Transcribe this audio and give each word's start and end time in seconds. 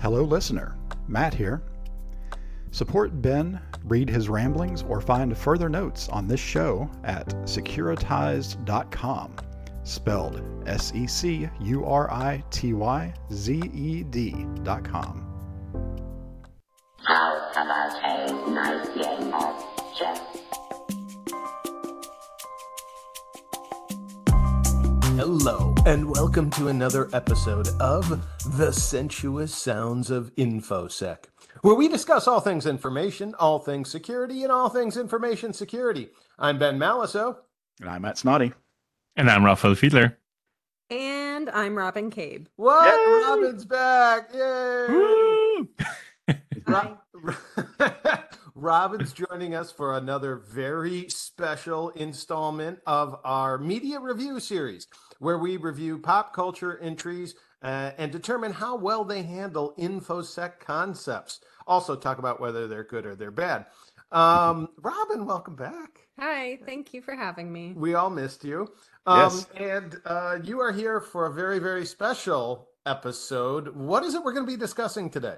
Hello, 0.00 0.22
listener. 0.22 0.76
Matt 1.08 1.32
here. 1.32 1.62
Support 2.70 3.22
Ben, 3.22 3.58
read 3.84 4.10
his 4.10 4.28
ramblings, 4.28 4.82
or 4.82 5.00
find 5.00 5.36
further 5.36 5.68
notes 5.68 6.08
on 6.10 6.28
this 6.28 6.40
show 6.40 6.90
at 7.04 7.26
securityzed.com, 7.44 9.36
spelled 9.84 10.42
S 10.66 10.92
E 10.94 11.06
C 11.06 11.48
U 11.60 11.86
R 11.86 12.10
I 12.10 12.44
T 12.50 12.74
Y 12.74 13.14
Z 13.32 13.62
E 13.72 14.02
D.com. 14.02 15.22
How 17.02 17.50
about 17.52 18.04
a 18.04 18.50
nice 18.50 18.88
game 18.88 19.32
of 19.32 19.64
chess? 19.96 20.20
Hello, 25.16 25.74
and 25.86 26.10
welcome 26.10 26.50
to 26.50 26.66
another 26.66 27.08
episode 27.12 27.68
of 27.80 28.20
The 28.58 28.72
Sensuous 28.72 29.54
Sounds 29.54 30.10
of 30.10 30.34
InfoSec, 30.34 31.18
where 31.62 31.76
we 31.76 31.86
discuss 31.86 32.26
all 32.26 32.40
things 32.40 32.66
information, 32.66 33.36
all 33.38 33.60
things 33.60 33.88
security, 33.88 34.42
and 34.42 34.50
all 34.50 34.68
things 34.68 34.96
information 34.96 35.52
security. 35.52 36.08
I'm 36.40 36.58
Ben 36.58 36.76
Malisow. 36.76 37.36
And 37.80 37.88
I'm 37.88 38.02
Matt 38.02 38.16
Snoddy. 38.16 38.52
And 39.14 39.30
I'm 39.30 39.44
Raphael 39.44 39.76
Fiedler. 39.76 40.16
And 40.90 41.48
I'm 41.50 41.78
Robin 41.78 42.10
Cabe. 42.10 42.48
What? 42.56 42.86
Yay! 42.86 43.22
Robin's 43.24 43.64
back! 43.64 44.30
Yay! 44.34 44.86
Woo! 44.88 45.68
Ro- 46.66 46.98
Robin's 48.56 49.12
joining 49.12 49.54
us 49.54 49.70
for 49.70 49.98
another 49.98 50.36
very 50.36 51.08
special 51.10 51.90
installment 51.90 52.80
of 52.86 53.20
our 53.22 53.58
media 53.58 54.00
review 54.00 54.40
series, 54.40 54.88
where 55.18 55.38
we 55.38 55.56
review 55.56 55.98
pop 55.98 56.32
culture 56.32 56.78
entries 56.78 57.34
uh, 57.62 57.92
and 57.98 58.12
determine 58.12 58.52
how 58.52 58.76
well 58.76 59.04
they 59.04 59.22
handle 59.22 59.74
infosec 59.78 60.60
concepts. 60.60 61.40
Also, 61.66 61.96
talk 61.96 62.18
about 62.18 62.40
whether 62.40 62.68
they're 62.68 62.84
good 62.84 63.06
or 63.06 63.14
they're 63.16 63.30
bad. 63.30 63.66
Um, 64.12 64.68
Robin, 64.78 65.26
welcome 65.26 65.56
back. 65.56 66.06
Hi, 66.18 66.58
thank 66.64 66.94
you 66.94 67.02
for 67.02 67.14
having 67.16 67.52
me. 67.52 67.72
We 67.76 67.94
all 67.94 68.10
missed 68.10 68.44
you. 68.44 68.68
Um, 69.06 69.18
Yes. 69.18 69.46
And 69.56 69.96
uh, 70.04 70.38
you 70.44 70.60
are 70.60 70.72
here 70.72 71.00
for 71.00 71.26
a 71.26 71.32
very, 71.32 71.58
very 71.58 71.84
special 71.84 72.68
episode. 72.86 73.74
What 73.74 74.04
is 74.04 74.14
it 74.14 74.22
we're 74.22 74.32
going 74.32 74.46
to 74.46 74.52
be 74.52 74.56
discussing 74.58 75.10
today? 75.10 75.36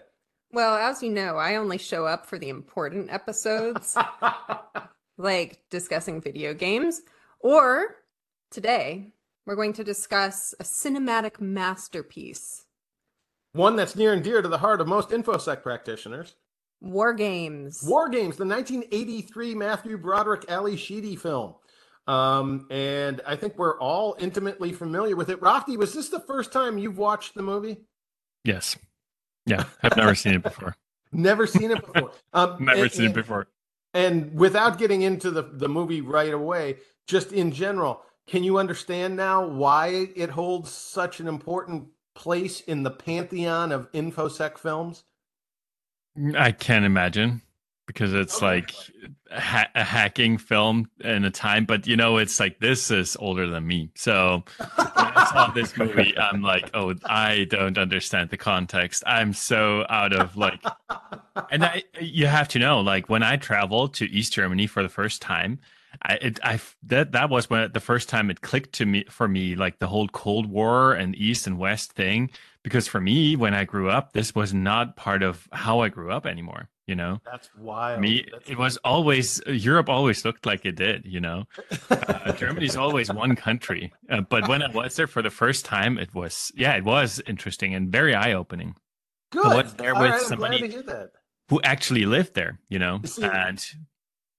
Well, 0.53 0.77
as 0.77 1.03
you 1.03 1.11
know, 1.11 1.37
I 1.37 1.57
only 1.57 1.79
show 1.79 2.07
up 2.07 2.27
for 2.27 2.39
the 2.39 2.49
important 2.49 3.11
episodes, 3.13 3.97
like 5.19 5.61
discussing 5.71 6.21
video 6.21 6.55
games. 6.55 7.03
Or 7.41 7.97
today, 8.51 9.13
we're 9.49 9.57
going 9.57 9.73
to 9.73 9.83
discuss 9.83 10.55
a 10.61 10.63
cinematic 10.63 11.41
masterpiece 11.41 12.67
One 13.53 13.77
that's 13.77 13.97
near 13.97 14.13
and 14.13 14.23
dear 14.23 14.43
to 14.43 14.49
the 14.49 14.59
heart 14.59 14.83
of 14.83 14.87
most 14.87 15.09
InfoSec 15.09 15.63
practitioners. 15.63 16.35
War 16.83 17.15
Games. 17.15 17.83
War 17.83 18.11
Games, 18.11 18.37
the 18.37 18.45
1983 18.45 19.55
Matthew 19.55 19.97
Broderick 19.97 20.45
Ally 20.51 20.77
Sheedy 20.77 21.17
film. 21.17 21.55
Um, 22.07 22.67
and 22.71 23.23
I 23.27 23.37
think 23.37 23.57
we're 23.59 23.79
all 23.81 24.17
intimately 24.19 24.73
familiar 24.73 25.17
with 25.17 25.31
it. 25.31 25.41
Raphty, 25.41 25.79
was 25.79 25.95
this 25.95 26.11
the 26.11 26.21
first 26.21 26.53
time 26.53 26.77
you've 26.77 26.99
watched 26.99 27.35
the 27.35 27.43
movie? 27.43 27.79
Yes. 28.45 28.77
Yeah. 29.47 29.65
I've 29.83 29.97
never 29.97 30.15
seen 30.15 30.35
it 30.35 30.43
before. 30.43 30.77
Never 31.11 31.47
seen 31.47 31.71
it 31.71 31.81
before. 31.87 32.11
Um, 32.35 32.57
Never 32.61 32.83
and- 32.83 32.93
seen 32.93 33.07
it 33.07 33.15
before. 33.15 33.49
And 33.95 34.35
without 34.35 34.77
getting 34.77 35.01
into 35.01 35.31
the, 35.31 35.43
the 35.43 35.71
movie 35.71 36.03
right 36.03 36.35
away, 36.35 36.77
just 37.07 37.33
in 37.33 37.51
general, 37.51 38.03
can 38.29 38.45
you 38.45 38.59
understand 38.59 39.17
now 39.17 39.47
why 39.47 40.09
it 40.15 40.31
holds 40.31 40.71
such 40.71 41.19
an 41.19 41.27
important 41.27 41.89
place 42.15 42.61
in 42.61 42.83
the 42.83 42.91
pantheon 42.91 43.73
of 43.73 43.91
InfoSec 43.93 44.59
films? 44.59 45.05
I 46.37 46.53
can't 46.53 46.85
imagine 46.85 47.43
because 47.87 48.13
it's 48.13 48.43
like 48.43 48.75
a, 49.31 49.41
ha- 49.41 49.71
a 49.75 49.83
hacking 49.83 50.37
film 50.37 50.91
in 51.01 51.25
a 51.25 51.31
time, 51.31 51.65
but 51.65 51.87
you 51.87 51.97
know, 51.97 52.19
it's 52.19 52.39
like 52.39 52.59
this 52.61 52.91
is 52.91 53.17
older 53.19 53.47
than 53.47 53.67
me. 53.67 53.91
So 53.95 54.45
when 54.59 54.89
I 54.95 55.31
saw 55.33 55.51
this 55.51 55.75
movie, 55.79 56.17
I'm 56.19 56.43
like, 56.43 56.71
oh, 56.75 56.95
I 57.07 57.47
don't 57.49 57.79
understand 57.79 58.29
the 58.29 58.37
context. 58.37 59.03
I'm 59.07 59.33
so 59.33 59.87
out 59.89 60.13
of 60.13 60.37
like, 60.37 60.63
and 61.51 61.65
I, 61.65 61.83
you 61.99 62.27
have 62.27 62.49
to 62.49 62.59
know, 62.59 62.81
like 62.81 63.09
when 63.09 63.23
I 63.23 63.37
traveled 63.37 63.95
to 63.95 64.05
East 64.05 64.35
Germany 64.35 64.67
for 64.67 64.83
the 64.83 64.91
first 64.91 65.23
time, 65.23 65.61
I, 66.03 66.15
it, 66.15 66.41
I, 66.45 66.61
that, 66.85 67.13
that 67.13 67.31
was 67.31 67.51
when 67.51 67.73
the 67.73 67.81
first 67.81 68.09
time 68.09 68.31
it 68.31 68.41
clicked 68.41 68.73
to 68.75 68.87
me 68.87 69.05
for 69.11 69.27
me, 69.29 69.55
like 69.57 69.79
the 69.79 69.87
whole 69.89 70.09
Cold 70.09 70.47
War 70.47 70.93
and 70.93 71.15
East 71.17 71.47
and 71.47 71.59
West 71.59 71.93
thing. 71.93 72.31
Because 72.63 72.87
for 72.87 73.01
me, 73.01 73.35
when 73.37 73.55
I 73.55 73.65
grew 73.65 73.89
up, 73.91 74.13
this 74.13 74.35
was 74.35 74.53
not 74.53 74.97
part 74.97 75.23
of 75.23 75.49
how 75.53 75.81
I 75.81 75.89
grew 75.89 76.11
up 76.11 76.27
anymore. 76.27 76.69
You 76.87 76.95
know, 76.95 77.21
That's 77.25 77.51
wild. 77.59 78.01
me, 78.01 78.23
That's- 78.31 78.49
it 78.51 78.57
was 78.59 78.79
always 78.79 79.43
Europe. 79.47 79.89
Always 79.91 80.25
looked 80.25 80.47
like 80.47 80.65
it 80.65 80.75
did. 80.77 81.05
You 81.05 81.21
know, 81.21 81.45
uh, 81.91 82.33
Germany's 82.37 82.77
always 82.77 83.13
one 83.13 83.37
country. 83.37 83.93
Uh, 84.11 84.23
but 84.23 84.49
when 84.49 84.63
I 84.63 84.71
was 84.71 84.97
there 84.97 85.07
for 85.07 85.21
the 85.23 85.31
first 85.31 85.65
time, 85.67 85.99
it 85.99 86.15
was 86.15 86.51
yeah, 86.57 86.75
it 86.77 86.85
was 86.85 87.21
interesting 87.27 87.75
and 87.75 87.91
very 87.93 88.15
eye 88.15 88.33
opening. 88.33 88.75
Good. 89.33 89.45
was 89.45 89.75
there 89.75 89.95
All 89.95 90.01
with 90.01 90.11
right, 90.13 90.21
somebody- 90.23 90.59
glad 90.59 90.67
to 90.67 90.73
hear 90.73 90.83
that. 90.85 91.11
Who 91.51 91.61
actually 91.63 92.07
lived 92.07 92.33
there? 92.35 92.59
You 92.71 92.79
know, 92.79 93.01
See, 93.05 93.23
and 93.23 93.63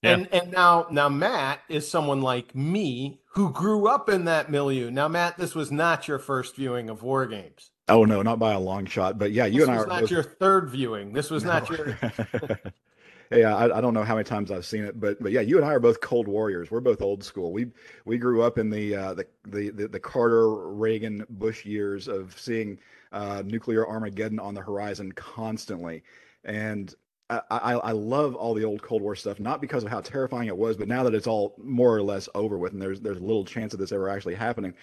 Yeah. 0.02 0.14
And 0.14 0.34
and 0.34 0.52
now 0.52 0.88
now 0.90 1.10
Matt 1.10 1.60
is 1.68 1.90
someone 1.90 2.22
like 2.22 2.56
me 2.56 3.20
who 3.34 3.52
grew 3.52 3.88
up 3.88 4.10
in 4.10 4.26
that 4.26 4.50
milieu. 4.50 4.90
Now 4.90 5.08
Matt, 5.08 5.38
this 5.38 5.54
was 5.56 5.72
not 5.72 6.08
your 6.08 6.20
first 6.20 6.56
viewing 6.56 6.90
of 6.90 7.04
War 7.04 7.26
Games. 7.28 7.72
Oh, 7.90 8.06
no, 8.06 8.22
not 8.22 8.38
by 8.38 8.54
a 8.54 8.60
long 8.60 8.86
shot. 8.86 9.18
But 9.18 9.32
yeah, 9.32 9.46
you 9.48 9.62
This 9.62 9.68
and 9.68 9.72
I 9.72 9.78
was 9.78 9.86
are 9.86 9.90
not 9.90 10.02
both- 10.02 10.12
your 10.12 10.24
third 10.24 10.70
viewing. 10.70 11.12
This 11.12 11.32
was 11.32 11.44
not 11.44 11.70
your. 11.70 11.98
yeah, 13.32 13.56
I, 13.56 13.78
I 13.78 13.82
don't 13.82 13.94
know 13.94 14.04
how 14.04 14.14
many 14.16 14.26
times 14.26 14.52
I've 14.52 14.66
seen 14.66 14.86
it, 14.86 15.00
but 15.00 15.22
but 15.22 15.32
yeah, 15.32 15.42
you 15.42 15.58
and 15.58 15.66
I 15.66 15.74
are 15.74 15.80
both 15.80 16.00
cold 16.00 16.28
warriors. 16.28 16.72
We're 16.72 16.82
both 16.82 17.02
old 17.02 17.24
school. 17.24 17.52
We 17.52 17.68
we 18.06 18.18
grew 18.18 18.42
up 18.44 18.58
in 18.58 18.70
the 18.70 18.96
uh, 18.96 19.14
the, 19.16 19.26
the 19.48 19.70
the 19.72 19.88
the 19.88 20.00
Carter, 20.00 20.68
Reagan, 20.68 21.26
Bush 21.30 21.66
years 21.66 22.08
of 22.08 22.40
seeing 22.40 22.80
uh, 23.12 23.42
nuclear 23.46 23.88
Armageddon 23.88 24.40
on 24.40 24.54
the 24.54 24.62
horizon 24.62 25.12
constantly, 25.12 26.04
and. 26.46 26.96
I, 27.30 27.74
I, 27.74 27.92
love 27.92 28.34
all 28.36 28.56
the 28.56 28.66
old 28.66 28.82
Cold 28.82 29.04
War 29.04 29.16
stuff, 29.16 29.40
not 29.40 29.62
because 29.62 29.84
of 29.84 29.92
how 29.92 30.02
terrifying 30.02 30.48
it 30.48 30.58
was, 30.58 30.76
but 30.78 30.88
now 30.88 31.04
that 31.04 31.14
it's 31.14 31.28
all 31.28 31.54
more 31.58 31.96
or 31.96 32.02
less 32.02 32.28
over 32.34 32.58
with, 32.58 32.74
and 32.74 32.82
there's 32.82 33.02
there's 33.02 33.22
little 33.22 33.46
chance 33.46 33.74
of 33.74 33.80
this 33.80 33.92
ever 33.92 34.10
actually 34.10 34.36
happening, 34.36 34.74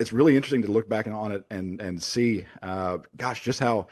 it's 0.00 0.12
really 0.12 0.34
interesting 0.34 0.62
to 0.62 0.72
look 0.72 0.88
back 0.88 1.06
on 1.06 1.30
it 1.30 1.44
and 1.50 1.80
and 1.80 2.02
see, 2.02 2.44
uh, 2.62 2.98
gosh, 3.16 3.42
just 3.42 3.60
how 3.60 3.86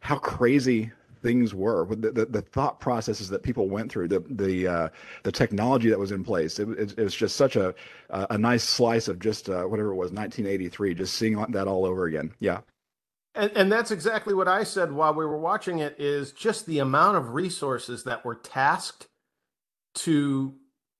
how 0.00 0.16
crazy 0.16 0.92
things 1.22 1.52
were 1.52 1.84
the, 1.86 2.10
the, 2.12 2.24
the 2.24 2.40
thought 2.40 2.80
processes 2.80 3.28
that 3.28 3.42
people 3.42 3.68
went 3.68 3.90
through 3.90 4.08
the 4.08 4.20
the 4.30 4.66
uh, 4.68 4.88
the 5.24 5.32
technology 5.32 5.88
that 5.90 5.98
was 5.98 6.12
in 6.12 6.22
place. 6.22 6.60
It, 6.60 6.68
it, 6.70 6.98
it 6.98 7.02
was 7.02 7.14
just 7.14 7.34
such 7.34 7.56
a 7.56 7.74
a 8.10 8.28
a 8.30 8.38
nice 8.38 8.62
slice 8.62 9.08
of 9.08 9.18
just 9.18 9.48
uh, 9.48 9.64
whatever 9.64 9.90
it 9.90 9.96
was 9.96 10.12
1983 10.12 10.94
just 10.94 11.14
seeing 11.14 11.36
that 11.50 11.66
all 11.66 11.84
over 11.84 12.04
again. 12.04 12.32
Yeah 12.38 12.60
And, 13.34 13.52
and 13.54 13.70
that's 13.72 13.90
exactly 13.90 14.34
what 14.34 14.48
I 14.48 14.64
said 14.64 14.92
while 14.92 15.14
we 15.14 15.24
were 15.24 15.38
watching 15.38 15.78
it. 15.78 15.96
Is 15.98 16.32
just 16.32 16.66
the 16.66 16.80
amount 16.80 17.16
of 17.16 17.34
resources 17.34 18.04
that 18.04 18.24
were 18.24 18.34
tasked 18.34 19.06
to 19.96 20.54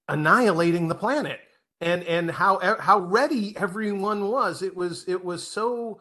annihilating 0.08 0.88
the 0.88 0.94
planet, 0.94 1.40
and 1.80 2.04
and 2.04 2.30
how 2.30 2.76
how 2.78 3.00
ready 3.00 3.56
everyone 3.56 4.28
was. 4.28 4.62
It 4.62 4.76
was 4.76 5.04
it 5.08 5.24
was 5.24 5.46
so 5.46 6.00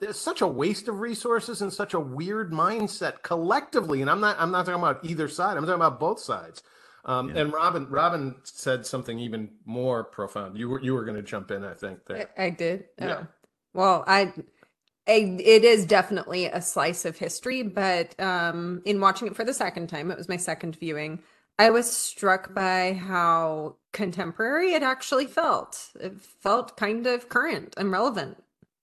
there's 0.00 0.18
such 0.18 0.40
a 0.40 0.46
waste 0.46 0.88
of 0.88 1.00
resources 1.00 1.62
and 1.62 1.72
such 1.72 1.94
a 1.94 2.00
weird 2.00 2.52
mindset 2.52 3.22
collectively. 3.22 4.00
And 4.00 4.10
I'm 4.10 4.20
not 4.20 4.36
I'm 4.38 4.50
not 4.50 4.66
talking 4.66 4.82
about 4.82 5.04
either 5.04 5.28
side. 5.28 5.56
I'm 5.56 5.64
talking 5.64 5.74
about 5.74 6.00
both 6.00 6.20
sides. 6.20 6.62
Um, 7.04 7.30
Yeah. 7.30 7.42
And 7.42 7.52
Robin 7.52 7.86
Robin 7.88 8.34
said 8.44 8.84
something 8.86 9.18
even 9.18 9.50
more 9.64 10.04
profound. 10.04 10.58
You 10.58 10.68
were 10.68 10.82
you 10.82 10.94
were 10.94 11.04
going 11.04 11.16
to 11.16 11.22
jump 11.22 11.50
in, 11.50 11.64
I 11.64 11.74
think. 11.74 12.00
I, 12.10 12.12
There. 12.12 12.28
I 12.36 12.50
did. 12.50 12.84
Yeah. 12.98 13.20
Oh. 13.22 13.26
Well, 13.72 14.04
I, 14.06 14.32
It 15.06 15.64
is 15.64 15.86
definitely 15.86 16.46
a 16.46 16.62
slice 16.62 17.04
of 17.04 17.16
history, 17.16 17.62
but 17.62 18.18
um, 18.20 18.82
in 18.84 19.00
watching 19.00 19.26
it 19.26 19.34
for 19.34 19.44
the 19.44 19.54
second 19.54 19.88
time, 19.88 20.10
it 20.10 20.18
was 20.18 20.28
my 20.28 20.36
second 20.36 20.76
viewing. 20.76 21.20
I 21.58 21.70
was 21.70 21.90
struck 21.90 22.54
by 22.54 22.94
how 22.94 23.76
contemporary 23.92 24.72
it 24.72 24.82
actually 24.82 25.26
felt. 25.26 25.90
It 26.00 26.20
felt 26.20 26.76
kind 26.76 27.06
of 27.06 27.28
current 27.28 27.74
and 27.76 27.90
relevant. 27.90 28.42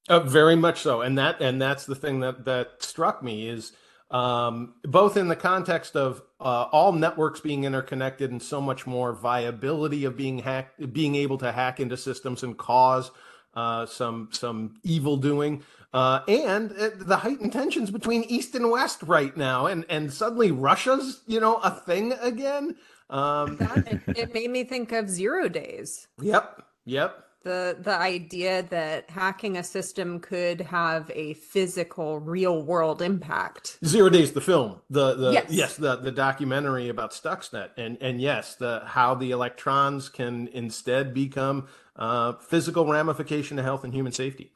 Uh, 0.09 0.19
very 0.19 0.55
much 0.55 0.81
so, 0.81 1.01
and 1.01 1.17
that 1.17 1.41
and 1.41 1.61
that's 1.61 1.85
the 1.85 1.95
thing 1.95 2.21
that 2.21 2.45
that 2.45 2.81
struck 2.83 3.21
me 3.21 3.49
is 3.49 3.73
um, 4.09 4.75
both 4.83 5.17
in 5.17 5.27
the 5.27 5.35
context 5.35 5.95
of 5.95 6.21
uh, 6.39 6.67
all 6.71 6.93
networks 6.93 7.41
being 7.41 7.65
interconnected 7.65 8.31
and 8.31 8.41
so 8.41 8.61
much 8.61 8.87
more 8.87 9.11
viability 9.11 10.05
of 10.05 10.15
being 10.15 10.39
hacked, 10.39 10.93
being 10.93 11.15
able 11.15 11.37
to 11.39 11.51
hack 11.51 11.79
into 11.79 11.97
systems 11.97 12.43
and 12.43 12.57
cause 12.57 13.11
uh, 13.53 13.85
some 13.85 14.29
some 14.31 14.75
evil 14.83 15.17
doing, 15.17 15.63
uh, 15.93 16.21
and 16.27 16.71
uh, 16.73 16.89
the 16.95 17.17
heightened 17.17 17.53
tensions 17.53 17.91
between 17.91 18.23
East 18.23 18.55
and 18.55 18.69
West 18.69 19.01
right 19.03 19.35
now, 19.37 19.65
and 19.67 19.85
and 19.89 20.11
suddenly 20.11 20.51
Russia's 20.51 21.21
you 21.27 21.39
know 21.39 21.55
a 21.57 21.71
thing 21.71 22.13
again. 22.21 22.75
Um, 23.09 23.57
it, 23.87 24.01
it 24.07 24.33
made 24.33 24.49
me 24.49 24.63
think 24.63 24.91
of 24.91 25.09
Zero 25.09 25.47
Days. 25.47 26.07
yep, 26.21 26.61
yep. 26.85 27.23
the 27.43 27.77
the 27.79 27.95
idea 27.95 28.63
that 28.63 29.09
hacking 29.09 29.55
a 29.57 29.63
system 29.63 30.19
could 30.19 30.59
have 30.59 31.09
a 31.15 31.35
physical, 31.35 32.19
real 32.19 32.61
world 32.61 33.01
impact. 33.01 33.79
Zero 33.85 34.09
Days, 34.09 34.33
the 34.33 34.41
film, 34.41 34.81
the 34.89 35.15
the 35.15 35.31
Yes. 35.31 35.45
yes, 35.49 35.75
the 35.77 35.95
the 35.95 36.11
documentary 36.11 36.89
about 36.89 37.11
Stuxnet, 37.11 37.69
and 37.77 37.97
and 38.01 38.19
yes, 38.19 38.55
the 38.55 38.81
how 38.85 39.15
the 39.15 39.31
electrons 39.31 40.09
can 40.09 40.49
instead 40.49 41.13
become 41.13 41.69
uh, 41.95 42.33
physical 42.33 42.85
ramification 42.85 43.55
to 43.55 43.63
health 43.63 43.85
and 43.85 43.93
human 43.93 44.11
safety. 44.11 44.51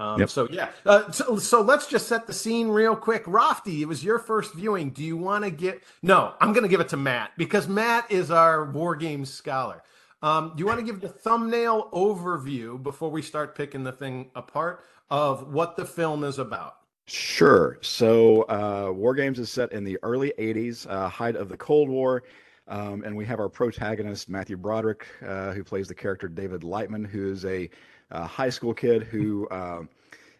Um, 0.00 0.18
Yep. 0.20 0.30
So 0.30 0.48
yeah, 0.50 0.70
uh, 0.84 1.10
so, 1.12 1.38
so 1.38 1.60
let's 1.60 1.86
just 1.86 2.08
set 2.08 2.26
the 2.26 2.32
scene 2.32 2.68
real 2.68 2.96
quick. 2.96 3.24
Raphty, 3.26 3.80
it 3.80 3.86
was 3.86 4.02
your 4.02 4.18
first 4.18 4.54
viewing. 4.54 4.90
Do 4.90 5.04
you 5.04 5.16
want 5.16 5.44
to 5.44 5.50
get? 5.50 5.82
No, 6.02 6.34
I'm 6.40 6.52
going 6.52 6.64
to 6.64 6.68
give 6.68 6.80
it 6.80 6.88
to 6.88 6.96
Matt 6.96 7.30
because 7.36 7.68
Matt 7.68 8.10
is 8.10 8.30
our 8.30 8.70
war 8.70 8.96
games 8.96 9.32
scholar. 9.32 9.82
Um, 10.22 10.52
do 10.56 10.60
you 10.60 10.66
want 10.66 10.80
to 10.80 10.86
give 10.86 11.00
the 11.00 11.08
thumbnail 11.08 11.90
overview 11.92 12.82
before 12.82 13.10
we 13.10 13.22
start 13.22 13.54
picking 13.54 13.84
the 13.84 13.92
thing 13.92 14.30
apart 14.34 14.80
of 15.10 15.52
what 15.52 15.76
the 15.76 15.84
film 15.84 16.24
is 16.24 16.38
about? 16.38 16.76
Sure. 17.06 17.78
So, 17.82 18.42
uh, 18.44 18.90
War 18.90 19.14
Games 19.14 19.38
is 19.38 19.50
set 19.50 19.72
in 19.72 19.84
the 19.84 19.98
early 20.02 20.32
80s, 20.38 20.86
uh, 20.88 21.08
height 21.10 21.36
of 21.36 21.50
the 21.50 21.56
Cold 21.58 21.90
War. 21.90 22.22
Um, 22.66 23.02
and 23.04 23.14
we 23.14 23.26
have 23.26 23.40
our 23.40 23.50
protagonist, 23.50 24.30
Matthew 24.30 24.56
Broderick, 24.56 25.06
uh, 25.26 25.52
who 25.52 25.62
plays 25.62 25.86
the 25.86 25.94
character 25.94 26.28
David 26.28 26.62
Lightman, 26.62 27.06
who 27.06 27.30
is 27.30 27.44
a 27.44 27.68
uh, 28.14 28.26
high 28.26 28.50
school 28.50 28.72
kid 28.72 29.02
who 29.02 29.48
uh, 29.48 29.82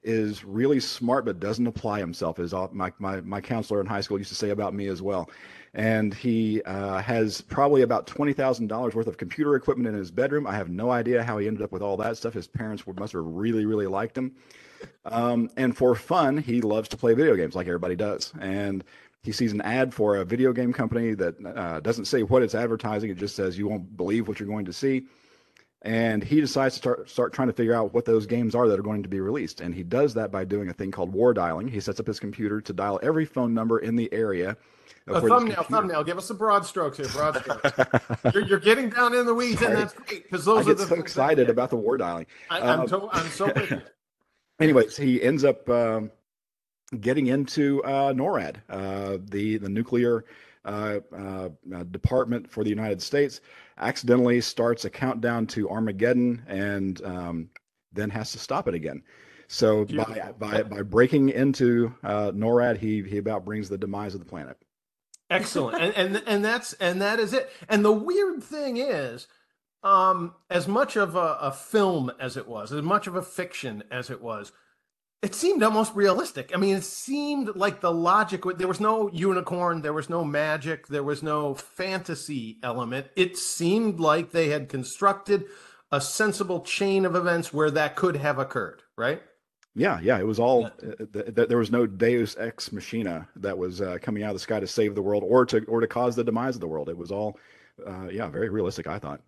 is 0.03 0.45
really 0.45 0.79
smart 0.79 1.25
but 1.25 1.41
doesn't 1.41 1.67
apply 1.67 1.99
himself, 1.99 2.39
as 2.39 2.53
all, 2.53 2.71
my, 2.73 2.93
my, 2.99 3.21
my 3.23 3.41
counselor 3.41 3.81
in 3.81 3.87
high 3.87 4.01
school 4.01 4.19
used 4.19 4.31
to 4.31 4.37
say 4.37 4.51
about 4.51 4.75
me 4.75 4.87
as 4.87 5.03
well. 5.03 5.31
And 5.73 6.15
he 6.15 6.63
uh, 6.63 7.01
has 7.01 7.41
probably 7.41 7.83
about 7.83 8.07
$20,000 8.07 8.95
worth 8.95 9.07
of 9.07 9.17
computer 9.17 9.57
equipment 9.57 9.89
in 9.89 9.95
his 9.95 10.11
bedroom. 10.11 10.47
I 10.47 10.55
have 10.55 10.69
no 10.69 10.91
idea 10.91 11.25
how 11.25 11.39
he 11.39 11.49
ended 11.49 11.63
up 11.63 11.73
with 11.73 11.83
all 11.83 11.97
that 11.97 12.17
stuff. 12.17 12.35
His 12.35 12.47
parents 12.47 12.85
must 12.87 13.13
have 13.15 13.25
really, 13.25 13.67
really 13.67 13.89
liked 13.89 14.17
him. 14.17 14.37
Um, 15.07 15.51
and 15.57 15.77
for 15.77 15.95
fun, 15.95 16.37
he 16.39 16.61
loves 16.61 16.89
to 16.91 16.97
play 16.97 17.15
video 17.15 17.35
games 17.35 17.57
like 17.57 17.67
everybody 17.67 17.97
does. 17.97 18.33
And 18.41 18.85
he 19.25 19.33
sees 19.33 19.53
an 19.53 19.63
ad 19.63 19.93
for 19.93 20.17
a 20.17 20.25
video 20.25 20.53
game 20.53 20.73
company 20.73 21.15
that 21.15 21.35
uh, 21.45 21.81
doesn't 21.81 22.05
say 22.05 22.23
what 22.23 22.43
it's 22.43 22.55
advertising. 22.55 23.11
It 23.11 23.17
just 23.17 23.35
says 23.35 23.59
you 23.59 23.67
won't 23.67 23.97
believe 23.97 24.29
what 24.29 24.39
you're 24.39 24.49
going 24.49 24.67
to 24.67 24.73
see. 24.73 25.07
And 25.85 26.25
he 26.25 26.41
decides 26.41 26.75
to 26.77 26.79
start 26.81 27.11
start 27.11 27.33
trying 27.35 27.49
to 27.49 27.55
figure 27.55 27.75
out 27.75 27.93
what 27.93 28.07
those 28.07 28.27
games 28.27 28.55
are 28.55 28.67
that 28.69 28.79
are 28.79 28.83
going 28.83 29.03
to 29.03 29.09
be 29.09 29.21
released. 29.21 29.61
And 29.61 29.75
he 29.75 29.83
does 29.83 30.15
that 30.15 30.33
by 30.33 30.45
doing 30.45 30.71
a 30.71 30.73
thing 30.73 30.91
called 30.91 31.13
war 31.13 31.35
dialing. 31.35 31.69
He 31.69 31.79
sets 31.79 32.01
up 32.01 32.07
his 32.07 32.19
computer 32.19 32.61
to 32.63 32.73
dial 32.73 32.99
every 33.03 33.27
phone 33.27 33.53
number 33.53 33.79
in 33.81 33.95
the 33.95 34.11
area. 34.13 34.57
A 35.07 35.21
thumbnail, 35.21 35.63
thumbnail. 35.65 36.03
Give 36.03 36.17
us 36.17 36.25
some 36.25 36.39
broad 36.39 36.65
strokes 36.65 36.97
here. 36.97 37.09
Broad 37.09 37.37
strokes. 37.43 38.35
you're, 38.35 38.47
you're 38.47 38.59
getting 38.59 38.89
down 38.89 39.15
in 39.15 39.27
the 39.27 39.35
weeds, 39.35 39.61
and 39.61 39.73
Sorry. 39.73 39.75
that's 39.75 39.93
great 39.93 40.23
because 40.23 40.47
those 40.47 40.67
I 40.67 40.71
are 40.71 40.75
the 40.75 40.87
so 40.87 40.95
excited 40.95 41.51
about 41.51 41.69
the 41.69 41.77
war 41.77 41.99
dialing. 41.99 42.27
I, 42.49 42.61
I'm, 42.61 42.81
Um, 42.81 42.87
to, 42.89 43.09
I'm 43.13 43.27
so 43.29 43.47
with 43.47 43.71
you. 43.71 43.83
anyways, 44.61 44.97
he 44.97 45.23
ends 45.23 45.45
up 45.45 45.69
um, 45.69 46.11
getting 47.01 47.27
into 47.27 47.85
uh, 47.85 48.15
NORAD, 48.15 48.57
uh, 48.71 49.19
the 49.29 49.59
the 49.59 49.69
nuclear 49.69 50.25
uh, 50.65 51.01
uh, 51.15 51.49
uh, 51.75 51.83
department 51.85 52.51
for 52.51 52.65
the 52.65 52.71
United 52.71 53.03
States. 53.03 53.43
Accidentally 53.79 54.41
starts 54.41 54.85
a 54.85 54.91
countdown 54.91 55.47
to 55.49 55.69
Armageddon, 55.69 56.45
and 56.47 57.05
um, 57.05 57.51
then 57.93 58.11
has 58.11 58.33
to 58.33 58.39
stop 58.39 58.69
it 58.69 58.75
again. 58.75 59.03
So 59.49 59.85
by 59.85 60.33
by 60.39 60.63
by 60.63 60.83
breaking 60.83 61.31
into 61.31 61.95
uh, 62.03 62.33
NORAD, 62.33 62.79
he 62.79 63.03
he 63.03 63.19
about 63.19 63.45
brings 63.45 63.69
the 63.69 63.79
demise 63.79 64.15
of 64.15 64.21
the 64.21 64.27
planet. 64.27 64.57
Excellent, 65.31 65.83
and 65.83 65.95
and 65.95 66.23
and 66.27 66.45
that's 66.45 66.75
and 66.75 67.01
that 67.03 67.19
is 67.19 67.33
it. 67.33 67.51
And 67.69 67.85
the 67.85 67.93
weird 67.93 68.43
thing 68.43 68.77
is, 68.77 69.27
um, 69.83 70.35
as 70.49 70.69
much 70.69 70.97
of 70.97 71.17
a, 71.17 71.39
a 71.41 71.53
film 71.53 72.11
as 72.21 72.37
it 72.37 72.47
was, 72.47 72.73
as 72.73 72.83
much 72.83 73.07
of 73.07 73.17
a 73.17 73.23
fiction 73.23 73.85
as 73.91 74.11
it 74.11 74.23
was, 74.23 74.53
it 75.25 75.35
seemed 75.35 75.63
almost 75.63 75.95
realistic. 75.95 76.53
I 76.55 76.59
mean, 76.59 76.77
it 76.77 76.85
seemed 76.85 77.57
like 77.57 77.81
the 77.81 77.91
logic. 77.91 78.43
There 78.59 78.69
was 78.69 78.79
no 78.79 79.09
unicorn, 79.11 79.81
there 79.81 79.95
was 79.95 80.11
no 80.11 80.23
magic, 80.23 80.87
there 80.89 81.03
was 81.03 81.23
no 81.23 81.55
fantasy 81.55 82.59
element. 82.63 83.07
It 83.17 83.39
seemed 83.39 84.01
like 84.01 84.33
they 84.33 84.51
had 84.51 84.69
constructed 84.69 85.47
a 85.91 85.99
sensible 85.99 86.61
chain 86.61 87.07
of 87.07 87.17
events 87.17 87.55
where 87.55 87.71
that 87.71 87.97
could 87.97 88.17
have 88.17 88.39
occurred. 88.39 88.83
Right? 88.99 89.23
Yeah, 89.75 89.99
yeah, 90.03 90.19
it 90.19 90.27
was 90.27 90.39
all. 90.39 90.67
Uh, 90.67 90.71
th- 91.13 91.35
th- 91.35 91.49
there 91.49 91.59
was 91.59 91.73
no 91.73 91.87
Deus 91.87 92.37
ex 92.39 92.71
machina 92.71 93.27
that 93.37 93.57
was 93.57 93.81
uh, 93.81 93.97
coming 94.03 94.25
out 94.25 94.31
of 94.31 94.37
the 94.37 94.41
sky 94.41 94.61
to 94.61 94.67
save 94.67 94.95
the 94.95 95.03
world 95.03 95.25
or 95.27 95.47
to 95.47 95.65
or 95.65 95.81
to 95.81 95.87
cause 95.87 96.15
the 96.15 96.23
demise 96.23 96.55
of 96.55 96.61
the 96.61 96.69
world. 96.69 96.91
It 96.91 96.99
was 96.99 97.11
all, 97.11 97.39
uh, 97.87 98.09
yeah, 98.13 98.29
very 98.29 98.51
realistic. 98.51 98.87
I 98.87 98.99
thought. 98.99 99.23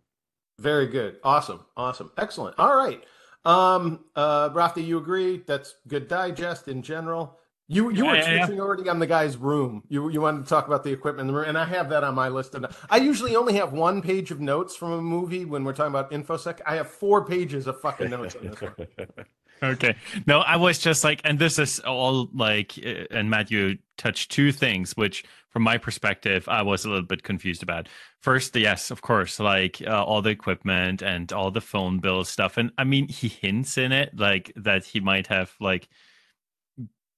Very 0.59 0.87
good. 0.89 1.17
Awesome. 1.25 1.65
Awesome. 1.75 2.13
Excellent. 2.19 2.59
All 2.59 2.77
right. 2.77 3.03
Um, 3.47 4.01
uh, 4.17 4.51
Raphty, 4.51 4.87
you 4.87 4.99
agree? 4.99 5.43
That's 5.47 5.77
good 5.89 6.09
digest 6.09 6.69
in 6.69 6.83
general. 6.83 7.39
You 7.69 7.91
you 7.91 8.07
were 8.07 8.15
Yeah, 8.17 8.31
yeah, 8.31 8.49
yeah. 8.49 8.61
already 8.61 8.89
on 8.89 8.99
the 9.01 9.07
guy's 9.07 9.37
room. 9.37 9.83
You 9.89 10.09
you 10.09 10.21
wanted 10.21 10.45
to 10.45 10.49
talk 10.49 10.67
about 10.69 10.85
the 10.85 10.93
equipment 10.93 11.29
in 11.29 11.35
the 11.35 11.41
room, 11.41 11.49
and 11.49 11.59
I 11.59 11.65
have 11.65 11.89
that 11.91 12.05
on 12.05 12.15
my 12.15 12.29
list. 12.29 12.55
Of, 12.55 12.87
I 12.91 12.99
usually 12.99 13.35
only 13.37 13.55
have 13.55 13.73
one 13.73 14.03
page 14.03 14.31
of 14.31 14.41
notes 14.41 14.77
from 14.77 14.93
a 14.93 15.03
movie 15.03 15.45
when 15.45 15.65
we're 15.65 15.73
talking 15.73 15.93
about 15.93 16.13
infosec. 16.13 16.61
I 16.67 16.77
have 16.77 16.89
four 16.89 17.25
pages 17.25 17.67
of 17.67 17.81
fucking 17.81 18.11
notes 18.11 18.37
on 18.37 18.47
this 18.47 18.61
one. 18.61 18.75
Okay. 19.63 19.97
No, 20.27 20.41
I 20.41 20.57
was 20.57 20.79
just 20.79 21.03
like, 21.03 21.23
and 21.25 21.39
this 21.39 21.59
is 21.59 21.81
all 21.81 22.29
like, 22.35 22.79
uh, 22.85 23.05
and 23.11 23.31
Matt, 23.31 23.51
you 23.51 23.79
touched 23.97 24.31
two 24.31 24.53
things, 24.53 24.93
which 24.99 25.25
from 25.57 25.63
my 25.63 25.79
perspective, 25.79 26.47
I 26.51 26.61
was 26.61 26.85
a 26.85 26.91
little 26.91 27.07
bit 27.07 27.23
confused 27.23 27.63
about. 27.63 27.89
First, 28.21 28.55
yes, 28.55 28.91
of 28.91 29.01
course, 29.01 29.41
like 29.41 29.81
uh, 29.87 30.05
all 30.05 30.21
the 30.21 30.29
equipment 30.29 31.01
and 31.01 31.33
all 31.33 31.51
the 31.51 31.63
phone 31.63 31.99
bill 31.99 32.25
stuff. 32.25 32.59
And 32.59 32.73
I 32.77 32.85
mean, 32.85 33.09
he 33.09 33.29
hints 33.29 33.79
in 33.79 33.91
it 33.91 34.11
like 34.15 34.53
that 34.57 34.85
he 34.85 35.01
might 35.01 35.29
have 35.29 35.55
like 35.59 35.89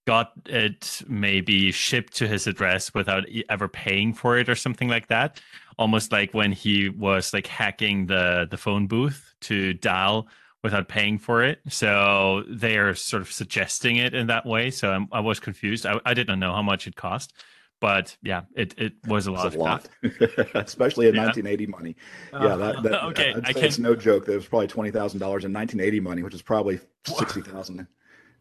got 0.06 0.34
it 0.46 1.02
maybe 1.08 1.72
shipped 1.72 2.14
to 2.18 2.28
his 2.28 2.46
address 2.46 2.94
without 2.94 3.24
ever 3.48 3.66
paying 3.66 4.14
for 4.14 4.38
it 4.38 4.48
or 4.48 4.54
something 4.54 4.86
like 4.86 5.08
that. 5.08 5.40
Almost 5.76 6.12
like 6.12 6.32
when 6.32 6.52
he 6.52 6.90
was 6.90 7.32
like 7.32 7.48
hacking 7.48 8.06
the 8.06 8.46
the 8.48 8.56
phone 8.56 8.86
booth 8.86 9.34
to 9.40 9.74
dial 9.74 10.28
without 10.62 10.86
paying 10.86 11.18
for 11.18 11.42
it. 11.42 11.58
So 11.68 12.44
they 12.48 12.76
are 12.76 12.94
sort 12.94 13.22
of 13.22 13.32
suggesting 13.32 13.96
it 13.96 14.14
in 14.14 14.28
that 14.28 14.46
way. 14.46 14.70
So 14.70 14.92
I'm, 14.92 15.08
I 15.10 15.18
was 15.18 15.40
confused. 15.40 15.86
I, 15.86 15.98
I 16.04 16.14
didn't 16.14 16.38
know 16.38 16.52
how 16.52 16.62
much 16.62 16.86
it 16.86 16.94
cost, 16.94 17.32
but 17.80 18.16
yeah, 18.22 18.42
it, 18.54 18.74
it 18.78 18.94
was 19.06 19.26
a 19.26 19.32
lot 19.32 19.54
a 19.54 19.58
lot, 19.58 19.88
especially 20.54 21.08
in 21.08 21.14
Yeah. 21.18 21.24
1980 21.26 21.66
money. 21.66 21.96
Yeah, 22.32 22.56
that, 22.56 22.82
that 22.82 23.04
Okay, 23.08 23.34
I 23.44 23.52
say 23.52 23.66
it's 23.66 23.78
no 23.78 23.94
joke. 23.94 24.26
There 24.26 24.36
was 24.36 24.46
probably 24.46 24.68
twenty 24.68 24.90
thousand 24.90 25.20
dollars 25.20 25.44
in 25.44 25.52
1980 25.52 26.00
money, 26.00 26.22
which 26.22 26.34
is 26.34 26.42
probably 26.42 26.80
sixty 27.06 27.40
thousand 27.40 27.86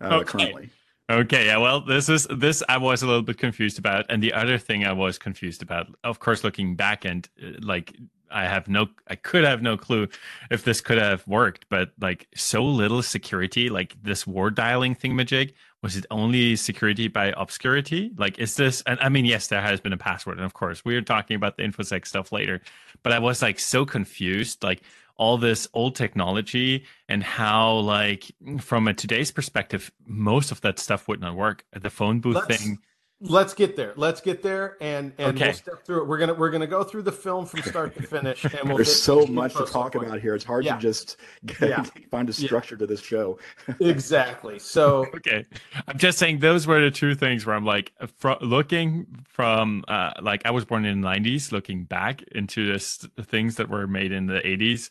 uh, 0.02 0.06
Okay. 0.16 0.26
currently. 0.26 0.70
Okay, 1.10 1.46
yeah, 1.46 1.58
well, 1.58 1.80
this 1.80 2.10
is 2.10 2.28
this 2.30 2.62
I 2.68 2.78
was 2.78 3.02
a 3.02 3.08
little 3.08 3.22
bit 3.22 3.38
confused 3.38 3.80
about, 3.80 4.06
and 4.10 4.22
the 4.22 4.34
other 4.34 4.58
thing 4.58 4.86
I 4.86 4.92
was 4.92 5.18
confused 5.18 5.62
about, 5.62 5.88
of 6.04 6.20
course, 6.20 6.44
looking 6.44 6.76
back 6.76 7.06
and 7.06 7.28
uh, 7.42 7.52
like 7.62 7.96
I 8.30 8.44
have 8.44 8.68
no, 8.68 8.88
I 9.08 9.16
could 9.16 9.46
have 9.46 9.62
no 9.62 9.78
clue 9.78 10.10
if 10.52 10.66
this 10.66 10.82
could 10.82 10.98
have 10.98 11.26
worked, 11.26 11.66
but 11.70 11.92
like 12.02 12.28
so 12.36 12.62
little 12.64 13.02
security, 13.02 13.70
like 13.70 13.96
this 14.04 14.28
war 14.28 14.50
dialing 14.52 14.96
thingamajig, 14.96 15.54
was 15.82 15.96
it 15.96 16.06
only 16.10 16.56
security 16.56 17.08
by 17.08 17.34
obscurity? 17.38 18.12
Like, 18.18 18.40
is 18.40 18.56
this? 18.56 18.82
And 18.86 19.00
I 19.00 19.10
mean, 19.10 19.26
yes, 19.26 19.48
there 19.48 19.62
has 19.62 19.80
been 19.80 19.94
a 19.94 19.98
password, 19.98 20.38
and 20.38 20.46
of 20.46 20.54
course, 20.54 20.84
we 20.84 20.96
are 20.96 21.02
talking 21.02 21.36
about 21.36 21.58
the 21.58 21.64
infosec 21.64 22.08
stuff 22.08 22.32
later, 22.32 22.62
but 23.04 23.14
I 23.14 23.20
was 23.20 23.42
like 23.42 23.60
so 23.60 23.86
confused, 23.86 24.64
like 24.64 24.82
all 25.18 25.38
this 25.38 25.68
old 25.74 25.96
technology 25.96 26.86
and 27.10 27.24
how 27.24 27.74
like 27.74 28.32
from 28.60 28.88
a 28.88 28.94
today's 28.94 29.32
perspective 29.32 29.92
most 30.06 30.52
of 30.52 30.62
that 30.62 30.78
stuff 30.80 31.08
would 31.08 31.20
not 31.20 31.36
work 31.36 31.66
the 31.74 31.90
phone 31.90 32.20
booth 32.20 32.48
thing 32.48 32.78
Let's 33.20 33.56
get 33.56 33.76
there. 33.76 33.94
Let's 33.96 34.22
get 34.22 34.44
there, 34.44 34.78
and 34.80 35.12
and 35.18 35.36
Okay. 35.36 35.46
we'll 35.48 35.54
step 35.56 35.84
through 35.84 36.02
it. 36.04 36.08
We're 36.08 36.20
gonna 36.20 36.36
we're 36.36 36.52
gonna 36.52 36.68
go 36.68 36.84
through 36.84 37.02
the 37.02 37.12
film 37.12 37.48
from 37.48 37.64
start 37.64 37.96
to 37.96 38.04
finish, 38.04 38.44
and 38.44 38.68
we'll 38.68 38.78
There's 38.78 39.02
so 39.02 39.26
much 39.26 39.54
to 39.54 39.66
talk 39.66 39.94
stuff. 39.94 40.04
about 40.04 40.20
here. 40.22 40.36
It's 40.36 40.46
hard 40.46 40.66
Yeah. 40.66 40.76
to 40.76 40.82
just 40.82 41.18
Yeah. 41.60 41.84
find 42.12 42.30
a 42.30 42.32
Yeah. 42.34 42.46
structure 42.46 42.78
to 42.78 42.86
this 42.86 43.02
show. 43.02 43.40
Exactly. 43.80 44.60
So 44.60 45.06
okay 45.16 45.46
i'm 45.88 45.98
just 45.98 46.20
saying 46.20 46.40
those 46.40 46.68
were 46.68 46.80
the 46.80 46.92
two 46.92 47.16
things 47.16 47.46
where 47.46 47.56
i'm 47.56 47.66
like 47.66 47.92
fro- 48.18 48.38
looking 48.42 49.08
from 49.28 49.84
uh 49.88 50.12
like 50.22 50.46
i 50.46 50.52
was 50.52 50.64
born 50.66 50.86
in 50.86 51.02
the 51.02 51.08
90s 51.08 51.52
looking 51.52 51.86
back 51.86 52.22
into 52.34 52.72
this 52.72 52.98
the 53.16 53.24
things 53.24 53.56
that 53.56 53.68
were 53.70 53.88
made 53.88 54.12
in 54.12 54.28
the 54.28 54.40
80s 54.42 54.90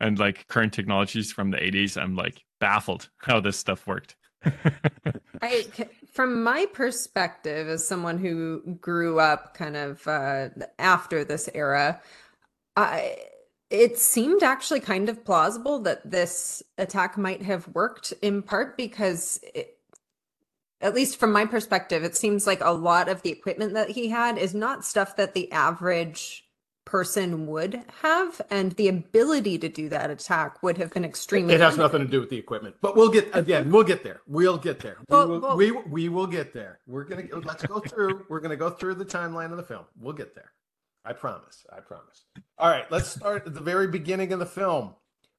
and 0.00 0.18
like 0.18 0.46
current 0.48 0.72
technologies 0.72 1.32
from 1.32 1.50
the 1.50 1.56
80s 1.58 2.00
i'm 2.00 2.14
like 2.16 2.44
baffled 2.60 3.08
how 3.18 3.40
this 3.40 3.58
stuff 3.58 3.86
worked 3.86 4.16
I, 5.42 5.66
from 6.12 6.42
my 6.42 6.66
perspective, 6.72 7.68
as 7.68 7.86
someone 7.86 8.18
who 8.18 8.78
grew 8.80 9.18
up 9.18 9.54
kind 9.54 9.76
of 9.76 10.06
uh, 10.06 10.50
after 10.78 11.24
this 11.24 11.48
era, 11.54 12.00
I 12.76 13.16
it 13.72 13.98
seemed 13.98 14.42
actually 14.42 14.80
kind 14.80 15.08
of 15.08 15.24
plausible 15.24 15.78
that 15.80 16.08
this 16.08 16.62
attack 16.76 17.16
might 17.16 17.40
have 17.42 17.66
worked 17.68 18.12
in 18.20 18.42
part 18.42 18.76
because 18.76 19.40
it, 19.54 19.78
at 20.82 20.94
least 20.94 21.16
from 21.16 21.32
my 21.32 21.46
perspective, 21.46 22.04
it 22.04 22.14
seems 22.14 22.46
like 22.46 22.60
a 22.60 22.72
lot 22.72 23.08
of 23.08 23.22
the 23.22 23.30
equipment 23.30 23.72
that 23.72 23.90
he 23.90 24.08
had 24.08 24.36
is 24.36 24.52
not 24.52 24.84
stuff 24.84 25.16
that 25.16 25.32
the 25.32 25.50
average 25.50 26.41
person 26.84 27.46
would 27.46 27.82
have, 28.02 28.40
and 28.50 28.72
the 28.72 28.88
ability 28.88 29.58
to 29.58 29.68
do 29.68 29.88
that 29.88 30.10
attack 30.10 30.62
would 30.62 30.78
have 30.78 30.92
been 30.92 31.04
extremely. 31.04 31.54
It 31.54 31.60
has 31.60 31.76
limited. 31.76 31.82
nothing 31.92 32.06
to 32.06 32.10
do 32.10 32.20
with 32.20 32.30
the 32.30 32.36
equipment, 32.38 32.76
but 32.80 32.96
we'll 32.96 33.10
get 33.10 33.34
again. 33.34 33.70
We'll 33.70 33.84
get 33.84 34.02
there. 34.04 34.20
We'll 34.26 34.58
get 34.58 34.80
there. 34.80 34.96
We 35.00 35.04
Well, 35.08 35.28
will, 35.28 35.40
well- 35.40 35.56
we, 35.56 35.70
we 35.70 36.08
will 36.08 36.26
get 36.26 36.52
there. 36.52 36.80
We're 36.86 37.04
gonna 37.04 37.24
let's 37.44 37.64
go 37.64 37.80
through. 37.80 38.26
We're 38.30 38.40
gonna 38.40 38.56
go 38.56 38.70
through 38.70 38.94
the 38.94 39.04
timeline 39.04 39.50
of 39.50 39.56
the 39.56 39.62
film. 39.62 39.84
We'll 40.00 40.14
get 40.14 40.34
there. 40.34 40.52
I 41.04 41.12
promise. 41.12 41.66
I 41.70 41.80
promise. 41.80 42.24
All 42.58 42.68
right. 42.68 42.90
Let's 42.90 43.08
start 43.08 43.46
at 43.46 43.54
the 43.54 43.60
very 43.60 43.88
beginning 43.88 44.32
of 44.32 44.38
the 44.38 44.46
film. 44.46 44.94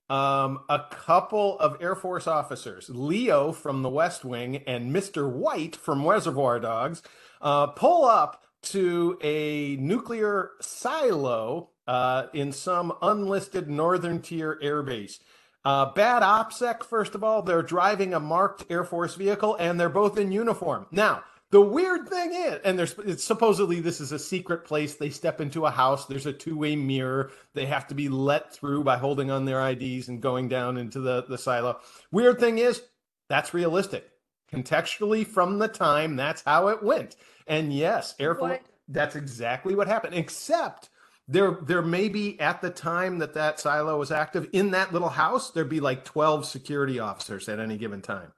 Um, 0.10 0.60
a 0.70 0.82
couple 0.92 1.58
of 1.60 1.78
Air 1.82 1.96
Force 1.96 2.28
officers, 2.28 2.90
Leo 2.90 3.54
from 3.54 3.82
The 3.82 3.90
West 3.90 4.26
Wing 4.26 4.58
and 4.68 4.94
Mr. 4.94 5.32
White 5.32 5.78
from 5.78 6.06
Reservoir 6.06 6.60
Dogs, 6.60 7.02
uh, 7.42 7.68
pull 7.68 8.04
up 8.04 8.43
to 8.64 9.18
a 9.22 9.76
nuclear 9.78 10.52
silo 10.62 11.70
uh, 11.88 12.28
in 12.34 12.52
some 12.52 12.94
unlisted 13.02 13.70
northern 13.70 14.22
tier 14.22 14.60
airbase. 14.64 15.20
Uh, 15.66 15.92
bad 15.94 16.24
OPSEC, 16.24 16.84
first 16.84 17.16
of 17.16 17.24
all, 17.24 17.42
they're 17.42 17.62
driving 17.62 18.14
a 18.14 18.20
marked 18.20 18.66
Air 18.70 18.84
Force 18.84 19.16
vehicle 19.16 19.56
and 19.60 19.80
they're 19.80 19.90
both 19.90 20.18
in 20.18 20.32
uniform. 20.32 20.86
Now, 20.92 21.24
the 21.52 21.62
weird 21.62 22.10
thing 22.10 22.34
is, 22.34 22.60
and 22.66 22.80
there's 22.80 22.96
it's 23.06 23.24
supposedly 23.24 23.80
this 23.80 24.02
is 24.02 24.12
a 24.12 24.18
secret 24.18 24.66
place. 24.66 24.96
They 24.96 25.12
step 25.12 25.40
into 25.40 25.68
a 25.68 25.72
house. 25.72 26.08
There's 26.08 26.26
a 26.26 26.34
two-way 26.34 26.76
mirror. 26.76 27.32
They 27.54 27.68
have 27.68 27.88
to 27.90 27.96
be 27.96 28.10
let 28.10 28.52
through 28.52 28.84
by 28.84 28.98
holding 28.98 29.30
on 29.30 29.46
their 29.46 29.66
IDs 29.70 30.08
and 30.08 30.20
going 30.20 30.50
down 30.50 30.78
into 30.78 31.00
the 31.00 31.26
the 31.30 31.38
silo. 31.38 31.80
Weird 32.12 32.40
thing 32.40 32.58
is, 32.58 32.82
that's 33.30 33.54
realistic. 33.54 34.10
Contextually, 34.52 35.28
from 35.28 35.60
the 35.60 35.68
time, 35.68 36.16
that's 36.16 36.42
how 36.42 36.70
it 36.70 36.82
went. 36.82 37.16
And 37.48 37.74
yes, 37.74 38.16
Air 38.20 38.36
Force. 38.36 38.60
That's 38.88 39.16
exactly 39.16 39.76
what 39.76 39.88
happened. 39.88 40.14
Except 40.16 40.90
there, 41.28 41.58
there 41.64 41.82
may 41.82 42.10
be 42.10 42.40
at 42.40 42.62
the 42.62 42.70
time 42.70 43.20
that 43.20 43.34
that 43.34 43.60
silo 43.60 43.98
was 43.98 44.12
active 44.12 44.50
in 44.52 44.72
that 44.72 44.92
little 44.92 45.10
house, 45.10 45.52
there'd 45.52 45.70
be 45.70 45.80
like 45.80 46.04
twelve 46.04 46.46
security 46.46 47.00
officers 47.00 47.48
at 47.48 47.60
any 47.60 47.78
given 47.78 48.02
time. 48.02 48.34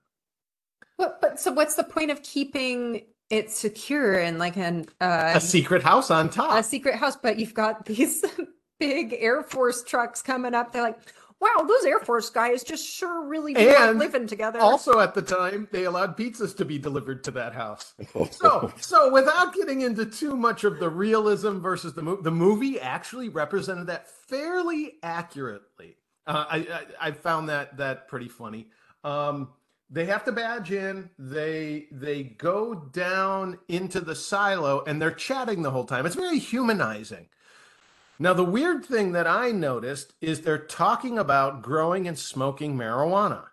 But, 0.97 1.19
but 1.19 1.39
so 1.39 1.51
what's 1.51 1.75
the 1.75 1.83
point 1.83 2.11
of 2.11 2.21
keeping 2.23 3.01
it 3.29 3.51
secure 3.51 4.19
and 4.19 4.37
like 4.37 4.55
an 4.55 4.85
uh, 5.01 5.33
A 5.35 5.41
secret 5.41 5.81
house 5.81 6.11
on 6.11 6.29
top. 6.29 6.57
a 6.57 6.63
secret 6.63 6.95
house? 6.95 7.15
But 7.15 7.39
you've 7.39 7.53
got 7.55 7.85
these 7.85 8.23
big 8.79 9.15
Air 9.17 9.43
Force 9.43 9.83
trucks 9.83 10.21
coming 10.21 10.53
up. 10.53 10.71
They're 10.71 10.83
like, 10.83 10.99
wow, 11.39 11.63
those 11.67 11.85
Air 11.85 11.99
Force 11.99 12.29
guys 12.29 12.63
just 12.63 12.87
sure 12.87 13.27
really 13.27 13.53
do 13.53 13.67
like 13.67 13.77
And 13.77 13.99
living 13.99 14.27
together. 14.27 14.59
Also, 14.59 14.99
at 14.99 15.13
the 15.13 15.21
time, 15.21 15.67
they 15.71 15.83
allowed 15.83 16.17
pizzas 16.17 16.55
to 16.57 16.65
be 16.65 16.77
delivered 16.77 17.23
to 17.25 17.31
that 17.31 17.53
house. 17.53 17.93
So, 18.31 18.71
so 18.79 19.11
without 19.11 19.53
getting 19.53 19.81
into 19.81 20.05
too 20.05 20.35
much 20.35 20.63
of 20.63 20.79
the 20.79 20.89
realism 20.89 21.59
versus 21.59 21.93
the 21.93 22.01
movie, 22.01 22.23
the 22.23 22.31
movie 22.31 22.79
actually 22.79 23.29
represented 23.29 23.87
that 23.87 24.09
fairly 24.09 24.93
accurately. 25.03 25.97
Uh, 26.27 26.45
I, 26.49 26.57
I 26.57 27.07
I 27.07 27.11
found 27.11 27.49
that 27.49 27.77
that 27.77 28.07
pretty 28.07 28.29
funny. 28.29 28.67
Um, 29.03 29.49
they 29.89 30.05
have 30.05 30.23
to 30.25 30.31
badge 30.31 30.71
in. 30.71 31.09
They 31.19 31.87
they 31.91 32.23
go 32.23 32.73
down 32.73 33.59
into 33.67 34.01
the 34.01 34.15
silo 34.15 34.83
and 34.85 35.01
they're 35.01 35.11
chatting 35.11 35.61
the 35.61 35.71
whole 35.71 35.85
time. 35.85 36.05
It's 36.05 36.15
very 36.15 36.39
humanizing. 36.39 37.27
Now, 38.17 38.33
the 38.33 38.45
weird 38.45 38.85
thing 38.85 39.11
that 39.11 39.27
I 39.27 39.51
noticed 39.51 40.13
is 40.21 40.41
they're 40.41 40.57
talking 40.57 41.17
about 41.19 41.61
growing 41.61 42.07
and 42.07 42.17
smoking 42.17 42.77
marijuana. 42.77 43.45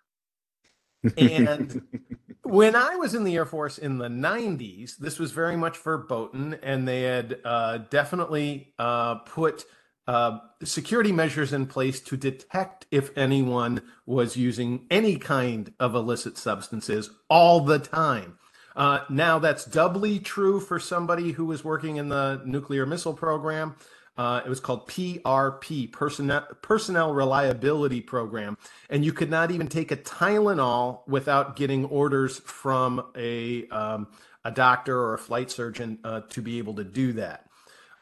And 1.17 1.81
when 2.43 2.75
I 2.75 2.95
was 2.95 3.13
in 3.13 3.23
the 3.23 3.35
Air 3.35 3.45
Force 3.45 3.77
in 3.77 3.97
the 3.97 4.07
90s, 4.07 4.97
this 4.97 5.19
was 5.19 5.31
very 5.31 5.57
much 5.57 5.77
verboten, 5.77 6.57
and 6.63 6.87
they 6.87 7.01
had 7.01 7.39
uh, 7.43 7.79
definitely 7.89 8.73
uh, 8.79 9.15
put 9.15 9.65
uh, 10.07 10.39
security 10.63 11.11
measures 11.11 11.53
in 11.53 11.65
place 11.65 12.01
to 12.01 12.17
detect 12.17 12.85
if 12.91 13.17
anyone 13.17 13.81
was 14.05 14.35
using 14.35 14.85
any 14.91 15.17
kind 15.17 15.73
of 15.79 15.95
illicit 15.95 16.37
substances 16.37 17.09
all 17.29 17.61
the 17.61 17.79
time. 17.79 18.37
Uh, 18.75 18.99
now, 19.09 19.39
that's 19.39 19.65
doubly 19.65 20.19
true 20.19 20.59
for 20.59 20.79
somebody 20.79 21.31
who 21.31 21.45
was 21.45 21.63
working 21.63 21.97
in 21.97 22.09
the 22.09 22.41
nuclear 22.45 22.85
missile 22.85 23.13
program. 23.13 23.75
Uh, 24.15 24.41
it 24.45 24.49
was 24.49 24.59
called 24.59 24.87
PRP, 24.87 25.91
Personnel, 25.91 26.47
Personnel 26.61 27.13
Reliability 27.13 28.01
Program. 28.01 28.57
And 28.89 29.03
you 29.03 29.11
could 29.11 29.29
not 29.29 29.49
even 29.51 29.67
take 29.67 29.91
a 29.91 29.97
Tylenol 29.97 31.07
without 31.07 31.55
getting 31.55 31.85
orders 31.85 32.39
from 32.39 33.05
a, 33.15 33.67
um, 33.69 34.07
a 34.45 34.51
doctor 34.51 34.99
or 34.99 35.15
a 35.15 35.17
flight 35.17 35.49
surgeon 35.49 35.99
uh, 36.03 36.21
to 36.29 36.41
be 36.41 36.59
able 36.59 36.75
to 36.75 36.83
do 36.83 37.13
that. 37.13 37.49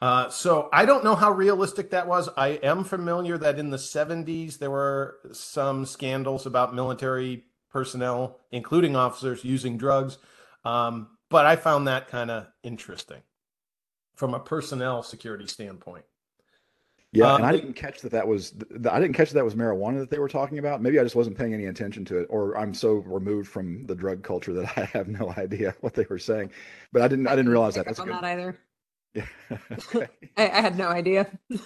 Uh, 0.01 0.29
so 0.29 0.67
I 0.73 0.85
don't 0.85 1.03
know 1.03 1.15
how 1.15 1.31
realistic 1.31 1.91
that 1.91 2.07
was. 2.07 2.27
I 2.35 2.49
am 2.63 2.83
familiar 2.83 3.37
that 3.37 3.59
in 3.59 3.69
the 3.69 3.77
70s 3.77 4.57
there 4.57 4.71
were 4.71 5.17
some 5.31 5.85
scandals 5.85 6.45
about 6.45 6.73
military 6.73 7.45
personnel, 7.71 8.39
including 8.51 8.95
officers, 8.95 9.45
using 9.45 9.77
drugs. 9.77 10.17
Um, 10.65 11.07
but 11.29 11.45
I 11.45 11.55
found 11.55 11.87
that 11.87 12.09
kind 12.09 12.31
of 12.31 12.47
interesting 12.63 13.21
from 14.21 14.35
a 14.35 14.39
personnel 14.39 15.01
security 15.01 15.47
standpoint. 15.47 16.05
Yeah, 17.11 17.33
Um, 17.33 17.37
and 17.37 17.45
I 17.47 17.51
didn't 17.53 17.73
catch 17.73 18.01
that 18.01 18.11
that 18.11 18.27
was 18.27 18.51
th- 18.51 18.85
I 18.85 18.99
didn't 18.99 19.15
catch 19.15 19.29
that, 19.31 19.33
that 19.33 19.43
was 19.43 19.55
marijuana 19.55 19.97
that 19.97 20.11
they 20.11 20.19
were 20.19 20.27
talking 20.29 20.59
about. 20.59 20.79
Maybe 20.79 20.99
I 20.99 21.03
just 21.03 21.15
wasn't 21.15 21.39
paying 21.39 21.55
any 21.55 21.65
attention 21.65 22.05
to 22.05 22.19
it, 22.19 22.27
or 22.29 22.55
I'm 22.55 22.75
so 22.75 22.97
removed 22.97 23.49
from 23.49 23.87
the 23.87 23.95
drug 23.95 24.21
culture 24.21 24.53
that 24.53 24.77
I 24.77 24.85
have 24.85 25.07
no 25.07 25.33
idea 25.35 25.75
what 25.81 25.95
they 25.95 26.05
were 26.07 26.19
saying. 26.19 26.51
But 26.93 27.01
I 27.01 27.07
didn't 27.07 27.25
I 27.25 27.35
didn't 27.35 27.49
realize 27.49 27.73
that. 27.75 27.87
Pick 27.87 27.95
That's 27.95 27.99
up 27.99 28.05
good. 28.05 28.13
on 28.13 28.21
that 28.21 28.39
either. 28.39 28.59
Yeah. 29.15 29.25
okay. 29.95 30.07
I, 30.37 30.49
I 30.51 30.61
had 30.61 30.77
no 30.77 30.89
idea. 30.89 31.31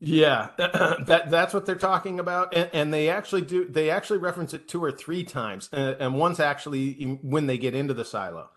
Yeah, 0.00 0.50
that 0.58 1.24
that's 1.28 1.52
what 1.52 1.66
they're 1.66 1.74
talking 1.74 2.20
about, 2.20 2.54
and, 2.54 2.70
and 2.72 2.94
they 2.94 3.08
actually 3.08 3.42
do. 3.42 3.64
They 3.64 3.90
actually 3.90 4.18
reference 4.20 4.54
it 4.54 4.68
two 4.68 4.82
or 4.82 4.92
three 4.92 5.24
times, 5.24 5.68
and, 5.72 5.96
and 5.98 6.14
once 6.14 6.38
actually 6.38 7.18
when 7.22 7.48
they 7.48 7.58
get 7.58 7.74
into 7.74 7.94
the 7.94 8.04
silo. 8.04 8.50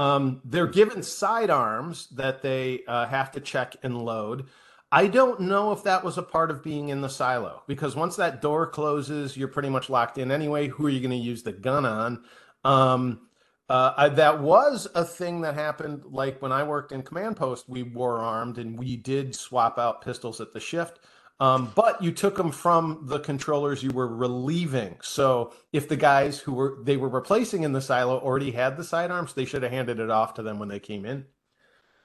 Um, 0.00 0.40
they're 0.46 0.66
given 0.66 1.02
sidearms 1.02 2.06
that 2.12 2.40
they 2.40 2.80
uh, 2.88 3.06
have 3.06 3.30
to 3.32 3.40
check 3.40 3.76
and 3.82 4.00
load. 4.00 4.46
I 4.90 5.08
don't 5.08 5.40
know 5.40 5.72
if 5.72 5.82
that 5.82 6.02
was 6.02 6.16
a 6.16 6.22
part 6.22 6.50
of 6.50 6.64
being 6.64 6.88
in 6.88 7.02
the 7.02 7.10
silo 7.10 7.62
because 7.66 7.94
once 7.94 8.16
that 8.16 8.40
door 8.40 8.66
closes, 8.66 9.36
you're 9.36 9.46
pretty 9.46 9.68
much 9.68 9.90
locked 9.90 10.16
in 10.16 10.30
anyway. 10.30 10.68
Who 10.68 10.86
are 10.86 10.90
you 10.90 11.00
going 11.00 11.10
to 11.10 11.16
use 11.18 11.42
the 11.42 11.52
gun 11.52 11.84
on? 11.84 12.24
Um, 12.64 13.28
uh, 13.68 13.92
I, 13.94 14.08
that 14.08 14.40
was 14.40 14.88
a 14.94 15.04
thing 15.04 15.42
that 15.42 15.52
happened. 15.52 16.02
Like 16.06 16.40
when 16.40 16.50
I 16.50 16.62
worked 16.62 16.92
in 16.92 17.02
command 17.02 17.36
post, 17.36 17.68
we 17.68 17.82
wore 17.82 18.20
armed 18.20 18.56
and 18.56 18.78
we 18.78 18.96
did 18.96 19.36
swap 19.36 19.78
out 19.78 20.02
pistols 20.02 20.40
at 20.40 20.54
the 20.54 20.60
shift. 20.60 20.98
Um, 21.40 21.72
but 21.74 22.02
you 22.02 22.12
took 22.12 22.36
them 22.36 22.52
from 22.52 23.06
the 23.06 23.18
controllers 23.18 23.82
you 23.82 23.90
were 23.90 24.06
relieving. 24.06 24.96
So 25.00 25.54
if 25.72 25.88
the 25.88 25.96
guys 25.96 26.38
who 26.38 26.52
were 26.52 26.78
they 26.82 26.98
were 26.98 27.08
replacing 27.08 27.62
in 27.62 27.72
the 27.72 27.80
silo 27.80 28.18
already 28.18 28.50
had 28.50 28.76
the 28.76 28.84
sidearms, 28.84 29.32
they 29.32 29.46
should 29.46 29.62
have 29.62 29.72
handed 29.72 29.98
it 30.00 30.10
off 30.10 30.34
to 30.34 30.42
them 30.42 30.58
when 30.58 30.68
they 30.68 30.80
came 30.80 31.06
in. 31.06 31.24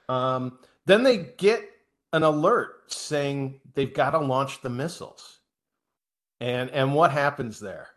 Um, 0.08 0.58
then 0.86 1.02
they 1.02 1.18
get 1.18 1.68
an 2.14 2.22
alert 2.22 2.90
saying 2.90 3.60
they've 3.74 3.92
got 3.92 4.10
to 4.10 4.18
launch 4.20 4.62
the 4.62 4.70
missiles. 4.70 5.40
And 6.40 6.70
and 6.70 6.94
what 6.94 7.12
happens 7.12 7.60
there? 7.60 7.88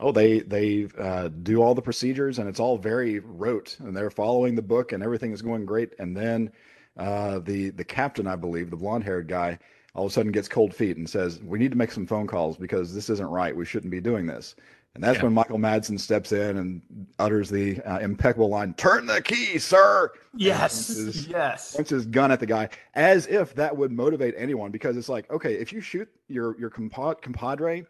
Oh, 0.00 0.10
they 0.10 0.40
they 0.40 0.88
uh, 0.98 1.28
do 1.28 1.62
all 1.62 1.74
the 1.74 1.82
procedures, 1.82 2.38
and 2.38 2.48
it's 2.48 2.60
all 2.60 2.78
very 2.78 3.18
rote, 3.20 3.76
and 3.78 3.96
they're 3.96 4.10
following 4.10 4.54
the 4.54 4.62
book, 4.62 4.92
and 4.92 5.02
everything 5.02 5.32
is 5.32 5.42
going 5.42 5.66
great. 5.66 5.92
And 5.98 6.16
then 6.16 6.50
uh, 6.96 7.38
the 7.40 7.70
the 7.70 7.84
captain, 7.84 8.26
I 8.26 8.36
believe, 8.36 8.70
the 8.70 8.76
blonde 8.76 9.04
haired 9.04 9.28
guy, 9.28 9.58
all 9.94 10.06
of 10.06 10.10
a 10.10 10.14
sudden 10.14 10.32
gets 10.32 10.48
cold 10.48 10.74
feet 10.74 10.96
and 10.96 11.08
says, 11.08 11.40
"We 11.42 11.58
need 11.58 11.70
to 11.72 11.76
make 11.78 11.90
some 11.92 12.06
phone 12.06 12.26
calls 12.26 12.56
because 12.56 12.94
this 12.94 13.10
isn't 13.10 13.28
right. 13.28 13.54
We 13.54 13.64
shouldn't 13.64 13.90
be 13.90 14.00
doing 14.00 14.26
this." 14.26 14.54
And 14.94 15.02
that's 15.02 15.16
Yeah. 15.18 15.24
when 15.24 15.32
Michael 15.32 15.58
Madsen 15.58 15.98
steps 15.98 16.32
in 16.32 16.58
and 16.58 16.82
utters 17.18 17.48
the 17.48 17.80
uh, 17.82 17.98
impeccable 18.00 18.48
line, 18.50 18.74
"Turn 18.74 19.06
the 19.06 19.22
key, 19.22 19.58
sir." 19.58 20.10
Yes, 20.34 20.86
points 20.86 20.88
his- 21.16 21.26
yes. 21.28 21.74
points 21.76 21.90
his 21.90 22.06
gun 22.06 22.30
at 22.32 22.40
the 22.40 22.46
guy 22.46 22.68
as 22.94 23.26
if 23.26 23.54
that 23.54 23.76
would 23.76 23.92
motivate 23.92 24.34
anyone 24.36 24.70
because 24.70 24.96
it's 24.96 25.08
like 25.08 25.30
okay 25.30 25.54
if 25.54 25.72
you 25.72 25.80
shoot 25.80 26.08
your 26.28 26.58
your 26.58 26.70
compa- 26.70 27.20
compadre 27.20 27.84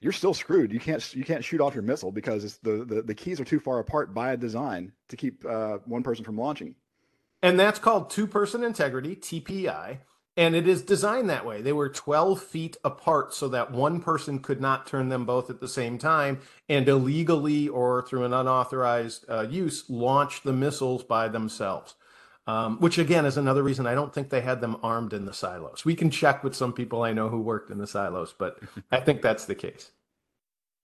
you're 0.00 0.12
still 0.12 0.32
screwed 0.34 0.70
you 0.72 0.78
can't 0.78 1.12
you 1.16 1.24
can't 1.24 1.42
shoot 1.44 1.60
off 1.60 1.74
your 1.74 1.82
missile 1.82 2.12
because 2.12 2.44
it's 2.44 2.58
the 2.58 2.84
the, 2.84 3.02
the 3.02 3.14
keys 3.14 3.40
are 3.40 3.44
too 3.44 3.58
far 3.58 3.80
apart 3.80 4.14
by 4.14 4.36
design 4.36 4.92
to 5.08 5.16
keep 5.16 5.44
uh, 5.44 5.78
one 5.86 6.04
person 6.04 6.24
from 6.24 6.36
launching 6.38 6.74
And 7.42 7.58
that's 7.58 7.78
called 7.80 8.10
two 8.10 8.26
person 8.28 8.62
integrity, 8.62 9.16
TPI. 9.16 9.98
And 10.36 10.54
it 10.54 10.68
is 10.68 10.82
designed 10.82 11.30
that 11.30 11.46
way. 11.46 11.62
They 11.62 11.72
were 11.72 11.88
12 11.88 12.42
feet 12.42 12.76
apart 12.84 13.32
so 13.32 13.48
that 13.48 13.70
one 13.70 14.00
person 14.00 14.38
could 14.38 14.60
not 14.60 14.86
turn 14.86 15.08
them 15.08 15.24
both 15.24 15.48
at 15.48 15.60
the 15.60 15.68
same 15.68 15.96
time 15.96 16.40
and 16.68 16.86
illegally 16.86 17.68
or 17.68 18.02
through 18.02 18.24
an 18.24 18.34
unauthorized 18.34 19.24
uh, 19.30 19.46
use 19.48 19.84
launch 19.88 20.42
the 20.42 20.52
missiles 20.52 21.02
by 21.02 21.28
themselves. 21.28 21.94
Um, 22.48 22.78
which 22.78 22.96
again 22.96 23.26
is 23.26 23.36
another 23.36 23.64
reason 23.64 23.88
I 23.88 23.96
don't 23.96 24.14
think 24.14 24.30
they 24.30 24.40
had 24.40 24.60
them 24.60 24.76
armed 24.80 25.12
in 25.12 25.24
the 25.24 25.34
silos. 25.34 25.84
We 25.84 25.96
can 25.96 26.10
check 26.10 26.44
with 26.44 26.54
some 26.54 26.72
people 26.72 27.02
I 27.02 27.12
know 27.12 27.28
who 27.28 27.40
worked 27.40 27.72
in 27.72 27.78
the 27.78 27.88
silos, 27.88 28.32
but 28.38 28.60
I 28.92 29.00
think 29.00 29.20
that's 29.20 29.46
the 29.46 29.56
case. 29.56 29.90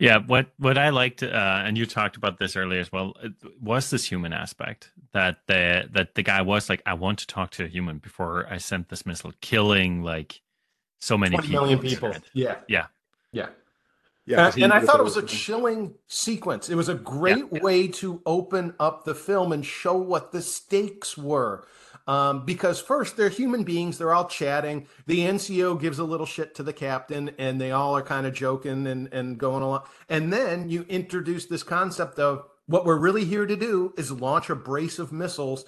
Yeah, 0.02 0.18
what 0.18 0.48
what 0.58 0.78
I 0.78 0.88
liked, 0.90 1.22
uh, 1.22 1.62
and 1.64 1.78
you 1.78 1.86
talked 1.86 2.16
about 2.16 2.38
this 2.40 2.56
earlier 2.56 2.80
as 2.80 2.90
well, 2.90 3.14
it 3.22 3.34
was 3.60 3.90
this 3.90 4.04
human 4.04 4.32
aspect 4.32 4.90
that 5.12 5.38
the 5.46 5.88
that 5.92 6.16
the 6.16 6.24
guy 6.24 6.42
was 6.42 6.68
like, 6.68 6.82
I 6.86 6.94
want 6.94 7.20
to 7.20 7.26
talk 7.28 7.52
to 7.52 7.64
a 7.64 7.68
human 7.68 7.98
before 7.98 8.46
I 8.50 8.58
sent 8.58 8.88
this 8.88 9.06
missile, 9.06 9.32
killing 9.40 10.02
like 10.02 10.40
so 11.00 11.16
many 11.16 11.36
20 11.36 11.48
people. 11.48 11.62
million 11.62 11.78
people. 11.78 12.12
Yeah. 12.34 12.56
Yeah. 12.68 12.86
Yeah. 13.32 13.50
Yeah, 14.26 14.36
'cause 14.46 14.54
he 14.56 14.62
and 14.64 14.72
I 14.72 14.80
thought 14.80 15.00
it 15.00 15.04
was 15.04 15.16
a 15.16 15.22
chilling 15.26 15.94
sequence. 16.08 16.68
It 16.68 16.76
was 16.76 16.88
a 16.88 16.94
great 16.94 17.50
way 17.62 17.88
to 17.88 18.22
open 18.26 18.74
up 18.80 19.04
the 19.04 19.14
film 19.14 19.52
and 19.52 19.64
show 19.64 19.96
what 19.96 20.32
the 20.32 20.42
stakes 20.42 21.16
were. 21.18 21.66
Um, 22.06 22.44
because 22.44 22.80
first, 22.80 23.16
they're 23.16 23.28
human 23.28 23.62
beings, 23.62 23.98
they're 23.98 24.12
all 24.12 24.26
chatting. 24.26 24.86
The 25.06 25.20
NCO 25.20 25.80
gives 25.80 25.98
a 25.98 26.04
little 26.04 26.26
shit 26.26 26.54
to 26.56 26.62
the 26.62 26.72
captain, 26.72 27.30
and 27.38 27.60
they 27.60 27.70
all 27.70 27.96
are 27.96 28.02
kind 28.02 28.26
of 28.26 28.34
joking 28.34 28.86
and, 28.86 29.12
and 29.12 29.38
going 29.38 29.62
along. 29.62 29.84
And 30.08 30.32
then 30.32 30.68
you 30.68 30.84
introduce 30.88 31.46
this 31.46 31.62
concept 31.62 32.18
of 32.18 32.44
what 32.66 32.84
we're 32.84 32.98
really 32.98 33.24
here 33.24 33.46
to 33.46 33.56
do 33.56 33.92
is 33.96 34.10
launch 34.10 34.50
a 34.50 34.56
brace 34.56 34.98
of 34.98 35.12
missiles 35.12 35.64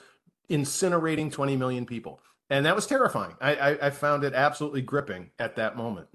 incinerating 0.51 1.33
20 1.33 1.57
million 1.57 1.87
people. 1.87 2.21
And 2.51 2.67
that 2.67 2.77
was 2.77 2.87
terrifying. 2.87 3.35
I, 3.41 3.55
I, 3.55 3.87
I 3.87 3.91
found 3.91 4.25
it 4.25 4.35
absolutely 4.35 4.83
gripping 4.83 5.31
at 5.39 5.57
that 5.57 5.77
moment. 5.77 6.09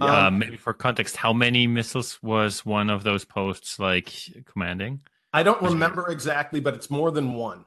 Um, 0.00 0.10
Um, 0.10 0.38
maybe 0.38 0.56
for 0.56 0.74
context, 0.74 1.16
how 1.16 1.32
many 1.32 1.66
missiles 1.66 2.22
was 2.22 2.66
one 2.66 2.90
of 2.90 3.02
those 3.02 3.24
posts 3.24 3.78
like 3.78 4.12
commanding? 4.44 5.00
I 5.32 5.42
don't 5.42 5.60
remember 5.62 6.10
exactly, 6.10 6.60
but 6.60 6.74
it's 6.74 6.90
more 6.90 7.10
than 7.10 7.34
one. 7.34 7.64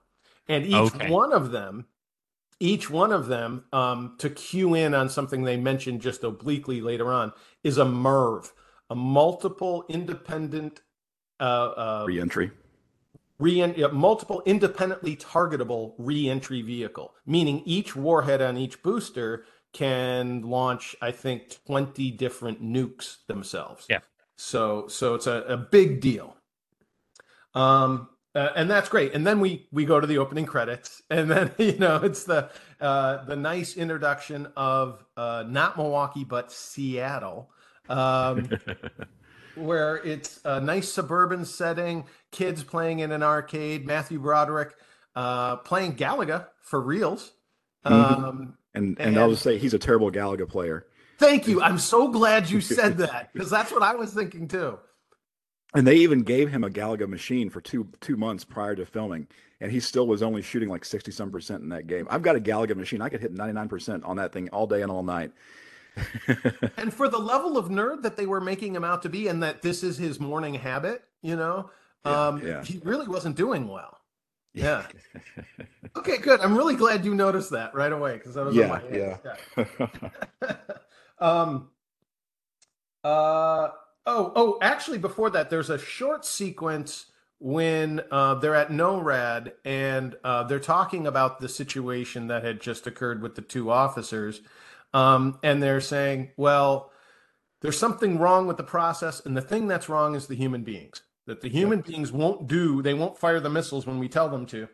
And 0.50 0.66
each 0.66 0.76
Okay. 0.76 1.10
one 1.10 1.32
of 1.32 1.52
them, 1.52 1.86
each 2.60 2.90
one 2.90 3.14
of 3.14 3.28
them, 3.28 3.64
um, 3.72 4.16
to 4.18 4.30
cue 4.30 4.74
in 4.74 4.94
on 4.94 5.08
something 5.10 5.44
they 5.44 5.56
mentioned 5.58 6.02
just 6.02 6.24
obliquely 6.26 6.82
later 6.82 7.12
on, 7.14 7.32
is 7.64 7.78
a 7.78 7.86
MIRV 7.86 8.52
a 8.90 8.96
multiple 8.96 9.86
independent, 9.88 10.82
uh, 11.40 11.44
uh, 11.44 12.04
re-entry. 12.08 12.52
re- 13.40 13.74
yeah, 13.76 13.88
multiple 13.88 14.42
independently 14.46 15.16
targetable 15.16 15.94
re-entry 15.98 16.62
vehicle, 16.64 17.14
meaning 17.26 17.62
each 17.66 17.96
warhead 17.96 18.42
on 18.42 18.58
each 18.58 18.82
booster 18.82 19.46
can 19.74 20.42
launch, 20.42 20.96
I 21.02 21.12
think, 21.12 21.64
twenty 21.66 22.10
different 22.10 22.64
nukes 22.64 23.18
themselves. 23.28 23.86
Yeah. 23.88 24.00
So, 24.38 24.88
so 24.88 25.14
it's 25.14 25.28
a, 25.28 25.44
a 25.44 25.58
big 25.58 26.02
deal. 26.02 26.36
Um, 27.54 28.10
uh, 28.36 28.50
and 28.56 28.70
that's 28.70 28.90
great. 28.90 29.14
And 29.14 29.26
then 29.26 29.40
we 29.40 29.68
we 29.72 29.86
go 29.86 30.00
to 30.00 30.08
the 30.08 30.18
opening 30.20 30.46
credits, 30.46 31.02
and 31.10 31.30
then 31.30 31.52
you 31.58 31.78
know 31.78 31.98
it's 31.98 32.24
the 32.26 32.50
uh, 32.82 33.24
the 33.26 33.36
nice 33.36 33.76
introduction 33.78 34.48
of 34.56 35.04
uh, 35.18 35.44
not 35.48 35.78
Milwaukee 35.78 36.24
but 36.24 36.52
Seattle. 36.52 37.50
Um, 37.90 38.50
where 39.56 39.98
it's 39.98 40.40
a 40.46 40.62
nice 40.62 40.92
suburban 40.92 41.44
setting, 41.44 42.06
kids 42.32 42.64
playing 42.64 43.00
in 43.00 43.12
an 43.12 43.24
arcade, 43.24 43.86
Matthew 43.86 44.20
Broderick 44.20 44.74
uh, 45.16 45.58
playing 45.58 45.96
Galaga 45.96 46.48
for 46.62 46.80
reals. 46.80 47.32
Mhm. 47.86 47.92
Um, 48.24 48.58
And 48.76 48.96
and 49.00 49.18
I'll 49.18 49.32
just 49.32 49.42
say 49.42 49.58
he's 49.58 49.74
a 49.74 49.80
terrible 49.80 50.12
Galaga 50.12 50.48
player. 50.48 50.86
thank 51.18 51.48
you. 51.48 51.62
I'm 51.62 51.80
so 51.80 52.08
glad 52.10 52.50
you 52.50 52.62
said 52.78 52.98
that 53.00 53.34
because 53.34 53.50
that's 53.50 53.72
what 53.72 53.84
I 53.84 53.96
was 53.96 54.14
thinking 54.14 54.48
too. 54.48 54.78
And 55.76 55.86
they 55.86 55.96
even 55.98 56.24
gave 56.24 56.50
him 56.50 56.64
a 56.64 56.70
Galaga 56.70 57.08
machine 57.08 57.50
for 57.50 57.62
two 57.62 57.88
two 58.02 58.18
months 58.18 58.44
prior 58.44 58.76
to 58.76 58.86
filming, 58.86 59.28
and 59.62 59.72
he 59.72 59.80
still 59.80 60.08
was 60.08 60.24
only 60.24 60.42
shooting 60.42 60.68
like 60.70 60.84
sixty 60.84 61.12
some 61.12 61.32
percent 61.32 61.62
in 61.62 61.70
that 61.70 61.86
game. 61.86 62.08
I've 62.10 62.24
got 62.24 62.36
a 62.36 62.40
Galaga 62.40 62.76
machine; 62.76 63.02
I 63.02 63.10
could 63.10 63.22
hit 63.22 63.32
ninety 63.34 63.54
nine 63.54 63.70
percent 63.70 64.04
on 64.04 64.18
that 64.18 64.34
thing 64.34 64.50
all 64.50 64.66
day 64.66 64.82
and 64.82 64.92
all 64.92 65.04
night. 65.04 65.32
And 66.78 66.94
for 66.94 67.08
the 67.10 67.18
level 67.20 67.58
of 67.58 67.68
nerd 67.70 68.04
that 68.04 68.16
they 68.16 68.26
were 68.26 68.40
making 68.42 68.74
him 68.74 68.84
out 68.84 69.02
to 69.04 69.10
be, 69.10 69.28
and 69.28 69.44
that 69.44 69.62
this 69.62 69.84
is 69.84 69.98
his 69.98 70.20
morning 70.20 70.54
habit, 70.54 71.04
you 71.22 71.36
know, 71.36 71.70
Yeah, 72.06 72.28
um, 72.28 72.46
yeah. 72.46 72.64
he 72.64 72.80
really 72.84 73.08
wasn't 73.08 73.36
doing 73.36 73.68
well. 73.68 73.98
Yeah. 74.54 74.86
Okay, 75.98 76.18
good. 76.18 76.40
I'm 76.40 76.56
really 76.58 76.76
glad 76.76 77.06
you 77.06 77.14
noticed 77.14 77.52
that 77.52 77.76
right 77.76 77.92
away 77.92 78.18
because 78.18 78.38
I 78.38 78.44
was 78.44 78.58
on 78.58 78.62
Yeah, 78.64 79.20
my 79.58 79.68
yeah. 79.98 80.56
um 81.20 81.70
uh 83.04 83.70
oh 84.10 84.32
oh 84.36 84.58
actually 84.62 84.98
before 84.98 85.30
that 85.30 85.50
there's 85.50 85.70
a 85.70 85.78
short 85.78 86.26
sequence 86.26 87.06
when 87.42 88.02
uh, 88.12 88.36
they're 88.36 88.56
at 88.56 88.70
NORAD 88.70 89.54
and 89.64 90.16
uh, 90.26 90.44
they're 90.44 90.60
talking 90.60 91.08
about 91.08 91.40
the 91.40 91.48
situation 91.48 92.28
that 92.28 92.44
had 92.44 92.60
just 92.60 92.86
occurred 92.86 93.22
with 93.22 93.36
the 93.36 93.42
two 93.42 93.72
officers 93.72 94.42
um, 94.94 95.38
and 95.44 95.62
they're 95.64 95.80
saying 95.82 96.32
well 96.36 96.92
there's 97.62 97.78
something 97.78 98.18
wrong 98.18 98.48
with 98.48 98.58
the 98.58 98.64
process 98.64 99.26
and 99.26 99.38
the 99.38 99.42
thing 99.42 99.68
that's 99.68 99.88
wrong 99.88 100.16
is 100.16 100.28
the 100.28 100.36
human 100.36 100.64
beings 100.64 101.04
that 101.28 101.42
the 101.42 101.50
human 101.50 101.82
beings 101.82 102.12
won't 102.12 102.48
do 102.48 102.82
they 102.82 102.94
won't 102.94 103.18
fire 103.18 103.40
the 103.40 103.50
missiles 103.50 103.86
when 103.86 104.00
we 104.00 104.10
tell 104.10 104.28
them 104.28 104.46
to 104.46 104.68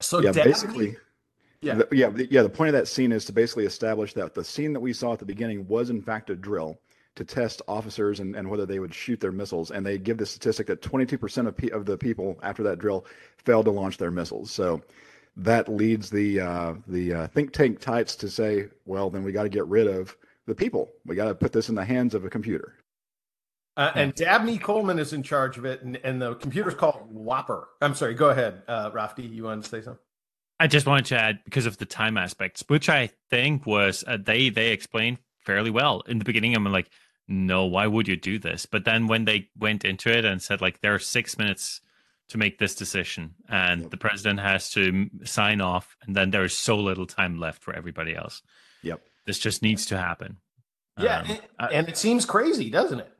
so 0.00 0.20
yeah, 0.20 0.32
Dabney- 0.32 0.52
basically. 0.52 0.96
Yeah. 1.60 1.74
the- 1.74 1.88
yeah, 1.92 2.10
the- 2.10 2.26
yeah. 2.30 2.42
The 2.42 2.50
point 2.50 2.68
of 2.68 2.74
that 2.74 2.88
scene 2.88 3.10
is 3.10 3.24
to 3.24 3.32
basically 3.32 3.64
establish 3.64 4.12
that 4.14 4.34
the 4.34 4.44
scene 4.44 4.74
that 4.74 4.80
we 4.80 4.92
saw 4.92 5.14
at 5.14 5.18
the 5.18 5.24
beginning 5.24 5.66
was 5.66 5.88
in 5.88 6.02
fact 6.02 6.28
a 6.30 6.34
drill 6.36 6.78
to 7.16 7.24
test 7.24 7.62
officers 7.68 8.20
and, 8.20 8.34
and 8.34 8.48
whether 8.48 8.66
they 8.66 8.78
would 8.78 8.94
shoot 8.94 9.20
their 9.20 9.32
missiles. 9.32 9.70
And 9.70 9.84
they 9.84 9.98
give 9.98 10.18
the 10.18 10.26
statistic 10.26 10.66
that 10.66 10.82
22% 10.82 11.46
of, 11.46 11.56
pe- 11.56 11.70
of 11.70 11.86
the 11.86 11.96
people 11.96 12.38
after 12.42 12.62
that 12.64 12.78
drill 12.78 13.06
failed 13.36 13.66
to 13.66 13.70
launch 13.70 13.98
their 13.98 14.10
missiles. 14.10 14.50
So 14.50 14.82
that 15.36 15.68
leads 15.68 16.10
the 16.10 16.40
uh, 16.40 16.74
the 16.86 17.14
uh, 17.14 17.26
think 17.28 17.52
tank 17.52 17.80
types 17.80 18.14
to 18.16 18.28
say, 18.28 18.68
well, 18.84 19.10
then 19.10 19.24
we 19.24 19.32
got 19.32 19.44
to 19.44 19.48
get 19.48 19.66
rid 19.66 19.86
of 19.86 20.16
the 20.46 20.54
people. 20.54 20.90
We 21.06 21.16
got 21.16 21.26
to 21.26 21.34
put 21.34 21.52
this 21.52 21.68
in 21.68 21.74
the 21.74 21.84
hands 21.84 22.14
of 22.14 22.24
a 22.24 22.30
computer. 22.30 22.74
Uh, 23.76 23.90
and 23.96 24.14
Dabney 24.14 24.58
Coleman 24.58 25.00
is 25.00 25.12
in 25.12 25.24
charge 25.24 25.58
of 25.58 25.64
it, 25.64 25.82
and, 25.82 25.96
and 26.04 26.22
the 26.22 26.36
computer's 26.36 26.74
called 26.74 27.12
WOPR. 27.12 27.64
I'm 27.80 27.96
sorry, 27.96 28.14
go 28.14 28.30
ahead, 28.30 28.62
uh, 28.68 28.92
Raphty. 28.92 29.28
You 29.32 29.44
wanted 29.44 29.64
to 29.64 29.68
say 29.68 29.82
something? 29.82 29.98
I 30.60 30.68
just 30.68 30.86
wanted 30.86 31.06
to 31.06 31.20
add 31.20 31.40
because 31.44 31.66
of 31.66 31.78
the 31.78 31.84
time 31.84 32.16
aspects, 32.16 32.62
which 32.68 32.88
I 32.88 33.10
think 33.30 33.66
was 33.66 34.04
uh, 34.06 34.18
they 34.22 34.50
they 34.50 34.70
explained 34.70 35.18
fairly 35.40 35.70
well 35.70 36.02
in 36.06 36.18
the 36.18 36.24
beginning. 36.24 36.54
I'm 36.54 36.64
like, 36.66 36.88
no, 37.28 37.64
why 37.64 37.86
would 37.86 38.08
you 38.08 38.16
do 38.16 38.38
this? 38.38 38.66
But 38.66 38.84
then 38.84 39.06
when 39.06 39.24
they 39.24 39.48
went 39.58 39.84
into 39.84 40.10
it 40.10 40.24
and 40.24 40.42
said 40.42 40.60
like 40.60 40.80
there 40.80 40.94
are 40.94 40.98
six 40.98 41.38
minutes 41.38 41.80
to 42.28 42.38
make 42.38 42.58
this 42.58 42.74
decision, 42.74 43.34
and 43.48 43.82
Yep. 43.82 43.90
the 43.90 43.96
president 43.98 44.40
has 44.40 44.70
to 44.70 45.08
sign 45.24 45.60
off, 45.60 45.96
and 46.06 46.16
then 46.16 46.30
there 46.30 46.44
is 46.44 46.56
so 46.56 46.76
little 46.78 47.06
time 47.06 47.38
left 47.38 47.62
for 47.62 47.74
everybody 47.74 48.14
else. 48.16 48.40
Yep. 48.82 49.02
This 49.26 49.38
just 49.38 49.62
needs 49.62 49.84
to 49.86 49.98
happen. 49.98 50.38
Yeah, 50.98 51.18
Um, 51.20 51.26
and, 51.30 51.40
I- 51.58 51.66
and 51.68 51.88
it 51.88 51.96
seems 51.98 52.24
crazy, 52.24 52.70
doesn't 52.70 53.00
it? 53.00 53.10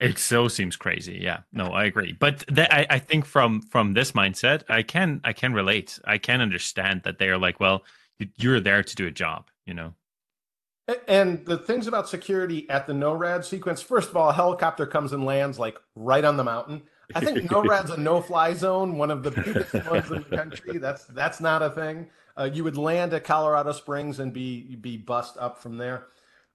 it 0.00 0.18
so 0.18 0.46
seems 0.48 0.76
crazy. 0.76 1.18
Yeah, 1.20 1.40
no, 1.52 1.72
I 1.72 1.84
agree. 1.84 2.12
But 2.12 2.46
th- 2.46 2.68
I, 2.70 2.86
I 2.88 2.98
think 3.00 3.24
from 3.26 3.60
from 3.62 3.94
this 3.94 4.12
mindset, 4.12 4.62
I 4.68 4.82
can 4.82 5.20
I 5.24 5.32
can 5.32 5.52
relate. 5.52 5.98
I 6.04 6.18
can 6.18 6.40
understand 6.40 7.02
that 7.02 7.18
they 7.18 7.28
are 7.28 7.38
like, 7.38 7.58
well, 7.60 7.84
you're 8.36 8.60
there 8.60 8.82
to 8.84 8.94
do 8.94 9.06
a 9.06 9.10
job, 9.10 9.50
you 9.66 9.74
know. 9.74 9.94
And 11.06 11.44
the 11.44 11.58
things 11.58 11.86
about 11.86 12.08
security 12.08 12.68
at 12.70 12.86
the 12.86 12.94
NORAD 12.94 13.44
sequence, 13.44 13.82
first 13.82 14.08
of 14.08 14.16
all, 14.16 14.30
a 14.30 14.32
helicopter 14.32 14.86
comes 14.86 15.12
and 15.12 15.24
lands 15.24 15.58
like 15.58 15.78
right 15.94 16.24
on 16.24 16.36
the 16.38 16.44
mountain. 16.44 16.82
I 17.14 17.20
think 17.20 17.38
NORAD's 17.50 17.90
a 17.90 17.96
no-fly 17.98 18.54
zone, 18.54 18.96
one 18.96 19.10
of 19.10 19.22
the 19.22 19.30
biggest 19.30 19.74
ones 19.74 20.10
in 20.10 20.24
the 20.28 20.36
country. 20.36 20.78
That's 20.78 21.04
that's 21.04 21.40
not 21.40 21.62
a 21.62 21.70
thing. 21.70 22.08
Uh, 22.38 22.48
you 22.52 22.64
would 22.64 22.76
land 22.76 23.12
at 23.12 23.24
Colorado 23.24 23.72
Springs 23.72 24.18
and 24.18 24.32
be 24.32 24.76
be 24.76 24.96
bust 24.96 25.36
up 25.38 25.62
from 25.62 25.76
there. 25.76 26.06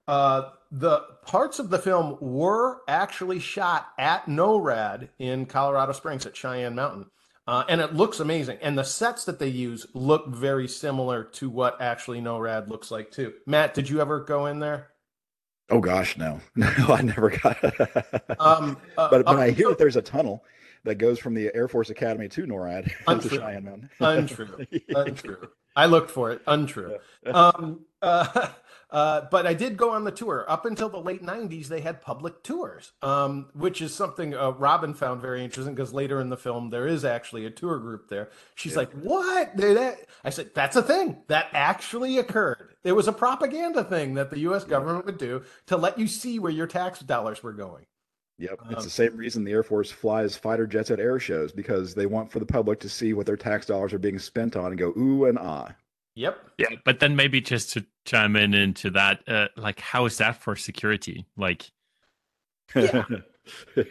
Uh, 0.08 0.50
the 0.72 1.00
parts 1.26 1.60
of 1.60 1.70
the 1.70 1.80
film 1.80 2.18
were 2.20 2.82
actually 2.88 3.40
shot 3.40 3.88
at 3.98 4.26
NORAD 4.26 5.10
in 5.20 5.46
Colorado 5.46 5.94
Springs 5.94 6.26
at 6.26 6.36
Cheyenne 6.36 6.76
Mountain. 6.76 7.06
Uh, 7.46 7.64
and 7.68 7.82
it 7.82 7.94
looks 7.94 8.20
amazing. 8.20 8.58
And 8.62 8.78
the 8.78 8.84
sets 8.84 9.26
that 9.26 9.40
they 9.40 9.50
use 9.50 9.86
look 9.94 10.28
very 10.28 10.68
similar 10.68 11.26
to 11.26 11.50
what 11.50 11.82
actually 11.82 12.22
NORAD 12.22 12.70
looks 12.70 12.90
like 12.90 13.12
too. 13.12 13.34
Matt, 13.46 13.74
did 13.74 13.90
you 13.90 14.00
ever 14.00 14.22
go 14.22 14.46
in 14.46 14.60
there? 14.60 14.90
Oh 15.70 15.80
gosh, 15.80 16.18
no, 16.18 16.40
no, 16.56 16.68
I 16.90 17.02
never 17.02 17.30
got. 17.30 17.58
Um, 18.40 18.78
uh, 18.98 19.10
but 19.10 19.26
but 19.26 19.28
up 19.28 19.38
I 19.38 19.52
hear 19.52 19.70
that 19.70 19.78
there's 19.78 19.96
a 19.96 20.02
tunnel 20.02 20.44
that 20.84 20.96
goes 20.96 21.20
from 21.20 21.34
the 21.34 21.54
Air 21.56 21.68
Force 21.68 21.90
Academy 21.90 22.28
to 22.30 22.46
NORAD 22.46 22.86
to 22.86 22.94
Untrue. 23.08 23.38
Cheyenne 23.38 23.64
Mountain. 23.64 23.90
Untrue. 24.00 24.66
Untrue. 24.90 25.50
I 25.76 25.86
looked 25.86 26.12
for 26.12 26.32
it. 26.32 26.42
Untrue. 26.48 26.98
Um, 27.26 27.86
uh, 28.94 29.26
but 29.32 29.48
I 29.48 29.54
did 29.56 29.76
go 29.76 29.90
on 29.90 30.04
the 30.04 30.12
tour. 30.12 30.46
Up 30.48 30.66
until 30.66 30.88
the 30.88 31.00
late 31.00 31.24
90s, 31.24 31.68
they 31.68 31.82
had 31.82 32.00
public 32.02 32.44
tours, 32.44 32.92
um, 33.02 33.48
which 33.54 33.82
is 33.82 33.94
something 33.94 34.36
uh, 34.36 34.52
Robin 34.52 34.94
found 34.94 35.20
very 35.20 35.44
interesting 35.44 35.74
because 35.74 35.92
later 35.94 36.22
in 36.22 36.30
the 36.30 36.38
film, 36.38 36.70
there 36.70 36.86
is 36.88 37.04
actually 37.04 37.46
a 37.46 37.50
tour 37.50 37.80
group 37.80 38.08
there. 38.08 38.30
She's 38.56 38.74
Yeah. 38.74 38.78
like, 38.80 38.92
What? 38.94 39.58
That-" 39.58 40.06
I 40.24 40.30
said, 40.30 40.52
That's 40.54 40.76
a 40.76 40.84
thing 40.84 41.24
that 41.28 41.48
actually 41.54 42.20
occurred. 42.20 42.76
It 42.84 42.92
was 42.92 43.08
a 43.08 43.14
propaganda 43.14 43.84
thing 43.84 44.14
that 44.14 44.30
the 44.30 44.40
US 44.42 44.64
government 44.64 45.06
would 45.08 45.18
do 45.18 45.44
to 45.66 45.76
let 45.76 45.98
you 45.98 46.08
see 46.08 46.38
where 46.38 46.52
your 46.52 46.68
tax 46.68 47.00
dollars 47.00 47.42
were 47.42 47.54
going. 47.54 47.88
Yep, 48.40 48.60
it's 48.70 48.78
Um, 48.80 48.84
the 48.84 48.90
same 48.90 49.16
reason 49.16 49.44
the 49.44 49.52
Air 49.52 49.64
Force 49.64 49.92
flies 49.92 50.36
fighter 50.36 50.68
jets 50.68 50.92
at 50.92 51.00
air 51.00 51.20
shows 51.20 51.52
because 51.52 51.94
they 51.94 52.06
want 52.08 52.32
for 52.32 52.40
the 52.40 52.46
public 52.46 52.80
to 52.82 52.90
see 52.90 53.14
what 53.14 53.26
their 53.26 53.38
tax 53.38 53.66
dollars 53.66 53.94
are 53.94 54.00
being 54.00 54.20
spent 54.20 54.56
on 54.56 54.68
and 54.68 54.78
go 54.78 54.94
ooh 54.98 55.26
and 55.26 55.38
ah. 55.40 55.74
Yep. 56.16 56.38
Yeah, 56.58 56.68
but 56.86 57.00
then 57.00 57.16
maybe 57.16 57.42
just 57.42 57.74
to 57.74 57.86
chime 58.06 58.36
in 58.36 58.54
into 58.54 58.92
that, 58.92 59.28
uh, 59.28 59.48
like, 59.58 59.80
how 59.80 60.06
is 60.06 60.18
that 60.20 60.42
for 60.42 60.56
security? 60.56 61.26
Like, 61.36 61.72
Yeah. 62.76 63.06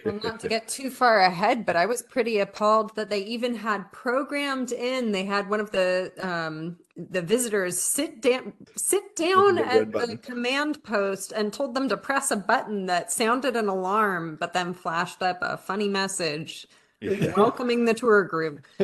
well, 0.05 0.19
not 0.23 0.41
to 0.41 0.49
get 0.49 0.67
too 0.67 0.91
far 0.91 1.21
ahead, 1.21 1.67
but 1.67 1.77
I 1.77 1.85
was 1.85 2.03
pretty 2.03 2.39
appalled 2.39 2.97
that 2.97 3.11
they 3.11 3.21
even 3.25 3.55
had 3.55 3.93
programmed 3.93 4.73
in. 4.73 5.13
They 5.13 5.25
had 5.25 5.51
one 5.51 5.61
of 5.61 5.73
the 5.73 6.11
um, 6.21 6.79
the 6.97 7.21
visitors 7.21 7.79
sit 7.79 8.23
down, 8.23 8.55
sit 8.77 9.15
down 9.15 9.57
the 9.57 9.63
red 9.63 9.95
at 9.95 10.09
the 10.09 10.17
command 10.17 10.83
post, 10.85 11.33
and 11.33 11.53
told 11.53 11.75
them 11.75 11.89
to 11.91 11.99
press 11.99 12.31
a 12.31 12.37
button 12.37 12.87
that 12.87 13.13
sounded 13.13 13.55
an 13.55 13.69
alarm, 13.69 14.37
but 14.41 14.55
then 14.55 14.73
flashed 14.73 15.23
up 15.23 15.39
a 15.43 15.59
funny 15.59 15.89
message 15.89 16.67
Yeah. 17.03 17.33
welcoming 17.37 17.85
the 17.85 17.95
tour 17.95 18.25
group. 18.25 18.65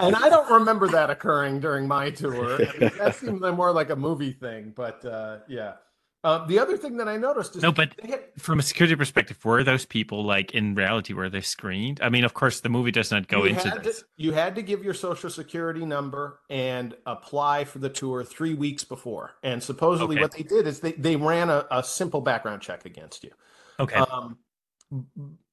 And 0.00 0.16
I 0.16 0.28
don't 0.28 0.50
remember 0.50 0.88
that 0.88 1.10
occurring 1.10 1.60
during 1.60 1.86
my 1.86 2.10
tour. 2.10 2.54
I 2.54 2.78
mean, 2.78 2.90
that 2.98 3.14
seemed 3.16 3.40
more 3.40 3.72
like 3.72 3.90
a 3.90 3.96
movie 3.96 4.32
thing, 4.32 4.72
but 4.74 5.04
uh, 5.04 5.38
yeah. 5.48 5.74
Uh, 6.24 6.46
the 6.46 6.56
other 6.56 6.76
thing 6.76 6.96
that 6.98 7.08
I 7.08 7.16
noticed 7.16 7.56
is 7.56 7.62
No, 7.62 7.72
but 7.72 7.94
had, 8.08 8.20
from 8.38 8.60
a 8.60 8.62
security 8.62 8.94
perspective, 8.94 9.44
were 9.44 9.64
those 9.64 9.84
people 9.84 10.24
like 10.24 10.52
in 10.52 10.76
reality 10.76 11.12
were 11.14 11.28
they 11.28 11.40
screened? 11.40 11.98
I 12.00 12.10
mean, 12.10 12.22
of 12.24 12.32
course, 12.32 12.60
the 12.60 12.68
movie 12.68 12.92
does 12.92 13.10
not 13.10 13.26
go 13.26 13.42
you 13.42 13.50
into 13.50 13.80
this. 13.82 13.98
To, 14.00 14.04
you 14.16 14.32
had 14.32 14.54
to 14.54 14.62
give 14.62 14.84
your 14.84 14.94
social 14.94 15.30
security 15.30 15.84
number 15.84 16.38
and 16.48 16.94
apply 17.06 17.64
for 17.64 17.80
the 17.80 17.88
tour 17.88 18.22
three 18.22 18.54
weeks 18.54 18.84
before. 18.84 19.32
And 19.42 19.60
supposedly, 19.60 20.14
Okay. 20.16 20.22
what 20.22 20.32
they 20.32 20.44
did 20.44 20.68
is 20.68 20.78
they, 20.78 20.92
they 20.92 21.16
ran 21.16 21.50
a, 21.50 21.66
a 21.72 21.82
simple 21.82 22.20
background 22.20 22.62
check 22.62 22.86
against 22.86 23.24
you. 23.24 23.30
Okay, 23.80 23.96
Um, 23.96 24.38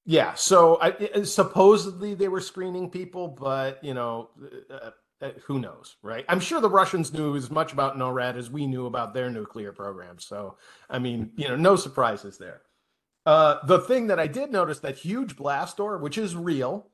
yeah. 0.10 0.34
So 0.34 0.80
I, 0.82 0.96
I- 1.16 1.22
supposedly 1.22 2.16
they 2.16 2.28
were 2.28 2.42
screening 2.42 2.90
people, 2.90 3.28
but 3.28 3.82
you 3.84 3.94
know, 3.94 4.32
uh, 4.72 4.90
uh, 5.22 5.32
who 5.44 5.60
knows, 5.60 5.98
right? 6.02 6.26
I'm 6.28 6.40
sure 6.40 6.60
the 6.60 6.70
Russians 6.70 7.14
knew 7.14 7.36
as 7.36 7.52
much 7.52 7.74
about 7.74 7.96
NORAD 7.98 8.36
as 8.36 8.50
we 8.50 8.66
knew 8.66 8.88
about 8.88 9.14
their 9.14 9.30
nuclear 9.30 9.72
program. 9.72 10.18
So 10.18 10.58
I 10.90 10.98
mean, 10.98 11.32
you 11.36 11.48
know, 11.48 11.56
no 11.56 11.76
surprises 11.76 12.40
there. 12.40 12.62
Uh, 13.26 13.58
the 13.68 13.80
thing 13.82 14.08
that 14.08 14.20
I 14.20 14.26
did 14.26 14.52
notice 14.52 14.80
that 14.80 14.96
huge 14.98 15.36
blast 15.36 15.78
door, 15.78 16.00
which 16.00 16.18
is 16.18 16.36
real, 16.36 16.88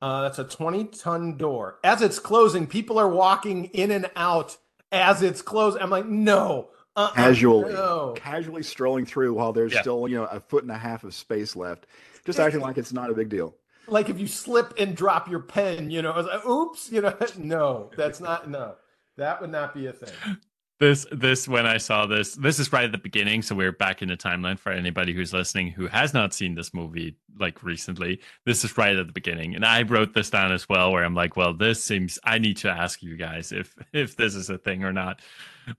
uh, 0.00 0.22
that's 0.22 0.38
a 0.38 0.44
20 0.44 0.84
ton 0.86 1.36
door. 1.36 1.78
As 1.84 2.00
it's 2.00 2.18
closing, 2.18 2.66
people 2.66 2.98
are 2.98 3.08
walking 3.08 3.66
in 3.66 3.90
and 3.90 4.10
out 4.16 4.56
as 4.90 5.20
it's 5.20 5.42
closing. 5.42 5.82
I'm 5.82 5.90
like, 5.90 6.06
no, 6.06 6.70
uh-uh, 6.96 7.12
casually, 7.12 7.72
no. 7.74 8.14
casually 8.16 8.62
strolling 8.62 9.04
through 9.04 9.34
while 9.34 9.52
there's 9.52 9.72
Yeah. 9.74 9.80
still 9.82 10.08
you 10.08 10.16
know 10.16 10.24
a 10.24 10.40
foot 10.40 10.62
and 10.62 10.72
a 10.72 10.78
half 10.78 11.04
of 11.04 11.12
space 11.14 11.54
left, 11.56 11.86
just 12.24 12.38
acting 12.38 12.60
like 12.60 12.78
it's 12.78 12.92
not 12.92 13.10
a 13.10 13.14
big 13.14 13.28
deal. 13.28 13.56
like 13.86 14.08
if 14.08 14.18
you 14.18 14.26
slip 14.26 14.74
and 14.78 14.96
drop 14.96 15.28
your 15.28 15.40
pen, 15.40 15.90
you 15.90 16.02
know, 16.02 16.12
like, 16.20 16.46
oops, 16.46 16.90
you 16.90 17.00
know, 17.00 17.16
no, 17.38 17.90
that's 17.96 18.20
not 18.20 18.48
no, 18.48 18.76
that 19.16 19.40
would 19.40 19.50
not 19.50 19.74
be 19.74 19.86
a 19.86 19.92
thing. 19.92 20.36
This 20.82 21.06
this 21.12 21.46
when 21.46 21.64
I 21.64 21.78
saw 21.78 22.06
this, 22.06 22.34
this 22.34 22.58
is 22.58 22.72
right 22.72 22.84
at 22.84 22.90
the 22.90 22.98
beginning, 22.98 23.42
so 23.42 23.54
we're 23.54 23.70
back 23.70 24.02
in 24.02 24.08
the 24.08 24.16
timeline 24.16 24.58
for 24.58 24.72
anybody 24.72 25.14
who's 25.14 25.32
listening 25.32 25.68
who 25.68 25.86
has 25.86 26.12
not 26.12 26.34
seen 26.34 26.56
this 26.56 26.74
movie 26.74 27.16
like 27.38 27.62
recently. 27.62 28.20
This 28.46 28.64
is 28.64 28.76
right 28.76 28.96
at 28.96 29.06
the 29.06 29.12
beginning, 29.12 29.54
and 29.54 29.64
I 29.64 29.82
wrote 29.82 30.12
this 30.12 30.28
down 30.28 30.50
as 30.50 30.68
well, 30.68 30.90
where 30.90 31.04
I'm 31.04 31.14
like, 31.14 31.36
well, 31.36 31.54
this 31.54 31.84
seems 31.84 32.18
I 32.24 32.38
need 32.38 32.56
to 32.58 32.68
ask 32.68 33.00
you 33.00 33.16
guys 33.16 33.52
if 33.52 33.76
if 33.92 34.16
this 34.16 34.34
is 34.34 34.50
a 34.50 34.58
thing 34.58 34.82
or 34.82 34.92
not. 34.92 35.20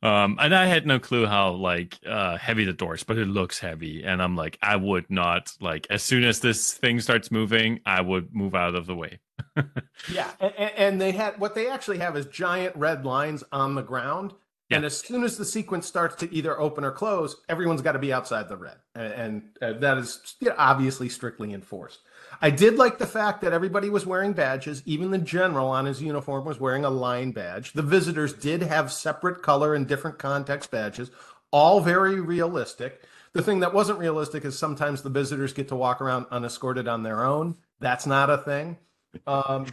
Um, 0.01 0.37
and 0.39 0.55
I 0.55 0.67
had 0.67 0.87
no 0.87 0.97
clue 0.99 1.25
how 1.25 1.51
like 1.51 1.99
uh 2.07 2.37
heavy 2.37 2.63
the 2.63 2.71
doors, 2.71 3.03
but 3.03 3.17
it 3.17 3.27
looks 3.27 3.59
heavy, 3.59 4.05
and 4.05 4.21
I'm 4.21 4.37
like, 4.37 4.57
I 4.61 4.77
would 4.77 5.09
not 5.09 5.51
like 5.59 5.85
as 5.89 6.01
soon 6.01 6.23
as 6.23 6.39
this 6.39 6.75
thing 6.75 7.01
starts 7.01 7.29
moving, 7.29 7.81
I 7.85 7.99
would 7.99 8.33
move 8.33 8.55
out 8.55 8.73
of 8.73 8.85
the 8.85 8.95
way. 8.95 9.19
Yeah, 10.11 10.31
and, 10.39 10.71
and 10.77 11.01
they 11.01 11.11
had 11.11 11.39
what 11.39 11.55
they 11.55 11.69
actually 11.69 11.99
have 11.99 12.17
is 12.17 12.25
giant 12.25 12.75
red 12.75 13.05
lines 13.05 13.43
on 13.51 13.75
the 13.75 13.81
ground. 13.81 14.33
And 14.75 14.85
as 14.85 14.97
soon 14.99 15.23
as 15.23 15.37
the 15.37 15.45
sequence 15.45 15.87
starts 15.87 16.15
to 16.17 16.33
either 16.33 16.59
open 16.59 16.83
or 16.83 16.91
close, 16.91 17.35
everyone's 17.49 17.81
got 17.81 17.93
to 17.93 17.99
be 17.99 18.13
outside 18.13 18.49
the 18.49 18.57
red, 18.57 18.77
and, 18.95 19.13
and 19.13 19.43
uh, 19.61 19.79
that 19.79 19.97
is 19.97 20.35
obviously 20.57 21.09
strictly 21.09 21.53
enforced. 21.53 21.99
I 22.41 22.49
did 22.49 22.75
like 22.75 22.97
the 22.97 23.05
fact 23.05 23.41
that 23.41 23.53
everybody 23.53 23.89
was 23.89 24.05
wearing 24.05 24.33
badges. 24.33 24.81
Even 24.85 25.11
the 25.11 25.17
general 25.17 25.69
on 25.69 25.85
his 25.85 26.01
uniform 26.01 26.45
was 26.45 26.59
wearing 26.59 26.85
a 26.85 26.89
line 26.89 27.31
badge. 27.31 27.73
The 27.73 27.81
visitors 27.81 28.33
did 28.33 28.63
have 28.63 28.91
separate 28.91 29.41
color 29.41 29.75
and 29.75 29.87
different 29.87 30.19
context 30.19 30.71
badges, 30.71 31.11
all 31.51 31.79
very 31.79 32.19
realistic. 32.19 33.01
The 33.33 33.41
thing 33.41 33.61
that 33.61 33.73
wasn't 33.73 33.99
realistic 33.99 34.45
is 34.45 34.57
sometimes 34.57 35.01
the 35.01 35.09
visitors 35.09 35.53
get 35.53 35.67
to 35.69 35.75
walk 35.75 36.01
around 36.01 36.27
unescorted 36.31 36.87
on 36.87 37.03
their 37.03 37.23
own. 37.23 37.55
That's 37.79 38.05
not 38.05 38.29
a 38.29 38.37
thing. 38.37 38.77
Um, 39.27 39.67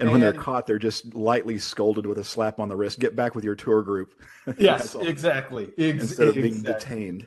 And 0.00 0.10
when 0.10 0.20
they're 0.20 0.32
caught, 0.32 0.66
they're 0.66 0.78
just 0.78 1.14
lightly 1.14 1.58
scolded 1.58 2.06
with 2.06 2.18
a 2.18 2.24
slap 2.24 2.58
on 2.58 2.68
the 2.68 2.76
wrist. 2.76 2.98
Get 2.98 3.14
back 3.14 3.34
with 3.34 3.44
your 3.44 3.54
tour 3.54 3.82
group. 3.82 4.14
yes, 4.58 4.94
exactly. 4.94 5.70
Ex- 5.78 6.02
Instead 6.02 6.28
of 6.28 6.34
being 6.34 6.46
exactly. 6.46 6.72
detained. 6.74 7.26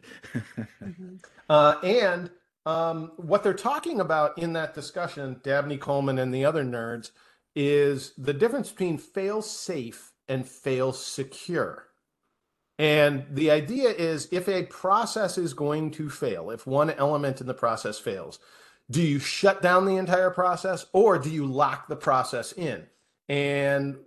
Uh, 1.50 1.76
and 1.84 2.30
um, 2.66 3.12
what 3.18 3.44
they're 3.44 3.54
talking 3.54 4.00
about 4.00 4.38
in 4.38 4.54
that 4.54 4.74
discussion, 4.74 5.40
Dabney 5.44 5.78
Coleman 5.78 6.20
and 6.20 6.34
the 6.34 6.46
other 6.46 6.64
nerds, 6.64 7.12
is 7.56 8.14
the 8.18 8.34
difference 8.34 8.72
between 8.72 8.98
fail 8.98 9.42
safe 9.42 10.12
and 10.28 10.48
fail 10.48 10.94
secure. 10.94 11.88
And 12.80 13.26
the 13.30 13.52
idea 13.52 13.90
is 13.90 14.28
if 14.32 14.50
a 14.50 14.64
process 14.64 15.38
is 15.38 15.54
going 15.54 15.92
to 15.92 16.10
fail, 16.10 16.50
if 16.50 16.66
one 16.66 16.90
element 16.90 17.40
in 17.40 17.48
the 17.48 17.54
process 17.54 18.00
fails, 18.00 18.40
do 18.90 19.02
you 19.02 19.20
shut 19.20 19.62
down 19.62 19.86
the 19.86 19.98
entire 19.98 20.30
process 20.30 20.86
or 20.94 21.18
do 21.18 21.30
you 21.30 21.46
lock 21.46 21.88
the 21.88 21.96
process 21.96 22.52
in? 22.54 22.88
And 23.30 23.98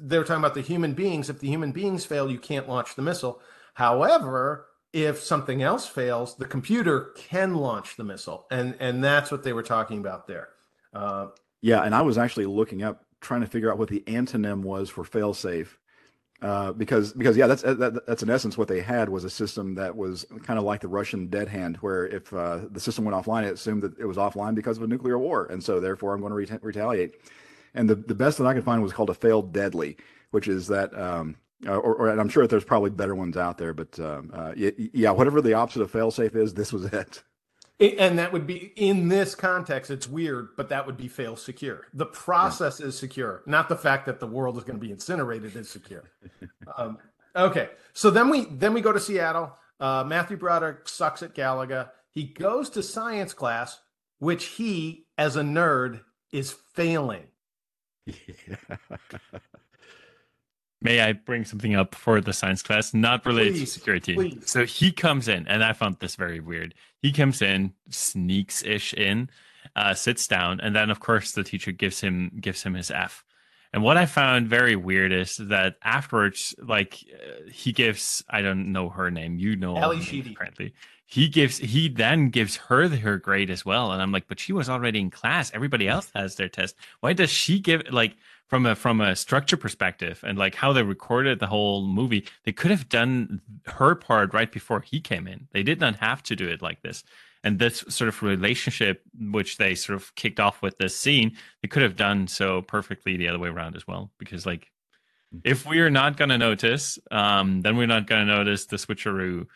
they're 0.00 0.22
talking 0.22 0.42
about 0.42 0.54
the 0.54 0.60
human 0.60 0.94
beings. 0.94 1.28
If 1.28 1.40
the 1.40 1.48
human 1.48 1.72
beings 1.72 2.04
fail, 2.04 2.30
you 2.30 2.38
can't 2.38 2.68
launch 2.68 2.94
the 2.94 3.02
missile. 3.02 3.40
However, 3.74 4.66
if 4.92 5.20
something 5.20 5.60
else 5.60 5.88
fails, 5.88 6.36
the 6.36 6.44
computer 6.44 7.12
can 7.16 7.56
launch 7.56 7.96
the 7.96 8.04
missile, 8.04 8.46
and 8.52 8.76
and 8.78 9.02
that's 9.02 9.32
what 9.32 9.42
they 9.42 9.52
were 9.52 9.64
talking 9.64 9.98
about 9.98 10.28
there. 10.28 10.50
Uh, 10.94 11.28
Yeah, 11.62 11.82
and 11.82 11.94
I 11.94 12.02
was 12.02 12.16
actually 12.16 12.46
looking 12.46 12.84
up, 12.84 13.04
trying 13.20 13.40
to 13.40 13.48
figure 13.48 13.72
out 13.72 13.78
what 13.78 13.88
the 13.88 14.04
antonym 14.06 14.62
was 14.62 14.88
for 14.88 15.02
failsafe, 15.02 15.76
uh, 16.42 16.72
because 16.72 17.12
because 17.12 17.36
yeah, 17.36 17.46
that's 17.46 17.62
that, 17.62 18.06
that's 18.06 18.22
in 18.22 18.30
essence 18.30 18.58
what 18.58 18.68
they 18.68 18.80
had 18.80 19.08
was 19.08 19.24
a 19.24 19.30
system 19.30 19.74
that 19.76 19.96
was 19.96 20.26
kind 20.42 20.58
of 20.58 20.64
like 20.64 20.80
the 20.80 20.88
Russian 20.88 21.28
dead 21.28 21.48
hand, 21.48 21.76
where 21.78 22.06
if 22.06 22.32
uh, 22.34 22.60
the 22.70 22.80
system 22.80 23.04
went 23.04 23.16
offline, 23.16 23.44
it 23.44 23.54
assumed 23.54 23.82
that 23.82 23.98
it 23.98 24.04
was 24.04 24.16
offline 24.16 24.54
because 24.54 24.76
of 24.76 24.82
a 24.82 24.86
nuclear 24.86 25.18
war, 25.18 25.46
and 25.46 25.62
so 25.62 25.80
therefore 25.80 26.12
I'm 26.14 26.20
going 26.20 26.46
to 26.46 26.52
reta- 26.54 26.62
retaliate. 26.62 27.14
And 27.74 27.88
the 27.88 27.94
the 27.94 28.14
best 28.14 28.38
that 28.38 28.46
I 28.46 28.54
could 28.54 28.64
find 28.64 28.82
was 28.82 28.92
called 28.92 29.10
a 29.10 29.14
failed 29.14 29.52
deadly, 29.52 29.96
which 30.30 30.48
is 30.48 30.66
that. 30.68 30.96
Um, 30.98 31.36
or, 31.66 31.94
or 31.94 32.08
and 32.10 32.20
I'm 32.20 32.28
sure 32.28 32.42
that 32.42 32.50
there's 32.50 32.64
probably 32.64 32.90
better 32.90 33.14
ones 33.14 33.38
out 33.38 33.56
there, 33.56 33.72
but 33.72 33.98
um, 33.98 34.30
uh, 34.34 34.52
yeah, 34.54 35.12
whatever 35.12 35.40
the 35.40 35.54
opposite 35.54 35.80
of 35.80 35.90
failsafe 35.90 36.36
is, 36.36 36.52
this 36.52 36.74
was 36.74 36.84
it. 36.92 37.22
And 37.80 38.18
that 38.18 38.32
would 38.32 38.46
be 38.46 38.72
in 38.76 39.08
this 39.08 39.34
context. 39.34 39.90
It's 39.90 40.08
weird, 40.08 40.50
but 40.56 40.68
that 40.68 40.86
would 40.86 40.96
be 40.96 41.08
fail 41.08 41.36
secure. 41.36 41.86
The 41.92 42.06
process 42.06 42.80
is 42.80 42.96
secure, 42.96 43.42
not 43.46 43.68
the 43.68 43.76
fact 43.76 44.06
that 44.06 44.20
the 44.20 44.26
world 44.26 44.56
is 44.56 44.64
going 44.64 44.78
to 44.78 44.84
be 44.84 44.92
incinerated 44.92 45.56
is 45.56 45.68
secure. 45.68 46.10
um, 46.76 46.98
okay, 47.34 47.70
so 47.92 48.10
then 48.10 48.28
we 48.28 48.44
then 48.46 48.72
we 48.72 48.80
go 48.80 48.92
to 48.92 49.00
Seattle. 49.00 49.52
Uh, 49.80 50.04
Matthew 50.06 50.36
Broderick 50.36 50.88
sucks 50.88 51.22
at 51.22 51.34
Galaga. 51.34 51.90
He 52.10 52.24
goes 52.24 52.70
to 52.70 52.82
science 52.82 53.34
class, 53.34 53.80
which 54.18 54.44
he, 54.46 55.06
as 55.18 55.34
a 55.36 55.42
nerd, 55.42 56.00
is 56.32 56.52
failing. 56.52 57.26
May 60.84 61.00
I 61.00 61.14
bring 61.14 61.46
something 61.46 61.74
up 61.74 61.94
for 61.94 62.20
the 62.20 62.34
science 62.34 62.62
class, 62.62 62.92
not 62.92 63.24
related 63.24 63.54
Please, 63.54 63.72
to 63.72 63.78
security? 63.78 64.14
please. 64.14 64.42
So 64.44 64.66
he 64.66 64.92
comes 64.92 65.28
in, 65.28 65.48
and 65.48 65.64
I 65.64 65.72
found 65.72 65.96
this 65.98 66.14
very 66.14 66.40
weird. 66.40 66.74
He 67.00 67.10
comes 67.10 67.40
in, 67.40 67.72
sneaks 67.88 68.62
ish 68.62 68.92
in, 68.92 69.30
uh, 69.74 69.94
sits 69.94 70.28
down, 70.28 70.60
and 70.60 70.76
then 70.76 70.90
of 70.90 71.00
course 71.00 71.32
the 71.32 71.42
teacher 71.42 71.72
gives 71.72 72.00
him 72.00 72.30
gives 72.38 72.62
him 72.62 72.74
his 72.74 72.90
F. 72.90 73.24
And 73.72 73.82
what 73.82 73.96
I 73.96 74.06
found 74.06 74.46
very 74.46 74.76
weird 74.76 75.10
is 75.10 75.36
that 75.38 75.76
afterwards, 75.82 76.54
like 76.62 77.02
uh, 77.12 77.50
he 77.50 77.72
gives, 77.72 78.22
I 78.30 78.40
don't 78.40 78.70
know 78.70 78.88
her 78.90 79.10
name, 79.10 79.38
you 79.38 79.56
know, 79.56 79.74
name, 79.90 80.00
Sheedy. 80.00 80.32
apparently. 80.34 80.74
He 81.06 81.28
gives, 81.28 81.58
he 81.58 81.88
then 81.88 82.28
gives 82.28 82.56
her 82.56 82.88
her 82.88 83.18
grade 83.18 83.50
as 83.50 83.64
well, 83.64 83.90
and 83.92 84.00
I'm 84.00 84.12
like, 84.12 84.28
but 84.28 84.38
she 84.38 84.52
was 84.52 84.68
already 84.68 85.00
in 85.00 85.10
class. 85.10 85.50
Everybody 85.52 85.88
else 85.88 86.10
has 86.14 86.36
their 86.36 86.48
test. 86.48 86.76
Why 87.00 87.14
does 87.14 87.30
she 87.30 87.58
give 87.58 87.82
like? 87.90 88.16
From 88.48 88.66
a 88.66 88.74
from 88.74 89.00
a 89.00 89.16
structure 89.16 89.56
perspective 89.56 90.22
and 90.26 90.38
like 90.38 90.54
how 90.54 90.72
they 90.72 90.82
recorded 90.82 91.40
the 91.40 91.46
whole 91.46 91.86
movie 91.86 92.26
they 92.44 92.52
could 92.52 92.70
have 92.70 92.88
done 92.88 93.40
her 93.66 93.94
part 93.94 94.34
right 94.34 94.52
before 94.52 94.80
he 94.80 95.00
came 95.00 95.26
in. 95.26 95.48
They 95.52 95.62
did 95.62 95.80
not 95.80 95.96
have 95.96 96.22
to 96.24 96.36
do 96.36 96.48
it 96.48 96.62
like 96.62 96.82
this. 96.82 97.04
And 97.42 97.58
this 97.58 97.84
sort 97.88 98.08
of 98.08 98.22
relationship 98.22 99.02
which 99.18 99.58
they 99.58 99.74
sort 99.74 99.96
of 99.96 100.14
kicked 100.14 100.40
off 100.40 100.62
with 100.62 100.78
this 100.78 100.96
scene 100.96 101.36
they 101.62 101.68
could 101.68 101.82
have 101.82 101.96
done 101.96 102.26
so 102.26 102.62
perfectly 102.62 103.16
the 103.16 103.28
other 103.28 103.38
way 103.38 103.48
around 103.48 103.76
as 103.76 103.86
well. 103.86 104.10
Because 104.18 104.46
like 104.46 104.70
if 105.42 105.66
we're 105.66 105.90
not 105.90 106.16
going 106.16 106.30
to 106.30 106.38
notice 106.38 106.98
um 107.10 107.62
then 107.62 107.76
we're 107.76 107.86
not 107.86 108.06
going 108.06 108.26
to 108.26 108.34
notice 108.34 108.66
the 108.66 108.76
switcheroo 108.76 109.46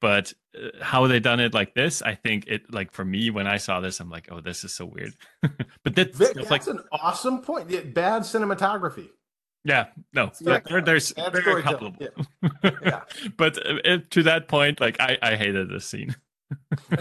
but 0.00 0.32
uh, 0.56 0.68
how 0.82 1.06
they 1.06 1.18
done 1.20 1.40
it 1.40 1.54
like 1.54 1.74
this 1.74 2.02
i 2.02 2.14
think 2.14 2.46
it 2.46 2.62
like 2.72 2.92
for 2.92 3.04
me 3.04 3.30
when 3.30 3.46
i 3.46 3.56
saw 3.56 3.80
this 3.80 4.00
i'm 4.00 4.10
like 4.10 4.28
oh 4.30 4.40
this 4.40 4.64
is 4.64 4.74
so 4.74 4.84
weird 4.84 5.14
but 5.84 5.94
that's 5.94 6.16
Vic, 6.16 6.34
that's 6.34 6.50
like 6.50 6.66
an 6.66 6.80
awesome 6.92 7.40
point. 7.42 7.70
Yeah, 7.70 7.80
Bad 7.80 8.22
cinematography. 8.22 9.08
yeah, 9.64 9.86
no, 10.12 10.30
Yeah. 10.40 10.60
there, 10.68 10.80
there's 10.80 11.12
Bad 11.12 11.34
a 11.34 11.62
couple, 11.62 11.88
of 11.88 11.98
them. 11.98 12.08
Yeah. 12.84 13.02
but 13.36 13.58
uh, 13.58 13.78
it, 13.84 14.10
to 14.12 14.22
that 14.24 14.48
point, 14.48 14.80
like 14.80 15.00
I, 15.00 15.18
I 15.22 15.36
hated 15.36 15.68
this 15.70 15.86
scene. 15.86 16.14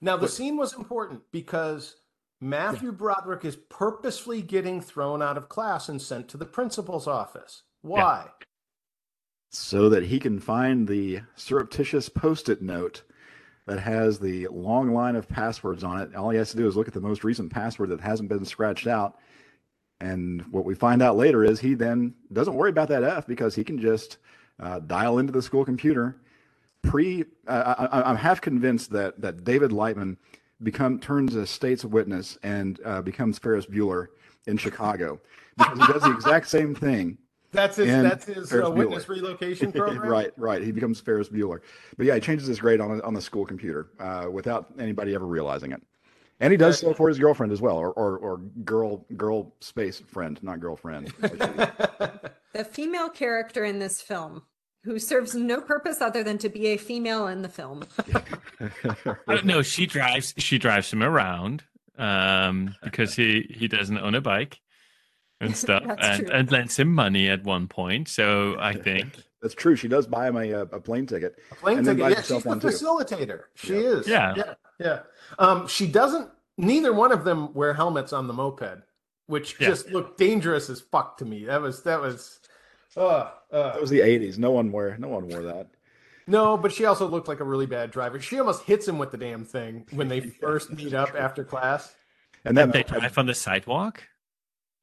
now 0.00 0.16
the 0.16 0.28
scene 0.28 0.56
was 0.56 0.74
important 0.74 1.22
because 1.32 1.96
Matthew 2.40 2.92
Broderick 2.92 3.44
is 3.44 3.56
purposefully 3.56 4.42
getting 4.42 4.80
thrown 4.80 5.22
out 5.22 5.36
of 5.36 5.48
class 5.48 5.88
and 5.88 6.00
sent 6.00 6.28
to 6.28 6.36
the 6.36 6.44
principal's 6.46 7.06
office. 7.06 7.62
Why? 7.82 8.28
So 9.54 9.88
that 9.88 10.04
he 10.04 10.18
can 10.18 10.40
find 10.40 10.88
the 10.88 11.20
surreptitious 11.36 12.08
post-it 12.08 12.60
note 12.60 13.02
that 13.66 13.78
has 13.78 14.18
the 14.18 14.48
long 14.48 14.92
line 14.92 15.16
of 15.16 15.28
passwords 15.28 15.84
on 15.84 16.00
it. 16.00 16.14
All 16.14 16.30
he 16.30 16.38
has 16.38 16.50
to 16.50 16.56
do 16.56 16.66
is 16.66 16.76
look 16.76 16.88
at 16.88 16.94
the 16.94 17.00
most 17.00 17.24
recent 17.24 17.52
password 17.52 17.90
that 17.90 18.00
hasn't 18.00 18.28
been 18.28 18.44
scratched 18.44 18.86
out. 18.86 19.18
And 20.00 20.42
what 20.50 20.64
we 20.64 20.74
find 20.74 21.00
out 21.00 21.16
later 21.16 21.44
is 21.44 21.60
he 21.60 21.74
then 21.74 22.14
doesn't 22.32 22.54
worry 22.54 22.70
about 22.70 22.88
that 22.88 23.04
F 23.04 23.26
because 23.26 23.54
he 23.54 23.64
can 23.64 23.78
just 23.78 24.18
uh, 24.60 24.80
dial 24.80 25.18
into 25.18 25.32
the 25.32 25.40
school 25.40 25.64
computer. 25.64 26.16
Pre, 26.82 27.24
uh, 27.46 27.88
I, 27.90 28.02
I'm 28.02 28.16
half 28.16 28.40
convinced 28.40 28.90
that 28.90 29.20
that 29.22 29.44
David 29.44 29.70
Lightman 29.70 30.16
become 30.62 30.98
turns 30.98 31.34
a 31.36 31.46
state's 31.46 31.84
witness 31.84 32.36
and 32.42 32.80
uh, 32.84 33.00
becomes 33.00 33.38
Ferris 33.38 33.66
Bueller 33.66 34.08
in 34.46 34.58
Chicago 34.58 35.20
because 35.56 35.78
he 35.78 35.92
does 35.92 36.02
the 36.02 36.12
exact 36.12 36.48
same 36.48 36.74
thing 36.74 37.16
That's 37.54 37.76
his. 37.76 37.88
And 37.88 38.04
that's 38.04 38.26
his 38.26 38.52
uh, 38.52 38.70
witness 38.70 39.04
Bueller. 39.04 39.08
relocation 39.08 39.72
program. 39.72 40.10
right, 40.10 40.32
right. 40.36 40.62
He 40.62 40.72
becomes 40.72 41.00
Ferris 41.00 41.28
Bueller. 41.28 41.60
But 41.96 42.06
yeah, 42.06 42.14
he 42.16 42.20
changes 42.20 42.46
his 42.46 42.58
grade 42.58 42.80
on 42.80 43.00
on 43.02 43.14
the 43.14 43.22
school 43.22 43.46
computer 43.46 43.88
uh, 44.00 44.26
without 44.30 44.66
anybody 44.78 45.14
ever 45.14 45.26
realizing 45.26 45.72
it. 45.72 45.80
And 46.40 46.50
he 46.50 46.56
does 46.56 46.80
so 46.80 46.92
for 46.92 47.08
his 47.08 47.18
girlfriend 47.18 47.52
as 47.52 47.62
well, 47.62 47.76
or 47.76 47.92
or, 47.92 48.18
or 48.18 48.38
girl 48.64 49.06
girl 49.16 49.54
space 49.60 50.00
friend, 50.00 50.38
not 50.42 50.60
girlfriend. 50.60 51.12
The 52.54 52.64
female 52.64 53.08
character 53.08 53.64
in 53.64 53.80
this 53.80 54.00
film 54.00 54.42
who 54.84 55.00
serves 55.00 55.34
no 55.34 55.60
purpose 55.60 56.00
other 56.00 56.22
than 56.22 56.38
to 56.38 56.48
be 56.48 56.68
a 56.68 56.76
female 56.76 57.26
in 57.26 57.42
the 57.42 57.48
film. 57.48 57.84
Uh, 59.26 59.40
no, 59.42 59.62
she 59.62 59.86
drives. 59.86 60.34
She 60.38 60.58
drives 60.58 60.92
him 60.92 61.02
around 61.02 61.64
um, 61.98 62.76
because 62.82 63.14
he 63.14 63.52
he 63.52 63.66
doesn't 63.66 63.98
own 63.98 64.14
a 64.14 64.20
bike 64.20 64.60
and 65.44 65.56
stuff, 65.64 65.82
and 65.98 66.26
true. 66.26 66.34
and 66.34 66.50
lends 66.50 66.76
him 66.78 66.92
money 66.94 67.28
at 67.28 67.44
one 67.44 67.68
point. 67.68 68.08
So 68.08 68.56
I 68.58 68.74
think 68.74 69.16
That's 69.42 69.54
true. 69.54 69.76
She 69.76 69.88
does 69.88 70.06
buy 70.06 70.28
him 70.28 70.36
a, 70.36 70.50
a 70.52 70.80
plane 70.80 71.06
ticket. 71.06 71.38
A 71.52 71.54
plane 71.56 71.84
ticket. 71.84 71.98
Yeah, 71.98 72.08
she's 72.08 72.16
herself 72.18 72.42
the 72.44 72.48
one, 72.48 72.60
too. 72.60 72.68
facilitator. 72.68 73.40
She 73.54 73.74
Yeah. 73.74 73.80
is. 73.80 74.08
Yeah. 74.08 74.34
Yeah. 74.36 74.54
Yeah. 74.80 74.98
Um, 75.38 75.66
she 75.68 75.86
doesn't. 75.86 76.30
Neither 76.56 76.92
one 76.92 77.12
of 77.12 77.24
them 77.24 77.52
wear 77.54 77.74
helmets 77.74 78.12
on 78.12 78.26
the 78.26 78.32
moped, 78.32 78.82
which 79.26 79.56
Yeah. 79.60 79.68
just 79.68 79.90
looked 79.90 80.18
dangerous 80.18 80.70
as 80.70 80.80
fuck 80.80 81.18
to 81.18 81.24
me. 81.24 81.44
That 81.44 81.60
was 81.60 81.82
that 81.82 82.00
was. 82.00 82.40
Uh, 82.96 83.00
uh, 83.52 83.72
That 83.72 83.80
was 83.80 83.90
the 83.90 84.00
'80s. 84.00 84.38
No 84.38 84.52
one 84.52 84.70
wore 84.70 84.96
no 84.98 85.08
one 85.08 85.28
wore 85.28 85.42
that. 85.42 85.66
no, 86.28 86.56
but 86.56 86.72
she 86.72 86.84
also 86.86 87.06
looked 87.08 87.26
like 87.28 87.40
a 87.40 87.44
really 87.44 87.66
bad 87.66 87.90
driver. 87.90 88.20
She 88.20 88.38
almost 88.38 88.62
hits 88.62 88.86
him 88.88 88.98
with 88.98 89.10
the 89.10 89.18
damn 89.18 89.44
thing 89.44 89.84
when 89.90 90.08
they 90.08 90.20
first 90.40 90.72
meet 90.72 90.94
up 90.94 91.14
after 91.18 91.42
class. 91.44 91.92
And 92.46 92.56
then 92.56 92.70
they 92.70 92.82
drive 92.84 93.18
on 93.18 93.26
the 93.26 93.34
sidewalk. 93.34 94.02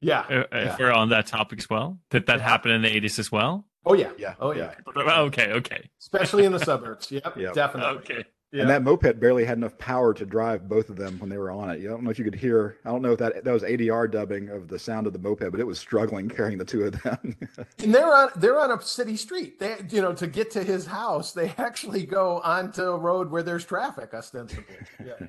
Yeah. 0.02 0.20
Uh, 0.28 0.44
If 0.52 0.78
we're 0.78 0.92
on 0.92 1.08
that 1.10 1.26
topic 1.26 1.58
as 1.60 1.70
well, 1.70 1.98
did 2.10 2.26
that 2.26 2.40
happen 2.40 2.70
in 2.72 2.82
the 2.82 2.88
eighties 2.94 3.18
as 3.18 3.32
well? 3.32 3.64
Oh 3.86 3.94
yeah. 3.94 4.10
yeah, 4.18 4.34
Oh 4.38 4.52
yeah. 4.52 4.74
Okay, 4.96 5.52
okay, 5.52 5.90
Especially 6.00 6.44
in 6.44 6.52
the 6.52 6.58
suburbs. 6.60 7.10
Yep. 7.10 7.36
Yep. 7.36 7.54
Definitely. 7.54 7.98
okay. 7.98 8.24
Yeah. 8.52 8.60
And 8.62 8.70
that 8.70 8.82
moped 8.82 9.18
barely 9.18 9.46
had 9.46 9.56
enough 9.56 9.78
power 9.78 10.12
to 10.12 10.26
drive 10.26 10.68
both 10.68 10.90
of 10.90 10.96
them 10.96 11.18
when 11.20 11.30
they 11.30 11.38
were 11.38 11.50
on 11.50 11.70
it. 11.70 11.80
I 11.80 11.84
don't 11.84 12.02
know 12.02 12.10
if 12.10 12.18
you 12.18 12.24
could 12.24 12.34
hear. 12.34 12.76
I 12.84 12.90
don't 12.90 13.00
know 13.00 13.12
if 13.12 13.18
that 13.18 13.44
that 13.44 13.50
was 13.52 13.62
ADR 13.62 14.10
dubbing 14.10 14.50
of 14.50 14.68
the 14.68 14.78
sound 14.78 15.06
of 15.06 15.14
the 15.14 15.18
moped, 15.18 15.50
but 15.50 15.58
it 15.58 15.66
was 15.66 15.78
struggling 15.78 16.28
carrying 16.28 16.58
the 16.58 16.64
two 16.66 16.82
of 16.84 17.00
them. 17.02 17.34
And 17.82 17.94
they're 17.94 18.14
on 18.14 18.28
they're 18.36 18.60
on 18.60 18.70
a 18.70 18.82
city 18.82 19.16
street. 19.16 19.58
They 19.58 19.76
you 19.88 20.02
know 20.02 20.12
to 20.12 20.26
get 20.26 20.50
to 20.50 20.62
his 20.62 20.84
house, 20.84 21.32
they 21.32 21.54
actually 21.58 22.04
go 22.04 22.40
onto 22.40 22.82
a 22.82 22.98
road 22.98 23.30
where 23.30 23.42
there's 23.42 23.64
traffic 23.64 24.12
ostensibly. 24.12 24.76
Yeah. 25.04 25.26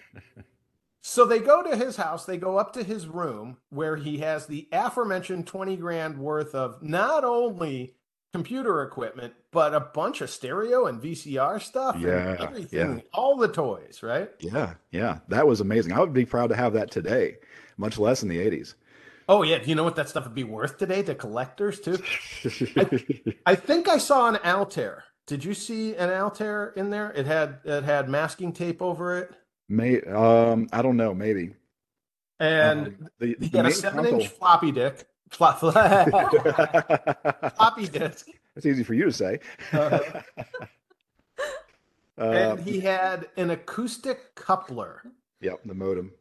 So 1.05 1.25
they 1.25 1.39
go 1.39 1.61
to 1.61 1.75
his 1.75 1.97
house, 1.97 2.25
they 2.25 2.37
go 2.37 2.57
up 2.57 2.71
to 2.73 2.83
his 2.83 3.07
room 3.07 3.57
where 3.69 3.97
he 3.97 4.19
has 4.19 4.45
the 4.47 4.67
aforementioned 4.71 5.45
20 5.45 5.75
grand 5.75 6.17
worth 6.17 6.55
of 6.55 6.81
not 6.81 7.23
only 7.25 7.95
computer 8.31 8.81
equipment, 8.83 9.33
but 9.51 9.73
a 9.75 9.79
bunch 9.81 10.21
of 10.21 10.29
stereo 10.29 10.87
and 10.87 11.01
VCR 11.01 11.61
stuff 11.61 11.97
Yeah, 11.99 12.31
and 12.31 12.39
everything, 12.39 12.95
yeah. 12.95 13.01
all 13.13 13.35
the 13.37 13.49
toys, 13.49 14.01
right? 14.01 14.29
yeah, 14.39 14.75
yeah, 14.91 15.19
that 15.27 15.45
was 15.45 15.59
amazing. 15.61 15.91
I 15.91 15.99
would 15.99 16.13
be 16.13 16.25
proud 16.25 16.47
to 16.47 16.55
have 16.55 16.73
that 16.73 16.89
today, 16.89 17.37
much 17.77 17.99
less 17.99 18.23
in 18.23 18.29
the 18.29 18.37
'80s. 18.39 18.75
Oh 19.27 19.43
yeah, 19.43 19.57
do 19.59 19.69
you 19.69 19.75
know 19.75 19.83
what 19.83 19.95
that 19.95 20.09
stuff 20.09 20.25
would 20.25 20.33
be 20.35 20.43
worth 20.43 20.77
today 20.77 21.01
to 21.03 21.15
collectors 21.15 21.79
too? 21.79 21.97
I 23.45 23.55
think 23.55 23.87
I 23.87 23.97
saw 23.97 24.27
an 24.29 24.37
Altair. 24.37 25.03
Did 25.27 25.43
you 25.45 25.53
see 25.53 25.95
an 25.95 26.09
Altair 26.09 26.73
in 26.75 26.89
there? 26.89 27.11
It 27.11 27.25
had 27.25 27.59
it 27.63 27.83
had 27.83 28.09
masking 28.09 28.51
tape 28.53 28.81
over 28.81 29.17
it, 29.17 29.31
May 29.69 30.01
um, 30.01 30.67
I 30.71 30.81
don't 30.81 30.97
know, 30.97 31.13
maybe. 31.13 31.55
and 32.39 32.87
Um, 32.87 33.09
the, 33.19 33.27
he 33.39 33.47
the 33.47 33.57
had 33.57 33.65
a 33.67 33.71
seven-inch 33.71 34.27
floppy 34.29 34.71
disk. 34.71 35.05
Flop, 35.29 35.59
floppy 35.61 36.11
disk, 37.87 38.27
That's 38.53 38.67
easy 38.67 38.83
for 38.83 38.93
you 38.93 39.05
to 39.05 39.11
say. 39.11 39.39
Uh-huh. 39.71 40.21
Uh, 42.15 42.25
and 42.25 42.59
he 42.59 42.79
had 42.79 43.27
an 43.37 43.49
acoustic 43.49 44.35
coupler. 44.35 45.01
yep, 45.41 45.59
the 45.65 45.73
modem. 45.73 46.11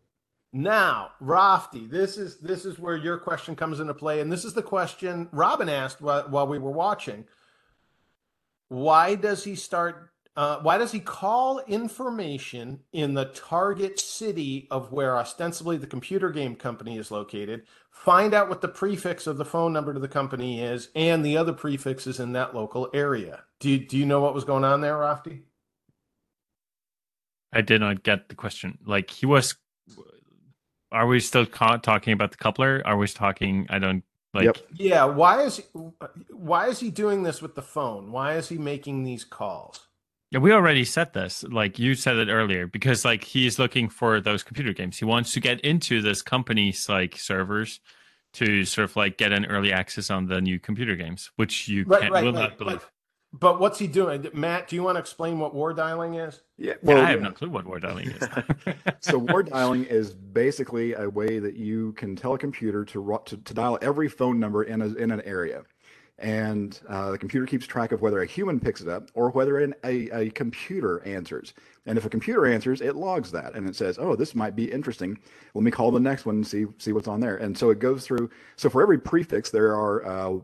Now, 0.50 1.11
Raphty, 1.22 1.90
this 1.90 2.16
is 2.16 2.38
this 2.38 2.64
is 2.64 2.78
where 2.78 2.96
your 2.96 3.18
question 3.18 3.55
comes 3.55 3.78
into 3.78 3.92
play, 3.92 4.20
and 4.20 4.33
this 4.33 4.46
is 4.46 4.55
the 4.55 4.62
question 4.62 5.28
Robin 5.33 5.68
asked 5.68 6.00
while, 6.00 6.22
while 6.31 6.46
we 6.46 6.59
were 6.59 6.70
watching. 6.70 7.26
Why 8.68 9.16
does 9.16 9.44
he 9.44 9.55
start? 9.55 10.09
Uh, 10.35 10.59
why 10.61 10.79
does 10.79 10.92
he 10.92 11.01
call 11.01 11.59
information 11.68 12.81
in 12.92 13.12
the 13.12 13.27
target 13.27 14.01
city 14.01 14.66
of 14.71 14.90
where 14.90 15.18
ostensibly 15.18 15.77
the 15.77 15.87
computer 15.87 16.31
game 16.31 16.57
company 16.57 16.97
is 16.97 17.11
located? 17.11 17.64
Find 17.90 18.33
out 18.33 18.49
what 18.49 18.62
the 18.62 18.68
prefix 18.68 19.27
of 19.27 19.37
the 19.37 19.45
phone 19.45 19.75
number 19.75 19.92
to 19.92 20.01
the 20.01 20.09
company 20.09 20.62
is, 20.62 20.88
and 20.95 21.23
the 21.23 21.37
other 21.37 21.53
prefixes 21.53 22.18
in 22.18 22.33
that 22.33 22.55
local 22.55 22.88
area. 22.95 23.45
Do 23.61 23.68
you, 23.68 23.87
do 23.87 23.99
you 23.99 24.07
know 24.07 24.23
what 24.23 24.35
was 24.35 24.45
going 24.45 24.64
on 24.64 24.81
there, 24.81 24.97
Raphty? 24.97 25.42
I 27.53 27.61
did 27.61 27.83
not 27.83 28.03
get 28.03 28.31
the 28.31 28.35
question. 28.35 28.79
Like 28.87 29.11
he 29.11 29.27
was. 29.27 29.55
Are 30.90 31.07
we 31.07 31.21
still 31.21 31.47
ca- 31.47 31.79
talking 31.79 32.12
about 32.12 32.31
the 32.31 32.38
coupler? 32.38 32.83
Are 32.87 32.97
we 32.97 33.07
talking? 33.07 33.66
I 33.68 33.79
don't 33.79 34.03
like. 34.33 34.45
Yep. 34.45 34.57
Yeah, 34.75 35.05
why 35.05 35.42
is 35.42 35.62
why 36.31 36.68
is 36.68 36.81
he 36.81 36.90
doing 36.90 37.23
this 37.23 37.42
with 37.42 37.55
the 37.55 37.62
phone? 37.62 38.11
Why 38.11 38.37
is 38.37 38.49
he 38.49 38.57
making 38.57 39.05
these 39.05 39.25
calls? 39.25 39.88
Yeah, 40.33 40.40
we 40.40 40.53
already 40.53 40.85
said 40.87 41.14
this. 41.14 41.45
Like 41.45 41.79
you 41.79 41.95
said 41.97 42.18
it 42.18 42.31
earlier, 42.31 42.66
because 42.68 43.05
like 43.05 43.25
he's 43.25 43.59
looking 43.61 43.90
for 43.90 44.21
those 44.21 44.45
computer 44.45 44.75
games. 44.75 44.99
He 44.99 45.07
wants 45.07 45.33
to 45.35 45.40
get 45.40 45.61
into 45.62 46.03
this 46.03 46.23
company's 46.23 46.88
like 46.88 47.18
servers 47.18 47.81
to 48.35 48.64
sort 48.66 48.87
of 48.90 48.97
like 48.97 49.18
get 49.18 49.33
an 49.33 49.47
early 49.47 49.73
access 49.73 50.11
on 50.11 50.29
the 50.29 50.40
new 50.42 50.61
computer 50.61 50.97
games, 50.97 51.33
which 51.37 51.68
you 51.68 51.87
Right, 51.87 52.01
can't, 52.03 52.12
right, 52.12 52.25
will 52.25 52.35
right, 52.35 52.51
not 52.51 52.59
believe. 52.59 52.90
But, 53.33 53.40
but 53.40 53.61
what's 53.61 53.79
he 53.81 53.88
doing? 53.88 54.27
Matt, 54.35 54.68
do 54.68 54.77
you 54.77 54.85
want 54.85 54.97
to 54.97 55.01
explain 55.01 55.38
what 55.38 55.55
war 55.55 55.75
dialing 55.75 56.14
is? 56.14 56.42
Yeah, 56.59 56.75
Yeah, 56.83 56.97
well, 56.97 56.99
I 56.99 57.11
have 57.11 57.21
yeah. 57.21 57.29
no 57.29 57.33
clue 57.33 57.51
what 57.51 57.66
war 57.66 57.81
dialing 57.81 58.11
is. 58.11 58.29
so 59.01 59.18
war 59.18 59.42
dialing 59.42 59.85
is 59.85 60.14
basically 60.14 60.95
a 60.95 61.09
way 61.11 61.40
that 61.40 61.57
you 61.57 61.92
can 61.95 62.16
tell 62.16 62.35
a 62.35 62.38
computer 62.38 62.85
to 62.87 63.01
ru- 63.01 63.23
to, 63.27 63.37
to 63.38 63.55
dial 63.55 63.79
every 63.83 64.09
phone 64.09 64.40
number 64.40 64.62
in 64.64 64.83
a, 64.83 64.88
in 64.95 65.11
an 65.11 65.23
area, 65.23 65.64
and 66.18 66.79
uh, 66.88 67.11
the 67.11 67.18
computer 67.18 67.46
keeps 67.46 67.66
track 67.66 67.92
of 67.92 68.01
whether 68.03 68.20
a 68.20 68.27
human 68.27 68.61
picks 68.61 68.81
it 68.81 68.88
up 68.88 69.11
or 69.14 69.31
whether 69.31 69.59
an, 69.59 69.75
a, 69.85 70.09
a 70.11 70.31
computer 70.31 71.03
answers. 71.05 71.55
And 71.87 71.98
if 71.98 72.05
a 72.05 72.11
computer 72.11 72.46
answers, 72.46 72.81
it 72.81 72.96
logs 72.96 73.33
that 73.33 73.55
and 73.55 73.68
it 73.68 73.75
says, 73.77 73.98
"Oh, 73.98 74.14
this 74.14 74.35
might 74.35 74.55
be 74.55 74.70
interesting. 74.70 75.18
Let 75.55 75.64
me 75.64 75.70
call 75.70 75.90
the 75.90 76.01
next 76.01 76.27
one 76.27 76.37
and 76.37 76.46
see 76.46 76.66
see 76.79 76.92
what's 76.92 77.09
on 77.09 77.20
there." 77.20 77.37
And 77.37 77.57
so 77.57 77.70
it 77.70 77.79
goes 77.79 78.07
through. 78.07 78.31
So 78.57 78.70
for 78.70 78.83
every 78.83 78.98
prefix, 78.98 79.51
there 79.51 79.75
are 79.75 80.07
uh, 80.07 80.38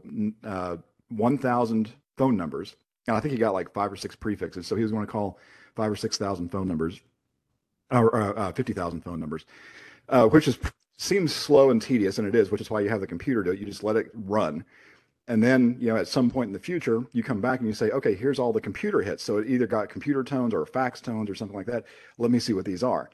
uh, 0.44 0.76
1,000 1.11 1.92
phone 2.16 2.37
numbers. 2.37 2.76
And 3.07 3.16
I 3.16 3.20
think 3.20 3.33
he 3.33 3.38
got 3.38 3.54
like 3.54 3.72
five 3.72 3.92
or 3.92 3.96
six 3.96 4.16
prefixes. 4.16 4.66
So 4.66 4.76
he 4.76 4.83
was 4.83 4.92
going 4.92 5.07
to 5.07 5.11
call 5.11 5.38
five 5.76 5.90
or 5.90 5.96
six 5.96 6.18
thousand 6.18 6.50
phone 6.50 6.68
numbers 6.68 7.00
or 7.90 8.14
uh, 8.16 8.33
uh, 8.35 8.52
50,000 8.52 9.02
phone 9.02 9.20
numbers, 9.20 9.46
uh, 10.09 10.26
which 10.26 10.48
is 10.48 10.59
seems 10.98 11.33
slow 11.33 11.70
and 11.70 11.81
tedious, 11.81 12.18
and 12.18 12.26
it 12.26 12.35
is, 12.35 12.50
which 12.50 12.61
is 12.61 12.70
why 12.70 12.81
you 12.81 12.88
have 12.88 13.00
the 13.00 13.07
computer 13.07 13.42
do 13.42 13.52
it. 13.52 13.59
You 13.59 13.66
just 13.66 13.85
let 13.85 13.96
it 13.96 14.11
run. 14.14 14.64
And 15.28 15.42
then, 15.42 15.76
you 15.78 15.88
know, 15.88 15.96
at 15.96 16.08
some 16.08 16.30
point 16.30 16.48
in 16.48 16.54
the 16.54 16.58
future, 16.58 17.04
you 17.12 17.22
come 17.22 17.42
back 17.42 17.60
and 17.60 17.68
you 17.68 17.74
say, 17.74 17.90
okay, 17.90 18.14
here's 18.14 18.38
all 18.38 18.50
the 18.50 18.62
computer 18.62 19.02
hits. 19.02 19.22
So 19.22 19.36
it 19.36 19.48
either 19.48 19.66
got 19.66 19.90
computer 19.90 20.24
tones 20.24 20.54
or 20.54 20.64
fax 20.64 21.02
tones 21.02 21.28
or 21.28 21.34
something 21.34 21.56
like 21.56 21.66
that. 21.66 21.84
Let 22.16 22.30
me 22.30 22.38
see 22.38 22.54
what 22.54 22.64
these 22.64 22.82
are, 22.82 23.10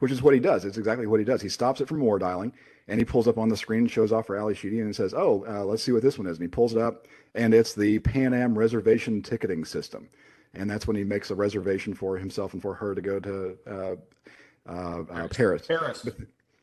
which 0.00 0.12
is 0.12 0.20
what 0.20 0.34
he 0.34 0.40
does. 0.40 0.66
It's 0.66 0.76
exactly 0.76 1.06
what 1.06 1.18
he 1.18 1.24
does. 1.24 1.40
He 1.40 1.48
stops 1.48 1.80
it 1.80 1.88
from 1.88 2.00
war 2.00 2.18
dialing 2.18 2.52
and 2.88 3.00
he 3.00 3.06
pulls 3.06 3.26
up 3.26 3.38
on 3.38 3.48
the 3.48 3.56
screen, 3.56 3.86
shows 3.86 4.12
off 4.12 4.26
for 4.26 4.36
Ally 4.36 4.52
Sheedy 4.52 4.80
and 4.80 4.94
says, 4.94 5.14
oh, 5.14 5.46
uh, 5.48 5.64
let's 5.64 5.82
see 5.82 5.92
what 5.92 6.02
this 6.02 6.18
one 6.18 6.26
is. 6.26 6.36
And 6.36 6.44
he 6.44 6.48
pulls 6.48 6.74
it 6.74 6.78
up 6.78 7.06
and 7.34 7.54
it's 7.54 7.74
the 7.74 8.00
Pan 8.00 8.34
Am 8.34 8.56
reservation 8.56 9.22
ticketing 9.22 9.64
system. 9.64 10.10
And 10.52 10.68
that's 10.68 10.86
when 10.86 10.96
he 10.96 11.04
makes 11.04 11.30
a 11.30 11.34
reservation 11.34 11.94
for 11.94 12.18
himself 12.18 12.52
and 12.52 12.60
for 12.60 12.74
her 12.74 12.94
to 12.94 13.00
go 13.00 13.18
to 13.18 13.56
uh, 13.66 14.70
uh, 14.70 15.04
uh, 15.10 15.28
Paris 15.28 15.66
Paris. 15.66 16.06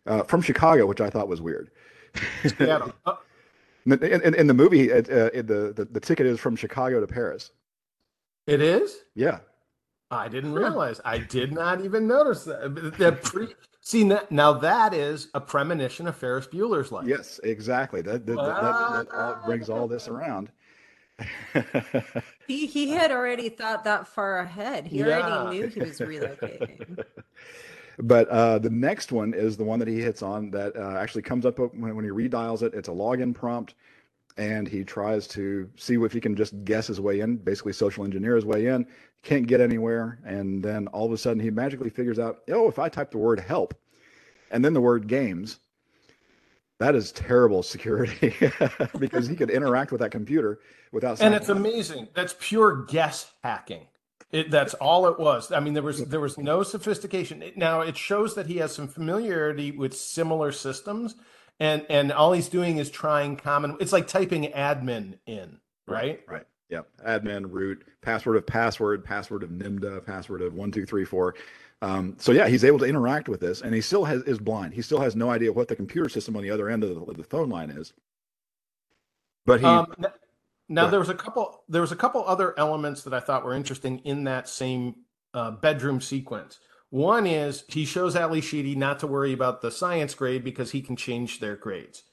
uh, 0.06 0.24
from 0.24 0.44
Chicago, 0.44 0.86
which 0.86 1.02
I 1.02 1.10
thought 1.10 1.28
was 1.28 1.42
weird. 1.42 1.72
Seattle. 2.46 2.94
In, 3.88 4.22
in, 4.22 4.36
in 4.36 4.48
the 4.48 4.54
movie, 4.54 4.90
it, 4.90 5.10
uh, 5.10 5.30
it, 5.34 5.48
the, 5.48 5.74
the 5.74 5.86
the 5.86 6.00
ticket 6.00 6.26
is 6.26 6.40
from 6.40 6.56
Chicago 6.56 7.00
to 7.00 7.08
Paris. 7.08 7.52
it 8.46 8.62
is? 8.62 8.98
Yeah, 9.16 9.40
I 10.12 10.28
didn't 10.28 10.54
realize. 10.54 11.00
I 11.06 11.20
did 11.20 11.54
not 11.54 11.82
even 11.82 12.08
notice 12.08 12.44
that. 12.44 12.94
that 12.98 13.24
pre- 13.24 13.56
See 13.88 14.04
now 14.04 14.52
that 14.52 14.94
is 14.94 15.30
a 15.34 15.40
premonition 15.40 16.10
of 16.10 16.18
Ferris 16.18 16.46
Bueller's 16.46 16.92
life. 16.92 17.08
Yes, 17.08 17.40
exactly. 17.42 18.02
That 18.02 18.26
that, 18.26 18.36
that, 18.36 18.62
that, 18.62 19.10
that 19.10 19.16
all 19.16 19.42
brings 19.46 19.70
all 19.70 19.88
this 19.88 20.10
around. 20.10 20.52
he 22.48 22.68
he 22.68 22.90
had 22.90 23.12
already 23.12 23.48
thought 23.48 23.86
that 23.86 24.06
far 24.06 24.40
ahead. 24.40 24.88
He 24.88 25.00
yeah. 25.00 25.22
already 25.22 25.58
knew 25.58 25.68
he 25.68 25.80
was 25.80 26.00
relocating. 26.00 27.02
but 28.00 28.28
uh, 28.30 28.60
the 28.60 28.70
next 28.70 29.12
one 29.12 29.34
is 29.34 29.58
the 29.58 29.64
one 29.64 29.80
that 29.80 29.88
he 29.88 30.00
hits 30.00 30.22
on 30.22 30.52
that 30.52 30.76
uh, 30.76 30.98
actually 30.98 31.24
comes 31.24 31.46
up 31.46 31.58
when, 31.60 31.96
when 31.96 32.06
he 32.06 32.12
redials 32.12 32.62
it. 32.62 32.74
It's 32.74 32.90
a 32.90 32.92
login 32.92 33.34
prompt, 33.34 33.74
and 34.38 34.68
he 34.68 34.84
tries 34.84 35.28
to 35.30 35.70
see 35.76 35.96
if 35.96 36.14
he 36.14 36.22
can 36.22 36.36
just 36.36 36.64
guess 36.64 36.88
his 36.88 37.02
way 37.02 37.22
in, 37.22 37.38
basically 37.38 37.74
social 37.74 38.04
engineer 38.04 38.36
his 38.36 38.46
way 38.46 38.68
in. 38.68 38.86
Can't 39.24 39.48
get 39.48 39.62
anywhere, 39.62 40.20
and 40.26 40.64
then 40.64 40.88
all 40.88 41.08
of 41.08 41.12
a 41.12 41.18
sudden 41.18 41.42
he 41.42 41.50
magically 41.50 41.90
figures 41.90 42.20
out, 42.20 42.42
oh, 42.50 42.70
if 42.70 42.78
I 42.78 42.88
type 42.88 43.12
the 43.12 43.18
word 43.18 43.40
help, 43.40 43.74
and 44.52 44.64
then 44.64 44.74
the 44.74 44.82
word 44.82 45.08
games, 45.08 45.60
that 46.80 46.94
is 46.94 47.12
terrible 47.12 47.64
security 47.64 48.36
because 49.00 49.28
he 49.28 49.36
could 49.36 49.50
interact 49.50 49.92
with 49.92 50.02
that 50.02 50.12
computer 50.12 50.60
without. 50.92 51.20
And 51.20 51.34
it's 51.34 51.50
amazing. 51.50 52.10
That's 52.14 52.36
pure 52.40 52.86
guess 52.86 53.32
hacking. 53.44 53.88
It, 54.32 54.52
that's 54.52 54.74
all 54.76 55.08
it 55.08 55.20
was. 55.20 55.52
I 55.52 55.62
mean, 55.62 55.74
there 55.74 55.84
was 55.84 56.04
there 56.06 56.20
was 56.20 56.38
no 56.38 56.62
sophistication. 56.64 57.44
Now 57.56 57.82
it 57.82 57.96
shows 57.96 58.36
that 58.36 58.48
he 58.48 58.58
has 58.58 58.76
some 58.76 58.88
familiarity 58.88 59.72
with 59.72 59.96
similar 59.96 60.52
systems, 60.52 61.16
and 61.60 61.86
and 61.90 62.12
all 62.12 62.34
he's 62.34 62.50
doing 62.50 62.78
is 62.78 62.90
trying 62.90 63.38
common. 63.38 63.78
It's 63.80 63.94
like 63.94 64.08
typing 64.08 64.52
admin 64.52 65.20
in, 65.26 65.60
right? 65.88 66.22
Right. 66.28 66.46
Yeah. 66.70 66.82
Admin 67.06 67.46
root 67.50 67.86
password 68.02 68.36
of 68.36 68.46
password 68.46 69.06
password 69.06 69.44
of 69.44 69.50
NIMDA 69.50 70.06
password 70.06 70.42
of 70.42 70.54
one 70.54 70.72
two 70.72 70.86
three 70.86 71.06
four. 71.06 71.36
Um, 71.82 72.16
so 72.20 72.34
yeah, 72.34 72.50
he's 72.50 72.66
able 72.66 72.80
to 72.80 72.86
interact 72.86 73.30
with 73.30 73.40
this, 73.40 73.62
and 73.62 73.74
he 73.74 73.80
still 73.80 74.04
has 74.04 74.24
is 74.24 74.40
blind. 74.40 74.74
He 74.74 74.82
still 74.82 75.00
has 75.00 75.16
no 75.16 75.30
idea 75.30 75.54
what 75.54 75.70
the 75.70 75.76
computer 75.76 76.10
system 76.10 76.36
on 76.36 76.44
the 76.44 76.52
other 76.52 76.68
end 76.70 76.84
of 76.84 76.90
the, 77.08 77.14
the 77.14 77.24
phone 77.24 77.50
line 77.50 77.70
is. 77.70 77.94
But 79.46 79.62
he. 79.62 79.66
Um, 79.66 79.94
now 80.70 80.90
there 80.90 81.00
was 81.00 81.10
a 81.10 81.16
couple. 81.16 81.64
There 81.70 81.82
was 81.82 81.92
a 81.92 81.96
couple 81.96 82.24
other 82.26 82.58
elements 82.58 83.04
that 83.04 83.14
I 83.14 83.20
thought 83.20 83.46
were 83.46 83.54
interesting 83.54 84.00
in 84.00 84.26
that 84.26 84.50
same 84.50 84.96
uh, 85.34 85.52
bedroom 85.52 86.02
sequence. 86.02 86.60
One 86.90 87.28
is 87.28 87.64
he 87.68 87.86
shows 87.86 88.16
Ally 88.16 88.40
Sheedy 88.40 88.76
not 88.76 89.00
to 89.00 89.08
worry 89.08 89.34
about 89.34 89.62
the 89.62 89.72
science 89.72 90.14
grade 90.14 90.44
because 90.44 90.72
he 90.72 90.82
can 90.82 90.96
change 90.96 91.40
their 91.40 91.56
grades. 91.56 92.04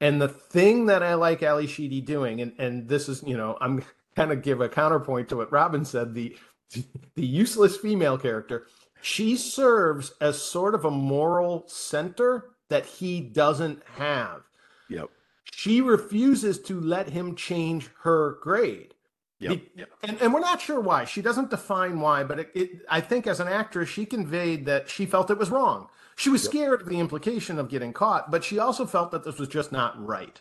And 0.00 0.20
the 0.20 0.28
thing 0.28 0.86
that 0.86 1.02
I 1.02 1.14
like 1.14 1.42
Ally 1.42 1.66
Sheedy 1.66 2.00
doing, 2.00 2.40
and 2.40 2.52
and 2.58 2.88
this 2.88 3.08
is 3.08 3.22
you 3.22 3.36
know 3.36 3.56
I'm 3.60 3.82
kind 4.16 4.32
of 4.32 4.42
give 4.42 4.60
a 4.60 4.68
counterpoint 4.68 5.28
to 5.30 5.36
what 5.36 5.52
Robin 5.52 5.84
said. 5.84 6.14
The 6.14 6.36
the 7.14 7.26
useless 7.26 7.76
female 7.76 8.18
character 8.18 8.66
she 9.06 9.36
serves 9.36 10.12
as 10.20 10.42
sort 10.42 10.74
of 10.74 10.84
a 10.84 10.90
moral 10.90 11.64
center 11.68 12.50
that 12.68 12.84
he 12.84 13.20
doesn't 13.20 13.80
have. 13.94 14.42
Yep. 14.88 15.10
She 15.52 15.80
refuses 15.80 16.60
to 16.62 16.80
let 16.80 17.10
him 17.10 17.34
change 17.34 17.90
her 18.00 18.38
grade. 18.40 18.94
Yep. 19.38 19.60
yep. 19.74 19.90
And, 20.02 20.20
and 20.20 20.32
we're 20.32 20.40
not 20.40 20.60
sure 20.60 20.80
why. 20.80 21.04
She 21.04 21.20
doesn't 21.20 21.50
define 21.50 22.00
why, 22.00 22.24
but 22.24 22.38
it, 22.40 22.50
it, 22.54 22.70
I 22.88 23.00
think 23.00 23.26
as 23.26 23.40
an 23.40 23.48
actress, 23.48 23.88
she 23.88 24.06
conveyed 24.06 24.64
that 24.66 24.88
she 24.88 25.04
felt 25.04 25.30
it 25.30 25.38
was 25.38 25.50
wrong. 25.50 25.88
She 26.16 26.30
was 26.30 26.44
yep. 26.44 26.50
scared 26.50 26.82
of 26.82 26.88
the 26.88 27.00
implication 27.00 27.58
of 27.58 27.68
getting 27.68 27.92
caught, 27.92 28.30
but 28.30 28.44
she 28.44 28.58
also 28.58 28.86
felt 28.86 29.10
that 29.10 29.24
this 29.24 29.38
was 29.38 29.48
just 29.48 29.72
not 29.72 30.02
right. 30.04 30.40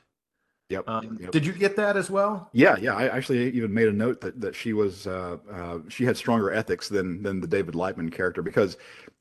Yep. 0.69 0.89
Um, 0.89 1.17
yep. 1.21 1.31
Did 1.31 1.45
you 1.45 1.53
get 1.53 1.75
that 1.75 1.95
as 1.95 2.09
well? 2.09 2.49
Yeah, 2.51 2.75
yeah. 2.77 2.95
I 2.95 3.07
actually 3.07 3.51
even 3.51 3.71
made 3.71 3.87
a 3.87 3.93
note 3.93 4.19
that, 4.21 4.41
that 4.41 4.55
she 4.55 4.73
was 4.73 5.05
uh, 5.05 5.37
uh, 5.51 5.79
she 5.89 6.05
had 6.05 6.17
stronger 6.17 6.51
ethics 6.51 6.89
than 6.89 7.21
than 7.21 7.39
the 7.39 7.47
David 7.47 7.75
Lightman 7.75 8.11
character 8.11 8.41
because 8.41 8.77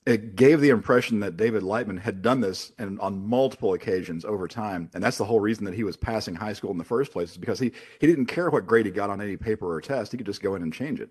it 0.06 0.36
gave 0.36 0.62
the 0.62 0.70
impression 0.70 1.20
that 1.20 1.36
David 1.36 1.62
Lightman 1.62 1.98
had 1.98 2.22
done 2.22 2.40
this 2.40 2.72
and 2.78 2.98
on 3.00 3.26
multiple 3.26 3.74
occasions 3.74 4.24
over 4.24 4.48
time, 4.48 4.90
and 4.94 5.04
that's 5.04 5.18
the 5.18 5.24
whole 5.24 5.40
reason 5.40 5.66
that 5.66 5.74
he 5.74 5.84
was 5.84 5.98
passing 5.98 6.34
high 6.34 6.54
school 6.54 6.70
in 6.70 6.78
the 6.78 6.84
first 6.84 7.12
place 7.12 7.32
is 7.32 7.36
because 7.36 7.58
he 7.58 7.72
he 8.00 8.06
didn't 8.06 8.26
care 8.26 8.48
what 8.48 8.66
grade 8.66 8.86
he 8.86 8.92
got 8.92 9.10
on 9.10 9.20
any 9.20 9.36
paper 9.36 9.70
or 9.70 9.82
test. 9.82 10.12
He 10.12 10.18
could 10.18 10.26
just 10.26 10.42
go 10.42 10.54
in 10.54 10.62
and 10.62 10.72
change 10.72 10.98
it. 10.98 11.10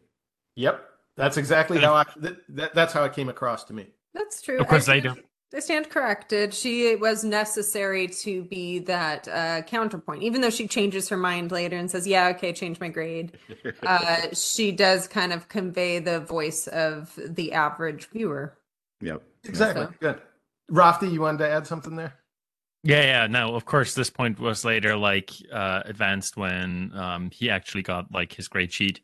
Yep, 0.55 0.83
that's 1.15 1.37
exactly 1.37 1.77
how 1.77 1.93
I 1.93 2.05
that, 2.17 2.37
that 2.49 2.73
that's 2.73 2.93
how 2.93 3.03
it 3.03 3.13
came 3.13 3.29
across 3.29 3.63
to 3.65 3.73
me. 3.73 3.87
That's 4.15 4.41
true. 4.41 4.59
Of 4.59 4.67
course, 4.67 4.89
I, 4.89 4.95
I 4.95 4.99
don't. 4.99 5.23
I 5.55 5.59
stand 5.59 5.89
corrected. 5.89 6.53
She 6.53 6.95
was 6.95 7.23
necessary 7.23 8.07
to 8.07 8.43
be 8.43 8.79
that 8.79 9.27
uh, 9.27 9.61
counterpoint, 9.61 10.23
even 10.23 10.41
though 10.41 10.49
she 10.49 10.67
changes 10.67 11.09
her 11.09 11.17
mind 11.17 11.51
later 11.51 11.77
and 11.77 11.89
says, 11.89 12.07
"Yeah, 12.07 12.29
okay, 12.29 12.53
change 12.53 12.79
my 12.79 12.89
grade." 12.89 13.37
uh, 13.83 14.27
she 14.33 14.71
does 14.71 15.07
kind 15.07 15.31
of 15.31 15.49
convey 15.49 15.99
the 15.99 16.21
voice 16.21 16.67
of 16.67 17.17
the 17.23 17.53
average 17.53 18.07
viewer. 18.07 18.57
Yep, 19.01 19.21
exactly. 19.43 19.85
So. 19.85 19.93
Good. 19.99 20.21
Raphty, 20.71 21.11
you 21.11 21.21
wanted 21.21 21.39
to 21.39 21.49
add 21.49 21.67
something 21.67 21.95
there? 21.95 22.15
Yeah, 22.83 23.03
yeah. 23.03 23.27
No, 23.27 23.53
of 23.53 23.65
course, 23.65 23.93
this 23.93 24.09
point 24.09 24.39
was 24.39 24.65
later 24.65 24.97
like 24.97 25.31
uh, 25.51 25.83
advanced 25.85 26.35
when 26.35 26.91
um, 26.95 27.29
he 27.29 27.51
actually 27.51 27.83
got 27.83 28.11
like 28.11 28.33
his 28.33 28.47
grade 28.47 28.73
sheet, 28.73 29.01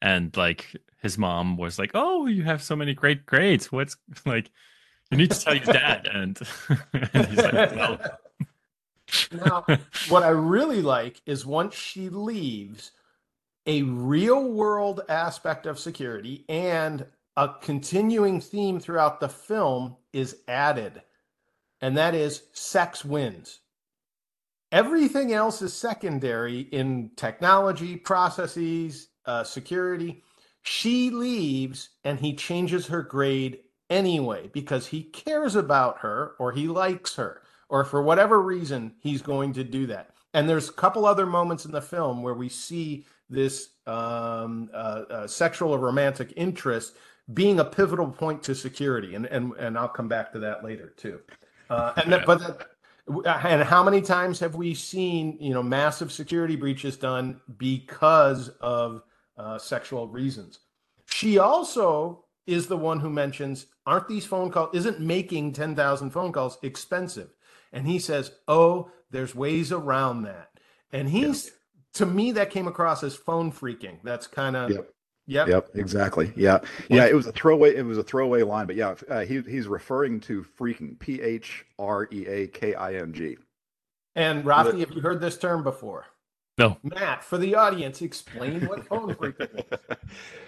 and 0.00 0.34
like 0.34 0.74
his 1.02 1.18
mom 1.18 1.58
was 1.58 1.78
like, 1.78 1.90
"Oh, 1.92 2.26
you 2.26 2.42
have 2.44 2.62
so 2.62 2.74
many 2.74 2.94
great 2.94 3.26
grades. 3.26 3.70
What's 3.70 3.96
like?" 4.24 4.50
You 5.10 5.16
need 5.16 5.30
to 5.30 5.40
tell 5.40 5.54
your 5.54 5.64
dad. 5.64 6.08
And, 6.12 6.38
he's 7.28 7.36
like, 7.36 7.74
well. 7.74 8.00
Now, 9.32 9.64
what 10.08 10.22
I 10.22 10.28
really 10.28 10.82
like 10.82 11.20
is 11.26 11.44
once 11.44 11.74
she 11.74 12.08
leaves, 12.08 12.92
a 13.66 13.82
real 13.82 14.52
world 14.52 15.02
aspect 15.08 15.66
of 15.66 15.78
security 15.78 16.44
and 16.48 17.06
a 17.36 17.50
continuing 17.60 18.40
theme 18.40 18.78
throughout 18.78 19.20
the 19.20 19.28
film 19.28 19.96
is 20.12 20.36
added, 20.46 21.02
and 21.80 21.96
that 21.96 22.14
is 22.14 22.44
sex 22.52 23.04
wins. 23.04 23.60
Everything 24.72 25.32
else 25.32 25.62
is 25.62 25.72
secondary 25.72 26.60
in 26.60 27.10
technology, 27.16 27.96
processes, 27.96 29.08
uh, 29.26 29.42
security. 29.42 30.22
She 30.62 31.10
leaves 31.10 31.90
and 32.04 32.20
he 32.20 32.34
changes 32.34 32.86
her 32.86 33.02
grade 33.02 33.58
anyway 33.90 34.48
because 34.52 34.86
he 34.86 35.02
cares 35.02 35.56
about 35.56 35.98
her 35.98 36.34
or 36.38 36.52
he 36.52 36.68
likes 36.68 37.16
her 37.16 37.42
or 37.68 37.84
for 37.84 38.02
whatever 38.02 38.40
reason 38.40 38.94
he's 39.00 39.20
going 39.20 39.52
to 39.52 39.64
do 39.64 39.86
that. 39.86 40.10
And 40.32 40.48
there's 40.48 40.68
a 40.68 40.72
couple 40.72 41.04
other 41.04 41.26
moments 41.26 41.64
in 41.64 41.72
the 41.72 41.82
film 41.82 42.22
where 42.22 42.34
we 42.34 42.48
see 42.48 43.04
this 43.28 43.70
um, 43.86 44.70
uh, 44.72 45.02
uh, 45.10 45.26
sexual 45.26 45.72
or 45.72 45.78
romantic 45.78 46.32
interest 46.36 46.94
being 47.34 47.60
a 47.60 47.64
pivotal 47.64 48.08
point 48.08 48.42
to 48.44 48.54
security. 48.54 49.14
And 49.14 49.26
and, 49.26 49.52
and 49.54 49.76
i'll 49.76 49.88
come 49.88 50.08
back 50.08 50.32
to 50.32 50.38
that 50.40 50.64
later 50.64 50.94
too. 50.96 51.20
Uh, 51.68 51.92
and 51.96 52.12
that, 52.12 52.26
but 52.26 52.40
that, 52.40 52.68
and 53.44 53.62
how 53.62 53.82
many 53.82 54.00
times 54.00 54.38
have 54.40 54.54
we 54.54 54.74
seen 54.74 55.36
you 55.40 55.52
know 55.52 55.62
massive 55.62 56.12
security 56.12 56.56
breaches 56.56 56.96
done 56.96 57.40
because 57.58 58.48
of 58.60 59.02
uh, 59.36 59.58
sexual 59.58 60.08
reasons? 60.08 60.60
She 61.06 61.38
also 61.38 62.24
is 62.46 62.66
the 62.66 62.76
one 62.76 63.00
who 63.00 63.10
mentions, 63.10 63.66
aren't 63.90 64.08
these 64.08 64.26
phone 64.26 64.50
calls, 64.50 64.70
isn't 64.74 65.00
making 65.00 65.52
10,000 65.52 66.10
phone 66.10 66.32
calls 66.32 66.58
expensive? 66.62 67.30
And 67.72 67.86
he 67.86 67.98
says, 67.98 68.32
oh, 68.48 68.90
there's 69.10 69.34
ways 69.34 69.72
around 69.72 70.22
that. 70.22 70.50
And 70.92 71.08
he's, 71.08 71.46
yep. 71.46 71.54
to 71.94 72.06
me, 72.06 72.32
that 72.32 72.50
came 72.50 72.66
across 72.66 73.02
as 73.02 73.16
phone 73.16 73.52
phreaking. 73.52 73.98
That's 74.02 74.26
kind 74.26 74.56
of, 74.56 74.70
yep. 74.70 74.90
Yep. 75.26 75.48
Yep. 75.48 75.68
Exactly. 75.74 76.32
Yeah. 76.34 76.58
Yeah. 76.88 77.06
It 77.06 77.14
was 77.14 77.26
a 77.26 77.32
throwaway. 77.32 77.76
It 77.76 77.84
was 77.84 77.98
a 77.98 78.02
throwaway 78.02 78.42
line, 78.42 78.66
but 78.66 78.74
yeah, 78.74 78.96
uh, 79.08 79.20
he 79.20 79.40
he's 79.42 79.68
referring 79.68 80.18
to 80.22 80.44
phreaking. 80.58 80.98
P 80.98 81.20
H 81.20 81.64
R 81.78 82.08
E 82.10 82.26
A 82.26 82.46
K 82.48 82.74
I 82.74 82.94
N 82.94 83.12
G. 83.12 83.36
And 84.16 84.44
Raphty, 84.44 84.80
have 84.80 84.90
you 84.90 85.00
heard 85.00 85.20
this 85.20 85.38
term 85.38 85.62
before? 85.62 86.06
No. 86.60 86.76
Matt, 86.82 87.24
for 87.24 87.38
the 87.38 87.54
audience, 87.54 88.02
explain 88.02 88.66
what 88.66 88.86
phone 88.88 89.14
phreaking 89.14 89.64
is. 89.80 89.96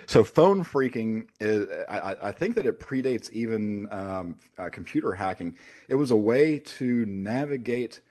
So, 0.05 0.23
phone 0.23 0.63
phreaking 0.63 1.29
is, 1.41 1.67
I, 1.89 2.15
I 2.23 2.33
think 2.33 2.55
that 2.57 2.67
it 2.67 2.79
predates 2.79 3.31
even 3.31 3.89
um, 3.91 4.37
uh, 4.59 4.69
computer 4.69 5.13
hacking. 5.13 5.57
It 5.89 5.95
was 5.95 6.11
a 6.11 6.17
way 6.17 6.59
to 6.59 7.07
navigate 7.07 8.03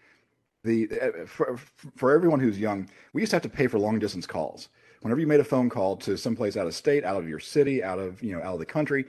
the, 0.64 0.90
uh, 1.00 1.26
for, 1.28 1.58
for 1.96 2.16
everyone 2.16 2.40
who's 2.40 2.58
young, 2.58 2.90
we 3.14 3.22
used 3.22 3.30
to 3.32 3.36
have 3.36 3.44
to 3.44 3.50
pay 3.50 3.68
for 3.68 3.78
long 3.78 4.00
distance 4.00 4.26
calls. 4.26 4.70
Whenever 5.02 5.20
you 5.20 5.28
made 5.28 5.40
a 5.40 5.44
phone 5.44 5.70
call 5.70 5.96
to 5.98 6.18
someplace 6.18 6.58
out 6.58 6.66
of 6.66 6.74
state, 6.74 7.04
out 7.04 7.18
of 7.18 7.30
your 7.30 7.40
city, 7.40 7.84
out 7.84 8.00
of, 8.00 8.22
you 8.24 8.36
know, 8.36 8.42
out 8.42 8.54
of 8.54 8.60
the 8.60 8.66
country, 8.66 9.06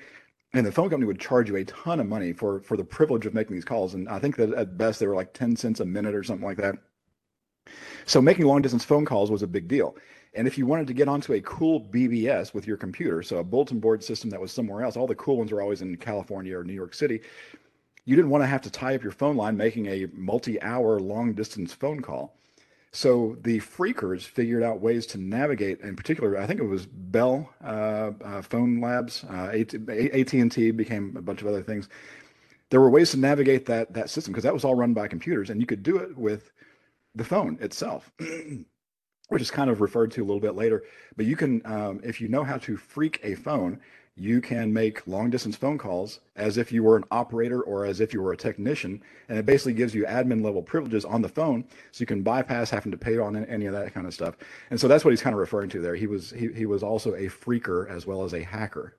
and 0.52 0.66
the 0.66 0.72
phone 0.72 0.90
company 0.90 1.06
would 1.06 1.20
charge 1.20 1.48
you 1.48 1.56
a 1.56 1.64
ton 1.64 1.98
of 1.98 2.06
money 2.06 2.34
for 2.34 2.60
for 2.60 2.76
the 2.76 2.84
privilege 2.84 3.24
of 3.24 3.32
making 3.32 3.54
these 3.54 3.64
calls. 3.64 3.94
And 3.94 4.06
I 4.06 4.18
think 4.18 4.36
that 4.36 4.52
at 4.52 4.76
best 4.76 5.00
they 5.00 5.06
were 5.06 5.14
like 5.14 5.32
10 5.32 5.56
cents 5.56 5.80
a 5.80 5.84
minute 5.86 6.14
or 6.14 6.22
something 6.22 6.46
like 6.46 6.58
that. 6.58 6.76
So 8.06 8.20
making 8.20 8.46
long 8.46 8.62
distance 8.62 8.84
phone 8.84 9.04
calls 9.04 9.30
was 9.30 9.42
a 9.42 9.46
big 9.46 9.68
deal. 9.68 9.96
And 10.34 10.46
if 10.46 10.56
you 10.56 10.66
wanted 10.66 10.86
to 10.86 10.94
get 10.94 11.08
onto 11.08 11.34
a 11.34 11.40
cool 11.42 11.80
BBS 11.80 12.54
with 12.54 12.66
your 12.66 12.76
computer, 12.76 13.22
so 13.22 13.38
a 13.38 13.44
bulletin 13.44 13.80
board 13.80 14.02
system 14.02 14.30
that 14.30 14.40
was 14.40 14.50
somewhere 14.50 14.82
else, 14.82 14.96
all 14.96 15.06
the 15.06 15.14
cool 15.14 15.36
ones 15.36 15.52
were 15.52 15.60
always 15.60 15.82
in 15.82 15.96
California 15.96 16.58
or 16.58 16.64
New 16.64 16.72
York 16.72 16.94
City. 16.94 17.20
You 18.04 18.16
didn't 18.16 18.30
want 18.30 18.42
to 18.42 18.48
have 18.48 18.62
to 18.62 18.70
tie 18.70 18.94
up 18.94 19.02
your 19.02 19.12
phone 19.12 19.36
line 19.36 19.56
making 19.56 19.86
a 19.86 20.06
multi 20.12 20.60
hour 20.62 20.98
long 20.98 21.34
distance 21.34 21.72
phone 21.72 22.00
call. 22.00 22.34
So 22.94 23.38
the 23.42 23.58
phreakers 23.60 24.24
figured 24.24 24.62
out 24.62 24.80
ways 24.80 25.06
to 25.06 25.18
navigate. 25.18 25.80
In 25.80 25.96
particular, 25.96 26.36
I 26.38 26.46
think 26.46 26.60
it 26.60 26.66
was 26.66 26.84
Bell 26.84 27.48
uh, 27.64 28.10
uh, 28.22 28.42
Phone 28.42 28.80
Labs, 28.80 29.24
uh, 29.24 29.50
AT 29.54 30.32
and 30.34 30.52
T 30.52 30.70
became 30.72 31.16
a 31.16 31.22
bunch 31.22 31.40
of 31.40 31.46
other 31.46 31.62
things. 31.62 31.88
There 32.68 32.80
were 32.80 32.90
ways 32.90 33.10
to 33.12 33.18
navigate 33.18 33.66
that 33.66 33.92
that 33.94 34.10
system 34.10 34.32
because 34.32 34.44
that 34.44 34.52
was 34.54 34.64
all 34.64 34.74
run 34.74 34.94
by 34.94 35.08
computers, 35.08 35.50
and 35.50 35.60
you 35.60 35.66
could 35.66 35.82
do 35.82 35.98
it 35.98 36.16
with 36.16 36.50
the 37.14 37.24
phone 37.24 37.58
itself. 37.60 38.12
which 39.32 39.40
is 39.40 39.50
kind 39.50 39.70
of 39.70 39.80
referred 39.80 40.10
to 40.10 40.20
a 40.20 40.26
little 40.26 40.40
bit 40.40 40.54
later. 40.54 40.82
But 41.16 41.24
you 41.24 41.36
can, 41.36 41.62
um, 41.64 42.00
if 42.04 42.20
you 42.20 42.28
know 42.28 42.44
how 42.44 42.58
to 42.58 42.76
phreak 42.76 43.18
a 43.22 43.34
phone, 43.34 43.80
you 44.14 44.42
can 44.42 44.70
make 44.72 45.06
long 45.06 45.30
distance 45.30 45.56
phone 45.56 45.78
calls 45.78 46.20
as 46.36 46.58
if 46.58 46.70
you 46.70 46.82
were 46.82 46.96
an 46.96 47.04
operator 47.10 47.62
or 47.62 47.86
as 47.86 48.00
if 48.00 48.12
you 48.12 48.20
were 48.20 48.32
a 48.32 48.36
technician. 48.36 49.02
And 49.30 49.38
it 49.38 49.46
basically 49.46 49.72
gives 49.72 49.94
you 49.94 50.04
admin 50.04 50.44
level 50.44 50.62
privileges 50.62 51.06
on 51.06 51.22
the 51.22 51.30
phone 51.30 51.64
so 51.92 52.02
you 52.02 52.06
can 52.06 52.22
bypass 52.22 52.68
having 52.68 52.92
to 52.92 52.98
pay 52.98 53.16
on 53.16 53.36
any 53.46 53.64
of 53.64 53.72
that 53.72 53.94
kind 53.94 54.06
of 54.06 54.12
stuff. 54.12 54.36
And 54.70 54.78
so 54.78 54.86
that's 54.86 55.02
what 55.02 55.12
he's 55.12 55.22
kind 55.22 55.34
of 55.34 55.40
referring 55.40 55.70
to 55.70 55.80
there. 55.80 55.94
He 55.94 56.06
was 56.06 56.30
he, 56.30 56.48
he 56.52 56.66
was 56.66 56.82
also 56.82 57.14
a 57.14 57.28
phreaker 57.28 57.88
as 57.88 58.06
well 58.06 58.22
as 58.22 58.34
a 58.34 58.42
hacker. 58.42 58.96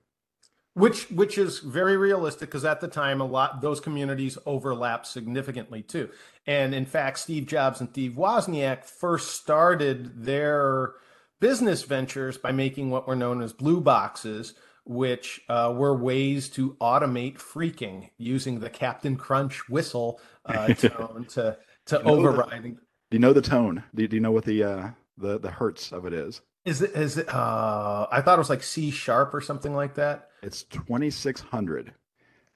Which 0.76 1.04
which 1.12 1.38
is 1.38 1.60
very 1.60 1.98
realistic 1.98 2.50
because 2.50 2.66
at 2.66 2.82
the 2.82 2.88
time 2.88 3.22
a 3.22 3.26
lot 3.26 3.62
those 3.62 3.80
communities 3.80 4.40
overlap 4.48 5.06
significantly 5.06 5.84
too. 5.84 6.10
And 6.48 6.74
in 6.74 6.86
fact, 6.88 7.20
Steve 7.20 7.46
Jobs 7.46 7.80
and 7.80 7.90
Steve 7.92 8.14
Wozniak 8.14 8.84
first 8.84 9.36
started 9.36 10.26
their 10.26 10.94
business 11.40 11.84
ventures 11.84 12.38
by 12.40 12.52
making 12.52 12.90
what 12.90 13.08
were 13.08 13.16
known 13.16 13.42
as 13.44 13.54
blue 13.54 13.82
boxes, 13.82 14.56
which 14.86 15.42
uh, 15.48 15.72
were 15.76 15.96
ways 15.96 16.50
to 16.50 16.76
automate 16.82 17.38
phreaking 17.38 18.10
using 18.18 18.60
the 18.60 18.70
Captain 18.70 19.16
Crunch 19.16 19.70
whistle 19.70 20.20
uh, 20.46 20.68
tone 20.74 21.26
to 21.30 21.56
to 21.86 21.98
you 21.98 22.04
know 22.04 22.16
the- 22.16 22.30
override. 22.30 22.64
Do 22.64 22.78
you 23.12 23.20
know 23.20 23.34
the 23.34 23.42
tone? 23.44 23.84
Do 23.94 24.02
you, 24.02 24.08
do 24.08 24.16
you 24.16 24.22
know 24.22 24.32
what 24.32 24.46
the 24.46 24.64
uh, 24.64 24.90
the 25.20 25.40
the 25.40 25.52
hertz 25.52 25.92
of 25.92 26.08
it 26.08 26.14
is? 26.14 26.42
Is 26.66 26.82
it 26.82 26.91
is 26.91 27.18
it? 27.18 27.28
Uh, 27.34 28.07
I 28.11 28.22
thought 28.22 28.36
it 28.36 28.39
was 28.39 28.49
like 28.49 28.64
C 28.64 28.89
sharp 28.89 29.34
or 29.34 29.41
something 29.41 29.76
like 29.76 29.95
that. 29.95 30.30
It's 30.41 30.64
2600, 30.64 31.93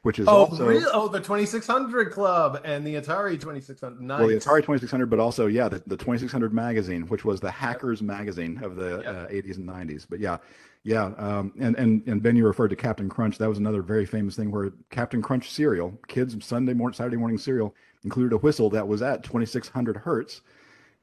which 0.04 0.18
is 0.20 0.28
Oh, 0.28 0.46
also 0.46 0.66
really? 0.66 0.86
Oh, 0.94 1.08
the 1.10 1.20
2600 1.20 2.12
Club 2.12 2.62
and 2.64 2.86
the 2.88 2.96
Atari 2.96 3.34
2600. 3.34 4.02
Nice. 4.02 4.20
well 4.20 4.28
the 4.30 4.36
Atari 4.36 4.60
2600, 4.62 5.10
but 5.10 5.20
also 5.20 5.48
yeah 5.48 5.68
the, 5.68 5.84
the 5.88 5.98
2600 5.98 6.54
magazine, 6.54 7.04
which 7.08 7.26
was 7.26 7.42
the 7.42 7.52
hackers 7.52 8.02
magazine 8.02 8.62
of 8.64 8.76
the 8.78 9.02
Yep. 9.04 9.06
uh, 9.08 9.28
80s 9.28 9.58
and 9.58 9.68
90s. 9.68 10.06
But 10.10 10.20
yeah, 10.20 10.38
yeah, 10.84 11.12
um, 11.18 11.52
and 11.60 11.76
and 11.76 12.02
and 12.08 12.24
Ben, 12.24 12.38
you 12.38 12.48
referred 12.48 12.70
to 12.70 12.78
Captain 12.78 13.10
Crunch. 13.10 13.38
That 13.40 13.50
was 13.50 13.58
another 13.58 13.82
very 13.82 14.06
famous 14.06 14.38
thing 14.38 14.52
where 14.52 14.72
Captain 14.90 15.22
Crunch 15.22 15.52
cereal, 15.52 16.00
kids 16.08 16.34
Sunday 16.46 16.74
morning, 16.74 16.96
Saturday 16.96 17.18
morning 17.18 17.38
cereal, 17.38 17.76
included 18.06 18.32
a 18.34 18.38
whistle 18.38 18.70
that 18.70 18.88
was 18.88 19.02
at 19.02 19.24
2600 19.24 19.98
hertz, 19.98 20.40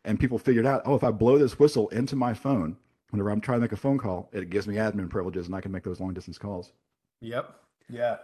and 0.06 0.18
people 0.18 0.38
figured 0.38 0.64
out, 0.64 0.80
oh, 0.86 0.94
if 0.94 1.04
I 1.04 1.10
blow 1.10 1.36
this 1.36 1.58
whistle 1.58 1.88
into 1.90 2.16
my 2.16 2.32
phone. 2.32 2.78
Whenever 3.14 3.30
I'm 3.30 3.40
trying 3.40 3.58
to 3.58 3.62
make 3.62 3.70
a 3.70 3.76
phone 3.76 3.96
call, 3.96 4.28
it 4.32 4.50
gives 4.50 4.66
me 4.66 4.74
admin 4.74 5.08
privileges 5.08 5.46
and 5.46 5.54
I 5.54 5.60
can 5.60 5.70
make 5.70 5.84
those 5.84 6.00
long 6.00 6.12
distance 6.14 6.36
calls. 6.36 6.72
Yep. 7.20 7.48
Yeah. 7.88 8.16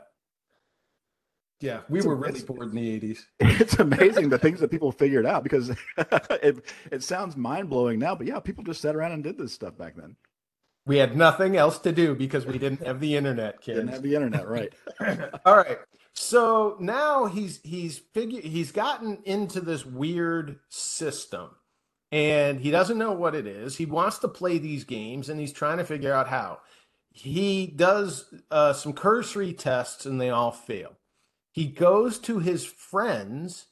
Yeah, 1.60 1.82
we 1.88 1.98
It's 2.00 2.06
were 2.08 2.14
amazing. 2.14 2.34
really 2.34 2.46
bored 2.46 2.68
in 2.70 2.74
the 2.74 3.00
80s. 3.00 3.18
it's 3.60 3.78
amazing 3.78 4.30
the 4.30 4.38
things 4.38 4.58
that 4.58 4.72
people 4.72 4.90
figured 4.90 5.26
out 5.26 5.44
because 5.44 5.70
it, 5.96 6.64
it 6.90 7.04
sounds 7.04 7.36
mind 7.36 7.70
blowing 7.70 8.00
now, 8.00 8.16
but 8.16 8.26
yeah, 8.26 8.40
people 8.40 8.64
just 8.64 8.80
sat 8.80 8.96
around 8.96 9.12
and 9.12 9.22
did 9.22 9.38
this 9.38 9.52
stuff 9.52 9.78
back 9.78 9.94
then. 9.94 10.16
We 10.86 10.96
had 10.96 11.16
nothing 11.16 11.56
else 11.56 11.78
to 11.80 11.92
do 11.92 12.16
because 12.16 12.44
we 12.44 12.58
didn't 12.58 12.84
have 12.84 12.98
the 12.98 13.14
internet, 13.14 13.60
kids. 13.62 13.78
Didn't 13.78 13.92
have 13.92 14.02
the 14.02 14.16
internet, 14.16 14.48
right? 14.48 14.72
All 15.44 15.56
right. 15.56 15.78
So 16.14 16.76
now 16.80 17.26
he's 17.26 17.60
he's 17.62 17.98
figure 17.98 18.40
he's 18.40 18.72
gotten 18.72 19.18
into 19.24 19.60
this 19.60 19.86
weird 19.86 20.58
system 20.68 21.50
and 22.12 22.60
he 22.60 22.70
doesn't 22.70 22.98
know 22.98 23.12
what 23.12 23.34
it 23.34 23.46
is. 23.46 23.76
He 23.76 23.86
wants 23.86 24.18
to 24.18 24.28
play 24.28 24.58
these 24.58 24.84
games 24.84 25.28
and 25.28 25.38
he's 25.38 25.52
trying 25.52 25.78
to 25.78 25.84
figure 25.84 26.12
out 26.12 26.28
how. 26.28 26.58
He 27.12 27.66
does 27.66 28.32
uh, 28.50 28.72
some 28.72 28.92
cursory 28.92 29.52
tests 29.52 30.06
and 30.06 30.20
they 30.20 30.30
all 30.30 30.52
fail. 30.52 30.96
He 31.52 31.66
goes 31.66 32.18
to 32.20 32.38
his 32.38 32.64
friends 32.64 33.66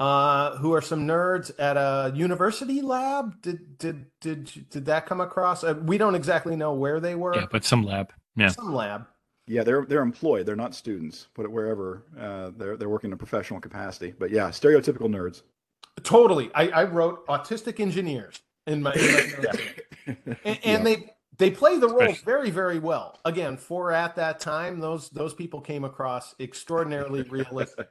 uh, 0.00 0.56
who 0.56 0.72
are 0.74 0.80
some 0.80 1.06
nerds 1.06 1.52
at 1.58 1.76
a 1.76 2.12
university 2.14 2.80
lab. 2.80 3.40
Did 3.42 3.78
did 3.78 4.06
did 4.20 4.68
did 4.70 4.86
that 4.86 5.06
come 5.06 5.20
across? 5.20 5.62
Uh, 5.62 5.74
we 5.74 5.98
don't 5.98 6.14
exactly 6.14 6.56
know 6.56 6.72
where 6.72 6.98
they 6.98 7.14
were. 7.14 7.36
Yeah, 7.36 7.46
but 7.50 7.64
some 7.64 7.84
lab. 7.84 8.12
Yeah. 8.34 8.48
Some 8.48 8.74
lab. 8.74 9.06
Yeah, 9.46 9.62
they're 9.64 9.84
they're 9.84 10.02
employed. 10.02 10.46
They're 10.46 10.56
not 10.56 10.74
students. 10.74 11.28
Put 11.34 11.44
it 11.44 11.52
wherever 11.52 12.04
uh, 12.18 12.50
they're 12.56 12.76
they're 12.76 12.88
working 12.88 13.10
in 13.10 13.14
a 13.14 13.18
professional 13.18 13.60
capacity. 13.60 14.14
But 14.18 14.30
yeah, 14.30 14.48
stereotypical 14.48 15.08
nerds. 15.08 15.42
Totally. 16.02 16.50
I, 16.54 16.68
I 16.68 16.84
wrote 16.84 17.26
autistic 17.26 17.78
engineers 17.80 18.40
in 18.66 18.82
my, 18.82 18.92
in 18.94 19.00
my 19.42 19.58
and, 20.06 20.36
and 20.44 20.58
Yeah. 20.64 20.78
they 20.82 21.10
they 21.38 21.50
play 21.50 21.78
the 21.78 21.88
roles 21.88 22.02
Especially- 22.12 22.24
very 22.24 22.50
very 22.50 22.78
well. 22.78 23.18
Again, 23.24 23.56
for 23.56 23.92
at 23.92 24.16
that 24.16 24.40
time, 24.40 24.80
those 24.80 25.08
those 25.10 25.34
people 25.34 25.60
came 25.60 25.84
across 25.84 26.34
extraordinarily 26.40 27.22
realistic. 27.30 27.88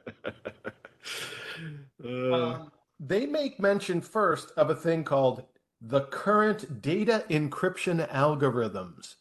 Uh, 2.04 2.32
Um, 2.34 2.72
they 3.00 3.26
make 3.26 3.58
mention 3.60 4.00
first 4.00 4.52
of 4.56 4.70
a 4.70 4.74
thing 4.74 5.04
called 5.04 5.44
the 5.80 6.02
current 6.02 6.80
data 6.80 7.24
encryption 7.30 8.08
algorithms, 8.10 9.16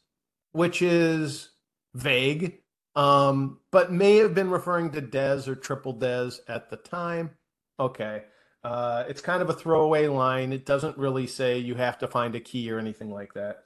which 0.52 0.82
is 0.82 1.50
vague, 1.96 2.60
um, 2.96 3.60
but 3.72 3.92
may 3.92 4.18
have 4.18 4.36
been 4.36 4.50
referring 4.52 4.92
to 4.92 5.02
DES 5.02 5.48
or 5.48 5.56
triple 5.56 5.94
DES 5.94 6.42
at 6.48 6.70
the 6.70 6.78
time. 6.78 7.32
Okay. 7.80 8.24
Uh, 8.64 9.04
it's 9.08 9.22
kind 9.22 9.42
of 9.42 9.50
a 9.50 9.54
throwaway 9.54 10.08
line. 10.08 10.54
It 10.54 10.66
doesn't 10.66 10.98
really 10.98 11.28
say 11.28 11.58
you 11.58 11.76
have 11.76 11.98
to 12.00 12.08
find 12.08 12.36
a 12.36 12.40
key 12.40 12.72
or 12.72 12.78
anything 12.80 13.12
like 13.12 13.34
that. 13.34 13.64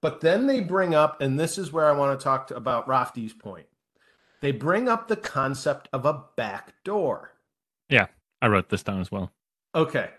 But 0.00 0.20
then 0.20 0.46
they 0.46 0.60
bring 0.60 0.94
up, 0.94 1.20
and 1.20 1.38
this 1.38 1.58
is 1.58 1.72
where 1.72 1.86
I 1.86 1.92
want 1.92 2.18
to 2.18 2.22
talk 2.22 2.46
to, 2.48 2.56
about 2.56 2.86
Raphty's 2.86 3.32
point. 3.32 3.66
They 4.40 4.52
bring 4.52 4.88
up 4.88 5.08
the 5.08 5.16
concept 5.16 5.88
of 5.92 6.06
a 6.06 6.24
back 6.36 6.72
door. 6.84 7.34
Yeah, 7.88 8.06
I 8.40 8.46
wrote 8.46 8.68
this 8.68 8.82
down 8.82 9.00
as 9.00 9.10
well. 9.10 9.32
Okay. 9.74 10.10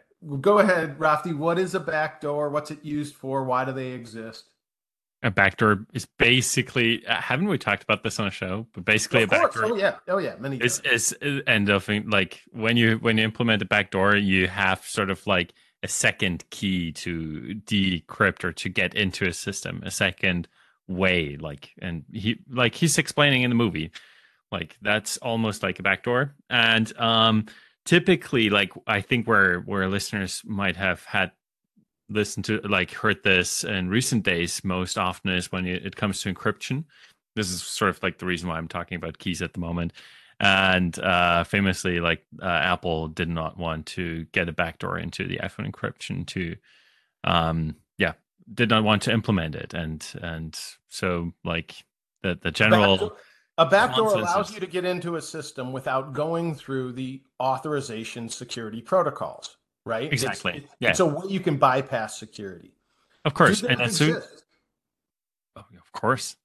Go 0.41 0.59
ahead, 0.59 0.99
Raphty. 0.99 1.33
What 1.35 1.57
is 1.57 1.75
a 1.75 1.79
backdoor? 1.79 2.49
What's 2.49 2.71
it 2.71 2.83
used 2.83 3.15
for? 3.15 3.45
Why 3.45 3.63
do 3.63 3.71
they 3.71 3.91
exist? 3.91 4.48
A 5.21 5.31
backdoor 5.31 5.85
is 5.93 6.07
basically 6.17 7.05
uh, 7.05 7.15
haven't 7.15 7.47
we 7.47 7.57
talked 7.57 7.83
about 7.83 8.03
this 8.03 8.19
on 8.19 8.27
a 8.27 8.31
show? 8.31 8.67
But 8.73 8.85
basically, 8.85 9.23
of 9.23 9.33
a 9.33 9.35
course. 9.35 9.55
backdoor 9.55 9.73
Oh 9.73 9.75
yeah. 9.75 9.95
Oh 10.07 10.17
yeah. 10.17 10.35
Many 10.39 10.57
is 10.57 10.79
times. 10.79 11.13
is 11.21 11.41
end 11.45 11.69
of 11.69 11.89
like 12.05 12.41
when 12.51 12.77
you 12.77 12.97
when 12.97 13.17
you 13.17 13.25
implement 13.25 13.61
a 13.61 13.65
backdoor, 13.65 14.15
you 14.15 14.47
have 14.47 14.83
sort 14.85 15.09
of 15.09 15.25
like 15.27 15.53
a 15.83 15.87
second 15.87 16.49
key 16.49 16.91
to 16.91 17.55
decrypt 17.65 18.43
or 18.43 18.53
to 18.53 18.69
get 18.69 18.93
into 18.95 19.25
a 19.25 19.33
system, 19.33 19.81
a 19.85 19.91
second 19.91 20.47
way. 20.87 21.35
Like 21.37 21.71
and 21.81 22.05
he 22.13 22.39
like 22.49 22.75
he's 22.75 22.97
explaining 22.97 23.43
in 23.43 23.49
the 23.49 23.55
movie, 23.55 23.91
like 24.53 24.77
that's 24.81 25.17
almost 25.17 25.63
like 25.63 25.79
a 25.79 25.83
backdoor. 25.83 26.35
And 26.49 26.97
um 26.97 27.47
typically 27.85 28.49
like 28.49 28.71
I 28.87 29.01
think 29.01 29.27
where 29.27 29.59
where 29.59 29.87
listeners 29.89 30.43
might 30.45 30.75
have 30.77 31.03
had 31.03 31.31
listened 32.09 32.45
to 32.45 32.59
like 32.61 32.91
heard 32.91 33.23
this 33.23 33.63
in 33.63 33.89
recent 33.89 34.23
days 34.23 34.63
most 34.63 34.97
often 34.97 35.31
is 35.31 35.51
when 35.51 35.65
it 35.65 35.95
comes 35.95 36.21
to 36.21 36.33
encryption. 36.33 36.85
This 37.35 37.49
is 37.49 37.61
sort 37.61 37.89
of 37.89 38.01
like 38.03 38.17
the 38.17 38.25
reason 38.25 38.49
why 38.49 38.57
i'm 38.57 38.67
talking 38.67 38.95
about 38.95 39.19
keys 39.19 39.41
at 39.41 39.53
the 39.53 39.59
moment. 39.59 39.93
And 40.39 40.97
uh 40.99 41.43
famously 41.43 41.99
like 41.99 42.25
uh, 42.41 42.45
apple 42.45 43.07
did 43.07 43.29
not 43.29 43.57
want 43.57 43.85
to 43.87 44.25
get 44.31 44.49
a 44.49 44.53
backdoor 44.53 44.97
into 44.97 45.27
the 45.27 45.37
iphone 45.43 45.71
encryption 45.71 46.25
to 46.27 46.55
um 47.23 47.75
yeah 47.97 48.13
did 48.53 48.69
not 48.69 48.83
want 48.83 49.03
to 49.03 49.13
implement 49.13 49.55
it. 49.55 49.73
And 49.73 50.05
and 50.21 50.59
so 50.87 51.33
like 51.43 51.75
the 52.23 52.39
the 52.41 52.51
general 52.51 52.97
Backdoor- 52.97 53.17
a 53.59 53.65
backdoor 53.65 54.13
allows 54.15 54.53
you 54.53 54.61
to 54.61 54.67
get 54.67 54.85
into 54.85 55.17
a 55.17 55.21
system 55.21 55.73
without 55.73 56.13
going 56.13 56.55
through 56.55 56.93
the 56.93 57.21
authorization 57.41 58.29
security 58.29 58.81
protocols, 58.81 59.57
right? 59.85 60.11
Exactly. 60.11 60.57
It's, 60.63 60.73
Yeah. 60.79 60.89
it's 60.91 60.99
a 60.99 61.05
way 61.05 61.27
you 61.29 61.39
can 61.39 61.57
bypass 61.57 62.19
security. 62.19 62.73
of 63.25 63.33
course 63.33 63.63
and 63.63 63.79
those 63.79 63.87
as 63.89 63.95
soon 63.97 64.15
exist? 64.17 64.45
oh, 65.55 65.63
of 65.77 65.91
course 65.91 66.35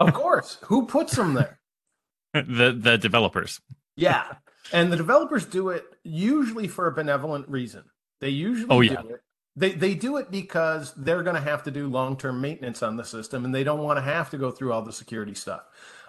of 0.00 0.12
course. 0.14 0.58
Who 0.64 0.86
puts 0.86 1.16
them 1.16 1.34
there? 1.34 1.58
the 2.34 2.72
the 2.78 2.98
developers 2.98 3.60
Yeah. 3.96 4.24
And 4.72 4.92
the 4.92 4.96
developers 4.96 5.46
do 5.46 5.70
it 5.70 5.84
usually 6.04 6.68
for 6.68 6.86
a 6.86 6.92
benevolent 6.92 7.48
reason. 7.48 7.84
They 8.20 8.28
usually 8.28 8.68
Oh, 8.70 8.80
do 8.82 8.86
yeah. 8.86 9.00
it. 9.14 9.22
They 9.56 9.72
they 9.72 9.94
do 9.94 10.16
it 10.18 10.30
because 10.30 10.94
they're 10.96 11.22
going 11.24 11.34
to 11.34 11.42
have 11.42 11.64
to 11.64 11.70
do 11.72 11.88
long-term 11.88 12.40
maintenance 12.40 12.82
on 12.82 12.96
the 12.96 13.04
system 13.04 13.44
and 13.44 13.52
they 13.54 13.64
don't 13.64 13.80
want 13.82 13.96
to 13.96 14.02
have 14.02 14.30
to 14.30 14.38
go 14.38 14.50
through 14.52 14.72
all 14.72 14.82
the 14.82 14.92
security 14.92 15.34
stuff. 15.34 15.62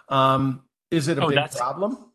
Um 0.09 0.63
is 0.91 1.07
it 1.07 1.17
a 1.17 1.21
Oh, 1.23 1.27
big 1.29 1.37
that's- 1.37 1.57
problem? 1.57 2.05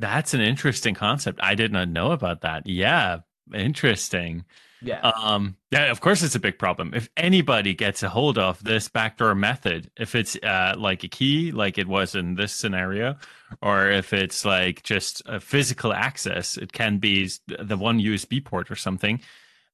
That's 0.00 0.34
an 0.34 0.40
interesting 0.40 0.94
concept. 0.96 1.38
I 1.40 1.54
did 1.54 1.70
not 1.72 1.88
know 1.88 2.10
about 2.10 2.40
that. 2.40 2.66
Yeah, 2.66 3.20
interesting. 3.52 4.44
Yeah. 4.84 5.00
Um, 5.00 5.56
yeah, 5.70 5.90
of 5.90 6.00
course 6.00 6.22
it's 6.22 6.34
a 6.34 6.40
big 6.40 6.58
problem. 6.58 6.92
If 6.94 7.08
anybody 7.16 7.74
gets 7.74 8.02
a 8.02 8.08
hold 8.08 8.36
of 8.36 8.62
this 8.62 8.88
backdoor 8.88 9.34
method, 9.34 9.90
if 9.96 10.14
it's 10.14 10.36
uh, 10.36 10.74
like 10.76 11.04
a 11.04 11.08
key, 11.08 11.52
like 11.52 11.78
it 11.78 11.88
was 11.88 12.14
in 12.14 12.34
this 12.34 12.52
scenario, 12.52 13.16
or 13.62 13.88
if 13.88 14.12
it's 14.12 14.44
like 14.44 14.82
just 14.82 15.22
a 15.26 15.40
physical 15.40 15.92
access, 15.92 16.58
it 16.58 16.72
can 16.72 16.98
be 16.98 17.30
the 17.46 17.78
one 17.78 17.98
USB 17.98 18.44
port 18.44 18.70
or 18.70 18.76
something. 18.76 19.20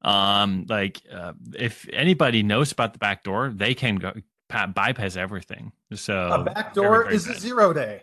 Um, 0.02 0.66
like 0.68 1.02
uh, 1.12 1.32
if 1.54 1.88
anybody 1.92 2.42
knows 2.42 2.72
about 2.72 2.92
the 2.92 2.98
backdoor, 2.98 3.50
they 3.50 3.74
can 3.74 3.96
go 3.96 4.12
bypass 4.48 5.16
everything. 5.16 5.72
So 5.94 6.32
a 6.32 6.44
backdoor 6.44 6.90
very, 6.90 7.04
very 7.04 7.16
is 7.16 7.26
a 7.26 7.38
zero 7.38 7.72
day. 7.72 8.02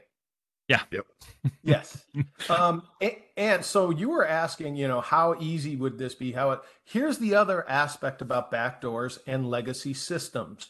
Yeah. 0.67 0.81
Yep. 0.91 1.05
yes. 1.63 2.05
Um, 2.49 2.83
a- 3.01 3.23
and, 3.37 3.63
so 3.63 3.89
you 3.89 4.09
were 4.09 4.27
asking, 4.27 4.75
you 4.75 4.87
know, 4.87 5.01
how 5.01 5.35
easy 5.39 5.75
would 5.75 5.97
this 5.97 6.15
be? 6.15 6.33
How 6.33 6.51
it, 6.51 6.59
here's 6.83 7.19
the 7.19 7.35
other 7.35 7.67
aspect 7.69 8.21
about 8.21 8.51
backdoors 8.51 9.19
and 9.25 9.49
legacy 9.49 9.93
systems. 9.93 10.69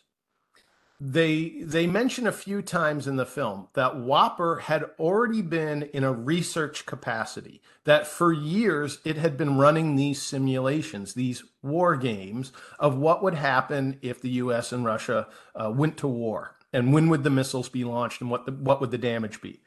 They 1.00 1.62
they 1.62 1.86
mention 1.86 2.26
a 2.26 2.32
few 2.32 2.64
times 2.64 3.08
in 3.08 3.18
the 3.18 3.26
film 3.26 3.68
that 3.74 3.94
WOPR 3.94 4.62
had 4.62 4.86
already 4.98 5.44
been 5.44 5.84
in 5.84 6.04
a 6.04 6.12
research 6.12 6.88
capacity. 6.88 7.62
That 7.84 8.08
for 8.08 8.34
years 8.34 8.98
it 9.06 9.16
had 9.16 9.38
been 9.38 9.60
running 9.60 9.96
these 9.96 10.20
simulations, 10.24 11.14
these 11.14 11.44
war 11.62 11.96
games 11.96 12.52
of 12.80 12.98
what 12.98 13.22
would 13.22 13.36
happen 13.36 14.00
if 14.02 14.20
the 14.22 14.30
U.S. 14.32 14.72
and 14.72 14.84
Russia 14.84 15.28
uh, 15.56 15.72
went 15.72 15.98
to 15.98 16.08
war, 16.08 16.56
and 16.74 16.92
when 16.92 17.10
would 17.10 17.24
the 17.24 17.30
missiles 17.30 17.70
be 17.70 17.84
launched, 17.84 18.20
and 18.20 18.32
what 18.32 18.48
the, 18.48 18.52
what 18.52 18.82
would 18.82 18.90
the 18.90 18.98
damage 18.98 19.40
be. 19.40 19.62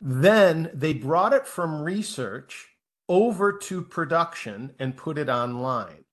Then 0.00 0.70
they 0.72 0.94
brought 0.94 1.32
it 1.32 1.46
from 1.46 1.82
research 1.82 2.68
over 3.08 3.52
to 3.52 3.82
production 3.82 4.72
and 4.78 4.96
put 4.96 5.18
it 5.18 5.28
online. 5.28 6.04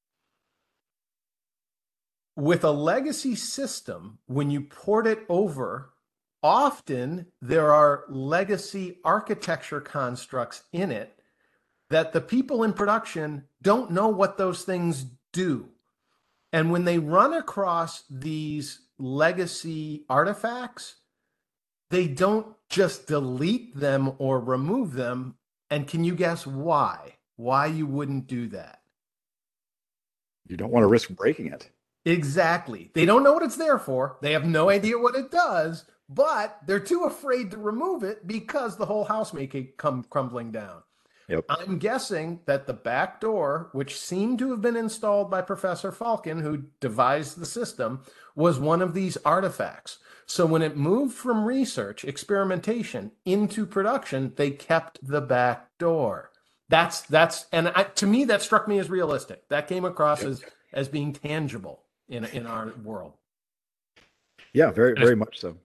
With 2.36 2.64
a 2.64 2.72
legacy 2.72 3.36
system, 3.36 4.20
when 4.28 4.52
you 4.52 4.62
port 4.62 5.08
it 5.08 5.20
over, 5.30 5.94
often 6.44 7.28
there 7.42 7.74
are 7.74 8.04
legacy 8.10 8.98
architecture 9.04 9.82
constructs 9.82 10.64
in 10.72 10.92
it 10.92 11.18
that 11.90 12.14
the 12.14 12.22
people 12.22 12.64
in 12.64 12.74
production 12.74 13.46
don't 13.62 13.92
know 13.92 14.10
what 14.10 14.38
those 14.38 14.64
things 14.64 15.06
do. 15.32 15.70
And 16.52 16.72
when 16.72 16.86
they 16.86 17.00
run 17.00 17.34
across 17.34 18.04
these 18.10 18.82
legacy 18.98 20.06
artifacts, 20.10 20.96
they 21.90 22.08
don't 22.08 22.57
just 22.70 23.08
delete 23.08 23.76
them 23.76 24.14
or 24.18 24.40
remove 24.40 24.94
them. 24.94 25.36
And 25.70 25.88
can 25.88 26.04
you 26.04 26.16
guess 26.16 26.48
why? 26.48 27.16
Why 27.36 27.68
you 27.68 27.86
wouldn't 27.86 28.28
do 28.28 28.48
that? 28.50 28.82
You 30.48 30.58
don't 30.58 30.72
want 30.72 30.84
to 30.84 30.88
risk 30.88 31.10
breaking 31.10 31.48
it. 31.48 31.70
Exactly. 32.06 32.90
They 32.94 33.06
don't 33.06 33.24
know 33.24 33.34
what 33.34 33.44
it's 33.44 33.58
there 33.58 33.78
for. 33.78 34.18
They 34.22 34.32
have 34.32 34.46
no 34.46 34.70
idea 34.70 34.98
what 34.98 35.16
it 35.16 35.30
does, 35.30 35.84
but 36.08 36.60
they're 36.66 36.80
too 36.80 37.04
afraid 37.04 37.52
to 37.52 37.58
remove 37.58 38.04
it 38.04 38.26
because 38.26 38.78
the 38.78 38.86
whole 38.86 39.04
house 39.04 39.34
may 39.34 39.48
come 39.48 40.06
crumbling 40.10 40.52
down. 40.52 40.84
Yep. 41.28 41.46
I'm 41.50 41.78
guessing 41.78 42.40
that 42.46 42.66
the 42.66 42.74
back 42.74 43.20
door, 43.20 43.70
which 43.74 44.00
seemed 44.00 44.40
to 44.40 44.52
have 44.52 44.62
been 44.62 44.78
installed 44.78 45.30
by 45.30 45.42
Professor 45.42 45.92
Falken, 45.92 46.42
who 46.42 46.64
devised 46.80 47.38
the 47.38 47.46
system, 47.46 48.02
was 48.36 48.58
one 48.58 48.82
of 48.82 48.94
these 48.94 49.18
artifacts. 49.26 49.98
So 50.28 50.46
when 50.46 50.62
it 50.62 50.76
moved 50.76 51.16
from 51.16 51.46
research, 51.46 52.04
experimentation 52.04 53.12
into 53.26 53.66
production, 53.66 54.34
they 54.36 54.52
kept 54.52 55.00
the 55.02 55.22
back 55.22 55.70
door. 55.78 56.32
That's 56.70 57.02
that's 57.02 57.46
and 57.54 57.70
I, 57.70 57.84
to 57.84 58.06
me 58.06 58.26
that 58.26 58.42
struck 58.42 58.68
me 58.68 58.78
as 58.78 58.90
realistic. 58.90 59.48
That 59.48 59.68
came 59.68 59.86
across 59.86 60.22
Yep. 60.22 60.32
as 60.32 60.44
as 60.74 60.90
being 60.90 61.14
tangible 61.14 61.84
in 62.10 62.26
in 62.26 62.46
our 62.46 62.74
world. 62.84 63.14
Yeah, 64.54 64.72
very 64.72 64.94
very 64.94 65.16
much 65.16 65.40
so. 65.40 65.58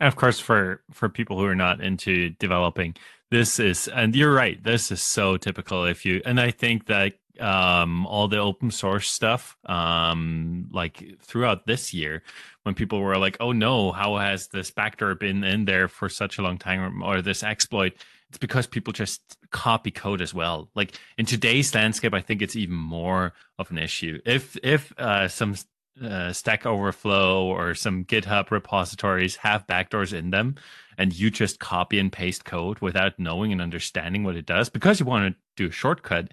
And 0.00 0.06
of 0.06 0.16
course, 0.16 0.38
for 0.38 0.82
for 0.92 1.08
people 1.08 1.38
who 1.38 1.46
are 1.46 1.54
not 1.56 1.80
into 1.80 2.30
developing, 2.30 2.94
this 3.30 3.58
is 3.58 3.88
and 3.88 4.14
you're 4.14 4.34
right. 4.34 4.62
This 4.62 4.92
is 4.92 5.00
so 5.00 5.38
typical. 5.38 5.86
If 5.86 6.04
you 6.04 6.20
and 6.26 6.38
I 6.38 6.50
think 6.50 6.86
that 6.86 7.14
um 7.40 8.06
all 8.06 8.28
the 8.28 8.38
open 8.38 8.70
source 8.70 9.08
stuff 9.08 9.56
um 9.66 10.68
like 10.72 11.16
throughout 11.20 11.66
this 11.66 11.94
year 11.94 12.22
when 12.64 12.74
people 12.74 13.00
were 13.00 13.16
like 13.16 13.36
oh 13.40 13.52
no 13.52 13.92
how 13.92 14.16
has 14.16 14.48
this 14.48 14.70
backdoor 14.70 15.14
been 15.14 15.44
in 15.44 15.64
there 15.64 15.88
for 15.88 16.08
such 16.08 16.38
a 16.38 16.42
long 16.42 16.58
time 16.58 17.02
or, 17.02 17.22
this 17.22 17.42
exploit? 17.42 17.94
It's 18.28 18.38
because 18.38 18.66
people 18.66 18.92
just 18.92 19.22
copy 19.50 19.90
code 19.90 20.20
as 20.20 20.34
well. 20.34 20.68
Like 20.74 20.98
in 21.16 21.24
today's 21.24 21.74
landscape 21.74 22.12
i 22.12 22.20
think 22.20 22.42
it's 22.42 22.56
even 22.56 22.76
more 22.76 23.32
of 23.58 23.70
an 23.70 23.78
issue. 23.78 24.20
If 24.24 24.56
if 24.62 24.92
uh 24.98 25.28
some 25.28 25.54
uh, 26.02 26.32
Stack 26.32 26.66
Overflow 26.66 27.44
or 27.44 27.74
some 27.74 28.04
GitHub 28.04 28.50
repositories 28.50 29.36
have 29.36 29.66
backdoors 29.66 30.12
in 30.12 30.30
them, 30.30 30.56
and 30.96 31.14
you 31.14 31.30
just 31.30 31.58
copy 31.58 31.98
and 31.98 32.12
paste 32.12 32.44
code 32.44 32.78
without 32.80 33.18
knowing 33.18 33.52
and 33.52 33.60
understanding 33.60 34.24
what 34.24 34.36
it 34.36 34.46
does 34.46 34.68
because 34.68 35.00
you 35.00 35.06
want 35.06 35.32
to 35.32 35.40
do 35.56 35.68
a 35.68 35.72
shortcut, 35.72 36.28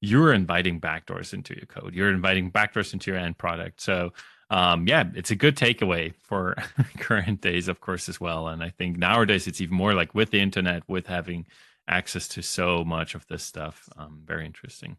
you're 0.00 0.32
inviting 0.32 0.80
backdoors 0.80 1.32
into 1.32 1.54
your 1.54 1.66
code. 1.66 1.94
You're 1.94 2.12
inviting 2.12 2.50
backdoors 2.50 2.92
into 2.92 3.10
your 3.10 3.18
end 3.18 3.38
product. 3.38 3.80
So, 3.80 4.12
um, 4.50 4.86
yeah, 4.86 5.04
it's 5.14 5.30
a 5.30 5.36
good 5.36 5.56
takeaway 5.56 6.14
for 6.14 6.56
current 6.98 7.40
days, 7.40 7.68
of 7.68 7.80
course, 7.80 8.08
as 8.08 8.20
well. 8.20 8.48
And 8.48 8.62
I 8.62 8.70
think 8.70 8.96
nowadays 8.98 9.46
it's 9.46 9.60
even 9.60 9.76
more 9.76 9.94
like 9.94 10.14
with 10.14 10.30
the 10.30 10.40
internet, 10.40 10.82
with 10.88 11.06
having 11.06 11.46
access 11.88 12.28
to 12.28 12.42
so 12.42 12.84
much 12.84 13.14
of 13.14 13.26
this 13.28 13.42
stuff. 13.42 13.88
Um, 13.96 14.22
very 14.24 14.46
interesting. 14.46 14.96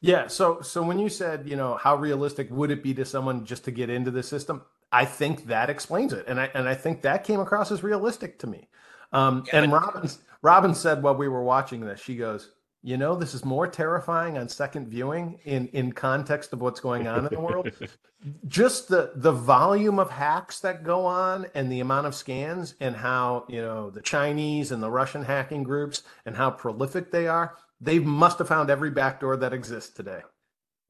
Yeah. 0.00 0.26
So 0.26 0.60
so 0.60 0.82
when 0.82 0.98
you 0.98 1.08
said, 1.08 1.48
you 1.48 1.56
know, 1.56 1.76
how 1.76 1.96
realistic 1.96 2.50
would 2.50 2.70
it 2.70 2.82
be 2.82 2.92
to 2.94 3.04
someone 3.04 3.46
just 3.46 3.64
to 3.64 3.70
get 3.70 3.88
into 3.88 4.10
the 4.10 4.22
system? 4.22 4.62
I 4.92 5.06
think 5.06 5.46
that 5.46 5.70
explains 5.70 6.12
it, 6.12 6.26
and 6.28 6.38
I 6.38 6.50
and 6.54 6.68
I 6.68 6.74
think 6.74 7.02
that 7.02 7.24
came 7.24 7.40
across 7.40 7.72
as 7.72 7.82
realistic 7.82 8.38
to 8.40 8.46
me. 8.46 8.68
Um, 9.12 9.44
and 9.52 9.72
Robin 9.72 10.10
Robin 10.42 10.74
said 10.74 11.02
while 11.02 11.14
we 11.14 11.26
were 11.26 11.42
watching 11.42 11.80
this, 11.80 12.00
she 12.00 12.16
goes, 12.16 12.50
"You 12.84 12.96
know, 12.98 13.16
this 13.16 13.34
is 13.34 13.44
more 13.44 13.66
terrifying 13.66 14.38
on 14.38 14.48
second 14.48 14.88
viewing 14.88 15.40
in 15.44 15.68
in 15.68 15.92
context 15.92 16.52
of 16.52 16.60
what's 16.60 16.80
going 16.80 17.08
on 17.08 17.26
in 17.26 17.32
the 17.32 17.40
world. 17.40 17.70
Just 18.46 18.88
the 18.88 19.12
the 19.16 19.32
volume 19.32 19.98
of 19.98 20.10
hacks 20.10 20.60
that 20.60 20.84
go 20.84 21.06
on, 21.06 21.46
and 21.54 21.72
the 21.72 21.80
amount 21.80 22.06
of 22.06 22.14
scans, 22.14 22.74
and 22.80 22.94
how 22.94 23.46
you 23.48 23.60
know 23.60 23.90
the 23.90 24.02
Chinese 24.02 24.70
and 24.70 24.82
the 24.82 24.90
Russian 24.90 25.24
hacking 25.24 25.62
groups, 25.62 26.02
and 26.26 26.36
how 26.36 26.50
prolific 26.50 27.10
they 27.10 27.26
are. 27.26 27.56
They 27.80 27.98
must 27.98 28.38
have 28.38 28.48
found 28.48 28.70
every 28.70 28.90
backdoor 28.90 29.38
that 29.38 29.52
exists 29.52 29.94
today." 29.94 30.20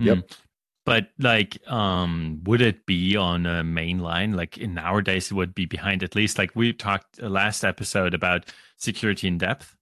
Yep. 0.01 0.19
Mm. 0.19 0.37
But 0.87 1.09
like, 1.19 1.59
um, 1.67 2.41
would 2.45 2.61
it 2.61 2.85
be 2.85 3.17
on 3.17 3.47
a 3.47 3.65
main 3.65 4.01
line? 4.01 4.33
Like 4.35 4.59
in 4.59 4.75
nowadays, 4.75 5.31
it 5.31 5.35
would 5.35 5.55
be 5.55 5.65
behind 5.65 6.03
at 6.03 6.15
least. 6.15 6.37
Like 6.37 6.51
we 6.55 6.73
talked 6.73 7.21
uh, 7.23 7.29
last 7.29 7.65
episode 7.65 8.13
about 8.13 8.53
security 8.77 9.27
in 9.27 9.39
depth. 9.39 9.75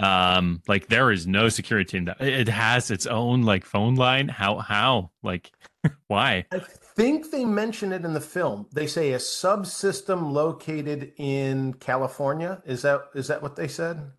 Um, 0.00 0.62
like 0.66 0.88
there 0.88 1.10
is 1.10 1.26
no 1.26 1.48
security 1.48 1.88
team 1.88 2.06
that 2.06 2.20
It 2.20 2.48
has 2.48 2.90
its 2.90 3.06
own 3.06 3.42
like 3.42 3.64
phone 3.64 3.96
line. 3.96 4.28
How? 4.28 4.58
How? 4.58 5.10
Like, 5.22 5.52
why? 6.06 6.46
I 6.52 6.58
think 6.58 7.30
they 7.30 7.44
mention 7.44 7.92
it 7.92 8.04
in 8.04 8.14
the 8.14 8.20
film. 8.20 8.66
They 8.72 8.86
say 8.86 9.12
a 9.12 9.18
subsystem 9.18 10.32
located 10.32 11.12
in 11.16 11.74
California. 11.74 12.62
Is 12.64 12.82
that 12.82 13.02
is 13.14 13.28
that 13.28 13.42
what 13.42 13.56
they 13.56 13.68
said? 13.68 14.10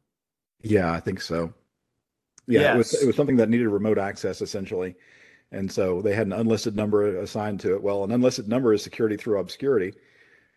Yeah, 0.62 0.92
I 0.92 1.00
think 1.00 1.22
so. 1.22 1.54
Yeah, 2.48 2.76
it 2.76 2.78
was 2.78 2.94
it 2.94 3.08
was 3.08 3.16
something 3.16 3.38
that 3.38 3.50
needed 3.50 3.68
remote 3.68 3.98
access 3.98 4.42
essentially. 4.42 4.96
And 5.52 5.70
so 5.72 6.02
they 6.02 6.14
had 6.14 6.28
an 6.28 6.34
unlisted 6.34 6.76
number 6.76 7.20
assigned 7.20 7.60
to 7.62 7.76
it. 7.76 7.84
Well, 7.84 8.04
an 8.04 8.12
unlisted 8.12 8.48
number 8.48 8.74
is 8.74 8.82
security 8.82 9.18
through 9.18 9.40
obscurity 9.40 9.94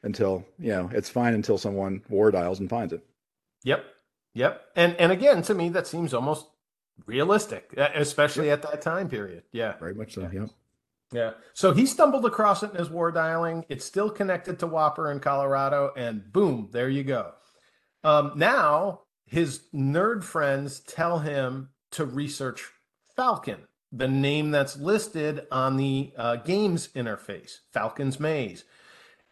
until, 0.04 0.44
you 0.58 0.70
know, 0.70 0.88
it's 0.92 1.08
fine 1.08 1.34
until 1.34 1.58
someone 1.58 2.02
war 2.08 2.30
dials 2.30 2.60
and 2.60 2.70
finds 2.70 2.92
it. 2.92 3.04
Yep. 3.64 3.84
Yep. 4.34 4.64
And 4.76 4.96
and 4.96 5.12
again, 5.12 5.42
to 5.42 5.54
me, 5.54 5.68
that 5.70 5.86
seems 5.86 6.12
almost 6.12 6.46
realistic, 7.06 7.72
especially 7.76 8.50
at 8.50 8.62
that 8.62 8.82
time 8.82 9.08
period. 9.08 9.44
Yeah. 9.52 9.76
Very 9.78 9.94
much 9.94 10.14
so. 10.14 10.28
Yeah. 10.32 10.46
Yeah. 11.12 11.30
So 11.52 11.72
he 11.72 11.86
stumbled 11.86 12.24
across 12.26 12.62
it 12.62 12.72
in 12.72 12.76
his 12.76 12.90
war 12.90 13.12
dialing. 13.12 13.64
It's 13.68 13.84
still 13.84 14.10
connected 14.10 14.58
to 14.58 14.66
WOPR 14.66 15.12
in 15.12 15.20
Colorado, 15.20 15.92
and 15.96 16.32
boom, 16.32 16.68
there 16.72 16.88
you 16.88 17.04
go. 17.04 17.32
Um, 18.02 18.32
now 18.34 19.02
his 19.26 19.62
nerd 19.72 20.24
friends 20.24 20.80
tell 20.80 21.20
him 21.20 21.70
to 21.92 22.04
research 22.04 22.68
Falken, 23.16 23.60
the 23.92 24.08
name 24.08 24.50
that's 24.50 24.76
listed 24.76 25.46
on 25.52 25.76
the 25.76 26.12
uh, 26.16 26.36
games 26.36 26.88
interface, 26.96 27.58
Falken's 27.74 28.18
Maze. 28.18 28.64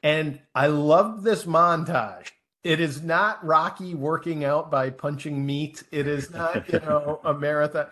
And 0.02 0.40
I 0.54 0.68
love 0.68 1.22
this 1.22 1.44
montage. 1.44 2.30
It 2.64 2.80
is 2.80 3.02
not 3.02 3.44
Rocky 3.44 3.94
working 3.94 4.44
out 4.44 4.70
by 4.70 4.90
punching 4.90 5.44
meat. 5.44 5.82
It 5.90 6.06
is 6.06 6.30
not, 6.30 6.68
you 6.72 6.78
know, 6.86 7.20
a 7.24 7.34
marathon. 7.34 7.86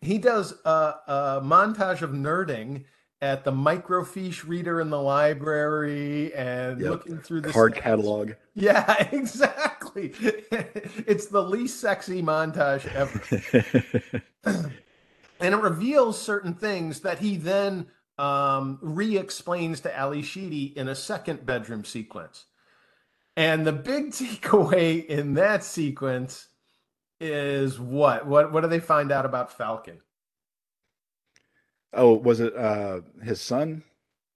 He 0.00 0.18
does 0.18 0.54
a, 0.64 0.70
a 1.06 1.40
montage 1.42 2.02
of 2.02 2.10
nerding 2.10 2.84
at 3.20 3.44
the 3.44 3.50
microfiche 3.52 4.46
reader 4.46 4.80
in 4.80 4.90
the 4.90 5.00
library 5.00 6.32
and 6.34 6.80
Yep. 6.80 6.90
looking 6.90 7.18
through 7.18 7.40
the 7.42 7.48
stats. 7.48 7.74
catalog. 7.74 8.32
Yeah, 8.54 9.08
exactly. 9.12 10.12
it's 10.20 11.26
the 11.26 11.42
least 11.42 11.80
sexy 11.80 12.22
montage 12.22 12.86
ever. 12.94 14.30
and 15.40 15.54
it 15.54 15.58
reveals 15.60 16.20
certain 16.20 16.54
things 16.54 17.00
that 17.00 17.18
he 17.18 17.36
then 17.36 17.86
um, 18.18 18.78
re-explains 18.82 19.80
to 19.80 19.96
Ally 19.96 20.22
Sheedy 20.22 20.76
in 20.76 20.88
a 20.88 20.94
second 20.94 21.44
bedroom 21.46 21.84
sequence. 21.84 22.46
And 23.38 23.64
the 23.64 23.72
big 23.72 24.10
takeaway 24.10 25.06
in 25.06 25.34
that 25.34 25.62
sequence 25.62 26.48
is 27.20 27.78
what? 27.78 28.26
What? 28.26 28.52
What 28.52 28.62
do 28.62 28.68
they 28.68 28.80
find 28.80 29.12
out 29.12 29.24
about 29.24 29.56
Falken? 29.56 29.98
Oh, 31.92 32.14
was 32.14 32.40
it 32.40 32.54
uh, 32.56 33.00
his 33.22 33.40
son? 33.40 33.84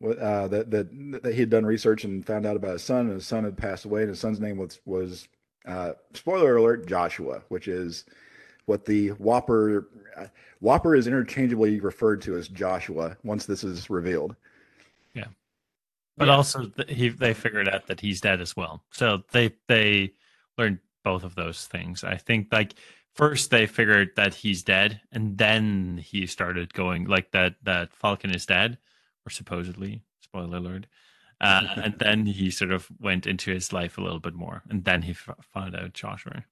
Uh, 0.03 0.47
that 0.49 0.71
that 0.71 1.23
that 1.23 1.35
he 1.35 1.41
had 1.41 1.51
done 1.51 1.67
research 1.67 2.05
and 2.05 2.25
found 2.25 2.47
out 2.47 2.55
about 2.55 2.75
his 2.75 2.83
son, 2.83 3.07
and 3.07 3.15
his 3.15 3.27
son 3.27 3.43
had 3.43 3.57
passed 3.57 3.85
away, 3.85 4.03
and 4.03 4.11
his 4.11 4.21
son's 4.21 4.41
name 4.41 4.57
was 4.57 4.79
was 4.85 5.27
uh, 5.67 5.93
spoiler 6.15 6.57
alert 6.57 6.87
Joshua, 6.87 7.43
which 7.49 7.67
is 7.67 8.05
what 8.67 8.85
the 8.85 9.11
WOPR 9.11 9.85
uh, 10.17 10.27
WOPR 10.63 10.97
is 10.97 11.09
interchangeably 11.09 11.81
referred 11.81 12.23
to 12.23 12.37
as 12.37 12.47
Joshua 12.47 13.17
once 13.25 13.47
this 13.47 13.65
is 13.65 13.91
revealed. 13.91 14.37
But 16.17 16.29
Yeah. 16.29 16.35
also, 16.35 16.71
he 16.89 17.09
they 17.09 17.35
figured 17.35 17.69
out 17.69 17.87
that 17.87 18.01
he's 18.01 18.21
dead 18.21 18.41
as 18.41 18.57
well. 18.57 18.85
So 18.91 19.23
they 19.33 19.53
they 19.69 20.13
learned 20.59 20.79
both 21.05 21.25
of 21.25 21.35
those 21.35 21.67
things. 21.67 22.05
I 22.05 22.17
think 22.17 22.49
like 22.53 22.75
first 23.15 23.51
they 23.51 23.67
figured 23.67 24.11
that 24.17 24.35
he's 24.35 24.63
dead, 24.63 25.01
and 25.11 25.39
then 25.39 25.99
he 25.99 26.27
started 26.27 26.73
going 26.75 27.05
like 27.07 27.31
that 27.33 27.57
that 27.63 27.91
Falken 27.99 28.35
is 28.35 28.47
dead, 28.47 28.79
or 29.27 29.31
supposedly. 29.31 30.03
Spoiler 30.21 30.59
alert. 30.59 30.87
Uh, 31.41 31.67
and 31.77 31.99
then 31.99 32.27
he 32.27 32.51
sort 32.51 32.73
of 32.73 32.89
went 33.01 33.27
into 33.27 33.51
his 33.53 33.73
life 33.73 33.99
a 33.99 34.01
little 34.03 34.21
bit 34.21 34.35
more, 34.35 34.63
and 34.69 34.85
then 34.85 35.03
he 35.03 35.11
f- 35.13 35.31
found 35.53 35.75
out 35.75 35.93
Joshua. 35.95 36.45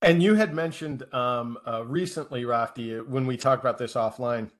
And 0.00 0.22
you 0.22 0.36
had 0.36 0.54
mentioned 0.54 1.12
um, 1.12 1.58
uh, 1.66 1.84
recently, 1.84 2.44
Raphty, 2.44 3.04
when 3.04 3.26
we 3.26 3.36
talked 3.36 3.62
about 3.64 3.78
this 3.78 3.94
offline, 3.94 4.50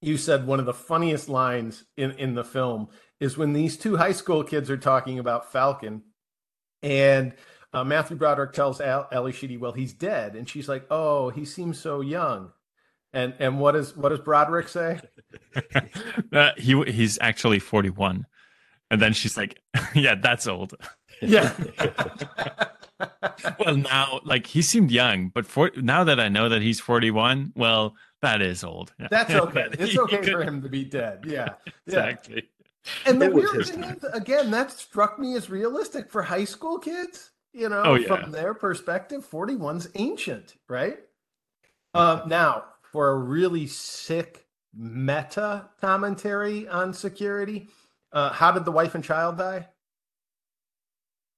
you 0.00 0.16
said 0.16 0.46
one 0.46 0.60
of 0.60 0.66
the 0.66 0.74
funniest 0.74 1.28
lines 1.28 1.84
in, 1.96 2.12
in 2.12 2.34
the 2.34 2.44
film 2.44 2.88
is 3.20 3.36
when 3.36 3.52
these 3.52 3.76
two 3.76 3.96
high 3.96 4.12
school 4.12 4.44
kids 4.44 4.70
are 4.70 4.76
talking 4.76 5.18
about 5.18 5.52
Falken, 5.52 6.02
and 6.82 7.34
uh, 7.72 7.84
Matthew 7.84 8.16
Broderick 8.16 8.52
tells 8.52 8.80
Al- 8.80 9.08
Ally 9.10 9.32
Sheedy, 9.32 9.56
"Well, 9.56 9.72
he's 9.72 9.92
dead," 9.92 10.36
and 10.36 10.48
she's 10.48 10.68
like, 10.68 10.86
"Oh, 10.90 11.30
he 11.30 11.44
seems 11.44 11.78
so 11.78 12.00
young." 12.00 12.52
And 13.12 13.34
and 13.38 13.58
what 13.58 13.72
does 13.72 13.96
what 13.96 14.10
does 14.10 14.20
Broderick 14.20 14.68
say? 14.68 15.00
uh, 16.32 16.50
he 16.56 16.82
he's 16.84 17.18
actually 17.20 17.58
forty 17.58 17.90
one, 17.90 18.26
and 18.90 19.02
then 19.02 19.12
she's 19.12 19.36
like, 19.36 19.60
"Yeah, 19.94 20.14
that's 20.14 20.46
old." 20.46 20.74
Yeah. 21.20 21.52
well 23.60 23.76
now 23.76 24.20
like 24.24 24.46
he 24.46 24.60
seemed 24.60 24.90
young 24.90 25.28
but 25.28 25.46
for 25.46 25.70
now 25.76 26.02
that 26.02 26.18
i 26.18 26.28
know 26.28 26.48
that 26.48 26.62
he's 26.62 26.80
41 26.80 27.52
well 27.54 27.94
that 28.22 28.42
is 28.42 28.64
old 28.64 28.92
Yeah. 28.98 29.08
That's 29.10 29.30
okay. 29.46 29.68
It's 29.72 29.96
okay 29.98 30.22
for 30.30 30.42
him 30.42 30.62
to 30.62 30.68
be 30.68 30.84
dead. 30.84 31.24
Yeah. 31.26 31.54
Yeah. 31.86 32.06
exactly 32.06 32.48
And 33.06 33.20
the 33.20 33.26
It 33.26 33.34
weird 33.34 33.66
thing 33.66 33.82
time. 33.82 33.96
is, 33.96 34.04
again, 34.12 34.50
that 34.50 34.72
struck 34.72 35.18
me 35.18 35.34
as 35.36 35.50
realistic 35.50 36.10
for 36.10 36.22
high 36.22 36.44
school 36.44 36.78
kids. 36.78 37.30
You 37.52 37.68
know, 37.68 37.82
Oh, 37.84 37.94
yeah. 37.94 38.06
from 38.06 38.30
their 38.30 38.54
perspective, 38.54 39.26
41's 39.28 39.88
ancient, 39.94 40.56
right? 40.68 40.98
Uh, 41.94 42.22
now, 42.26 42.64
for 42.82 43.10
a 43.10 43.16
really 43.16 43.66
sick 43.66 44.46
meta 44.74 45.68
commentary 45.80 46.68
on 46.68 46.92
security, 46.92 47.68
uh, 48.12 48.30
how 48.32 48.52
did 48.52 48.64
the 48.64 48.70
wife 48.72 48.94
and 48.94 49.02
child 49.02 49.38
die? 49.38 49.66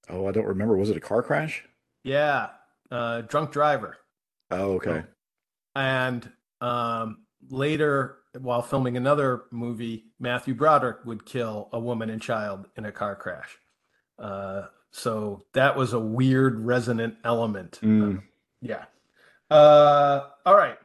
Oh, 0.08 0.26
I 0.26 0.32
don't 0.32 0.46
remember. 0.46 0.76
Was 0.76 0.90
it 0.90 0.96
a 0.96 1.00
car 1.00 1.22
crash? 1.22 1.64
Yeah, 2.02 2.48
uh, 2.90 3.22
drunk 3.22 3.52
driver. 3.52 3.96
Oh, 4.50 4.72
okay. 4.74 5.04
And 5.76 6.30
um, 6.61 7.24
later, 7.48 8.18
while 8.38 8.62
filming 8.62 8.96
another 8.96 9.44
movie, 9.50 10.04
Matthew 10.18 10.54
Broderick 10.54 11.04
would 11.04 11.24
kill 11.24 11.68
a 11.72 11.80
woman 11.80 12.11
and 12.11 12.20
child 12.20 12.66
in 12.76 12.84
a 12.84 12.92
car 12.92 13.16
crash. 13.16 13.58
Uh, 14.18 14.66
so 14.90 15.44
that 15.54 15.76
was 15.76 15.92
a 15.92 16.00
weird 16.00 16.61
resonant 16.61 17.14
element. 17.24 17.78
Mm. 17.82 18.22
Yeah. 18.61 18.84
Uh, 19.50 20.28
all 20.44 20.56
right. 20.56 20.78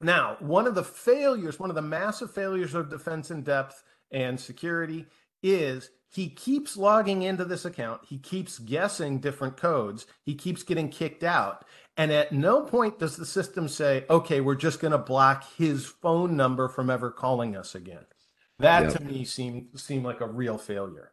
Now, 0.00 0.36
one 0.40 0.66
of 0.66 0.74
the 0.74 0.84
failures, 0.84 1.58
one 1.58 1.70
of 1.70 1.76
the 1.76 1.82
massive 1.82 2.32
failures 2.32 2.74
of 2.74 2.90
defense 2.90 3.30
in 3.30 3.42
depth 3.42 3.82
and 4.10 4.38
security 4.38 5.06
is 5.42 5.90
he 6.14 6.28
keeps 6.30 6.76
logging 6.76 7.22
into 7.22 7.44
this 7.44 7.64
account. 7.64 8.02
He 8.06 8.18
keeps 8.18 8.58
guessing 8.60 9.18
different 9.18 9.56
codes. 9.56 10.06
He 10.22 10.34
keeps 10.34 10.62
getting 10.62 10.88
kicked 10.88 11.24
out. 11.24 11.64
And 11.96 12.12
at 12.12 12.32
no 12.32 12.62
point 12.62 12.98
does 12.98 13.16
the 13.16 13.26
system 13.26 13.68
say, 13.68 14.04
okay, 14.10 14.40
we're 14.40 14.54
just 14.56 14.80
going 14.80 14.92
to 14.92 14.98
block 14.98 15.44
his 15.58 15.86
phone 15.86 16.36
number 16.36 16.68
from 16.68 16.90
ever 16.90 17.10
calling 17.10 17.56
us 17.56 17.74
again. 17.74 18.06
That 18.58 18.84
Yep. 18.84 18.92
to 18.92 19.04
me 19.04 19.24
seemed 19.24 19.68
seemed 19.80 20.04
like 20.04 20.20
a 20.20 20.26
real 20.26 20.58
failure. 20.58 21.12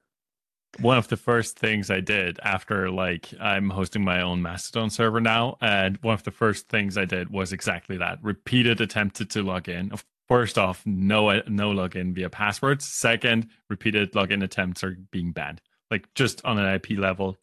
one 0.80 0.98
of 0.98 1.08
the 1.10 1.18
first 1.18 1.60
things 1.60 1.92
i 1.92 2.00
did 2.00 2.40
after 2.44 2.90
like 2.90 3.30
i'm 3.42 3.70
hosting 3.70 4.04
my 4.06 4.22
own 4.22 4.42
mastodon 4.42 4.90
server 4.90 5.20
now 5.20 5.58
and 5.62 5.98
one 6.02 6.14
of 6.14 6.24
the 6.24 6.32
first 6.32 6.70
things 6.70 6.98
i 6.98 7.04
did 7.06 7.30
was 7.30 7.52
exactly 7.52 7.98
that 7.98 8.18
repeated 8.24 8.80
attempted 8.80 9.30
to 9.30 9.44
log 9.44 9.68
in 9.68 9.92
first 10.28 10.58
off 10.58 10.82
no 10.86 11.42
no 11.48 11.72
login 11.72 12.14
via 12.14 12.30
passwords 12.30 12.86
second 12.86 13.48
repeated 13.70 14.12
login 14.14 14.44
attempts 14.44 14.84
are 14.84 14.98
being 15.12 15.32
banned 15.32 15.62
like 15.90 16.12
just 16.16 16.44
on 16.46 16.58
an 16.58 16.76
ip 16.76 16.90
level 16.92 17.38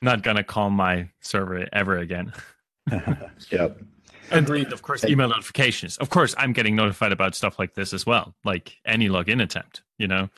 not 0.00 0.22
gonna 0.22 0.44
call 0.44 0.70
my 0.70 1.08
server 1.20 1.66
ever 1.72 1.98
again 1.98 2.32
yep. 3.50 3.80
Agreed. 4.30 4.72
of 4.72 4.82
course 4.82 5.04
email 5.04 5.28
notifications 5.28 5.96
of 5.98 6.10
course 6.10 6.34
i'm 6.38 6.52
getting 6.52 6.74
notified 6.74 7.12
about 7.12 7.34
stuff 7.34 7.58
like 7.58 7.74
this 7.74 7.92
as 7.92 8.04
well 8.06 8.34
like 8.44 8.78
any 8.84 9.08
login 9.08 9.42
attempt 9.42 9.82
you 9.98 10.08
know 10.08 10.28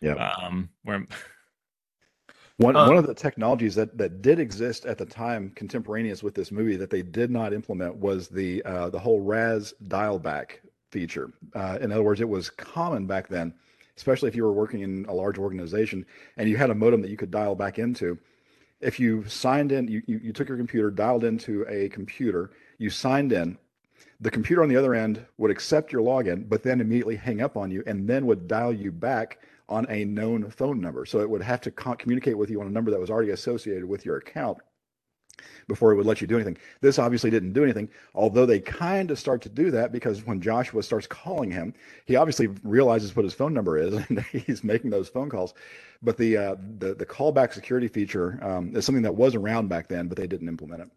Yep. 0.00 0.18
um 0.20 0.68
where 0.82 1.06
One 2.58 2.76
Uh, 2.76 2.86
one 2.86 2.96
of 2.96 3.06
the 3.06 3.14
technologies 3.14 3.74
that 3.74 3.98
that 3.98 4.22
did 4.22 4.38
exist 4.38 4.86
at 4.86 4.96
the 4.96 5.04
time, 5.06 5.50
contemporaneous 5.56 6.22
with 6.22 6.34
this 6.34 6.52
movie, 6.52 6.76
that 6.76 6.88
they 6.88 7.02
did 7.02 7.30
not 7.30 7.52
implement 7.52 7.96
was 7.96 8.28
the 8.28 8.62
uh, 8.62 8.90
the 8.90 8.98
whole 8.98 9.20
RAS 9.20 9.74
dial 9.88 10.20
back 10.20 10.62
feature. 10.94 11.32
Uh, 11.56 11.76
in 11.80 11.90
other 11.90 12.04
words, 12.04 12.20
it 12.20 12.28
was 12.28 12.48
common 12.48 13.04
back 13.04 13.26
then, 13.26 13.52
especially 13.96 14.28
if 14.28 14.36
you 14.36 14.44
were 14.44 14.52
working 14.52 14.82
in 14.82 15.04
a 15.08 15.12
large 15.12 15.38
organization 15.38 16.06
and 16.36 16.48
you 16.48 16.56
had 16.56 16.70
a 16.70 16.74
modem 16.74 17.02
that 17.02 17.10
you 17.10 17.16
could 17.16 17.32
dial 17.32 17.56
back 17.56 17.80
into. 17.80 18.16
If 18.80 19.00
you 19.00 19.24
signed 19.26 19.72
in, 19.72 19.88
you, 19.88 20.02
you, 20.06 20.20
you 20.22 20.32
took 20.32 20.48
your 20.48 20.56
computer, 20.56 20.92
dialed 20.92 21.24
into 21.24 21.66
a 21.68 21.88
computer, 21.88 22.52
you 22.78 22.90
signed 22.90 23.32
in, 23.32 23.58
the 24.20 24.30
computer 24.30 24.62
on 24.62 24.68
the 24.68 24.76
other 24.76 24.94
end 24.94 25.26
would 25.36 25.50
accept 25.50 25.92
your 25.92 26.02
login, 26.02 26.48
but 26.48 26.62
then 26.62 26.80
immediately 26.80 27.16
hang 27.16 27.42
up 27.42 27.56
on 27.56 27.72
you 27.72 27.82
and 27.88 28.08
then 28.08 28.24
would 28.26 28.46
dial 28.46 28.72
you 28.72 28.92
back 28.92 29.40
on 29.68 29.84
a 29.90 30.04
known 30.04 30.48
phone 30.48 30.80
number. 30.80 31.04
So 31.04 31.18
it 31.20 31.28
would 31.28 31.42
have 31.42 31.60
to 31.62 31.72
co- 31.72 31.96
communicate 31.96 32.38
with 32.38 32.50
you 32.50 32.60
on 32.60 32.68
a 32.68 32.70
number 32.70 32.92
that 32.92 33.00
was 33.00 33.10
already 33.10 33.30
associated 33.30 33.84
with 33.84 34.04
your 34.04 34.18
account 34.18 34.58
before 35.68 35.92
it 35.92 35.96
would 35.96 36.06
let 36.06 36.20
you 36.20 36.26
do 36.26 36.36
anything. 36.36 36.56
This 36.80 36.98
obviously 36.98 37.30
didn't 37.30 37.52
do 37.52 37.62
anything, 37.62 37.88
although 38.14 38.46
they 38.46 38.60
kind 38.60 39.10
of 39.10 39.18
start 39.18 39.42
to 39.42 39.48
do 39.48 39.70
that 39.70 39.92
because 39.92 40.26
when 40.26 40.40
Joshua 40.40 40.82
starts 40.82 41.06
calling 41.06 41.50
him, 41.50 41.74
he 42.06 42.16
obviously 42.16 42.48
realizes 42.62 43.14
what 43.14 43.24
his 43.24 43.34
phone 43.34 43.54
number 43.54 43.78
is 43.78 43.94
and 44.08 44.20
he's 44.32 44.64
making 44.64 44.90
those 44.90 45.08
phone 45.08 45.30
calls. 45.30 45.54
But 46.02 46.16
the 46.16 46.36
uh, 46.36 46.56
the 46.78 46.94
the 46.94 47.06
callback 47.06 47.52
security 47.52 47.88
feature 47.88 48.38
um, 48.42 48.76
is 48.76 48.84
something 48.84 49.02
that 49.02 49.14
was 49.14 49.34
around 49.34 49.68
back 49.68 49.88
then, 49.88 50.08
but 50.08 50.18
they 50.18 50.26
didn't 50.26 50.48
implement 50.48 50.82
it. 50.82 50.88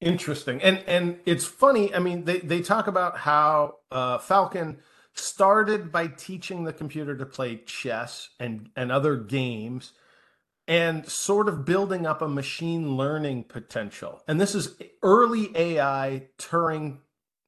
Interesting. 0.00 0.60
And 0.62 0.82
and 0.86 1.18
it's 1.26 1.44
funny. 1.44 1.94
I 1.94 1.98
mean, 1.98 2.24
they, 2.24 2.38
they 2.38 2.60
talk 2.60 2.86
about 2.86 3.18
how 3.18 3.76
uh, 3.90 4.18
Falken 4.18 4.78
started 5.18 5.90
by 5.90 6.06
teaching 6.06 6.64
the 6.64 6.72
computer 6.72 7.16
to 7.16 7.26
play 7.26 7.56
chess 7.66 8.30
and, 8.38 8.70
and 8.76 8.92
other 8.92 9.16
games 9.16 9.92
and 10.68 11.08
sort 11.08 11.48
of 11.48 11.64
building 11.64 12.06
up 12.06 12.20
a 12.20 12.28
machine 12.28 12.96
learning 12.96 13.44
potential. 13.44 14.22
And 14.28 14.38
this 14.38 14.54
is 14.54 14.76
early 15.02 15.50
AI 15.56 16.28
Turing 16.38 16.98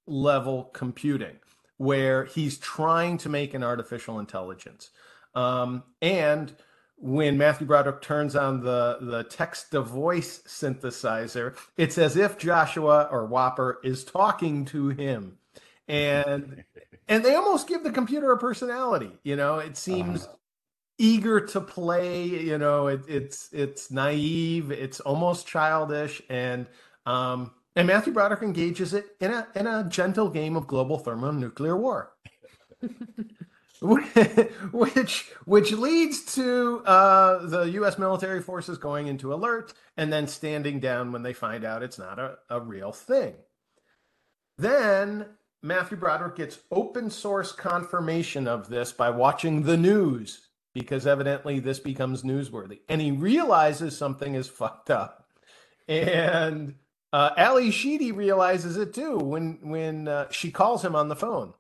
level 0.07 0.65
computing 0.73 1.39
where 1.77 2.25
he's 2.25 2.59
trying 2.59 3.19
to 3.19 3.29
make 3.29 3.53
an 3.55 3.63
artificial 3.63 4.19
intelligence. 4.19 4.91
Um, 5.35 5.83
and 6.01 6.55
when 6.97 7.39
Matthew 7.39 7.67
Broderick 7.67 8.03
turns 8.03 8.35
on 8.35 8.63
the, 8.63 8.99
the 9.01 9.25
text 9.25 9.71
to 9.71 9.83
voice 9.83 10.43
synthesizer, 10.47 11.57
it's 11.77 11.99
as 11.99 12.17
if 12.17 12.39
Joshua 12.39 13.09
or 13.11 13.29
WOPR 13.29 13.77
is 13.85 14.05
talking 14.05 14.65
to 14.67 14.89
him. 14.89 15.39
And 15.89 16.65
and 17.09 17.25
they 17.25 17.35
almost 17.35 17.67
give 17.67 17.83
the 17.83 17.91
computer 17.91 18.31
a 18.31 18.39
personality. 18.39 19.11
You 19.25 19.35
know, 19.35 19.59
it 19.59 19.77
seems 19.77 20.29
eager 21.01 21.41
to 21.41 21.61
play. 21.61 22.27
You 22.27 22.59
know, 22.59 22.87
it, 22.89 23.01
it's 23.09 23.49
it's 23.53 23.91
naive, 23.91 24.71
it's 24.71 25.01
almost 25.01 25.49
childish, 25.49 26.23
and 26.29 26.67
um, 27.07 27.53
and 27.75 27.87
Matthew 27.87 28.13
Broderick 28.13 28.43
engages 28.43 28.95
it 28.95 29.07
in 29.21 29.33
a 29.33 29.49
in 29.57 29.67
a 29.67 29.85
gentle 29.89 30.29
game 30.29 30.57
of 30.57 30.67
global 30.67 30.99
thermonuclear 30.99 31.77
war. 31.77 32.13
which 33.81 35.31
which 35.47 35.73
leads 35.73 36.35
to 36.35 36.83
uh, 36.85 37.47
the 37.47 37.63
U.S. 37.63 37.99
military 37.99 38.43
forces 38.43 38.77
going 38.77 39.07
into 39.07 39.33
alert 39.33 39.73
and 39.97 40.13
then 40.13 40.29
standing 40.29 40.81
down 40.81 41.13
when 41.13 41.23
they 41.23 41.33
find 41.33 41.65
out 41.65 41.83
it's 41.83 41.99
not 41.99 42.19
a, 42.19 42.37
a 42.51 42.61
real 42.61 42.93
thing. 42.93 43.35
Then 44.59 45.27
Matthew 45.63 45.97
Broderick 45.97 46.37
gets 46.37 46.59
open 46.71 47.09
source 47.11 47.53
confirmation 47.53 48.47
of 48.47 48.69
this 48.69 48.93
by 48.93 49.09
watching 49.09 49.63
the 49.63 49.79
news 49.79 50.50
because 50.75 51.07
evidently 51.07 51.61
this 51.61 51.81
becomes 51.81 52.23
newsworthy, 52.23 52.81
and 52.89 53.01
he 53.01 53.13
realizes 53.13 53.97
something 53.97 54.35
is 54.35 54.49
fucked 54.51 54.91
up, 54.91 55.29
and 55.89 56.77
uh, 57.13 57.31
Ally 57.37 57.71
Sheedy 57.71 58.13
realizes 58.13 58.77
it 58.77 58.95
too 58.95 59.19
when 59.19 59.59
when 59.63 60.09
uh, 60.09 60.31
she 60.31 60.51
calls 60.51 60.85
him 60.85 60.97
on 60.97 61.09
the 61.09 61.17
phone 61.17 61.55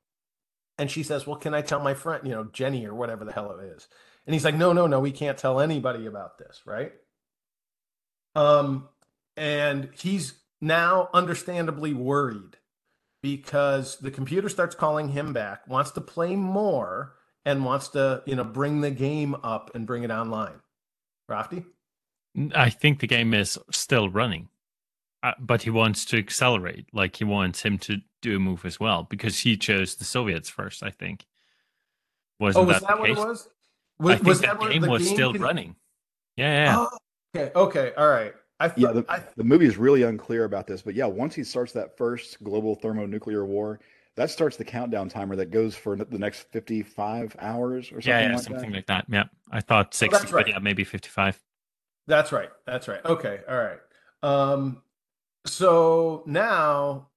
And 0.78 0.90
she 0.90 1.02
says, 1.04 1.26
Well, 1.26 1.36
can 1.36 1.54
I 1.54 1.62
tell 1.62 1.80
my 1.80 1.94
friend, 1.94 2.26
you 2.26 2.32
know, 2.34 2.44
Jenny 2.52 2.86
or 2.86 2.94
whatever 2.94 3.24
the 3.24 3.32
hell 3.32 3.52
it 3.58 3.64
is? 3.64 3.88
And 4.26 4.34
he's 4.34 4.44
like, 4.44 4.56
No, 4.56 4.72
no, 4.72 4.86
no, 4.86 5.00
we 5.00 5.12
can't 5.12 5.38
tell 5.38 5.60
anybody 5.60 6.06
about 6.06 6.38
this, 6.38 6.62
right? 6.66 6.92
Um, 8.34 8.88
and 9.36 9.90
he's 9.98 10.34
now 10.60 11.10
understandably 11.14 11.94
worried 11.94 12.58
because 13.22 13.98
the 13.98 14.10
computer 14.10 14.48
starts 14.48 14.74
calling 14.74 15.10
him 15.10 15.32
back, 15.32 15.68
wants 15.68 15.92
to 15.92 16.02
play 16.02 16.36
more, 16.36 17.14
and 17.50 17.64
wants 17.64 17.88
to, 17.88 18.22
you 18.26 18.36
know, 18.36 18.44
bring 18.44 18.80
the 18.80 18.90
game 18.90 19.34
up 19.42 19.70
and 19.74 19.86
bring 19.86 20.02
it 20.02 20.10
online. 20.10 20.60
Raphty? 21.30 21.64
I 22.54 22.70
think 22.70 23.00
the 23.00 23.06
game 23.06 23.34
is 23.34 23.58
still 23.70 24.08
running, 24.08 24.48
uh, 25.22 25.32
but 25.38 25.62
he 25.62 25.70
wants 25.70 26.04
to 26.06 26.18
accelerate. 26.18 26.86
Like 26.92 27.16
he 27.16 27.24
wants 27.24 27.62
him 27.62 27.78
to 27.78 27.98
do 28.22 28.36
a 28.36 28.38
move 28.38 28.64
as 28.64 28.78
well 28.78 29.06
because 29.08 29.40
he 29.40 29.56
chose 29.56 29.96
the 29.96 30.04
Soviets 30.04 30.48
first. 30.48 30.82
I 30.82 30.90
think. 30.90 31.26
Wasn't 32.38 32.64
oh, 32.64 32.66
was 32.66 32.80
that, 32.80 32.88
that, 32.88 32.98
what 32.98 33.08
case? 33.08 33.18
it 33.18 33.26
was? 33.26 33.48
I 34.00 34.02
Was, 34.02 34.14
think 34.14 34.26
was 34.26 34.40
that 34.40 34.60
that 34.60 34.70
game 34.70 34.82
the 34.82 34.90
was 34.90 35.08
still 35.08 35.32
could- 35.32 35.40
running. 35.42 35.76
Yeah, 36.36 36.64
yeah. 36.64 36.76
Oh, 36.78 36.98
okay, 37.36 37.52
okay, 37.54 37.92
all 37.98 38.08
right. 38.08 38.32
I 38.60 38.68
thought 38.68 38.78
Yeah, 38.78 38.92
the, 38.92 39.04
I, 39.08 39.22
the 39.36 39.44
movie 39.44 39.66
is 39.66 39.76
really 39.76 40.02
unclear 40.04 40.44
about 40.44 40.66
this, 40.66 40.82
but 40.82 40.94
yeah, 40.94 41.06
once 41.06 41.34
he 41.34 41.44
starts 41.44 41.72
that 41.72 41.96
first 41.96 42.42
global 42.42 42.74
thermonuclear 42.74 43.44
war, 43.44 43.80
that 44.16 44.30
starts 44.30 44.56
the 44.56 44.64
countdown 44.64 45.08
timer 45.08 45.36
that 45.36 45.50
goes 45.50 45.74
for 45.74 45.96
the 45.96 46.18
next 46.18 46.50
55 46.50 47.36
hours 47.38 47.86
or 47.86 48.00
something 48.00 48.10
yeah, 48.10 48.28
yeah, 48.28 48.34
like 48.34 48.42
something 48.42 48.70
that. 48.70 48.76
like 48.76 48.86
that. 48.86 49.04
Yeah, 49.08 49.24
I 49.50 49.60
thought 49.60 49.94
sixty, 49.94 50.14
Oh, 50.14 50.18
that's 50.18 50.32
right. 50.32 50.44
but 50.44 50.52
yeah, 50.52 50.58
maybe 50.58 50.84
fifty-five. 50.84 51.40
That's 52.06 52.32
right. 52.32 52.50
That's 52.66 52.88
right. 52.88 53.04
Okay. 53.04 53.40
All 53.48 53.56
right. 53.58 53.78
Um, 54.22 54.82
so 55.46 56.22
now 56.26 57.08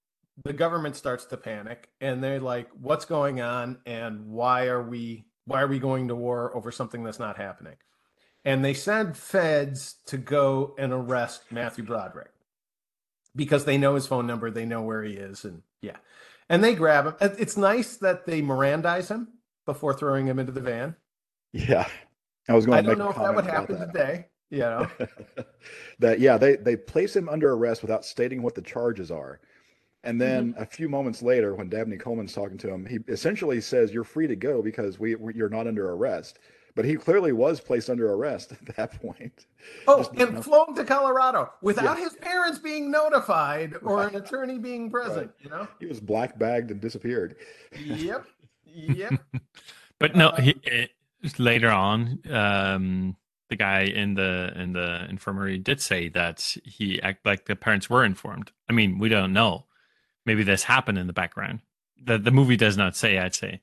the 0.44 0.54
government 0.54 0.96
starts 0.96 1.26
to 1.26 1.38
panic 1.38 1.90
and 2.00 2.24
they're 2.24 2.40
like, 2.40 2.70
what's 2.80 3.06
going 3.06 3.42
on? 3.42 3.80
And 3.86 4.28
why 4.28 4.68
are 4.68 4.82
we 4.82 5.26
why 5.46 5.62
are 5.62 5.68
we 5.68 5.80
going 5.80 6.08
to 6.08 6.16
war 6.16 6.56
over 6.56 6.72
something 6.72 7.04
that's 7.04 7.20
not 7.20 7.38
happening? 7.38 7.76
And 8.46 8.64
they 8.64 8.74
send 8.74 9.18
feds 9.18 9.96
to 10.08 10.18
go 10.18 10.76
and 10.78 10.94
arrest 10.94 11.44
Matthew 11.52 11.84
Broderick 11.84 12.32
because 13.36 13.66
they 13.66 13.78
know 13.78 13.96
his 13.96 14.06
phone 14.06 14.28
number, 14.28 14.52
they 14.52 14.66
know 14.66 14.82
where 14.82 15.04
he 15.04 15.14
is, 15.14 15.44
and 15.46 15.64
yeah. 15.82 15.98
And 16.50 16.64
they 16.64 16.76
grab 16.76 17.06
him. 17.06 17.16
It's 17.40 17.58
nice 17.58 17.98
that 17.98 18.26
they 18.26 18.42
Mirandize 18.42 19.08
him 19.10 19.30
before 19.66 19.94
throwing 19.94 20.28
him 20.28 20.40
into 20.40 20.52
the 20.52 20.62
van. 20.62 20.96
Yeah. 21.54 21.88
I 22.50 22.54
was 22.54 22.66
going 22.66 22.78
I 22.80 22.82
don't 22.82 22.98
know 22.98 23.10
if 23.10 23.16
that 23.16 23.36
would 23.36 23.46
happen 23.46 23.80
that. 23.80 23.94
today. 23.94 24.28
You 24.50 24.60
know? 24.60 24.88
that 26.00 26.20
yeah, 26.20 26.38
they 26.38 26.58
they 26.58 26.76
place 26.76 27.16
him 27.16 27.30
under 27.30 27.54
arrest 27.54 27.82
without 27.82 28.06
stating 28.06 28.42
what 28.42 28.56
the 28.56 28.62
charges 28.62 29.10
are. 29.12 29.40
And 30.04 30.20
then 30.20 30.52
Mm-hmm. 30.54 30.62
a 30.62 30.66
few 30.66 30.90
moments 30.90 31.22
later, 31.22 31.56
when 31.56 31.70
Dabney 31.70 31.98
Coleman's 31.98 32.34
talking 32.34 32.58
to 32.60 32.70
him, 32.70 32.86
he 32.86 33.00
essentially 33.08 33.62
says, 33.62 33.94
"You're 33.94 34.04
free 34.04 34.28
to 34.28 34.36
go 34.36 34.62
because 34.62 35.00
we, 35.00 35.16
we 35.16 35.34
you're 35.34 35.50
not 35.50 35.66
under 35.68 35.92
arrest." 35.92 36.40
But 36.76 36.86
he 36.86 36.96
clearly 36.96 37.32
was 37.34 37.60
placed 37.62 37.90
under 37.90 38.12
arrest 38.12 38.52
at 38.52 38.76
that 38.76 39.02
point. 39.02 39.46
Oh, 39.88 40.00
Just, 40.00 40.14
you 40.14 40.20
know, 40.20 40.26
and 40.36 40.44
flown 40.44 40.76
to 40.76 40.84
Colorado 40.84 41.50
without 41.62 41.98
Yeah. 41.98 42.04
his 42.04 42.14
parents 42.16 42.60
being 42.60 42.92
notified 42.92 43.76
or 43.82 44.06
an 44.08 44.16
attorney 44.16 44.58
being 44.58 44.90
present. 44.90 45.32
You 45.42 45.50
know? 45.50 45.68
he 45.80 45.86
was 45.86 46.02
black 46.02 46.38
bagged 46.38 46.70
and 46.72 46.82
disappeared. 46.82 47.36
Yep. 47.80 48.26
Yep. 48.76 49.14
But 50.00 50.16
no, 50.16 50.30
Uh, 50.30 50.42
he, 50.42 50.56
it, 50.64 50.92
later 51.38 51.70
on, 51.70 52.20
um, 52.32 53.16
the 53.50 53.56
guy 53.56 53.82
in 53.82 54.16
the 54.16 54.52
in 54.56 54.74
the 54.74 55.06
infirmary 55.10 55.60
did 55.60 55.80
say 55.80 56.10
that 56.10 56.42
he 56.66 57.00
act 57.04 57.24
like 57.26 57.46
the 57.46 57.56
parents 57.56 57.88
were 57.90 58.04
informed. 58.04 58.52
I 58.68 58.74
mean, 58.74 58.98
we 58.98 59.10
don't 59.10 59.32
know. 59.32 59.66
Maybe 60.26 60.42
this 60.44 60.64
happened 60.64 60.98
in 60.98 61.06
the 61.06 61.14
background. 61.14 61.60
The 62.04 62.18
the 62.18 62.32
movie 62.32 62.58
does 62.58 62.76
not 62.78 62.96
say. 62.96 63.20
I'd 63.20 63.36
say. 63.36 63.62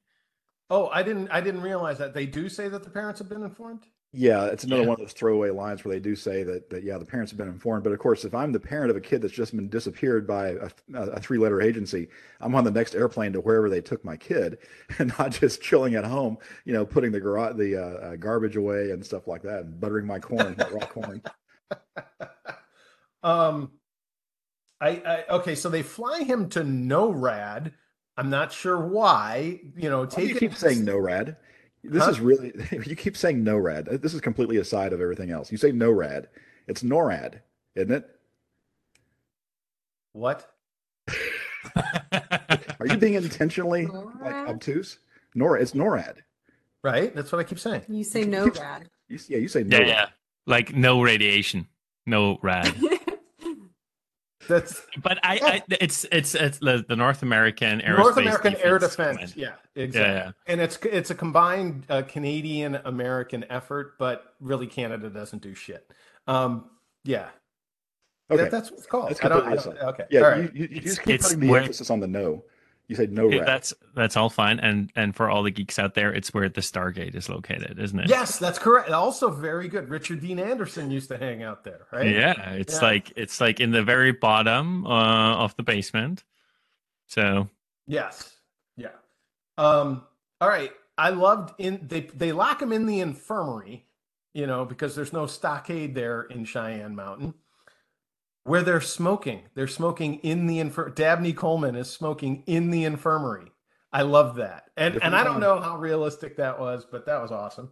Oh, 0.71 0.89
I 0.89 1.03
didn't. 1.03 1.29
I 1.29 1.41
didn't 1.41 1.63
realize 1.63 1.99
that 1.99 2.15
they 2.15 2.27
do 2.27 2.49
say 2.49 2.69
that 2.69 2.85
the 2.85 2.91
parents 2.91 3.19
have 3.19 3.29
been 3.29 3.43
informed. 3.43 3.87
Yeah, 4.13 4.47
it's 4.47 4.65
another 4.65 4.83
Yeah. 4.83 4.89
one 4.89 4.95
of 4.95 5.01
those 5.01 5.13
throwaway 5.13 5.51
lines 5.51 5.85
where 5.85 5.95
they 5.95 6.01
do 6.01 6.17
say 6.17 6.43
that 6.45 6.71
that 6.71 6.83
yeah, 6.85 6.99
the 6.99 7.05
parents 7.05 7.31
have 7.33 7.39
been 7.39 7.49
informed. 7.49 7.85
But 7.85 7.93
of 7.93 7.99
course, 7.99 8.25
if 8.25 8.35
I'm 8.35 8.53
the 8.53 8.61
parent 8.61 8.91
of 8.91 8.97
a 8.97 9.01
kid 9.01 9.23
that's 9.23 9.33
just 9.35 9.55
been 9.55 9.69
disappeared 9.69 10.27
by 10.27 10.51
a, 10.51 10.71
a 10.95 11.21
three 11.21 11.39
letter 11.39 11.61
agency, 11.61 12.09
I'm 12.41 12.55
on 12.55 12.65
the 12.65 12.71
next 12.71 12.95
airplane 12.95 13.33
to 13.35 13.41
wherever 13.41 13.69
they 13.69 13.81
took 13.81 14.05
my 14.05 14.17
kid, 14.17 14.59
and 14.99 15.13
not 15.19 15.33
just 15.33 15.61
chilling 15.63 15.95
at 15.95 16.05
home, 16.05 16.39
you 16.65 16.73
know, 16.73 16.87
putting 16.87 17.13
the 17.13 17.21
garage 17.21 17.57
the 17.57 17.77
uh, 17.77 17.81
uh, 18.13 18.17
garbage 18.17 18.57
away 18.57 18.91
and 18.93 19.05
stuff 19.05 19.27
like 19.27 19.43
that, 19.43 19.65
and 19.65 19.81
buttering 19.81 20.07
my 20.07 20.19
corn, 20.19 20.55
my 20.59 20.69
raw 20.69 20.87
corn. 20.87 21.23
Um, 23.23 23.73
I, 24.81 24.89
I 25.05 25.25
okay. 25.37 25.55
So 25.55 25.69
they 25.69 25.83
fly 25.83 26.23
him 26.23 26.49
to 26.51 26.61
NORAD. 26.61 27.73
I'm 28.21 28.29
not 28.29 28.53
sure 28.53 28.79
why. 28.79 29.61
You 29.77 29.89
know, 29.89 30.01
Why 30.01 30.07
do 30.07 30.23
you 30.27 30.29
take 30.35 30.41
keep 30.41 30.55
saying 30.55 30.85
no 30.85 30.99
NORAD. 30.99 31.37
This 31.83 32.05
Huh? 32.05 32.11
is 32.11 32.21
really 32.21 32.53
you 32.87 32.95
keep 32.95 33.17
saying 33.17 33.43
no 33.43 33.57
NORAD. 33.57 34.03
This 34.03 34.13
is 34.13 34.21
completely 34.21 34.59
aside 34.59 34.93
of 34.93 35.01
everything 35.01 35.31
else. 35.31 35.51
You 35.51 35.57
say 35.57 35.73
no 35.73 35.91
NORAD. 35.93 36.27
It's 36.69 36.83
NORAD, 36.83 37.41
isn't 37.77 37.91
it? 37.91 38.07
What? 40.13 40.53
Are 42.79 42.87
you 42.87 42.97
being 42.99 43.15
intentionally 43.15 43.87
like 43.87 44.35
obtuse? 44.49 44.99
NORAD. 45.35 45.63
It's 45.63 45.73
NORAD. 45.73 46.17
Right. 46.85 47.15
That's 47.15 47.33
what 47.33 47.39
I 47.39 47.45
keep 47.45 47.59
saying. 47.59 47.83
You 47.89 48.05
say 48.05 48.21
You 48.21 48.27
no 48.27 48.45
keep- 48.51 48.61
rad. 48.61 48.89
You, 49.09 49.19
yeah, 49.29 49.39
you 49.39 49.49
say 49.49 49.61
yeah, 49.63 49.79
NORAD. 49.81 49.87
yeah. 49.87 50.07
Like 50.47 50.75
no 50.75 51.01
radiation, 51.03 51.69
no 52.07 52.39
rad. 52.43 52.75
That's 54.51 54.83
But 55.03 55.19
I, 55.23 55.41
I 55.71 55.75
it's 55.81 56.05
it's 56.13 56.35
it's 56.35 56.59
the, 56.59 56.85
the 56.89 56.97
North 56.97 57.23
American 57.23 57.81
Aerospace 57.81 57.97
North 57.99 58.17
American 58.19 58.57
Air 58.57 58.79
Defense 58.79 58.97
Defense. 58.97 59.33
Command. 59.33 59.33
Yeah, 59.37 59.83
exactly. 59.83 60.15
yeah. 60.15 60.33
And 60.47 60.61
it's 60.61 60.77
it's 60.85 61.11
a 61.11 61.15
combined 61.15 61.87
uh, 61.89 62.03
Canadian 62.03 62.75
American 62.85 63.45
effort, 63.49 63.95
but 63.99 64.35
really 64.41 64.67
Canada 64.67 65.09
doesn't 65.09 65.41
do 65.43 65.55
shit. 65.55 65.91
Um, 66.27 66.71
yeah, 67.05 67.29
Okay. 68.31 68.43
That- 68.43 68.51
that's 68.51 68.71
what 68.71 68.79
it's 68.79 68.87
called. 68.87 69.11
That's 69.11 69.25
I 69.25 69.29
don't, 69.29 69.47
I 69.47 69.55
don't- 69.57 69.79
okay. 69.79 70.05
yeah, 70.11 70.21
All 70.21 70.29
right. 70.31 70.55
you, 70.55 70.63
you, 70.63 70.69
you 70.73 70.81
just 70.81 71.03
keep 71.03 71.21
putting 71.21 71.41
the 71.41 71.49
where- 71.49 71.63
emphasis 71.63 71.91
on 71.91 72.01
the 72.01 72.07
no. 72.07 72.45
You 72.91 72.97
said 72.97 73.13
no 73.13 73.31
Yeah, 73.31 73.45
that's 73.45 73.73
that's 73.95 74.17
all 74.17 74.29
fine, 74.29 74.59
and 74.59 74.91
and 74.97 75.15
for 75.15 75.31
all 75.31 75.45
the 75.45 75.53
geeks 75.53 75.79
out 75.79 75.95
there, 75.95 76.13
it's 76.13 76.35
where 76.35 76.49
the 76.49 76.61
Stargate 76.61 77.15
is 77.15 77.29
located, 77.29 77.79
isn't 77.79 78.01
it? 78.01 78.09
Yes, 78.09 78.37
that's 78.37 78.59
correct. 78.59 78.91
Also, 78.91 79.31
very 79.31 79.69
good. 79.69 79.89
Richard 79.89 80.21
Dean 80.21 80.41
Anderson 80.41 80.91
used 80.91 81.09
to 81.11 81.17
hang 81.17 81.45
out 81.45 81.63
there, 81.63 81.87
right? 81.93 82.11
Yeah, 82.11 82.51
it's 82.55 82.75
Yeah. 82.75 82.89
like 82.89 83.13
it's 83.15 83.41
like 83.41 83.61
in 83.61 83.71
the 83.71 83.85
very 83.85 84.11
bottom 84.11 84.85
uh, 84.89 85.37
of 85.37 85.55
the 85.55 85.63
basement. 85.63 86.25
So 87.07 87.49
Yes. 87.87 88.35
Yeah. 88.77 88.89
Um, 89.57 90.03
all 90.41 90.49
right. 90.49 90.73
I 90.99 91.11
loved 91.11 91.55
in 91.59 91.87
they 91.87 92.01
they 92.01 92.33
lock 92.33 92.61
him 92.61 92.73
in 92.73 92.87
the 92.87 92.99
infirmary, 92.99 93.87
you 94.35 94.49
know, 94.49 94.65
because 94.65 94.97
there's 94.97 95.13
no 95.13 95.27
stockade 95.27 95.95
there 95.95 96.23
in 96.23 96.45
Cheyenne 96.45 96.97
Mountain. 96.97 97.35
Where 98.45 98.63
they're 98.63 98.81
smoking. 98.81 99.43
They're 99.55 99.69
smoking 99.69 100.15
in 100.21 100.47
the 100.47 100.59
infir 100.59 100.95
Dabney 100.95 101.33
Coleman 101.33 101.75
is 101.77 101.91
smoking 101.91 102.43
in 102.47 102.71
the 102.71 102.85
infirmary. 102.85 103.53
I 103.93 104.03
love 104.03 104.37
that. 104.37 104.65
And 104.77 104.95
Different 104.95 105.15
and 105.15 105.21
I 105.21 105.25
don't 105.25 105.41
know 105.41 105.61
how 105.61 105.77
realistic 105.77 106.37
that 106.37 106.59
was, 106.59 106.87
but 106.91 107.07
that 107.07 107.21
was 107.21 107.31
awesome. 107.33 107.71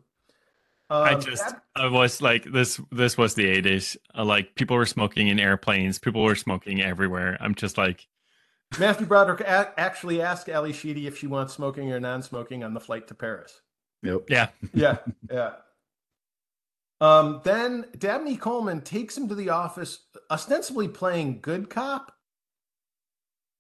I 0.91 1.15
Um, 1.15 1.21
just 1.21 1.45
Dab- 1.47 1.61
I 1.77 1.87
was 1.89 2.21
like 2.23 2.45
this 2.45 2.81
this 2.91 3.17
was 3.17 3.35
the 3.35 3.45
80s. 3.45 3.97
Uh, 4.17 4.25
like 4.25 4.55
people 4.55 4.77
were 4.77 4.87
smoking 4.87 5.29
in 5.29 5.39
airplanes, 5.39 5.99
people 5.99 6.23
were 6.23 6.35
smoking 6.35 6.83
everywhere. 6.83 7.37
I'm 7.41 7.55
just 7.55 7.79
like 7.79 8.07
Matthew 8.79 9.07
Broderick 9.07 9.41
a- 9.41 9.73
actually 9.79 10.21
asked 10.21 10.49
Ally 10.49 10.73
Sheedy 10.73 11.07
if 11.07 11.17
she 11.19 11.27
wants 11.27 11.55
smoking 11.55 11.91
or 11.93 12.01
non-smoking 12.01 12.63
on 12.65 12.75
the 12.75 12.81
flight 12.81 13.07
to 13.09 13.15
Paris. 13.15 13.61
Nope. 14.03 14.29
yeah, 14.31 14.49
yeah, 14.75 14.99
yeah. 15.31 15.53
Um, 17.01 17.41
then 17.45 17.87
Dabney 17.97 18.37
Coleman 18.37 18.81
takes 18.81 19.17
him 19.17 19.29
to 19.29 19.35
the 19.35 19.51
office, 19.51 20.07
ostensibly 20.31 20.89
playing 20.89 21.41
good 21.41 21.71
cop, 21.71 22.13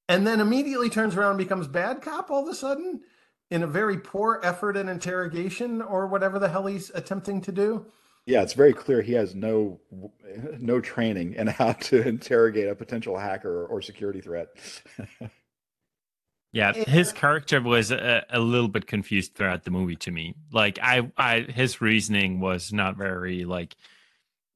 and 0.08 0.26
then 0.26 0.40
immediately 0.40 0.90
turns 0.90 1.16
around 1.16 1.30
and 1.30 1.38
becomes 1.38 1.68
bad 1.68 2.02
cop 2.02 2.30
all 2.30 2.42
of 2.42 2.48
a 2.48 2.54
sudden 2.54 3.00
in 3.50 3.62
a 3.62 3.66
very 3.66 3.98
poor 3.98 4.40
effort 4.42 4.76
and 4.76 4.90
interrogation 4.90 5.80
or 5.80 6.06
whatever 6.06 6.38
the 6.38 6.48
hell 6.48 6.66
he's 6.66 6.90
attempting 6.94 7.40
to 7.42 7.52
do. 7.52 7.86
Yeah, 8.26 8.42
it's 8.42 8.52
very 8.52 8.74
clear 8.74 9.00
he 9.00 9.14
has 9.14 9.34
no 9.34 9.80
no 10.58 10.80
training 10.80 11.34
in 11.34 11.46
how 11.46 11.72
to 11.72 12.02
interrogate 12.08 12.68
a 12.68 12.74
potential 12.74 13.16
hacker 13.16 13.66
or 13.66 13.80
security 13.80 14.20
threat. 14.20 14.48
Yeah, 16.52 16.72
his 16.72 17.12
character 17.12 17.60
was 17.60 17.90
a, 17.90 18.24
a 18.30 18.40
little 18.40 18.68
bit 18.68 18.86
confused 18.86 19.34
throughout 19.34 19.64
the 19.64 19.70
movie 19.70 19.96
to 19.96 20.10
me. 20.10 20.34
Like 20.50 20.78
I, 20.82 21.10
I, 21.16 21.40
his 21.40 21.80
reasoning 21.80 22.40
was 22.40 22.72
not 22.72 22.96
very 22.96 23.44
like 23.44 23.76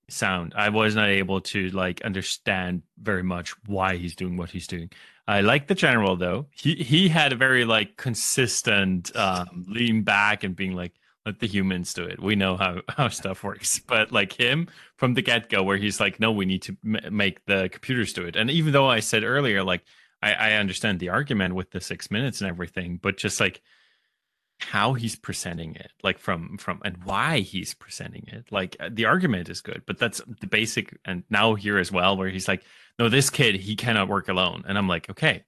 sound. 0.09 0.55
I 0.57 0.70
was 0.70 0.95
not 0.95 1.09
able 1.09 1.40
to 1.40 1.68
like 1.70 2.01
understand 2.03 2.82
very 2.99 3.22
much 3.22 3.55
why 3.66 3.97
he's 3.97 4.16
doing 4.16 4.36
what 4.36 4.51
he's 4.51 4.66
doing. 4.66 4.90
I 5.26 5.40
like 5.43 5.66
the 5.66 5.74
general 5.74 6.16
though. 6.16 6.47
He 6.51 6.74
he 6.76 7.09
had 7.09 7.32
a 7.32 7.36
very 7.36 7.64
like 7.64 7.97
consistent 7.97 9.14
um, 9.16 9.64
lean 9.68 10.03
back 10.03 10.45
and 10.45 10.57
being 10.57 10.74
like, 10.74 10.93
let 11.24 11.38
the 11.38 11.47
humans 11.47 11.95
do 11.95 12.05
it. 12.05 12.20
We 12.20 12.36
know 12.36 12.57
how 12.57 12.80
how 12.88 13.09
stuff 13.09 13.45
works. 13.45 13.78
But 13.78 14.12
like 14.12 14.32
him 14.32 14.68
from 14.97 15.14
the 15.14 15.22
get 15.22 15.49
go, 15.49 15.62
where 15.62 15.76
he's 15.76 16.01
like, 16.01 16.18
no, 16.18 16.32
we 16.32 16.47
need 16.47 16.62
to 16.62 16.76
m- 16.84 17.16
make 17.16 17.45
the 17.47 17.68
computers 17.70 18.12
do 18.12 18.24
it. 18.24 18.36
And 18.36 18.51
even 18.51 18.72
though 18.72 18.88
I 18.88 19.01
said 19.01 19.24
earlier, 19.24 19.62
like 19.62 19.84
I, 20.23 20.33
I 20.33 20.53
understand 20.53 21.01
the 21.01 21.09
argument 21.09 21.55
with 21.55 21.70
the 21.70 21.81
six 21.81 22.11
minutes 22.11 22.41
and 22.41 22.49
everything, 22.49 22.99
but 23.03 23.16
just 23.16 23.41
like 23.41 23.61
how 24.62 24.93
he's 24.95 25.16
presenting 25.16 25.75
it 25.75 25.91
like 26.03 26.18
from 26.18 26.57
from 26.57 26.81
and 26.85 27.03
why 27.05 27.41
he's 27.41 27.75
presenting 27.75 28.25
it 28.29 28.45
like 28.53 28.77
uh, 28.79 28.89
the 28.93 29.05
argument 29.05 29.49
is 29.49 29.61
good 29.61 29.83
but 29.87 29.99
that's 29.99 30.23
the 30.41 30.47
basic 30.47 30.97
and 31.05 31.25
now 31.31 31.55
here 31.55 31.79
as 31.79 31.91
well 31.91 32.16
where 32.16 32.29
he's 32.29 32.47
like 32.47 32.62
no 32.99 33.09
this 33.09 33.29
kid 33.29 33.57
he 33.57 33.75
cannot 33.75 34.09
work 34.09 34.29
alone. 34.29 34.62
And 34.66 34.79
i'm 34.79 34.89
like 34.89 35.11
okay. 35.11 35.45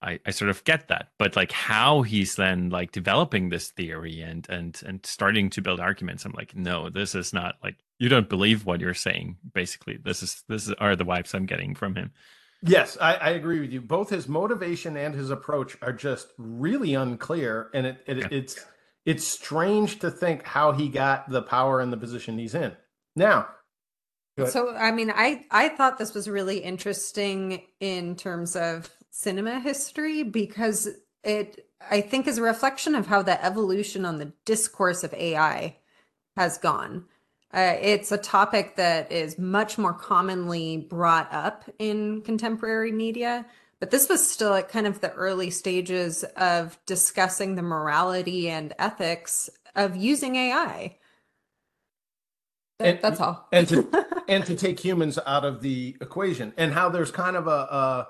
I, 0.00 0.20
I 0.26 0.32
sort 0.32 0.50
of 0.50 0.62
get 0.64 0.88
that 0.88 1.08
but 1.18 1.34
like 1.34 1.50
how 1.50 2.02
he's 2.02 2.36
then 2.36 2.68
like 2.68 2.92
developing 2.92 3.48
this 3.48 3.70
theory 3.70 4.20
and 4.20 4.46
and 4.50 4.80
and 4.86 5.04
starting 5.04 5.50
to 5.50 5.62
build 5.62 5.80
arguments 5.80 6.24
i'm 6.24 6.32
like 6.32 6.54
no 6.54 6.90
this 6.90 7.14
is 7.14 7.32
not 7.32 7.56
like 7.64 7.76
you 7.98 8.08
don't 8.08 8.28
believe 8.28 8.66
what 8.66 8.80
you're 8.80 8.92
saying 8.92 9.38
basically. 9.54 9.96
This 9.96 10.22
is 10.22 10.44
this 10.48 10.68
is, 10.68 10.74
are 10.74 10.94
the 10.94 11.06
vibes 11.06 11.34
i'm 11.34 11.46
getting 11.46 11.74
from 11.74 11.96
him 11.96 12.12
Yes, 12.66 12.96
I, 13.00 13.14
I 13.14 13.30
agree 13.30 13.60
with 13.60 13.72
you. 13.72 13.80
Both 13.80 14.10
his 14.10 14.28
motivation 14.28 14.96
and 14.96 15.14
his 15.14 15.30
approach 15.30 15.76
are 15.82 15.92
just 15.92 16.28
really 16.38 16.94
unclear, 16.94 17.70
and 17.74 17.86
it, 17.86 18.02
it 18.06 18.18
Yeah. 18.18 18.28
it's 18.30 18.64
it's 19.04 19.26
strange 19.26 19.98
to 19.98 20.10
think 20.10 20.44
how 20.44 20.72
he 20.72 20.88
got 20.88 21.28
the 21.28 21.42
power 21.42 21.80
and 21.80 21.92
the 21.92 21.96
position 21.96 22.38
he's 22.38 22.54
in. 22.54 22.74
Now, 23.16 23.48
So, 24.46 24.74
I 24.74 24.90
mean, 24.92 25.10
I 25.14 25.44
I 25.50 25.68
thought 25.68 25.98
this 25.98 26.14
was 26.14 26.28
really 26.28 26.58
interesting 26.58 27.62
in 27.80 28.16
terms 28.16 28.56
of 28.56 28.90
cinema 29.10 29.60
history 29.60 30.22
because 30.22 30.88
it 31.22 31.68
I 31.90 32.00
think 32.00 32.26
is 32.26 32.38
a 32.38 32.42
reflection 32.42 32.94
of 32.94 33.06
how 33.06 33.22
the 33.22 33.42
evolution 33.44 34.04
on 34.04 34.18
the 34.18 34.32
discourse 34.44 35.04
of 35.04 35.12
AI 35.14 35.76
has 36.36 36.58
gone. 36.58 37.06
Uh, 37.54 37.76
it's 37.80 38.10
a 38.10 38.18
topic 38.18 38.74
that 38.74 39.12
is 39.12 39.38
much 39.38 39.78
more 39.78 39.92
commonly 39.94 40.76
brought 40.76 41.32
up 41.32 41.64
in 41.78 42.20
contemporary 42.22 42.90
media, 42.90 43.46
but 43.78 43.92
this 43.92 44.08
was 44.08 44.28
still 44.28 44.54
at 44.54 44.68
kind 44.68 44.88
of 44.88 45.00
the 45.00 45.12
early 45.12 45.50
stages 45.50 46.24
of 46.36 46.76
discussing 46.84 47.54
the 47.54 47.62
morality 47.62 48.48
and 48.50 48.74
ethics 48.80 49.48
of 49.76 49.94
using 49.94 50.34
AI. 50.34 50.96
That- 52.80 52.86
And- 52.88 53.02
that's 53.02 53.20
all. 53.20 53.46
and 53.52 53.68
to 53.68 54.06
and 54.28 54.44
to 54.46 54.56
take 54.56 54.80
humans 54.80 55.16
out 55.24 55.44
of 55.44 55.60
the 55.60 55.96
equation, 56.00 56.54
and 56.56 56.72
how 56.72 56.88
there's 56.88 57.12
kind 57.12 57.36
of 57.36 57.46
a, 57.46 57.50
a 57.50 58.08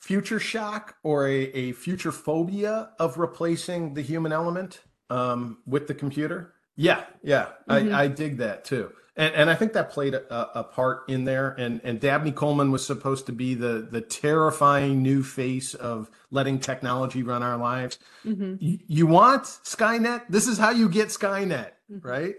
future 0.00 0.38
shock 0.40 0.96
or 1.02 1.26
a, 1.28 1.42
a 1.52 1.72
future 1.72 2.12
phobia 2.12 2.90
of 2.98 3.18
replacing 3.18 3.92
the 3.92 4.02
human 4.02 4.32
element 4.32 4.80
um, 5.10 5.58
with 5.66 5.88
the 5.88 5.94
computer. 5.94 6.54
Yeah, 6.82 7.04
yeah, 7.22 7.46
Mhm. 7.68 7.92
I, 7.94 8.04
I 8.04 8.08
dig 8.08 8.38
that 8.38 8.64
too, 8.64 8.90
and 9.14 9.34
and 9.34 9.50
I 9.50 9.54
think 9.54 9.74
that 9.74 9.90
played 9.90 10.14
a, 10.14 10.60
a 10.60 10.64
part 10.64 11.08
in 11.08 11.24
there. 11.24 11.50
And 11.58 11.80
and 11.84 12.00
Dabney 12.00 12.32
Coleman 12.32 12.70
was 12.70 12.86
supposed 12.86 13.26
to 13.26 13.32
be 13.32 13.54
the 13.54 13.86
the 13.90 14.00
terrifying 14.00 15.02
new 15.02 15.22
face 15.22 15.74
of 15.74 16.10
letting 16.30 16.58
technology 16.58 17.22
run 17.22 17.42
our 17.42 17.58
lives. 17.58 17.98
Mhm. 18.24 18.56
You, 18.60 18.78
you 18.86 19.06
want 19.06 19.42
Skynet? 19.44 20.22
This 20.30 20.46
is 20.48 20.56
how 20.56 20.70
you 20.70 20.88
get 20.88 21.08
Skynet, 21.08 21.72
Mhm. 21.92 22.02
right? 22.04 22.34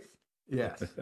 Yes. 0.49 0.83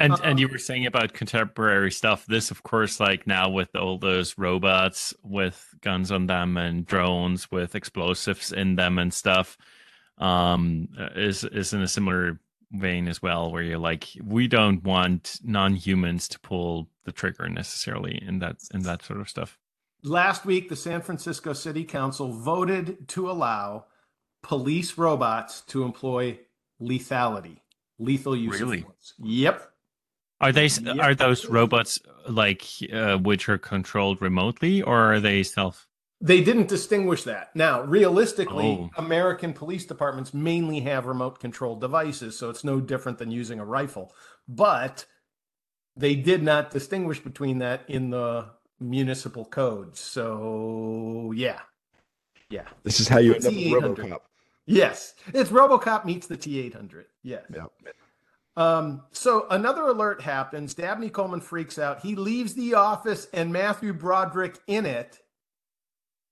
And 0.00 0.12
Uh, 0.12 0.18
and 0.22 0.38
you 0.38 0.46
were 0.46 0.58
saying 0.58 0.86
about 0.86 1.12
contemporary 1.12 1.90
stuff. 1.90 2.24
This, 2.26 2.52
of 2.52 2.62
course, 2.62 3.00
like 3.00 3.26
now 3.26 3.48
with 3.50 3.74
all 3.74 3.98
those 3.98 4.38
robots 4.38 5.12
with 5.24 5.58
guns 5.80 6.12
on 6.12 6.26
them 6.28 6.56
and 6.56 6.86
drones 6.86 7.50
with 7.50 7.74
explosives 7.74 8.52
in 8.52 8.76
them 8.76 8.96
and 8.98 9.12
stuff, 9.12 9.58
um, 10.18 10.86
is 11.16 11.42
is 11.42 11.72
in 11.72 11.82
a 11.82 11.88
similar 11.88 12.38
vein 12.72 13.08
as 13.08 13.22
well, 13.22 13.50
where 13.50 13.62
you're 13.62 13.78
like, 13.78 14.08
we 14.22 14.46
don't 14.46 14.82
want 14.84 15.38
non-humans 15.42 16.28
to 16.28 16.40
pull 16.40 16.88
the 17.04 17.12
trigger 17.12 17.48
necessarily 17.48 18.22
in 18.22 18.38
that 18.40 18.56
in 18.74 18.82
that 18.82 19.02
sort 19.02 19.20
of 19.20 19.28
stuff. 19.28 19.58
Last 20.02 20.44
week, 20.44 20.68
the 20.68 20.76
San 20.76 21.00
Francisco 21.00 21.52
City 21.52 21.84
Council 21.84 22.32
voted 22.32 23.08
to 23.08 23.30
allow 23.30 23.86
police 24.42 24.96
robots 24.96 25.62
to 25.62 25.82
employ 25.82 26.38
lethality, 26.80 27.58
lethal 27.98 28.36
use 28.36 28.60
Really? 28.60 28.78
of 28.78 28.84
force. 28.84 29.14
Yep. 29.18 29.70
Are 30.40 30.52
they 30.52 30.66
Yep. 30.66 30.98
are 31.00 31.14
those 31.16 31.46
robots 31.46 31.98
like 32.28 32.62
uh, 32.92 33.16
which 33.16 33.48
are 33.48 33.58
controlled 33.58 34.22
remotely, 34.22 34.82
or 34.82 35.14
are 35.14 35.20
they 35.20 35.42
self? 35.42 35.87
They 36.20 36.42
didn't 36.42 36.68
distinguish 36.68 37.22
that. 37.24 37.54
Now, 37.54 37.82
realistically, 37.82 38.78
Oh. 38.80 38.90
American 38.96 39.52
police 39.52 39.84
departments 39.86 40.34
mainly 40.34 40.80
have 40.80 41.06
remote 41.06 41.38
controlled 41.38 41.80
devices, 41.80 42.36
so 42.36 42.50
it's 42.50 42.64
no 42.64 42.80
different 42.80 43.18
than 43.18 43.30
using 43.30 43.60
a 43.60 43.64
rifle. 43.64 44.12
But 44.48 45.06
they 45.96 46.16
did 46.16 46.42
not 46.42 46.70
distinguish 46.72 47.20
between 47.20 47.58
that 47.58 47.82
in 47.88 48.10
the 48.10 48.46
municipal 48.80 49.44
codes. 49.44 50.00
So, 50.00 51.32
yeah. 51.36 51.60
Yeah. 52.50 52.66
This 52.82 52.98
is 52.98 53.06
how 53.08 53.18
you 53.18 53.34
end 53.34 53.46
up 53.46 53.52
with 53.52 53.62
RoboCop. 53.64 54.20
Yes, 54.66 55.14
it's 55.32 55.50
RoboCop 55.50 56.04
meets 56.04 56.26
the 56.26 56.36
T800. 56.36 57.04
Yes. 57.22 57.44
Yeah. 57.54 57.64
Um, 58.56 59.02
so 59.12 59.46
another 59.50 59.82
alert 59.82 60.20
happens. 60.20 60.74
Dabney 60.74 61.10
Coleman 61.10 61.40
freaks 61.40 61.78
out. 61.78 62.00
He 62.00 62.16
leaves 62.16 62.54
the 62.54 62.74
office 62.74 63.28
and 63.32 63.52
Matthew 63.52 63.92
Broderick 63.92 64.58
in 64.66 64.84
it, 64.84 65.20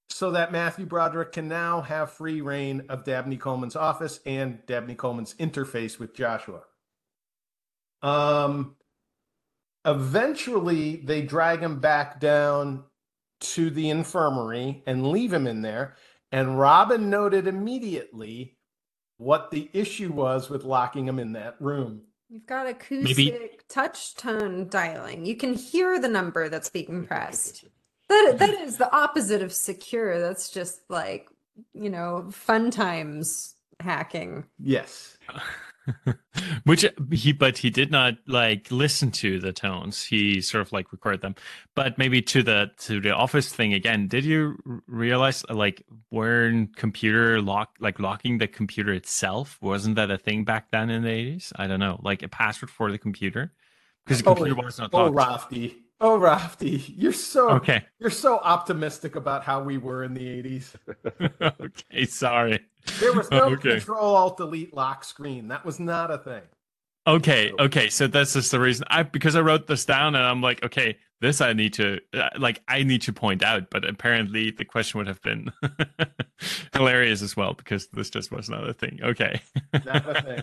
so 0.09 0.31
that 0.31 0.53
Matthew 0.53 0.87
Broderick 0.87 1.33
can 1.33 1.49
now 1.49 1.81
have 1.83 2.13
free 2.13 2.41
reign 2.41 2.85
of 2.89 3.05
Dabney 3.05 3.37
Coleman's 3.37 3.77
office 3.77 4.21
and 4.25 4.65
Dabney 4.67 4.95
Coleman's 4.95 5.35
interface 5.35 5.99
with 5.99 6.15
Joshua. 6.15 6.61
Um, 8.03 8.77
eventually, 9.85 10.97
they 10.97 11.23
drag 11.23 11.61
him 11.61 11.81
back 11.81 12.21
down 12.21 12.85
to 13.41 13.71
the 13.71 13.91
infirmary 13.91 14.83
and 14.87 15.11
leave 15.11 15.33
him 15.33 15.47
in 15.47 15.63
there. 15.63 15.97
And 16.33 16.59
Robin 16.59 17.11
noted 17.11 17.47
immediately 17.47 18.57
what 19.19 19.51
the 19.51 19.71
issue 19.73 20.13
was 20.13 20.49
with 20.51 20.65
locking 20.65 21.07
him 21.07 21.19
in 21.19 21.33
that 21.33 21.57
room. 21.61 22.03
You've 22.29 22.47
got 22.47 22.67
acoustic 22.67 23.65
touch 23.69 24.15
tone 24.17 24.69
dialing. 24.69 25.25
You 25.25 25.37
can 25.37 25.55
hear 25.55 26.01
the 26.01 26.09
number 26.09 26.49
that's 26.49 26.71
being 26.71 27.07
pressed. 27.07 27.65
That 28.09 28.37
that 28.39 28.55
is 28.61 28.77
the 28.77 28.95
opposite 28.95 29.43
of 29.43 29.53
secure. 29.53 30.21
That's 30.21 30.51
just 30.51 30.81
like, 30.89 31.29
you 31.75 31.91
know, 31.91 32.29
fun 32.31 32.71
times 32.71 33.55
hacking. 33.81 34.45
Yes. 34.59 35.19
Which 36.65 36.85
he, 37.13 37.33
but 37.33 37.59
he 37.59 37.71
did 37.71 37.93
not 37.93 38.15
like 38.27 38.71
listen 38.73 39.13
to 39.13 39.39
the 39.39 39.53
tones. 39.53 40.05
He 40.05 40.41
sort 40.41 40.63
of 40.63 40.73
like 40.73 40.91
recorded 40.93 41.21
them. 41.21 41.37
But 41.77 41.97
maybe 41.97 42.21
to 42.23 42.43
the 42.43 42.71
to 42.79 43.01
the 43.01 43.11
office 43.11 43.53
thing 43.53 43.73
again. 43.73 44.09
Did 44.09 44.25
you 44.25 44.57
realize 44.89 45.45
like 45.49 45.85
we're 46.11 46.67
computer 46.77 47.41
lock 47.41 47.77
like 47.79 48.01
locking 48.01 48.39
the 48.39 48.49
computer 48.49 48.93
itself? 48.93 49.59
Wasn't 49.61 49.95
that 49.97 50.11
a 50.11 50.19
thing 50.19 50.45
back 50.45 50.71
then 50.73 50.91
in 50.91 51.03
the 51.03 51.11
eighties? 51.11 51.53
I 51.57 51.69
don't 51.69 51.81
know, 51.81 52.01
like 52.03 52.23
a 52.25 52.29
password 52.29 52.71
for 52.71 52.91
the 52.91 52.99
computer 52.99 53.53
because 54.05 54.21
the 54.23 54.29
Oh, 54.31 54.35
computer 54.35 54.61
was 54.61 54.79
not 54.81 54.91
Oh, 54.93 55.07
locked. 55.07 55.53
Raphty. 55.53 55.75
Oh, 56.01 56.19
Raphty. 56.19 56.93
You're 56.97 57.13
so 57.13 57.51
Okay, 57.51 57.83
you're 57.99 58.11
so 58.11 58.39
optimistic 58.39 59.17
about 59.17 59.43
how 59.45 59.63
we 59.63 59.79
were 59.79 60.05
in 60.05 60.13
the 60.15 60.21
80s. 60.43 60.75
okay, 61.61 62.05
sorry. 62.05 62.61
There 63.01 63.13
was 63.15 63.31
no 63.31 63.45
Okay. 63.45 63.71
control 63.71 64.15
alt 64.15 64.37
delete 64.37 64.75
lock 64.75 65.05
screen. 65.05 65.49
That 65.49 65.65
was 65.65 65.81
not 65.81 66.11
a 66.11 66.19
thing. 66.19 66.43
Okay, 67.09 67.53
okay. 67.61 67.89
So 67.89 68.09
that's 68.09 68.33
just 68.33 68.51
the 68.51 68.59
reason 68.61 68.85
I 68.91 69.05
because 69.05 69.37
I 69.37 69.41
wrote 69.41 69.69
this 69.69 69.85
down 69.85 70.17
and 70.17 70.25
I'm 70.25 70.43
like, 70.43 70.65
okay, 70.65 70.99
this 71.21 71.41
I 71.41 71.53
need 71.53 71.73
to 71.75 72.01
uh, 72.13 72.31
like 72.37 72.63
I 72.69 72.83
need 72.83 73.01
to 73.03 73.13
point 73.13 73.43
out, 73.45 73.71
but 73.71 73.89
apparently 73.89 74.51
the 74.51 74.65
question 74.65 74.99
would 74.99 75.07
have 75.07 75.23
been 75.23 75.53
hilarious 76.73 77.23
as 77.23 77.37
well 77.37 77.55
because 77.55 77.87
this 77.89 78.11
just 78.11 78.33
was 78.33 78.51
not 78.51 78.69
a 78.69 78.75
thing. 78.75 78.99
Okay. 79.03 79.41
Not 79.85 80.09
a 80.17 80.23
thing. 80.23 80.43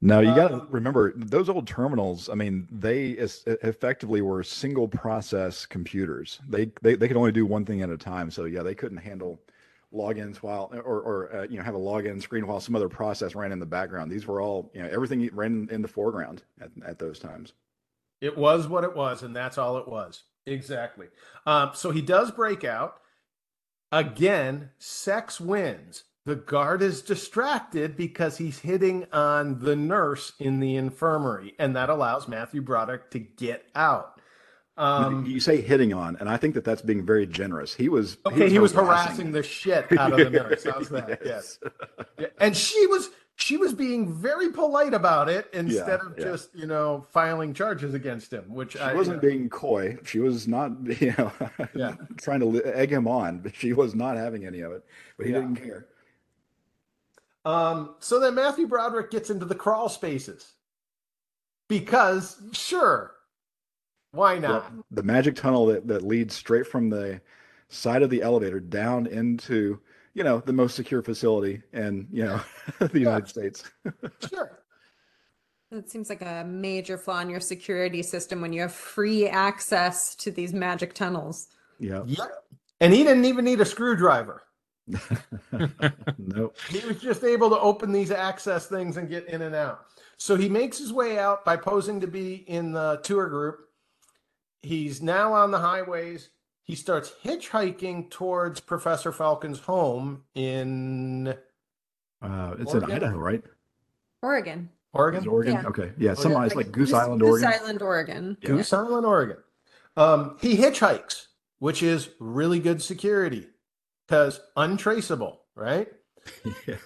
No, 0.00 0.20
you 0.20 0.34
got 0.34 0.48
to 0.48 0.54
Um, 0.54 0.68
remember 0.70 1.12
those 1.16 1.48
old 1.48 1.66
terminals. 1.66 2.28
I 2.28 2.34
mean, 2.34 2.68
they 2.70 3.16
es- 3.18 3.42
effectively 3.46 4.20
were 4.22 4.42
single 4.44 4.86
process 4.86 5.66
computers. 5.66 6.40
They, 6.48 6.70
they 6.82 6.94
they 6.94 7.08
could 7.08 7.16
only 7.16 7.32
do 7.32 7.44
one 7.46 7.64
thing 7.64 7.82
at 7.82 7.90
a 7.90 7.98
time. 7.98 8.30
So 8.30 8.44
yeah, 8.44 8.62
they 8.62 8.74
couldn't 8.76 8.98
handle 8.98 9.40
logins 9.92 10.36
while 10.36 10.70
or 10.84 11.00
or 11.00 11.34
uh, 11.36 11.42
you 11.50 11.56
know 11.58 11.64
have 11.64 11.74
a 11.74 11.78
login 11.78 12.22
screen 12.22 12.46
while 12.46 12.60
some 12.60 12.76
other 12.76 12.88
process 12.88 13.34
ran 13.34 13.50
in 13.50 13.58
the 13.58 13.66
background. 13.66 14.10
These 14.10 14.26
were 14.26 14.40
all 14.40 14.70
you 14.72 14.82
know 14.82 14.88
everything 14.88 15.28
ran 15.32 15.68
in 15.72 15.82
the 15.82 15.88
foreground 15.88 16.44
at, 16.60 16.70
at 16.86 16.98
those 17.00 17.18
times. 17.18 17.54
It 18.20 18.36
was 18.38 18.68
what 18.68 18.84
it 18.84 18.94
was, 18.94 19.22
and 19.22 19.34
that's 19.34 19.58
all 19.58 19.78
it 19.78 19.88
was. 19.88 20.24
Exactly. 20.46 21.08
Um, 21.46 21.72
so 21.74 21.90
he 21.90 22.02
does 22.02 22.30
break 22.30 22.62
out. 22.64 23.00
Again, 23.90 24.70
sex 24.78 25.40
wins. 25.40 26.04
The 26.26 26.36
guard 26.36 26.82
is 26.82 27.00
distracted 27.00 27.96
because 27.96 28.36
he's 28.36 28.58
hitting 28.58 29.06
on 29.12 29.60
the 29.60 29.74
nurse 29.76 30.32
in 30.38 30.60
the 30.60 30.76
infirmary, 30.76 31.54
and 31.58 31.74
that 31.76 31.88
allows 31.88 32.28
Matthew 32.28 32.60
Broderick 32.60 33.10
to 33.12 33.18
get 33.18 33.64
out. 33.74 34.20
Um, 34.76 35.26
you 35.26 35.40
say 35.40 35.60
hitting 35.60 35.92
on, 35.92 36.16
and 36.20 36.28
I 36.28 36.36
think 36.36 36.54
that 36.54 36.64
that's 36.64 36.82
being 36.82 37.04
very 37.04 37.26
generous. 37.26 37.74
He 37.74 37.88
was 37.88 38.18
okay, 38.26 38.48
he 38.48 38.58
was 38.58 38.72
harassing 38.72 39.32
the 39.32 39.42
shit 39.42 39.86
out 39.98 40.12
of 40.12 40.18
the 40.18 40.30
nurse. 40.30 40.64
How's 40.64 40.88
that? 40.90 41.20
Yes. 41.24 41.58
Yeah, 42.18 42.26
And 42.38 42.56
she 42.56 42.86
was 42.86 43.10
she 43.34 43.56
was 43.56 43.72
being 43.72 44.12
very 44.12 44.50
polite 44.52 44.94
about 44.94 45.28
it 45.28 45.48
instead 45.52 46.00
of 46.00 46.14
yeah. 46.18 46.24
just 46.24 46.54
you 46.54 46.66
know 46.66 47.06
filing 47.10 47.54
charges 47.54 47.94
against 47.94 48.32
him, 48.32 48.44
which 48.54 48.72
She 48.74 48.78
I 48.80 48.92
wasn't 48.94 49.20
being 49.22 49.48
coy. 49.48 49.96
She 50.04 50.18
was 50.20 50.46
not, 50.46 50.72
you 51.00 51.12
know, 51.18 51.32
Yeah. 51.74 51.94
trying 52.18 52.40
to 52.40 52.62
egg 52.64 52.92
him 52.92 53.08
on, 53.08 53.38
but 53.38 53.56
she 53.56 53.72
was 53.72 53.94
not 53.96 54.16
having 54.16 54.44
any 54.46 54.60
of 54.60 54.70
it. 54.72 54.84
But 55.16 55.26
he 55.26 55.32
Yeah. 55.32 55.40
didn't 55.40 55.56
care. 55.56 55.86
Um, 57.48 57.94
so 57.98 58.20
then 58.20 58.34
Matthew 58.34 58.66
Broderick 58.66 59.10
gets 59.10 59.30
into 59.30 59.46
the 59.46 59.54
crawl 59.54 59.88
spaces 59.88 60.52
because, 61.66 62.42
sure, 62.52 63.12
why 64.12 64.34
The, 64.34 64.48
not? 64.48 64.72
the 64.90 65.02
magic 65.02 65.34
tunnel 65.34 65.64
that, 65.66 65.88
that 65.88 66.02
leads 66.02 66.34
straight 66.34 66.66
from 66.66 66.90
the 66.90 67.22
side 67.70 68.02
of 68.02 68.10
the 68.10 68.20
elevator 68.20 68.60
down 68.60 69.06
into, 69.06 69.80
you 70.12 70.24
know, 70.24 70.40
the 70.40 70.52
most 70.52 70.76
secure 70.76 71.02
facility 71.02 71.62
in, 71.72 72.06
you 72.12 72.24
know, 72.24 72.38
the 72.80 72.98
United 73.00 73.28
States. 73.28 73.64
Sure. 74.28 74.58
That 75.70 75.90
seems 75.90 76.08
like 76.10 76.22
a 76.22 76.44
major 76.46 76.98
flaw 76.98 77.20
in 77.20 77.30
your 77.30 77.40
security 77.40 78.02
system 78.02 78.40
when 78.42 78.52
you 78.52 78.60
have 78.62 78.72
free 78.72 79.26
access 79.26 80.14
to 80.16 80.30
these 80.30 80.52
magic 80.52 80.94
tunnels. 80.94 81.48
Yeah. 81.78 82.02
Yep. 82.06 82.28
And 82.80 82.92
he 82.92 83.04
didn't 83.04 83.24
even 83.24 83.44
need 83.44 83.60
a 83.60 83.66
screwdriver. 83.66 84.42
nope. 86.18 86.56
He 86.68 86.86
was 86.86 87.00
just 87.00 87.24
able 87.24 87.50
to 87.50 87.58
open 87.58 87.92
these 87.92 88.10
access 88.10 88.66
things 88.66 88.96
and 88.96 89.08
get 89.08 89.26
in 89.26 89.42
and 89.42 89.54
out. 89.54 89.86
So 90.16 90.36
he 90.36 90.48
makes 90.48 90.78
his 90.78 90.92
way 90.92 91.18
out 91.18 91.44
by 91.44 91.56
posing 91.56 92.00
to 92.00 92.06
be 92.06 92.34
in 92.34 92.72
the 92.72 93.00
tour 93.02 93.28
group. 93.28 93.60
He's 94.62 95.00
now 95.00 95.32
on 95.32 95.50
the 95.50 95.58
highways. 95.58 96.30
He 96.64 96.74
starts 96.74 97.12
hitchhiking 97.24 98.10
towards 98.10 98.60
Professor 98.60 99.12
Falken's 99.12 99.60
home 99.60 100.24
in 100.34 101.28
Uh, 102.20 102.54
it's 102.58 102.74
Oregon? 102.74 102.90
in 102.90 102.96
Idaho, 102.96 103.16
right? 103.18 103.44
Oregon. 104.22 104.70
Oregon. 104.92 105.20
Is 105.20 105.26
it 105.26 105.30
Oregon? 105.30 105.54
Yeah. 105.54 105.68
Okay. 105.68 105.92
Yeah. 105.98 106.14
Some 106.14 106.32
yeah. 106.32 106.44
it's 106.44 106.54
like 106.56 106.72
Goose 106.72 106.90
Goose- 106.90 106.94
Island, 106.98 107.22
Oregon. 107.22 107.48
Goose 107.50 107.60
Island, 107.60 107.82
Oregon. 107.82 108.36
Yeah. 108.40 108.48
Goose 108.48 108.72
Island, 108.72 109.06
Oregon. 109.06 109.36
Um, 109.96 110.36
he 110.40 110.56
hitchhikes, 110.56 111.26
which 111.58 111.82
is 111.82 112.10
really 112.18 112.58
good 112.58 112.82
security 112.82 113.46
because 114.08 114.40
untraceable, 114.56 115.42
right? 115.54 115.88
yeah. 116.66 116.76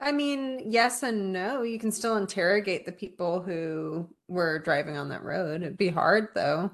I 0.00 0.12
mean, 0.12 0.60
yes 0.70 1.02
and 1.02 1.32
no. 1.32 1.62
You 1.62 1.78
can 1.78 1.90
still 1.90 2.16
interrogate 2.16 2.86
the 2.86 2.92
people 2.92 3.40
who 3.42 4.08
were 4.28 4.58
driving 4.60 4.96
on 4.96 5.08
that 5.08 5.24
road. 5.24 5.62
It'd 5.62 5.76
be 5.76 5.88
hard 5.88 6.28
though. 6.34 6.70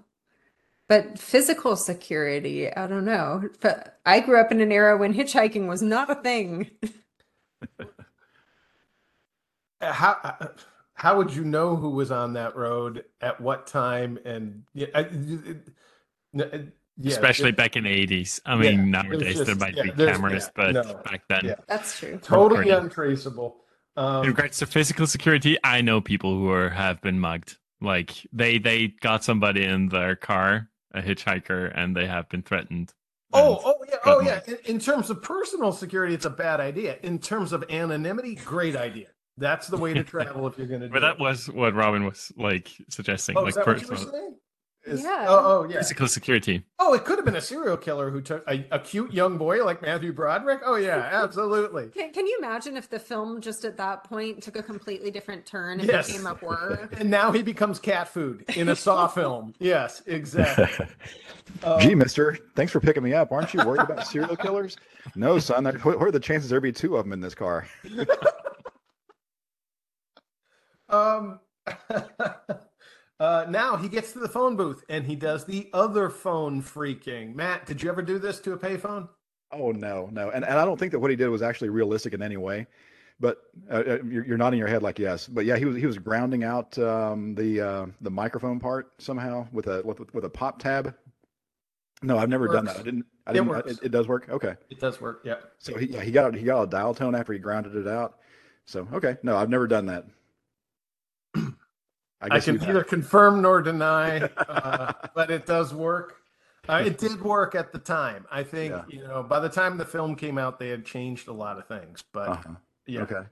But 0.89 1.19
physical 1.19 1.77
security, 1.77 2.73
I 2.73 2.87
don't 2.89 3.05
know. 3.05 3.49
But 3.61 4.01
I 4.05 4.21
grew 4.21 4.41
up 4.41 4.51
in 4.51 4.61
an 4.61 4.73
era 4.73 4.97
when 4.97 5.15
hitchhiking 5.15 5.69
was 5.69 5.83
not 5.83 6.11
a 6.11 6.17
thing. 6.17 6.71
Uh, 9.83 9.93
How 9.95 10.19
uh, 10.23 10.49
how 10.93 11.17
would 11.17 11.35
you 11.35 11.43
know 11.43 11.75
who 11.75 11.89
was 11.89 12.11
on 12.11 12.35
that 12.35 12.55
road 12.55 13.05
at 13.23 13.41
what 13.41 13.67
time? 13.67 14.19
And 14.27 14.65
yeah, 14.75 14.89
it- 14.95 15.69
it- 16.35 16.73
yeah, 17.01 17.13
Especially 17.13 17.49
it- 17.51 17.57
back 17.57 17.77
in 17.77 17.85
the 17.85 17.91
80s. 18.07 18.41
I 18.47 18.57
mean, 18.57 18.65
it 18.73 18.77
was 18.83 18.87
nowadays 18.89 19.45
there 19.45 19.55
might 19.57 19.77
yeah, 19.77 19.83
be 19.85 19.91
cameras, 19.93 20.45
yeah, 20.45 20.51
but 20.55 20.73
no, 20.73 20.95
back 21.05 21.23
then. 21.29 21.41
yeah. 21.45 21.55
That's 21.69 21.99
true. 21.99 22.19
totally 22.23 22.61
Recording. 22.61 22.85
untraceable. 22.85 23.57
In 23.97 24.03
Um, 24.05 24.27
regards 24.27 24.59
to 24.59 24.67
physical 24.67 25.07
security, 25.07 25.57
I 25.65 25.81
know 25.81 26.01
people 26.01 26.35
who 26.39 26.51
are 26.51 26.71
have 26.71 27.01
been 27.03 27.19
mugged. 27.21 27.57
Like 27.81 28.13
they 28.33 28.59
they 28.59 28.89
got 29.01 29.25
somebody 29.25 29.65
in 29.65 29.89
their 29.89 30.15
car, 30.15 30.69
a 30.93 31.01
hitchhiker, 31.03 31.73
and 31.75 31.97
they 31.97 32.07
have 32.07 32.29
been 32.29 32.43
threatened. 32.43 32.93
oh, 33.33 33.61
oh 33.65 33.75
yeah, 33.89 33.97
oh 34.05 34.21
yeah. 34.21 34.41
In, 34.47 34.59
in 34.67 34.79
terms 34.79 35.09
of 35.11 35.23
personal 35.23 35.73
security, 35.73 36.15
it's 36.15 36.25
a 36.27 36.31
bad 36.31 36.61
idea. 36.61 36.99
In 37.03 37.19
terms 37.19 37.53
of 37.53 37.65
anonymity, 37.71 38.35
great 38.37 38.77
idea. 38.77 39.07
That's 39.39 39.69
the 39.69 39.77
way 39.79 39.95
to 39.95 40.05
travel 40.15 40.47
if 40.47 40.59
you're 40.59 40.67
going 40.67 40.83
to 40.83 40.89
do 40.89 40.93
But 40.93 41.01
that 41.01 41.15
it. 41.15 41.21
was 41.21 41.49
what 41.49 41.75
Robin 41.75 42.05
was 42.05 42.31
like 42.37 42.69
suggesting, 42.91 43.37
Oh, 43.39 43.41
like 43.43 43.51
is 43.51 43.55
that 43.55 43.67
what 43.67 43.81
you 43.81 43.87
personal 43.89 44.13
were 44.13 44.19
saying? 44.19 44.35
Is- 44.87 45.03
Yeah. 45.03 45.27
Oh, 45.29 45.61
oh, 45.63 45.69
yeah. 45.69 45.77
physical 45.77 46.09
security. 46.09 46.65
Oh, 46.79 46.95
it 46.95 47.05
could 47.05 47.19
have 47.19 47.25
been 47.27 47.37
a 47.37 47.41
serial 47.41 47.77
killer 47.77 48.11
who 48.11 48.23
took 48.23 48.43
a, 48.49 48.65
a 48.73 48.79
cute 48.79 49.13
young 49.13 49.37
boy 49.37 49.63
like 49.65 49.83
Matthew 49.83 50.13
Broderick. 50.13 50.61
Oh 50.65 50.77
yeah, 50.77 50.97
absolutely. 51.13 51.89
Can, 51.89 52.13
can 52.13 52.27
you 52.27 52.37
imagine 52.39 52.77
if 52.79 52.89
the 52.89 52.99
film 52.99 53.43
just 53.43 53.65
at 53.67 53.77
that 53.77 54.05
point 54.05 54.43
took 54.43 54.57
a 54.57 54.63
completely 54.63 55.11
different 55.11 55.45
turn 55.45 55.81
and 55.81 55.89
Yes. 55.89 56.07
became 56.07 56.27
a 56.27 56.35
horror? 56.35 56.89
And 56.99 57.11
now 57.11 57.31
he 57.31 57.43
becomes 57.43 57.79
cat 57.79 58.09
food 58.09 58.45
in 58.57 58.71
a 58.71 58.77
Saw 58.77 59.07
film. 59.21 59.53
Yes, 59.59 60.03
exactly. 60.07 60.87
Uh, 61.63 61.79
Gee, 61.81 61.95
mister, 61.95 62.39
thanks 62.57 62.73
for 62.73 62.81
picking 62.81 63.03
me 63.03 63.13
up. 63.13 63.33
Aren't 63.33 63.53
you 63.53 63.63
worried 63.65 63.83
about 63.83 64.07
serial 64.07 64.37
killers? 64.37 64.79
No, 65.15 65.39
son. 65.39 65.65
There- 65.65 65.75
What 65.81 65.99
what 65.99 66.09
are 66.09 66.13
the 66.13 66.21
chances 66.21 66.49
there 66.49 66.61
be 66.61 66.73
two 66.73 66.97
of 66.97 67.05
them 67.05 67.13
in 67.13 67.21
this 67.21 67.35
car? 67.35 67.67
Um, 70.89 71.39
uh, 73.21 73.47
now 73.49 73.77
he 73.77 73.89
gets 73.89 74.13
to 74.13 74.19
the 74.19 74.29
phone 74.29 74.57
booth 74.57 74.83
and 74.89 75.07
he 75.07 75.15
does 75.15 75.45
the 75.45 75.71
other 75.73 76.11
phone 76.11 76.63
phreaking. 76.63 77.35
Matt, 77.35 77.67
did 77.67 77.83
you 77.83 77.91
ever 77.91 78.03
do 78.03 78.19
this 78.19 78.41
to 78.41 78.53
a 78.55 78.59
payphone? 78.59 79.09
Oh 79.53 79.73
no, 79.73 80.09
no, 80.13 80.31
and 80.31 80.45
and 80.45 80.59
I 80.59 80.65
don't 80.65 80.79
think 80.79 80.93
that 80.93 80.99
what 81.01 81.11
he 81.11 81.17
did 81.17 81.29
was 81.29 81.43
actually 81.43 81.69
realistic 81.71 82.15
in 82.15 82.23
any 82.23 82.37
way. 82.37 82.67
But 83.19 83.39
uh, 83.71 83.75
uh, 83.75 83.99
you're, 84.09 84.25
you're 84.25 84.39
nodding 84.39 84.59
your 84.59 84.69
head 84.69 84.83
like 84.83 84.99
yes. 84.99 85.29
But 85.29 85.45
yeah, 85.45 85.57
he 85.57 85.67
was 85.67 85.77
he 85.77 85.85
was 85.87 85.99
grounding 85.99 86.43
out 86.43 86.79
um, 86.79 87.35
the 87.35 87.61
uh, 87.61 87.87
the 88.01 88.11
microphone 88.11 88.59
part 88.59 88.93
somehow 88.99 89.47
with 89.53 89.67
a 89.67 89.83
with, 89.85 90.15
with 90.15 90.25
a 90.25 90.31
pop 90.31 90.59
tab. 90.59 90.95
No, 92.03 92.17
I've 92.17 92.31
never 92.31 92.49
done 92.49 92.65
that. 92.65 92.79
I 92.79 92.83
didn't. 92.83 93.05
I 93.27 93.31
It 93.31 93.35
didn't. 93.35 93.49
works. 93.49 93.73
It, 93.73 93.79
it 93.83 93.89
does 93.91 94.09
work. 94.09 94.29
Okay. 94.31 94.55
It 94.71 94.81
does 94.81 95.01
work. 95.03 95.21
Yeah. 95.25 95.35
So 95.59 95.77
he 95.77 95.87
yeah, 95.87 96.01
he 96.01 96.11
got 96.11 96.35
he 96.35 96.45
got 96.45 96.63
a 96.63 96.67
dial 96.67 96.95
tone 96.95 97.15
after 97.15 97.35
he 97.35 97.39
grounded 97.39 97.77
it 97.77 97.87
out. 97.87 98.19
So 98.65 98.89
okay, 98.95 99.19
no, 99.23 99.37
I've 99.37 99.51
never 99.51 99.67
done 99.67 99.85
that. 99.87 100.07
I 102.21 102.37
I, 102.37 102.41
can 102.41 102.59
have. 102.59 102.67
neither 102.69 102.85
confirm 102.85 103.41
nor 103.43 103.63
deny, 103.63 104.21
uh, 104.49 104.93
but 105.15 105.31
it 105.31 105.47
does 105.47 105.73
work. 105.75 106.17
Uh, 106.69 106.83
it 106.85 106.99
did 106.99 107.21
work 107.23 107.55
at 107.55 107.73
the 107.73 107.79
time. 107.79 108.27
I 108.31 108.43
think 108.43 108.73
Yeah. 108.73 108.83
you 108.89 109.03
know 109.09 109.23
by 109.23 109.41
the 109.41 109.49
time 109.49 109.79
the 109.79 109.85
film 109.87 110.15
came 110.15 110.39
out, 110.39 110.59
they 110.59 110.69
had 110.69 110.85
changed 110.85 111.29
a 111.29 111.33
lot 111.33 111.59
of 111.59 111.67
things. 111.67 112.05
But 112.13 112.29
Uh-huh. 112.29 112.55
yeah. 112.87 113.03
Okay. 113.03 113.23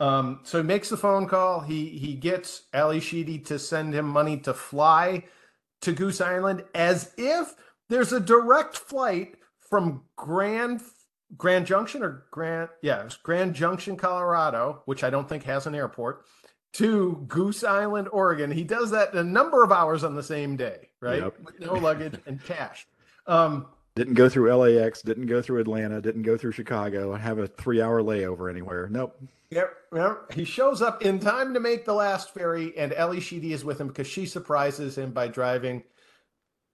Um, 0.00 0.40
so 0.44 0.58
he 0.58 0.64
makes 0.64 0.88
the 0.88 0.96
phone 0.96 1.26
call. 1.26 1.60
He 1.60 1.88
he 1.90 2.14
gets 2.14 2.62
Ally 2.72 2.98
Sheedy 3.00 3.38
to 3.40 3.58
send 3.58 3.92
him 3.94 4.06
money 4.08 4.38
to 4.38 4.54
fly 4.54 5.24
to 5.82 5.92
Goose 5.92 6.20
Island, 6.20 6.64
as 6.74 7.12
if 7.18 7.54
there's 7.88 8.12
a 8.12 8.20
direct 8.20 8.76
flight 8.76 9.36
from 9.60 10.02
Grand 10.16 10.82
Grand 11.36 11.66
Junction 11.66 12.02
or 12.02 12.24
Grand 12.30 12.68
yeah 12.80 13.08
Grand 13.22 13.54
Junction, 13.54 13.96
Colorado, 13.96 14.82
which 14.86 15.04
I 15.04 15.10
don't 15.10 15.28
think 15.28 15.42
has 15.44 15.66
an 15.66 15.74
airport, 15.74 16.24
to 16.74 17.24
Goose 17.28 17.64
Island, 17.64 18.08
Oregon. 18.12 18.50
He 18.50 18.64
does 18.64 18.90
that 18.90 19.14
a 19.14 19.24
number 19.24 19.62
of 19.62 19.72
hours 19.72 20.04
on 20.04 20.14
the 20.14 20.22
same 20.22 20.56
day, 20.56 20.90
right? 21.00 21.22
Yep. 21.22 21.34
With 21.44 21.60
no 21.60 21.74
luggage 21.74 22.14
and 22.26 22.42
cash. 22.44 22.86
Um, 23.26 23.66
Didn't 23.94 24.14
go 24.14 24.28
through 24.28 24.54
LAX. 24.54 25.02
Didn't 25.02 25.26
go 25.26 25.42
through 25.42 25.60
Atlanta. 25.60 26.00
Didn't 26.00 26.22
go 26.22 26.36
through 26.36 26.52
Chicago. 26.52 27.12
and 27.14 27.22
have 27.22 27.38
a 27.38 27.46
three-hour 27.48 28.02
layover 28.02 28.50
anywhere. 28.50 28.88
Nope. 28.90 29.20
Yep, 29.50 29.74
yep. 29.94 30.32
He 30.32 30.44
shows 30.44 30.82
up 30.82 31.02
in 31.02 31.18
time 31.18 31.54
to 31.54 31.60
make 31.60 31.86
the 31.86 31.94
last 31.94 32.34
ferry, 32.34 32.76
and 32.76 32.92
Ally 32.92 33.18
Sheedy 33.18 33.54
is 33.54 33.64
with 33.64 33.80
him 33.80 33.88
because 33.88 34.06
she 34.06 34.26
surprises 34.26 34.98
him 34.98 35.10
by 35.10 35.26
driving. 35.28 35.84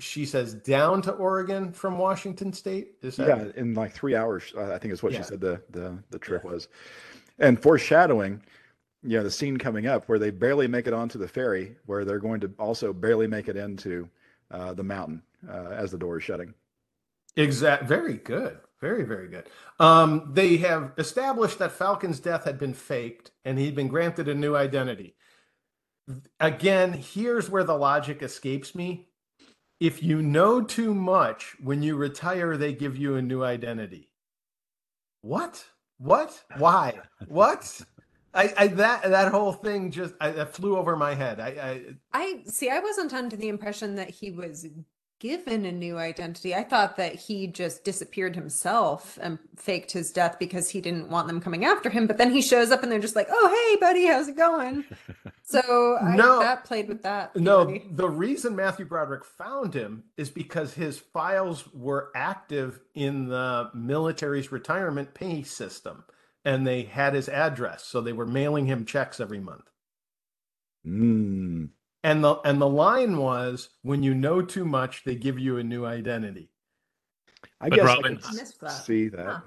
She 0.00 0.26
says 0.26 0.54
down 0.54 1.00
to 1.02 1.12
Oregon 1.12 1.70
from 1.72 1.98
Washington 1.98 2.52
State. 2.52 2.96
Is 3.00 3.14
that 3.16 3.28
Yeah, 3.28 3.44
in 3.54 3.74
like 3.74 3.92
three 3.92 4.16
hours, 4.16 4.52
uh, 4.56 4.72
I 4.72 4.78
think 4.78 4.92
is 4.92 5.04
what 5.04 5.12
Yeah. 5.12 5.18
she 5.18 5.24
said 5.24 5.40
the 5.40 5.62
the 5.70 5.96
the 6.10 6.18
trip 6.18 6.42
was, 6.42 6.66
and 7.38 7.62
foreshadowing, 7.62 8.42
you 9.04 9.18
know, 9.18 9.22
the 9.22 9.30
scene 9.30 9.56
coming 9.58 9.86
up 9.86 10.08
where 10.08 10.18
they 10.18 10.30
barely 10.30 10.66
make 10.66 10.86
it 10.86 10.94
onto 10.94 11.18
the 11.18 11.28
ferry, 11.28 11.76
where 11.86 12.04
they're 12.04 12.18
going 12.18 12.40
to 12.40 12.50
also 12.58 12.92
barely 12.92 13.26
make 13.26 13.48
it 13.48 13.56
into 13.56 14.08
uh, 14.50 14.72
the 14.72 14.82
mountain 14.82 15.22
uh, 15.48 15.70
as 15.70 15.90
the 15.90 15.98
door 15.98 16.18
is 16.18 16.24
shutting. 16.24 16.54
exact? 17.36 17.84
Very 17.84 18.14
good, 18.14 18.58
very 18.80 19.04
very 19.04 19.28
good. 19.28 19.48
Um, 19.78 20.30
they 20.32 20.56
have 20.58 20.92
established 20.96 21.58
that 21.58 21.72
Falken's 21.72 22.20
death 22.20 22.44
had 22.44 22.58
been 22.58 22.74
faked, 22.74 23.30
and 23.44 23.58
he'd 23.58 23.74
been 23.74 23.88
granted 23.88 24.28
a 24.28 24.34
new 24.34 24.56
identity. 24.56 25.14
Again, 26.40 26.92
here's 26.92 27.48
where 27.50 27.64
the 27.64 27.76
logic 27.76 28.22
escapes 28.22 28.74
me. 28.74 29.08
If 29.80 30.02
you 30.02 30.22
know 30.22 30.62
too 30.62 30.94
much, 30.94 31.56
when 31.60 31.82
you 31.82 31.96
retire, 31.96 32.56
they 32.56 32.72
give 32.72 32.96
you 32.96 33.16
a 33.16 33.22
new 33.22 33.42
identity. 33.42 34.10
What? 35.20 35.64
What? 35.98 36.44
Why? 36.58 37.00
What? 37.28 37.80
I, 38.34 38.52
I 38.56 38.66
that 38.68 39.02
that 39.10 39.32
whole 39.32 39.52
thing 39.52 39.90
just 39.90 40.14
I, 40.20 40.30
that 40.32 40.54
flew 40.54 40.76
over 40.76 40.96
my 40.96 41.14
head. 41.14 41.40
I, 41.40 41.48
I 41.48 41.82
I 42.12 42.42
see. 42.46 42.70
I 42.70 42.80
wasn't 42.80 43.14
under 43.14 43.36
the 43.36 43.48
impression 43.48 43.96
that 43.96 44.10
he 44.10 44.30
was 44.30 44.66
given 45.20 45.64
a 45.64 45.72
new 45.72 45.96
identity. 45.96 46.54
I 46.54 46.64
thought 46.64 46.96
that 46.96 47.14
he 47.14 47.46
just 47.46 47.84
disappeared 47.84 48.34
himself 48.36 49.18
and 49.22 49.38
faked 49.56 49.92
his 49.92 50.10
death 50.12 50.36
because 50.38 50.68
he 50.68 50.80
didn't 50.82 51.08
want 51.08 51.28
them 51.28 51.40
coming 51.40 51.64
after 51.64 51.88
him. 51.88 52.06
But 52.06 52.18
then 52.18 52.30
he 52.32 52.42
shows 52.42 52.70
up 52.70 52.82
and 52.82 52.92
they're 52.92 52.98
just 53.00 53.16
like, 53.16 53.28
"Oh, 53.30 53.70
hey, 53.72 53.80
buddy, 53.80 54.06
how's 54.06 54.28
it 54.28 54.36
going?" 54.36 54.84
So 55.46 55.98
I, 56.02 56.16
No. 56.16 56.38
that 56.40 56.64
played 56.64 56.88
with 56.88 57.02
that. 57.02 57.36
no. 57.36 57.78
The 57.92 58.08
reason 58.08 58.56
Matthew 58.56 58.86
Broderick 58.86 59.24
found 59.26 59.74
him 59.74 60.04
is 60.16 60.30
because 60.30 60.72
his 60.72 60.98
files 60.98 61.68
were 61.74 62.10
active 62.16 62.80
in 62.94 63.28
the 63.28 63.70
military's 63.74 64.50
retirement 64.52 65.12
pay 65.14 65.42
system, 65.42 66.04
and 66.44 66.66
they 66.66 66.82
had 66.82 67.14
his 67.14 67.28
address, 67.28 67.84
so 67.84 68.00
they 68.00 68.12
were 68.12 68.26
mailing 68.26 68.66
him 68.66 68.84
checks 68.84 69.20
every 69.20 69.40
month. 69.40 69.68
Mm. 70.86 71.70
And 72.02 72.22
the 72.24 72.34
and 72.44 72.60
the 72.60 72.68
line 72.68 73.16
was, 73.16 73.70
"When 73.82 74.02
you 74.02 74.14
know 74.14 74.42
too 74.42 74.64
much, 74.64 75.04
they 75.04 75.14
give 75.14 75.38
you 75.38 75.56
a 75.56 75.64
new 75.64 75.86
identity." 75.86 76.50
I 77.60 77.68
But 77.70 77.76
guess 77.76 77.84
Robin- 77.86 78.20
I 78.24 78.28
I 78.28 78.44
that. 78.60 78.68
see 78.70 79.08
that. 79.08 79.26
Huh. 79.26 79.40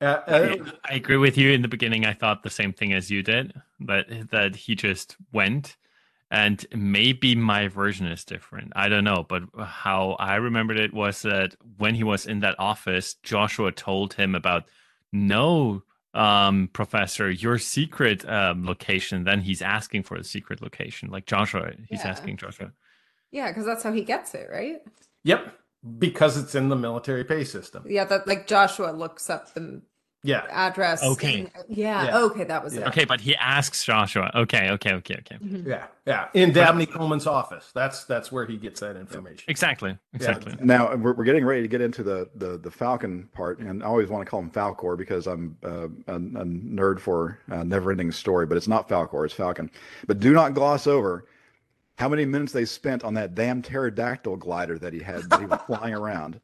Uh, 0.00 0.04
uh, 0.04 0.56
I 0.84 0.94
agree 0.94 1.16
with 1.16 1.36
you. 1.36 1.50
In 1.50 1.62
the 1.62 1.68
beginning, 1.68 2.04
I 2.06 2.12
thought 2.12 2.42
the 2.42 2.50
same 2.50 2.72
thing 2.72 2.92
as 2.92 3.10
you 3.10 3.22
did, 3.22 3.52
but 3.80 4.06
that 4.30 4.54
he 4.54 4.74
just 4.74 5.16
went. 5.32 5.76
And 6.30 6.64
maybe 6.76 7.34
my 7.34 7.68
version 7.68 8.06
is 8.06 8.24
different. 8.24 8.72
I 8.76 8.90
don't 8.90 9.02
know. 9.02 9.24
But 9.26 9.44
how 9.58 10.12
I 10.20 10.36
remembered 10.36 10.78
it 10.78 10.92
was 10.92 11.22
that 11.22 11.56
when 11.78 11.94
he 11.94 12.04
was 12.04 12.26
in 12.26 12.40
that 12.40 12.54
office, 12.58 13.14
Joshua 13.22 13.72
told 13.72 14.12
him 14.12 14.34
about 14.34 14.68
no, 15.10 15.82
um, 16.14 16.68
professor, 16.72 17.30
your 17.30 17.58
secret 17.58 18.28
um, 18.28 18.64
location. 18.66 19.24
Then 19.24 19.40
he's 19.40 19.62
asking 19.62 20.04
for 20.04 20.18
the 20.18 20.24
secret 20.24 20.60
location. 20.62 21.10
Like 21.10 21.26
Joshua, 21.26 21.72
he's 21.88 22.00
Yeah. 22.04 22.08
asking 22.10 22.36
Joshua. 22.38 22.72
Yeah, 23.30 23.48
because 23.48 23.66
that's 23.66 23.82
how 23.82 23.92
he 23.92 24.02
gets 24.04 24.34
it, 24.34 24.48
right? 24.50 24.80
yep, 25.22 25.58
because 25.98 26.36
it's 26.38 26.54
in 26.54 26.68
the 26.70 26.76
military 26.76 27.24
pay 27.24 27.44
system. 27.44 27.84
Yeah, 27.86 28.04
that 28.04 28.26
like 28.26 28.46
Joshua 28.46 28.90
looks 28.90 29.28
up 29.28 29.52
the 29.54 29.82
Yeah, 30.24 30.44
address. 30.50 31.02
Okay. 31.04 31.40
and- 31.40 31.50
yeah, 31.68 32.04
Yeah. 32.06 32.18
Okay, 32.22 32.42
that 32.44 32.64
was 32.64 32.74
Yeah. 32.74 32.80
it. 32.82 32.88
Okay, 32.88 33.04
but 33.04 33.20
he 33.20 33.36
asks 33.36 33.84
Joshua. 33.84 34.30
Okay, 34.34 34.70
okay, 34.72 34.94
okay, 34.94 35.14
okay. 35.20 35.36
Mhm. 35.36 35.64
yeah, 35.64 35.86
yeah. 36.06 36.26
In 36.34 36.52
Dabney 36.52 36.86
Coleman's 36.86 37.26
office. 37.28 37.70
That's 37.72 38.04
that's 38.04 38.32
where 38.32 38.44
he 38.44 38.56
gets 38.56 38.80
that 38.80 38.96
information. 38.96 39.44
Exactly, 39.46 39.96
exactly. 40.12 40.56
Now 40.60 40.92
we're, 40.96 41.12
we're 41.14 41.24
getting 41.24 41.44
ready 41.44 41.62
to 41.62 41.68
get 41.68 41.80
into 41.80 42.02
the, 42.02 42.28
the 42.34 42.58
the 42.58 42.68
Falken 42.70 43.30
part, 43.32 43.60
and 43.60 43.80
I 43.82 43.86
always 43.86 44.08
want 44.08 44.24
to 44.26 44.30
call 44.30 44.40
him 44.40 44.50
Falcor 44.50 44.98
because 44.98 45.28
I'm 45.28 45.56
uh, 45.64 45.86
a, 46.08 46.14
a 46.16 46.18
nerd 46.44 46.98
for 46.98 47.38
uh, 47.50 47.62
Never-Ending 47.62 48.10
Story, 48.10 48.44
but 48.46 48.56
it's 48.56 48.68
not 48.68 48.88
Falcor, 48.88 49.24
it's 49.24 49.34
Falken. 49.34 49.70
But 50.08 50.18
do 50.18 50.32
not 50.32 50.52
gloss 50.52 50.88
over 50.88 51.26
how 51.96 52.08
many 52.08 52.24
minutes 52.24 52.52
they 52.52 52.64
spent 52.64 53.02
on 53.04 53.14
that 53.14 53.34
damn 53.34 53.60
pterodactyl 53.62 54.36
glider 54.36 54.78
that 54.78 54.92
he 54.92 55.00
had 55.00 55.28
that 55.30 55.40
he 55.40 55.46
was 55.46 55.60
flying 55.66 55.94
around. 56.02 56.40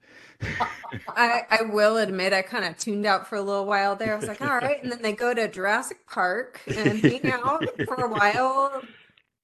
I, 1.09 1.43
I 1.51 1.63
will 1.63 1.97
admit 1.97 2.33
I 2.33 2.43
kind 2.43 2.65
of 2.65 2.79
tuned 2.79 3.07
out 3.07 3.27
for 3.27 3.37
a 3.37 3.43
little 3.43 3.67
while 3.67 3.97
there. 3.97 4.15
I 4.15 4.17
was 4.17 4.29
like, 4.29 4.41
all 4.41 4.57
right. 4.57 4.83
And 4.83 4.91
then 4.91 5.03
they 5.03 5.13
go 5.13 5.35
to 5.35 5.49
Jurassic 5.49 6.07
Park 6.07 6.61
and 6.67 7.01
hang 7.01 7.33
out 7.33 7.65
for 7.85 7.95
a 7.95 8.09
while. 8.09 8.83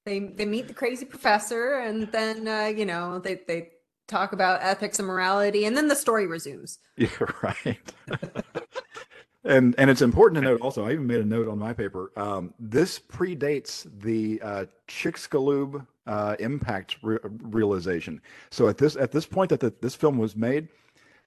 They 0.07 0.21
they 0.21 0.47
meet 0.47 0.69
the 0.69 0.75
crazy 0.75 1.05
professor 1.05 1.75
and 1.75 2.11
then 2.13 2.49
uh, 2.49 2.67
you 2.67 2.87
know, 2.87 3.19
they 3.19 3.41
they 3.47 3.71
talk 4.09 4.33
about 4.33 4.63
ethics 4.63 4.99
and 4.99 5.07
morality 5.07 5.65
and 5.65 5.77
then 5.77 5.89
the 5.89 5.97
story 5.97 6.27
resumes. 6.27 6.79
Yeah, 6.97 7.09
right. 7.43 7.79
and 9.45 9.75
and 9.79 9.89
it's 9.89 10.03
important 10.03 10.43
to 10.43 10.49
note 10.49 10.61
also. 10.61 10.87
I 10.87 10.93
even 10.93 11.07
made 11.07 11.21
a 11.21 11.25
note 11.25 11.49
on 11.49 11.59
my 11.59 11.73
paper. 11.73 12.13
Um, 12.17 12.53
this 12.59 12.99
predates 12.99 13.87
the 14.03 14.41
uh, 14.43 14.65
Chicxulub 14.87 15.87
uh, 16.07 16.37
impact 16.39 16.97
re- 17.03 17.19
realization. 17.23 18.21
So 18.51 18.69
at 18.69 18.77
this 18.77 18.97
at 18.97 19.13
this 19.13 19.27
point 19.27 19.49
that 19.51 19.61
the, 19.61 19.73
this 19.81 19.95
film 19.95 20.19
was 20.19 20.37
made, 20.37 20.69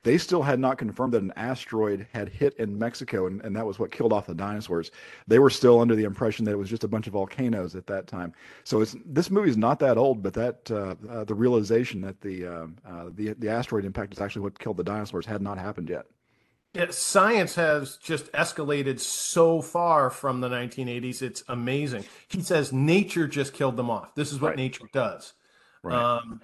they 0.04 0.18
still 0.18 0.42
had 0.44 0.60
not 0.60 0.78
confirmed 0.78 1.14
that 1.14 1.22
an 1.22 1.34
asteroid 1.36 2.08
had 2.14 2.30
hit 2.30 2.54
in 2.58 2.78
Mexico, 2.78 3.28
and, 3.28 3.42
and 3.42 3.56
that 3.56 3.66
was 3.66 3.80
what 3.80 3.92
killed 3.92 4.14
off 4.14 4.28
the 4.28 4.36
dinosaurs. 4.36 4.92
They 5.28 5.40
were 5.40 5.50
still 5.50 5.80
under 5.80 5.96
the 5.96 6.04
impression 6.04 6.46
that 6.46 6.52
it 6.52 6.58
was 6.58 6.70
just 6.70 6.84
a 6.84 6.88
bunch 6.88 7.08
of 7.08 7.14
volcanoes 7.14 7.76
at 7.76 7.88
that 7.88 8.08
time. 8.08 8.34
So 8.64 8.82
it's 8.82 8.96
this 9.06 9.32
movie's 9.32 9.58
not 9.58 9.80
that 9.80 9.98
old, 9.98 10.22
but 10.22 10.34
that 10.34 10.70
uh, 10.70 10.96
uh, 11.10 11.24
the 11.24 11.36
realization 11.36 12.02
that 12.02 12.22
the, 12.22 12.46
uh, 12.46 12.68
uh, 12.86 13.10
the 13.16 13.34
the 13.40 13.50
asteroid 13.50 13.86
impact 13.86 14.14
is 14.14 14.22
actually 14.22 14.44
what 14.44 14.60
killed 14.60 14.78
the 14.78 14.84
dinosaurs 14.84 15.26
had 15.26 15.42
not 15.42 15.58
happened 15.58 15.90
yet. 15.90 16.06
Yeah, 16.74 16.88
science 16.90 17.54
has 17.56 17.98
just 17.98 18.32
escalated 18.32 19.00
so 19.00 19.62
far 19.62 20.10
from 20.10 20.42
the 20.42 20.50
1980s. 20.50 21.22
It's 21.22 21.44
amazing. 21.48 22.04
He 22.28 22.42
says 22.42 22.74
nature 22.74 23.28
just 23.28 23.54
killed 23.54 23.78
them 23.78 23.92
off. 23.92 24.16
This 24.16 24.32
is 24.32 24.42
what 24.42 24.50
Right. 24.50 24.58
nature 24.58 24.86
does. 24.92 25.34
Right. 25.84 25.96
Um, 25.96 26.42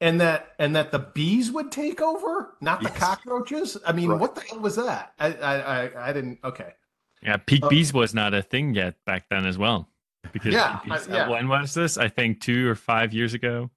and 0.00 0.20
that 0.20 0.54
and 0.58 0.76
that 0.76 0.92
the 0.92 0.98
bees 0.98 1.50
would 1.50 1.72
take 1.72 2.00
over, 2.02 2.54
not 2.60 2.82
the 2.82 2.88
Yes. 2.90 2.98
cockroaches. 2.98 3.76
I 3.86 3.92
mean, 3.92 4.10
Right. 4.10 4.20
what 4.20 4.34
the 4.34 4.42
hell 4.42 4.60
was 4.60 4.76
that? 4.76 5.12
I 5.18 5.32
I 5.34 5.54
I, 5.86 6.08
I 6.10 6.12
didn't. 6.12 6.38
Okay. 6.44 6.74
Yeah, 7.22 7.38
peak 7.38 7.64
Uh, 7.64 7.68
bees 7.68 7.92
was 7.92 8.14
not 8.14 8.34
a 8.34 8.42
thing 8.42 8.74
yet 8.74 9.02
back 9.04 9.28
then 9.30 9.46
as 9.46 9.56
well. 9.58 9.88
Because 10.32 10.52
Yeah, 10.52 10.76
peak 10.78 10.92
bees- 10.92 11.08
I- 11.08 11.12
yeah. 11.14 11.28
when 11.28 11.48
was 11.48 11.74
this? 11.74 11.96
I 11.98 12.08
think 12.08 12.40
two 12.40 12.68
or 12.68 12.74
five 12.74 13.12
years 13.14 13.32
ago. 13.34 13.70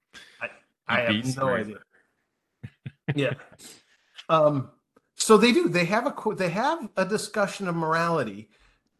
I 0.88 1.02
have 1.02 1.38
no 1.38 1.48
right. 1.50 1.60
idea. 1.62 1.78
yeah. 3.16 3.34
Um. 4.28 4.72
So 5.16 5.38
they 5.38 5.52
do. 5.52 5.70
They 5.70 5.86
have 5.86 6.06
a 6.08 6.12
qu- 6.12 6.36
they 6.36 6.50
have 6.50 6.90
a 6.98 7.06
discussion 7.06 7.68
of 7.68 7.76
morality, 7.76 8.50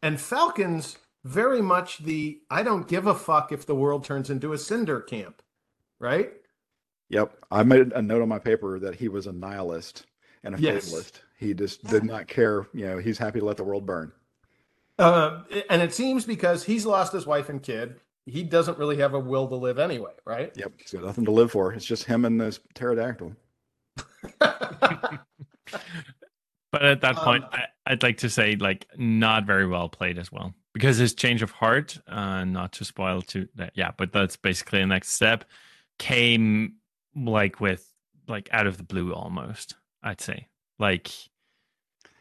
and 0.02 0.18
Falken's 0.18 0.98
very 1.24 1.60
much 1.60 1.98
the 1.98 2.40
I 2.50 2.62
don't 2.62 2.86
give 2.88 3.06
a 3.06 3.14
fuck 3.14 3.52
if 3.52 3.66
the 3.66 3.74
world 3.74 4.04
turns 4.04 4.30
into 4.30 4.52
a 4.52 4.58
cinder 4.58 5.00
camp, 5.00 5.42
right? 5.98 6.32
Yep, 7.10 7.36
I 7.50 7.62
made 7.64 7.92
a 7.92 8.00
note 8.00 8.22
on 8.22 8.28
my 8.28 8.38
paper 8.38 8.78
that 8.78 8.94
he 8.94 9.08
was 9.08 9.26
a 9.26 9.32
nihilist 9.32 10.06
and 10.42 10.54
a 10.54 10.60
Yes. 10.60 10.86
fatalist. 10.86 11.22
He 11.38 11.54
just 11.54 11.84
did 11.84 12.04
not 12.04 12.28
care. 12.28 12.66
You 12.72 12.86
know, 12.86 12.98
he's 12.98 13.18
happy 13.18 13.40
to 13.40 13.44
let 13.44 13.56
the 13.56 13.64
world 13.64 13.84
burn. 13.84 14.12
Uh, 14.98 15.42
and 15.68 15.82
it 15.82 15.92
seems 15.94 16.24
because 16.24 16.64
he's 16.64 16.86
lost 16.86 17.12
his 17.12 17.26
wife 17.26 17.48
and 17.48 17.62
kid, 17.62 17.96
he 18.26 18.42
doesn't 18.42 18.78
really 18.78 18.98
have 18.98 19.14
a 19.14 19.18
will 19.18 19.48
to 19.48 19.56
live 19.56 19.78
anyway, 19.78 20.12
right? 20.24 20.52
Yep, 20.56 20.72
he's 20.78 20.92
got 20.92 21.02
nothing 21.04 21.24
to 21.24 21.30
live 21.30 21.50
for. 21.50 21.72
It's 21.72 21.84
just 21.84 22.04
him 22.04 22.24
and 22.24 22.40
this 22.40 22.60
pterodactyl. 22.74 23.34
But 26.72 26.84
at 26.84 27.00
that 27.00 27.16
point, 27.16 27.42
Um, 27.42 27.50
I, 27.52 27.64
I'd 27.86 28.02
like 28.04 28.18
to 28.18 28.30
say, 28.30 28.54
like, 28.54 28.86
not 28.96 29.44
very 29.44 29.66
well 29.66 29.88
played 29.88 30.18
as 30.18 30.30
well. 30.30 30.54
Because 30.72 30.98
his 30.98 31.14
change 31.14 31.42
of 31.42 31.50
heart, 31.50 31.98
uh, 32.06 32.44
not 32.44 32.70
to 32.74 32.84
spoil 32.84 33.22
too 33.22 33.48
that, 33.56 33.72
yeah, 33.74 33.90
but 33.96 34.12
that's 34.12 34.36
basically 34.36 34.78
the 34.78 34.86
next 34.86 35.08
step, 35.08 35.44
came 35.98 36.74
like 37.14 37.60
with, 37.60 37.86
like, 38.28 38.48
out 38.52 38.66
of 38.66 38.76
the 38.76 38.82
blue 38.84 39.12
almost, 39.12 39.74
I'd 40.02 40.20
say. 40.20 40.48
Like, 40.78 41.10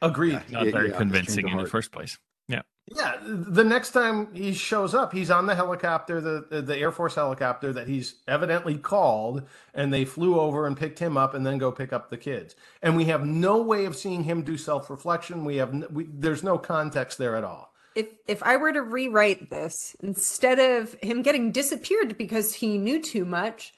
Agreed. 0.02 0.42
not 0.50 0.66
Yeah, 0.66 0.72
very 0.72 0.90
yeah, 0.90 0.98
convincing 0.98 1.48
in 1.48 1.58
the 1.58 1.66
first 1.66 1.92
place. 1.92 2.18
Yeah. 2.48 2.62
Yeah, 2.96 3.18
the 3.22 3.64
next 3.64 3.92
time 3.92 4.34
he 4.34 4.54
shows 4.54 4.96
up, 4.96 5.14
he's 5.14 5.30
on 5.30 5.46
the 5.46 5.54
helicopter, 5.54 6.20
the 6.20 6.62
the 6.62 6.78
Air 6.78 6.92
Force 6.92 7.14
helicopter 7.16 7.72
that 7.74 7.88
he's 7.88 8.16
evidently 8.28 8.78
called, 8.78 9.44
and 9.76 9.94
they 9.94 10.06
flew 10.06 10.40
over 10.40 10.66
and 10.66 10.76
picked 10.76 10.98
him 10.98 11.16
up, 11.16 11.36
and 11.36 11.46
then 11.46 11.60
go 11.60 11.72
pick 11.72 11.94
up 11.94 12.10
the 12.10 12.18
kids. 12.18 12.56
And 12.82 12.98
we 12.98 13.06
have 13.06 13.26
no 13.26 13.62
way 13.62 13.86
of 13.86 13.96
seeing 13.96 14.24
him 14.24 14.42
do 14.42 14.58
self 14.58 14.90
reflection. 14.90 15.46
We 15.46 15.58
have 15.58 15.86
we, 15.92 16.06
there's 16.12 16.42
no 16.44 16.58
context 16.58 17.20
there 17.20 17.36
at 17.36 17.44
all. 17.44 17.74
If 17.94 18.08
if 18.28 18.42
I 18.42 18.58
were 18.58 18.74
to 18.74 18.82
rewrite 18.82 19.52
this, 19.52 19.96
instead 20.00 20.58
of 20.60 20.96
him 21.04 21.22
getting 21.22 21.52
disappeared 21.52 22.18
because 22.18 22.56
he 22.56 22.80
knew 22.80 23.02
too 23.02 23.26
much, 23.26 23.74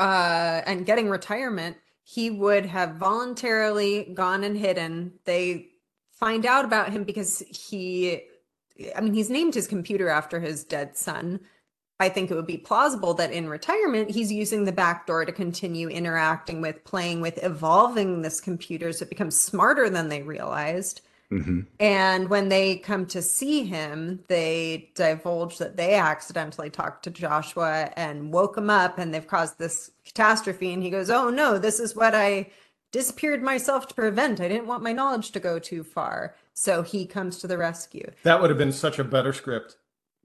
uh, 0.00 0.62
and 0.66 0.86
getting 0.86 1.10
retirement, 1.10 1.76
he 2.02 2.30
would 2.30 2.64
have 2.64 2.96
voluntarily 2.96 4.10
gone 4.14 4.42
and 4.42 4.56
hidden. 4.56 5.12
They 5.24 5.68
find 6.10 6.46
out 6.46 6.64
about 6.64 6.90
him 6.90 7.04
because 7.04 7.40
he, 7.50 8.22
I 8.96 9.02
mean, 9.02 9.12
he's 9.12 9.30
named 9.30 9.54
his 9.54 9.68
computer 9.68 10.08
after 10.08 10.40
his 10.40 10.64
dead 10.64 10.96
son. 10.96 11.40
I 12.00 12.08
think 12.08 12.30
it 12.30 12.34
would 12.34 12.46
be 12.46 12.56
plausible 12.56 13.12
that 13.14 13.30
in 13.30 13.50
retirement, 13.50 14.10
he's 14.10 14.32
using 14.32 14.64
the 14.64 14.72
back 14.72 15.06
door 15.06 15.26
to 15.26 15.32
continue 15.32 15.88
interacting 15.88 16.62
with, 16.62 16.82
playing 16.84 17.20
with, 17.20 17.38
evolving 17.44 18.22
this 18.22 18.40
computer 18.40 18.90
so 18.94 19.02
it 19.02 19.10
becomes 19.10 19.38
smarter 19.38 19.90
than 19.90 20.08
they 20.08 20.22
realized. 20.22 21.02
Hmm 21.30 21.60
And 21.78 22.28
when 22.28 22.48
they 22.48 22.76
come 22.76 23.06
to 23.06 23.22
see 23.22 23.64
him, 23.64 24.20
they 24.28 24.90
divulge 24.94 25.58
that 25.58 25.76
they 25.76 25.94
accidentally 25.94 26.70
talked 26.70 27.04
to 27.04 27.10
Joshua 27.10 27.92
and 27.96 28.32
woke 28.32 28.56
him 28.58 28.68
up 28.68 28.98
and 28.98 29.14
they've 29.14 29.26
caused 29.26 29.58
this 29.58 29.92
catastrophe. 30.04 30.72
And 30.72 30.82
he 30.82 30.90
goes, 30.90 31.08
Oh 31.08 31.30
no, 31.30 31.58
this 31.58 31.78
is 31.80 31.94
what 31.94 32.14
I 32.14 32.50
disappeared 32.92 33.42
myself 33.42 33.86
to 33.88 33.94
prevent. 33.94 34.40
I 34.40 34.48
didn't 34.48 34.66
want 34.66 34.82
my 34.82 34.92
knowledge 34.92 35.30
to 35.32 35.40
go 35.40 35.58
too 35.58 35.84
far. 35.84 36.34
So 36.52 36.82
he 36.82 37.06
comes 37.06 37.38
to 37.38 37.46
the 37.46 37.56
rescue. 37.56 38.10
That 38.24 38.40
would 38.40 38.50
have 38.50 38.58
been 38.58 38.72
such 38.72 38.98
a 38.98 39.04
better 39.04 39.32
script. 39.32 39.76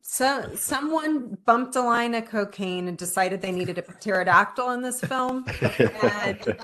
So 0.07 0.51
someone 0.55 1.35
bumped 1.45 1.75
a 1.75 1.81
line 1.81 2.13
of 2.13 2.25
cocaine 2.25 2.87
and 2.87 2.95
decided 2.95 3.41
they 3.41 3.51
needed 3.51 3.79
a 3.79 3.81
pterodactyl 3.81 4.69
in 4.69 4.81
this 4.83 5.01
film. 5.01 5.45
And 5.59 6.57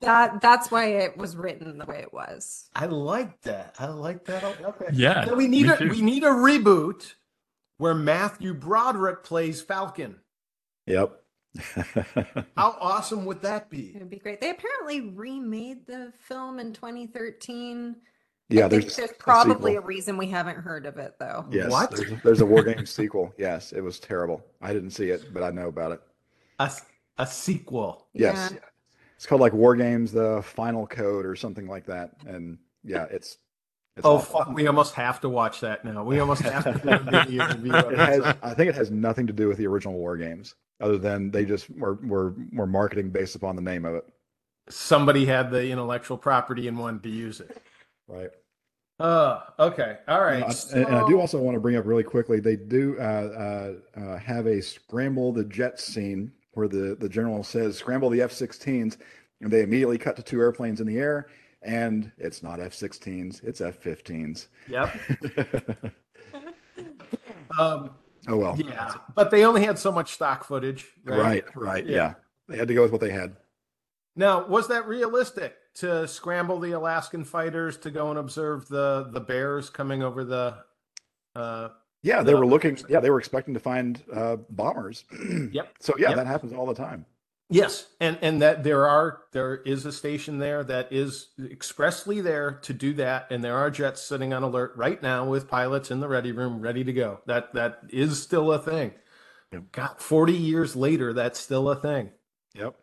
that 0.00 0.40
that's 0.40 0.70
why 0.70 0.86
it 0.86 1.14
was 1.16 1.36
written 1.36 1.76
the 1.76 1.84
way 1.84 1.98
it 1.98 2.12
was. 2.12 2.70
I 2.74 2.86
like 2.86 3.42
that. 3.42 3.76
I 3.78 3.88
like 3.88 4.24
that. 4.24 4.42
Okay. 4.42 4.86
Yeah. 4.94 5.26
So 5.26 5.34
we 5.34 5.46
need 5.46 5.68
a 5.68 5.76
too. 5.76 5.90
we 5.90 6.00
need 6.00 6.24
a 6.24 6.30
reboot 6.30 7.14
where 7.76 7.94
Matthew 7.94 8.54
Broderick 8.54 9.24
plays 9.24 9.62
Falken. 9.62 10.14
Yep. 10.86 11.20
How 12.56 12.76
awesome 12.80 13.26
would 13.26 13.42
that 13.42 13.68
be? 13.68 13.92
It 13.94 13.98
would 13.98 14.10
be 14.10 14.16
great. 14.16 14.40
They 14.40 14.50
apparently 14.50 15.02
remade 15.02 15.86
the 15.86 16.14
film 16.18 16.58
in 16.58 16.72
2013. 16.72 17.96
Yeah, 18.50 18.66
I 18.66 18.68
think 18.68 18.82
there's, 18.82 18.96
there's 18.96 19.12
probably 19.18 19.72
a 19.72 19.76
sequel. 19.76 19.86
reath 19.88 20.08
we 20.12 20.26
haven't 20.26 20.56
heard 20.56 20.86
of 20.86 20.96
it 20.98 21.14
though. 21.18 21.46
yes. 21.50 21.70
What? 21.70 21.90
There's, 21.90 22.12
a- 22.12 22.20
there's 22.24 22.40
a 22.40 22.46
War 22.46 22.62
Games 22.64 22.90
sequel. 22.90 23.32
Yes, 23.38 23.72
it 23.72 23.80
was 23.80 23.98
terrible. 23.98 24.44
I 24.60 24.72
didn't 24.72 24.90
see 24.90 25.10
it, 25.10 25.32
but 25.32 25.42
I 25.42 25.50
know 25.50 25.68
about 25.68 25.92
it. 25.92 26.00
A, 26.58 26.70
a 27.18 27.26
sequel. 27.26 28.06
Yes, 28.12 28.50
Yeah. 28.52 28.58
it's 29.16 29.26
called 29.26 29.40
like 29.40 29.52
War 29.52 29.74
Games: 29.76 30.12
The 30.12 30.42
Final 30.42 30.86
Code 30.86 31.24
or 31.26 31.36
something 31.36 31.66
like 31.66 31.86
that. 31.86 32.12
And 32.26 32.58
yeah, 32.84 33.04
it's. 33.10 33.38
it's 33.96 34.04
Oh 34.06 34.16
awful. 34.16 34.40
fuck! 34.44 34.54
We 34.54 34.66
almost 34.66 34.94
have 34.94 35.20
to 35.22 35.28
watch 35.28 35.60
that 35.60 35.84
now. 35.84 36.02
We 36.04 36.18
almost 36.20 36.42
have 36.42 36.64
to 36.64 36.72
do 36.82 36.88
a 36.90 37.48
review 37.48 37.74
It 37.74 37.98
has. 37.98 38.34
I 38.42 38.54
think 38.54 38.68
it 38.70 38.74
has 38.74 38.90
nothing 38.90 39.26
to 39.26 39.32
do 39.32 39.48
with 39.48 39.58
the 39.58 39.66
original 39.66 39.94
War 39.94 40.16
Games, 40.16 40.54
other 40.80 40.98
than 40.98 41.30
they 41.30 41.44
just 41.44 41.68
were 41.70 41.94
were 42.02 42.34
were 42.52 42.66
marketing 42.66 43.10
based 43.10 43.34
upon 43.36 43.56
the 43.56 43.62
name 43.62 43.84
of 43.84 43.94
it. 43.94 44.04
Somebody 44.68 45.26
had 45.26 45.50
the 45.50 45.68
intellectual 45.70 46.16
property 46.16 46.68
and 46.68 46.78
wanted 46.78 47.02
to 47.02 47.08
use 47.10 47.40
it. 47.40 47.60
Right. 48.06 48.30
Uh, 49.00 49.40
okay. 49.58 49.98
All 50.08 50.20
right. 50.20 50.40
Know, 50.40 50.46
I- 50.46 50.50
so- 50.52 50.76
and, 50.76 50.86
and 50.86 50.96
I 50.96 51.08
do 51.08 51.18
also 51.20 51.38
want 51.40 51.54
to 51.56 51.60
bring 51.60 51.76
up 51.76 51.86
really 51.86 52.02
quickly. 52.04 52.38
They 52.40 52.56
do 52.56 52.96
uh, 52.98 53.02
uh, 53.02 54.00
uh, 54.00 54.18
have 54.18 54.46
a 54.46 54.60
scramble 54.60 55.32
the 55.32 55.44
jets 55.44 55.82
scene 55.84 56.32
where 56.52 56.68
the 56.68 56.96
the 56.98 57.08
general 57.08 57.42
says 57.42 57.76
scramble 57.78 58.10
the 58.10 58.20
F-16s, 58.22 58.96
and 59.40 59.50
they 59.52 59.62
immediately 59.62 59.98
cut 59.98 60.16
to 60.16 60.22
two 60.22 60.40
airplanes 60.40 60.80
in 60.80 60.86
the 60.86 60.98
air, 60.98 61.28
and 61.62 62.10
it's 62.18 62.42
not 62.42 62.60
F-16s, 62.60 63.42
it's 63.44 63.60
F-15s. 63.60 64.48
Yep. 64.68 64.94
Um, 67.58 67.90
Oh 68.28 68.36
well. 68.36 68.56
yeah, 68.58 68.92
but 69.14 69.30
they 69.30 69.44
only 69.44 69.64
had 69.64 69.78
so 69.78 69.90
much 69.90 70.12
stock 70.12 70.44
footage. 70.44 70.86
Right. 71.04 71.44
Right. 71.56 71.84
Yeah. 71.86 71.96
Yeah. 71.96 72.14
They 72.48 72.56
had 72.58 72.68
to 72.68 72.74
go 72.74 72.82
with 72.82 72.92
what 72.92 73.00
they 73.00 73.10
had. 73.10 73.34
Now, 74.14 74.46
was 74.46 74.68
that 74.68 74.86
realistic 74.86 75.56
to 75.76 76.06
scramble 76.08 76.58
the 76.60 76.72
Alaskan 76.72 77.24
fighters 77.24 77.76
to 77.78 77.90
go 77.90 78.10
and 78.10 78.18
observe 78.18 78.68
the 78.68 79.08
the 79.12 79.20
bears 79.20 79.70
coming 79.70 80.02
over 80.02 80.24
the? 80.24 80.56
Uh, 81.34 81.68
Yeah, 82.02 82.22
they 82.22 82.34
were 82.34 82.46
looking. 82.46 82.78
Yeah, 82.88 83.00
they 83.00 83.10
were 83.10 83.18
expecting 83.18 83.54
to 83.54 83.60
find 83.60 84.02
uh, 84.14 84.36
bombers. 84.50 85.04
Yep. 85.52 85.74
So 85.80 85.94
yeah, 85.98 86.08
Yep. 86.10 86.16
that 86.16 86.26
happens 86.26 86.52
all 86.52 86.66
the 86.66 86.74
time. 86.74 87.06
yes, 87.50 87.86
and 88.00 88.18
and 88.22 88.40
that 88.42 88.62
there 88.64 88.86
are 88.86 89.22
there 89.32 89.56
is 89.56 89.84
a 89.86 89.92
station 89.92 90.38
there 90.38 90.62
that 90.64 90.92
is 90.92 91.28
expressly 91.50 92.20
there 92.20 92.52
to 92.62 92.72
do 92.72 92.92
that, 92.94 93.26
and 93.30 93.42
there 93.44 93.56
are 93.56 93.70
jets 93.70 94.02
sitting 94.02 94.32
on 94.32 94.42
alert 94.42 94.72
right 94.76 95.02
now 95.02 95.24
with 95.28 95.48
pilots 95.48 95.90
in 95.90 96.00
the 96.00 96.08
ready 96.08 96.32
room, 96.32 96.60
ready 96.60 96.84
to 96.84 96.92
go. 96.92 97.20
That 97.26 97.52
that 97.54 97.80
is 97.90 98.22
still 98.22 98.52
a 98.52 98.58
thing. 98.58 98.92
Yep. 99.52 99.62
God, 99.72 99.94
forty 99.98 100.32
years 100.36 100.74
later, 100.76 101.12
that's 101.12 101.38
still 101.40 101.68
a 101.70 101.76
thing. 101.76 102.10
Yep. 102.54 102.74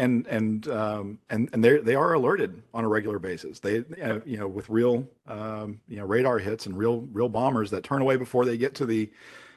And 0.00 0.26
and 0.28 0.66
um, 0.68 1.18
and 1.28 1.50
and 1.52 1.62
they 1.62 1.76
they 1.76 1.94
are 1.94 2.14
alerted 2.14 2.62
on 2.72 2.84
a 2.84 2.88
regular 2.88 3.18
basis. 3.18 3.60
They 3.60 3.84
uh, 4.02 4.20
you 4.24 4.38
know 4.38 4.48
with 4.48 4.70
real 4.70 5.06
um, 5.26 5.80
you 5.88 5.98
know 5.98 6.06
radar 6.06 6.38
hits 6.38 6.64
and 6.64 6.76
real 6.76 7.06
real 7.12 7.28
bombers 7.28 7.70
that 7.72 7.84
turn 7.84 8.00
away 8.00 8.16
before 8.16 8.46
they 8.46 8.56
get 8.56 8.74
to 8.76 8.86
the 8.86 9.10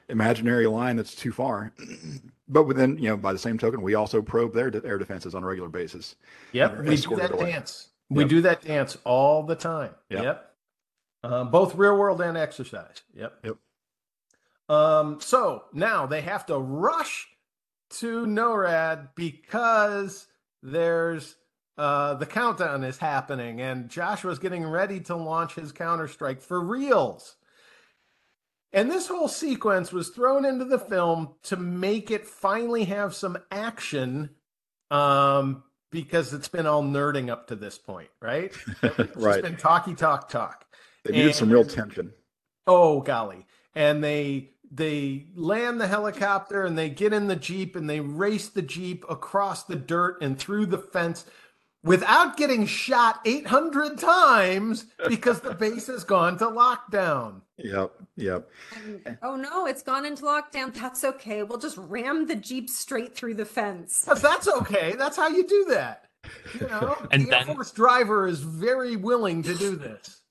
imaginary 0.09 0.67
line 0.67 0.97
that's 0.97 1.15
too 1.15 1.31
far. 1.31 1.71
but 2.49 2.63
within 2.63 2.97
you 2.97 3.07
know 3.07 3.15
by 3.15 3.31
the 3.31 3.39
same 3.39 3.57
token, 3.57 3.81
we 3.81 3.95
also 3.95 4.21
probe 4.21 4.53
their 4.53 4.69
de- 4.69 4.85
air 4.85 4.97
defenses 4.97 5.33
on 5.33 5.43
a 5.43 5.47
regular 5.47 5.69
basis. 5.69 6.17
Yep, 6.51 6.79
we 6.79 6.97
do 6.97 7.15
that 7.15 7.39
dance. 7.39 7.89
We 8.09 8.25
do 8.25 8.41
that 8.41 8.61
dance 8.61 8.97
all 9.05 9.43
the 9.43 9.55
time. 9.55 9.91
Yep. 10.09 10.23
Yep. 10.23 10.53
Um, 11.23 11.51
both 11.51 11.75
real 11.75 11.97
world 11.97 12.19
and 12.19 12.37
exercise. 12.37 13.01
Yep. 13.15 13.33
Yep. 13.45 13.55
Um, 14.69 15.21
so 15.21 15.63
now 15.73 16.05
they 16.05 16.21
have 16.21 16.45
to 16.47 16.57
rush 16.57 17.29
to 17.91 18.25
NORAD 18.25 19.09
because 19.15 20.27
there's 20.63 21.35
uh, 21.77 22.13
the 22.15 22.25
countdown 22.25 22.83
is 22.83 22.97
happening 22.97 23.59
and 23.61 23.89
Joshua's 23.89 24.39
getting 24.39 24.65
ready 24.65 24.99
to 25.01 25.15
launch 25.15 25.55
his 25.55 25.71
counterstrike 25.73 26.41
for 26.41 26.59
reals. 26.61 27.35
And 28.71 28.89
this 28.89 29.07
whole 29.07 29.27
sequence 29.27 29.91
was 29.91 30.09
thrown 30.09 30.45
into 30.45 30.65
the 30.65 30.79
film 30.79 31.35
to 31.43 31.57
make 31.57 32.09
it 32.09 32.25
finally 32.25 32.85
have 32.85 33.13
some 33.13 33.37
action 33.51 34.31
um, 34.89 35.63
because 35.91 36.33
it's 36.33 36.47
been 36.47 36.65
all 36.65 36.83
nerding 36.83 37.29
up 37.29 37.47
to 37.47 37.55
this 37.55 37.77
point, 37.77 38.09
right? 38.21 38.51
It's 38.83 39.15
Right. 39.15 39.43
been 39.43 39.57
talky 39.57 39.93
talk 39.93 40.29
talk. 40.29 40.65
They 41.03 41.11
needed 41.13 41.35
some 41.35 41.49
real 41.51 41.65
tension. 41.65 42.13
Oh 42.65 43.01
golly. 43.01 43.45
And 43.75 44.03
they 44.03 44.51
they 44.73 45.27
land 45.35 45.79
the 45.79 45.87
helicopter 45.87 46.65
and 46.65 46.77
they 46.77 46.89
get 46.89 47.13
in 47.13 47.27
the 47.27 47.35
Jeep 47.35 47.75
and 47.75 47.89
they 47.89 47.99
race 47.99 48.47
the 48.47 48.61
Jeep 48.61 49.05
across 49.07 49.63
the 49.63 49.75
dirt 49.75 50.21
and 50.21 50.37
through 50.37 50.65
the 50.65 50.79
fence 50.79 51.25
without 51.83 52.37
getting 52.37 52.65
shot 52.65 53.19
800 53.25 53.97
times 53.97 54.85
because 55.07 55.41
the 55.41 55.53
base 55.53 55.87
has 55.87 56.03
gone 56.03 56.37
to 56.37 56.45
lockdown. 56.45 57.41
Yep. 57.57 57.91
Yep. 58.15 58.49
And, 59.05 59.17
oh 59.21 59.35
no, 59.35 59.67
it's 59.67 59.83
gone 59.83 60.05
into 60.05 60.23
lockdown. 60.23 60.73
That's 60.73 61.03
okay. 61.03 61.43
We'll 61.43 61.59
just 61.59 61.77
ram 61.77 62.25
the 62.25 62.35
Jeep 62.35 62.69
straight 62.69 63.15
through 63.15 63.35
the 63.35 63.45
fence. 63.45 64.03
But 64.07 64.21
that's 64.21 64.47
okay. 64.47 64.95
That's 64.97 65.17
how 65.17 65.27
you 65.27 65.45
do 65.45 65.65
that. 65.69 66.05
You 66.59 66.67
know, 66.67 66.97
And 67.11 67.27
the 67.27 67.37
Air 67.37 67.45
Force 67.45 67.71
driver 67.71 68.27
is 68.27 68.39
very 68.39 68.95
willing 68.95 69.43
to 69.43 69.53
do 69.53 69.75
this. 69.75 70.22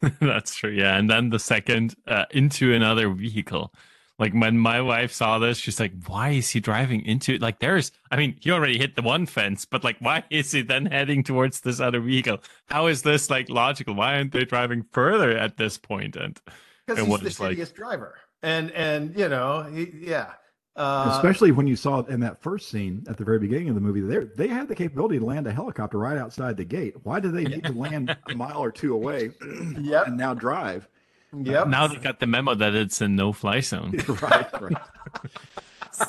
That's 0.20 0.54
true. 0.54 0.70
Yeah. 0.70 0.96
And 0.96 1.08
then 1.10 1.30
the 1.30 1.38
second 1.38 1.94
uh, 2.06 2.24
into 2.30 2.72
another 2.72 3.08
vehicle. 3.10 3.72
Like 4.18 4.32
when 4.32 4.58
my 4.58 4.80
wife 4.80 5.12
saw 5.12 5.38
this, 5.38 5.58
she's 5.58 5.78
like, 5.78 5.92
why 6.06 6.30
is 6.30 6.50
he 6.50 6.58
driving 6.58 7.04
into 7.04 7.34
it? 7.34 7.40
Like 7.40 7.60
there's, 7.60 7.92
I 8.10 8.16
mean, 8.16 8.36
he 8.40 8.50
already 8.50 8.76
hit 8.76 8.96
the 8.96 9.02
one 9.02 9.26
fence, 9.26 9.64
but 9.64 9.84
like, 9.84 9.96
why 10.00 10.24
is 10.30 10.50
he 10.50 10.62
then 10.62 10.86
heading 10.86 11.22
towards 11.22 11.60
this 11.60 11.78
other 11.78 12.00
vehicle? 12.00 12.38
How 12.66 12.88
is 12.88 13.02
this 13.02 13.30
like 13.30 13.48
logical? 13.48 13.94
Why 13.94 14.16
aren't 14.16 14.32
they 14.32 14.44
driving 14.44 14.84
further 14.92 15.30
at 15.38 15.56
this 15.56 15.78
point? 15.78 16.16
And 16.16 16.36
Because 16.86 17.06
he's 17.06 17.20
the 17.20 17.26
is, 17.26 17.40
like- 17.40 17.56
shittiest 17.58 17.74
driver. 17.74 18.16
And 18.42 18.70
and 18.70 19.16
you 19.18 19.28
know, 19.28 19.62
he, 19.64 19.90
yeah. 20.00 20.32
Uh, 20.78 21.10
Especially 21.16 21.50
when 21.50 21.66
you 21.66 21.74
saw 21.74 22.02
in 22.04 22.20
that 22.20 22.40
first 22.40 22.68
scene 22.70 23.04
at 23.08 23.16
the 23.16 23.24
very 23.24 23.40
beginning 23.40 23.68
of 23.68 23.74
the 23.74 23.80
movie, 23.80 24.00
they 24.00 24.18
they 24.36 24.46
had 24.46 24.68
the 24.68 24.74
capability 24.76 25.18
to 25.18 25.24
land 25.24 25.46
a 25.48 25.52
helicopter 25.52 25.98
right 25.98 26.16
outside 26.16 26.56
the 26.56 26.64
gate. 26.64 26.94
Why 27.02 27.18
do 27.18 27.32
they 27.32 27.42
need 27.44 27.64
to 27.64 27.72
land 27.72 28.16
a 28.30 28.34
mile 28.36 28.58
or 28.62 28.70
two 28.70 28.94
away 28.94 29.30
Yep. 29.80 30.06
and 30.06 30.16
now 30.16 30.34
drive? 30.34 30.88
Yep. 31.36 31.66
now 31.68 31.86
they 31.88 31.96
got 31.96 32.20
the 32.20 32.26
memo 32.26 32.54
that 32.54 32.74
it's 32.74 33.00
a 33.00 33.08
no 33.08 33.32
fly 33.32 33.60
zone. 33.60 33.92
right, 34.22 34.60
right. 34.62 34.76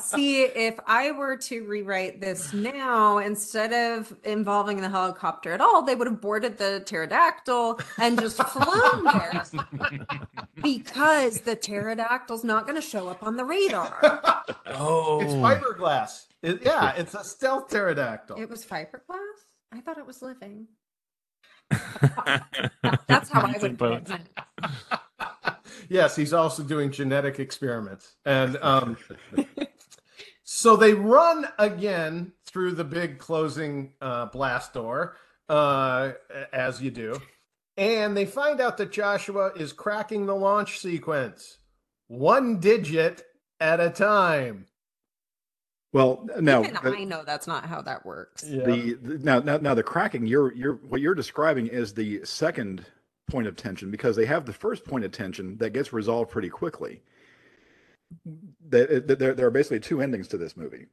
See, 0.02 0.44
if 0.44 0.80
I 0.86 1.12
were 1.12 1.38
to 1.38 1.64
rewrite 1.66 2.22
this 2.22 2.54
now, 2.54 3.18
instead 3.20 3.74
of 3.74 4.16
involving 4.24 4.82
the 4.82 4.90
helicopter 4.90 5.52
at 5.54 5.62
all, 5.62 5.82
they 5.84 5.96
would 5.96 6.08
have 6.08 6.22
boarded 6.22 6.58
the 6.58 6.82
pterodactyl 6.86 7.80
and 7.98 8.20
just 8.20 8.38
flown 8.44 9.04
there 9.04 9.44
because 10.64 11.42
the 11.42 11.56
pterodactyl's 11.56 12.44
not 12.44 12.66
going 12.68 12.80
to 12.80 12.88
show 12.88 13.08
up 13.08 13.24
on 13.24 13.36
the 13.38 13.46
radar. 13.46 13.98
Oh, 14.68 15.20
It's 15.22 15.34
fiberglass. 15.34 16.26
It- 16.42 16.62
yeah, 16.64 16.94
it's 16.96 17.14
a 17.16 17.24
stealth 17.24 17.70
pterodactyl. 17.70 18.38
It 18.42 18.50
was 18.50 18.66
fiberglass? 18.66 19.18
I 19.72 19.82
thought 19.82 19.98
it 19.98 20.06
was 20.06 20.22
living. 20.22 20.68
That's 21.72 23.30
how 23.30 23.42
I 23.42 23.56
would 23.62 23.78
Both. 23.78 24.06
put 24.06 24.20
it. 24.22 25.54
yes, 25.90 26.16
he's 26.16 26.34
also 26.34 26.64
doing 26.64 26.92
genetic 26.92 27.40
experiments. 27.40 28.16
And 28.26 28.58
um, 28.62 28.98
so 30.52 30.76
they 30.76 30.96
run 30.96 31.48
again 31.60 32.32
through 32.48 32.72
the 32.72 32.84
big 32.84 33.20
closing 33.20 33.94
uh, 34.02 34.26
blast 34.26 34.74
door, 34.74 35.16
uh, 35.48 36.14
as 36.52 36.82
you 36.82 36.90
do. 36.90 37.22
And 37.78 38.18
they 38.18 38.26
find 38.26 38.60
out 38.60 38.76
that 38.78 38.92
Joshua 38.92 39.52
is 39.56 39.74
cracking 39.74 40.26
the 40.26 40.36
launch 40.36 40.80
sequence 40.80 41.60
one 42.08 42.60
digit 42.60 43.22
at 43.60 43.80
a 43.80 43.92
time. 43.92 44.66
Well, 45.94 46.28
now 46.40 46.64
Even 46.64 46.78
I 46.84 47.04
know 47.04 47.22
that's 47.24 47.46
not 47.46 47.68
how 47.68 47.84
that 47.84 48.04
works. 48.04 48.42
the, 48.42 48.98
the 49.04 49.20
now, 49.20 49.38
now 49.42 49.58
now 49.58 49.76
the 49.76 49.84
cracking 49.84 50.26
you're 50.26 50.52
you're 50.56 50.78
what 50.78 51.00
you're 51.00 51.14
describing 51.14 51.68
is 51.68 51.94
the 51.94 52.22
second 52.26 52.84
point 53.30 53.48
of 53.48 53.56
tension 53.56 53.92
because 53.92 54.16
they 54.16 54.26
have 54.26 54.48
the 54.48 54.54
first 54.54 54.84
point 54.84 55.06
of 55.06 55.12
tension 55.12 55.58
that 55.58 55.74
gets 55.74 55.94
resolved 55.94 56.32
pretty 56.32 56.50
quickly. 56.50 57.04
That 58.70 59.08
that 59.08 59.20
there 59.20 59.34
there 59.34 59.48
are 59.48 59.52
basically 59.52 59.80
two 59.80 60.02
endings 60.02 60.28
to 60.30 60.38
this 60.38 60.58
movie. 60.58 60.88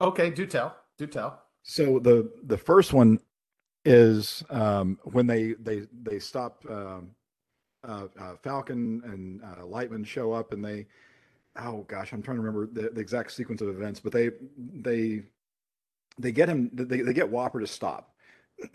Okay, 0.00 0.30
do 0.30 0.46
tell. 0.46 0.76
Do 0.98 1.06
tell. 1.06 1.42
So 1.62 1.98
the 1.98 2.30
the 2.44 2.58
first 2.58 2.92
one 2.92 3.20
is 3.84 4.42
um, 4.50 4.98
when 5.04 5.26
they 5.26 5.54
they 5.54 5.86
they 6.02 6.18
stop 6.18 6.64
um, 6.68 7.10
uh, 7.86 8.06
uh, 8.18 8.34
Falken 8.42 9.04
and 9.04 9.42
uh, 9.42 9.62
Lightman 9.62 10.06
show 10.06 10.32
up 10.32 10.52
and 10.52 10.64
they 10.64 10.86
oh 11.56 11.84
gosh 11.88 12.12
I'm 12.12 12.22
trying 12.22 12.36
to 12.36 12.42
remember 12.42 12.66
the, 12.66 12.90
the 12.90 13.00
exact 13.00 13.32
sequence 13.32 13.60
of 13.60 13.68
events 13.68 14.00
but 14.00 14.12
they 14.12 14.30
they 14.56 15.22
they 16.18 16.32
get 16.32 16.48
him 16.48 16.70
they, 16.72 17.02
they 17.02 17.12
get 17.12 17.30
WOPR 17.30 17.60
to 17.60 17.66
stop 17.66 18.14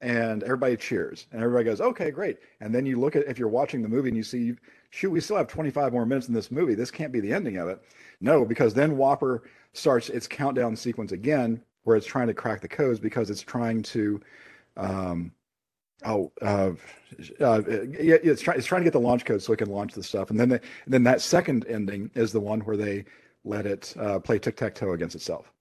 and 0.00 0.42
everybody 0.42 0.76
cheers 0.76 1.26
and 1.32 1.42
everybody 1.42 1.64
goes 1.64 1.80
okay 1.80 2.10
great. 2.10 2.38
And 2.60 2.74
then 2.74 2.84
you 2.86 2.98
look 2.98 3.16
at 3.16 3.26
if 3.26 3.38
you're 3.38 3.48
watching 3.48 3.82
the 3.82 3.88
movie 3.88 4.08
and 4.08 4.16
you 4.16 4.22
see 4.22 4.54
shoot 4.90 5.10
we 5.10 5.20
still 5.20 5.36
have 5.36 5.48
25 5.48 5.92
more 5.92 6.06
minutes 6.06 6.28
in 6.28 6.34
this 6.34 6.50
movie. 6.50 6.74
This 6.74 6.90
can't 6.90 7.12
be 7.12 7.20
the 7.20 7.32
ending 7.32 7.56
of 7.56 7.68
it. 7.68 7.82
No 8.20 8.44
because 8.44 8.74
then 8.74 8.96
WOPR 8.96 9.40
starts 9.72 10.08
its 10.08 10.26
countdown 10.26 10.76
sequence 10.76 11.12
again 11.12 11.62
where 11.84 11.96
it's 11.96 12.06
trying 12.06 12.26
to 12.26 12.34
crack 12.34 12.60
the 12.60 12.68
codes 12.68 13.00
because 13.00 13.30
it's 13.30 13.42
trying 13.42 13.82
to 13.82 14.20
um 14.76 15.32
oh 16.04 16.30
uh, 16.42 16.72
uh 17.40 17.62
yeah 17.98 18.16
it's 18.22 18.42
trying 18.42 18.58
it's 18.58 18.66
trying 18.66 18.82
to 18.82 18.84
get 18.84 18.92
the 18.92 19.00
launch 19.00 19.24
code 19.24 19.42
so 19.42 19.52
it 19.52 19.58
can 19.58 19.70
launch 19.70 19.94
the 19.94 20.02
stuff. 20.02 20.30
And 20.30 20.38
then 20.38 20.50
the, 20.50 20.60
and 20.84 20.92
then 20.92 21.04
that 21.04 21.22
second 21.22 21.66
ending 21.68 22.10
is 22.14 22.32
the 22.32 22.40
one 22.40 22.60
where 22.60 22.76
they 22.76 23.06
let 23.44 23.64
it 23.64 23.94
uh, 23.98 24.18
play 24.18 24.38
tic-tac-toe 24.38 24.92
against 24.92 25.14
itself 25.14 25.52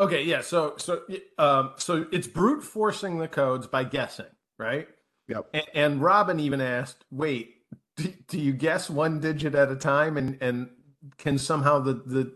Okay, 0.00 0.24
yeah. 0.24 0.42
So 0.42 0.74
so 0.78 1.02
um 1.38 1.72
so 1.78 2.06
it's 2.12 2.28
brute 2.28 2.64
forcing 2.64 3.18
the 3.18 3.28
codes 3.28 3.68
by 3.68 3.84
guessing, 3.84 4.26
right? 4.58 4.88
yep 5.28 5.46
And, 5.54 5.64
and 5.74 6.02
Robin 6.02 6.40
even 6.40 6.60
asked, 6.62 7.04
"Wait, 7.12 7.56
do, 7.96 8.12
do 8.28 8.40
you 8.40 8.52
guess 8.54 8.90
one 8.90 9.20
digit 9.20 9.54
at 9.56 9.72
a 9.72 9.76
time, 9.76 10.18
and 10.18 10.38
and 10.42 10.70
can 11.18 11.38
somehow 11.38 11.80
the 11.80 11.94
the 11.94 12.32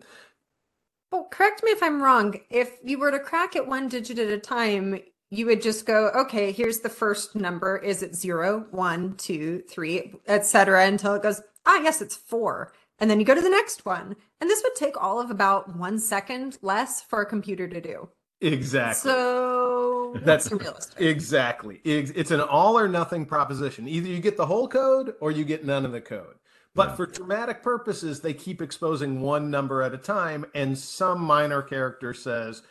Well, 1.12 1.28
correct 1.30 1.62
me 1.64 1.70
if 1.70 1.82
I'm 1.82 2.02
wrong. 2.02 2.38
If 2.50 2.78
you 2.84 2.98
were 2.98 3.10
to 3.10 3.18
crack 3.20 3.56
it 3.56 3.66
one 3.66 3.88
digit 3.88 4.18
at 4.18 4.28
a 4.28 4.38
time, 4.38 5.00
you 5.30 5.46
would 5.46 5.62
just 5.62 5.86
go, 5.86 6.08
okay, 6.14 6.52
here's 6.52 6.80
the 6.80 6.88
first 6.90 7.34
number. 7.34 7.78
Is 7.78 8.02
it 8.02 8.14
zero, 8.14 8.66
one, 8.70 9.14
two, 9.16 9.62
three, 9.68 10.14
etc. 10.28 10.86
until 10.86 11.14
it 11.14 11.22
goes, 11.22 11.40
ah, 11.66 11.80
yes, 11.80 12.02
it's 12.02 12.16
four. 12.16 12.72
And 13.04 13.10
then 13.10 13.20
you 13.20 13.26
go 13.26 13.34
to 13.34 13.40
the 13.42 13.50
next 13.50 13.84
one. 13.84 14.16
And 14.40 14.48
this 14.48 14.62
would 14.62 14.74
take 14.76 14.96
all 14.98 15.20
of 15.20 15.30
about 15.30 15.76
one 15.76 15.98
second 15.98 16.56
less 16.62 17.02
for 17.02 17.20
a 17.20 17.26
computer 17.26 17.68
to 17.68 17.78
do. 17.78 18.08
Exactly. 18.40 19.10
So 19.10 20.12
That's- 20.24 20.48
that's 20.48 20.62
realistic. 20.64 21.00
Exactly. 21.02 21.82
It's 21.84 22.30
an 22.30 22.40
all 22.40 22.78
or 22.78 22.88
nothing 22.88 23.26
proposition. 23.26 23.86
Either 23.88 24.08
you 24.08 24.20
get 24.20 24.38
the 24.38 24.46
whole 24.46 24.68
code 24.68 25.12
or 25.20 25.30
you 25.30 25.44
get 25.44 25.66
none 25.66 25.84
of 25.84 25.92
the 25.92 26.00
code. 26.00 26.36
But 26.74 26.88
Yeah. 26.88 26.94
for 26.94 27.04
dramatic 27.04 27.62
purposes, 27.62 28.22
they 28.22 28.32
keep 28.32 28.62
exposing 28.62 29.20
one 29.20 29.50
number 29.50 29.82
at 29.82 29.92
a 29.92 29.98
time, 29.98 30.46
and 30.54 30.78
some 30.78 31.20
minor 31.20 31.60
character 31.60 32.14
says, 32.14 32.62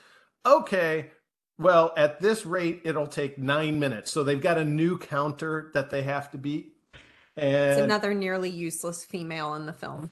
okay, 0.48 1.12
well, 1.60 1.94
at 1.96 2.22
this 2.22 2.44
rate, 2.44 2.82
it'll 2.86 3.06
take 3.06 3.38
nine 3.38 3.80
minutes. 3.80 4.12
So 4.12 4.24
they've 4.24 4.42
got 4.42 4.58
a 4.58 4.66
new 4.66 4.98
counter 4.98 5.70
that 5.76 5.92
they 5.92 6.02
have 6.02 6.32
to 6.32 6.40
beat. 6.40 6.73
It's 7.38 7.82
another 7.82 8.14
nearly 8.14 8.50
useless 8.50 9.04
female 9.04 9.56
in 9.56 9.66
the 9.66 9.74
film. 9.74 10.12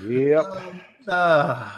yep. 0.00 0.44
um, 0.44 0.80
uh, 1.08 1.70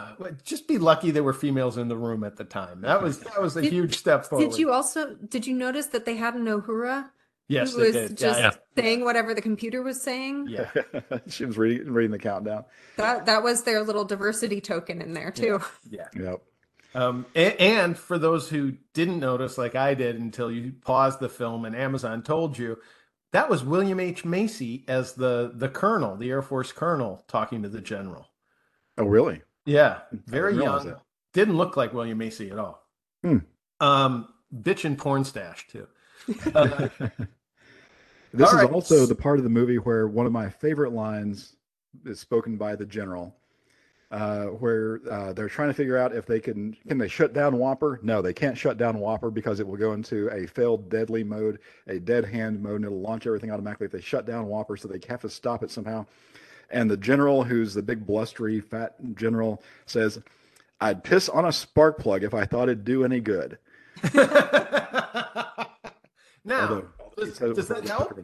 just 0.43 0.67
be 0.67 0.77
lucky 0.77 1.11
there 1.11 1.23
were 1.23 1.33
females 1.33 1.77
in 1.77 1.87
the 1.87 1.97
room 1.97 2.23
at 2.23 2.37
the 2.37 2.43
time. 2.43 2.81
That 2.81 3.01
was 3.01 3.19
that 3.19 3.41
was 3.41 3.55
a 3.57 3.61
Did- 3.61 3.73
huge 3.73 3.97
step 3.97 4.25
forward. 4.25 4.49
Did 4.49 4.59
you 4.59 4.71
also 4.71 5.15
did 5.15 5.47
you 5.47 5.55
notice 5.55 5.87
that 5.87 6.05
they 6.05 6.15
had 6.15 6.35
an 6.35 6.45
Uhura 6.45 7.09
Yes, 7.49 7.73
who 7.73 7.81
was 7.81 7.93
did. 7.93 8.17
just 8.17 8.39
yeah, 8.39 8.51
saying 8.77 9.05
whatever 9.05 9.33
the 9.33 9.41
computer 9.41 9.81
was 9.81 10.01
saying? 10.01 10.47
yeah. 10.49 10.69
she 11.27 11.45
was 11.45 11.57
reading 11.57 11.91
reading 11.91 12.11
the 12.11 12.19
countdown. 12.19 12.65
That 12.97 13.25
that 13.25 13.41
was 13.43 13.63
their 13.63 13.83
little 13.83 14.03
diversity 14.05 14.59
token 14.61 15.01
in 15.01 15.13
there 15.13 15.31
too. 15.31 15.61
yeah. 15.89 16.07
Yep. 16.15 16.41
Um, 16.97 17.25
and, 17.35 17.53
and 17.59 17.97
for 17.97 18.17
those 18.17 18.49
who 18.49 18.73
didn't 18.93 19.19
notice, 19.19 19.57
like 19.57 19.75
I 19.75 19.93
did 19.93 20.17
until 20.19 20.51
you 20.51 20.73
paused 20.81 21.19
the 21.19 21.29
film 21.29 21.65
and 21.65 21.75
Amazon 21.75 22.23
told 22.23 22.57
you, 22.57 22.77
that 23.33 23.49
was 23.49 23.63
William 23.63 23.99
H. 23.99 24.25
Macy 24.25 24.83
as 24.87 25.13
the 25.13 25.51
the 25.53 25.69
colonel, 25.69 26.15
the 26.15 26.29
Air 26.29 26.41
Force 26.41 26.71
colonel, 26.71 27.23
talking 27.27 27.61
to 27.63 27.69
the 27.69 27.81
general. 27.81 28.27
Oh, 28.97 29.05
really? 29.05 29.41
Yeah, 29.65 29.99
very 30.11 30.55
young. 30.55 30.85
that. 30.87 31.01
Didn't 31.33 31.57
look 31.57 31.77
like 31.77 31.93
William 31.93 32.17
Macy 32.17 32.49
at 32.49 32.57
all. 32.57 32.83
Hmm. 33.23 33.37
Um, 33.79 34.29
bitchin' 34.55 34.97
porn 34.97 35.23
stash 35.23 35.67
too. 35.67 35.87
Uh, 36.55 36.89
This 38.33 38.49
is 38.49 38.55
right. 38.55 38.71
also 38.71 39.05
the 39.05 39.15
part 39.15 39.37
of 39.39 39.43
the 39.43 39.49
movie 39.49 39.77
where 39.77 40.07
one 40.07 40.25
of 40.25 40.31
my 40.31 40.49
favorite 40.49 40.93
lines 40.93 41.55
is 42.05 42.19
spoken 42.19 42.57
by 42.57 42.75
the 42.75 42.85
general, 42.85 43.35
uh, 44.09 44.45
where 44.45 45.01
uh, 45.11 45.33
they're 45.33 45.49
trying 45.49 45.67
to 45.67 45.73
figure 45.73 45.97
out 45.97 46.15
if 46.15 46.25
they 46.25 46.39
can 46.39 46.75
can 46.87 46.97
they 46.97 47.07
shut 47.09 47.33
down 47.33 47.53
WOPR. 47.55 48.01
No, 48.03 48.21
they 48.21 48.33
can't 48.33 48.57
shut 48.57 48.77
down 48.77 48.95
WOPR 48.95 49.33
because 49.33 49.59
it 49.59 49.67
will 49.67 49.75
go 49.77 49.93
into 49.93 50.29
a 50.29 50.47
failed 50.47 50.89
deadly 50.89 51.23
mode, 51.23 51.59
a 51.87 51.99
dead 51.99 52.25
hand 52.25 52.61
mode, 52.61 52.77
and 52.77 52.85
it'll 52.85 53.01
launch 53.01 53.27
everything 53.27 53.51
automatically 53.51 53.85
if 53.85 53.91
they 53.91 54.01
shut 54.01 54.25
down 54.25 54.45
WOPR. 54.45 54.79
So 54.79 54.87
they 54.87 54.99
have 55.09 55.21
to 55.21 55.29
stop 55.29 55.61
it 55.63 55.71
somehow. 55.71 56.05
And 56.69 56.89
the 56.89 56.97
general, 56.97 57.43
who's 57.43 57.73
the 57.73 57.81
big 57.81 58.05
blustery 58.05 58.61
fat 58.61 58.95
general, 59.15 59.61
says, 59.85 60.19
"I'd 60.79 61.03
piss 61.03 61.27
on 61.27 61.45
a 61.45 61.51
spark 61.51 61.97
plug 61.99 62.23
if 62.23 62.33
I 62.33 62.45
thought 62.45 62.69
it'd 62.69 62.85
do 62.85 63.03
any 63.03 63.19
good." 63.19 63.57
now, 64.13 64.27
Although- 66.49 66.87
does, 67.17 67.29
he 67.29 67.35
said 67.35 67.49
it 67.49 67.55
does 67.55 67.67
that 67.67 67.87
help? 67.87 68.19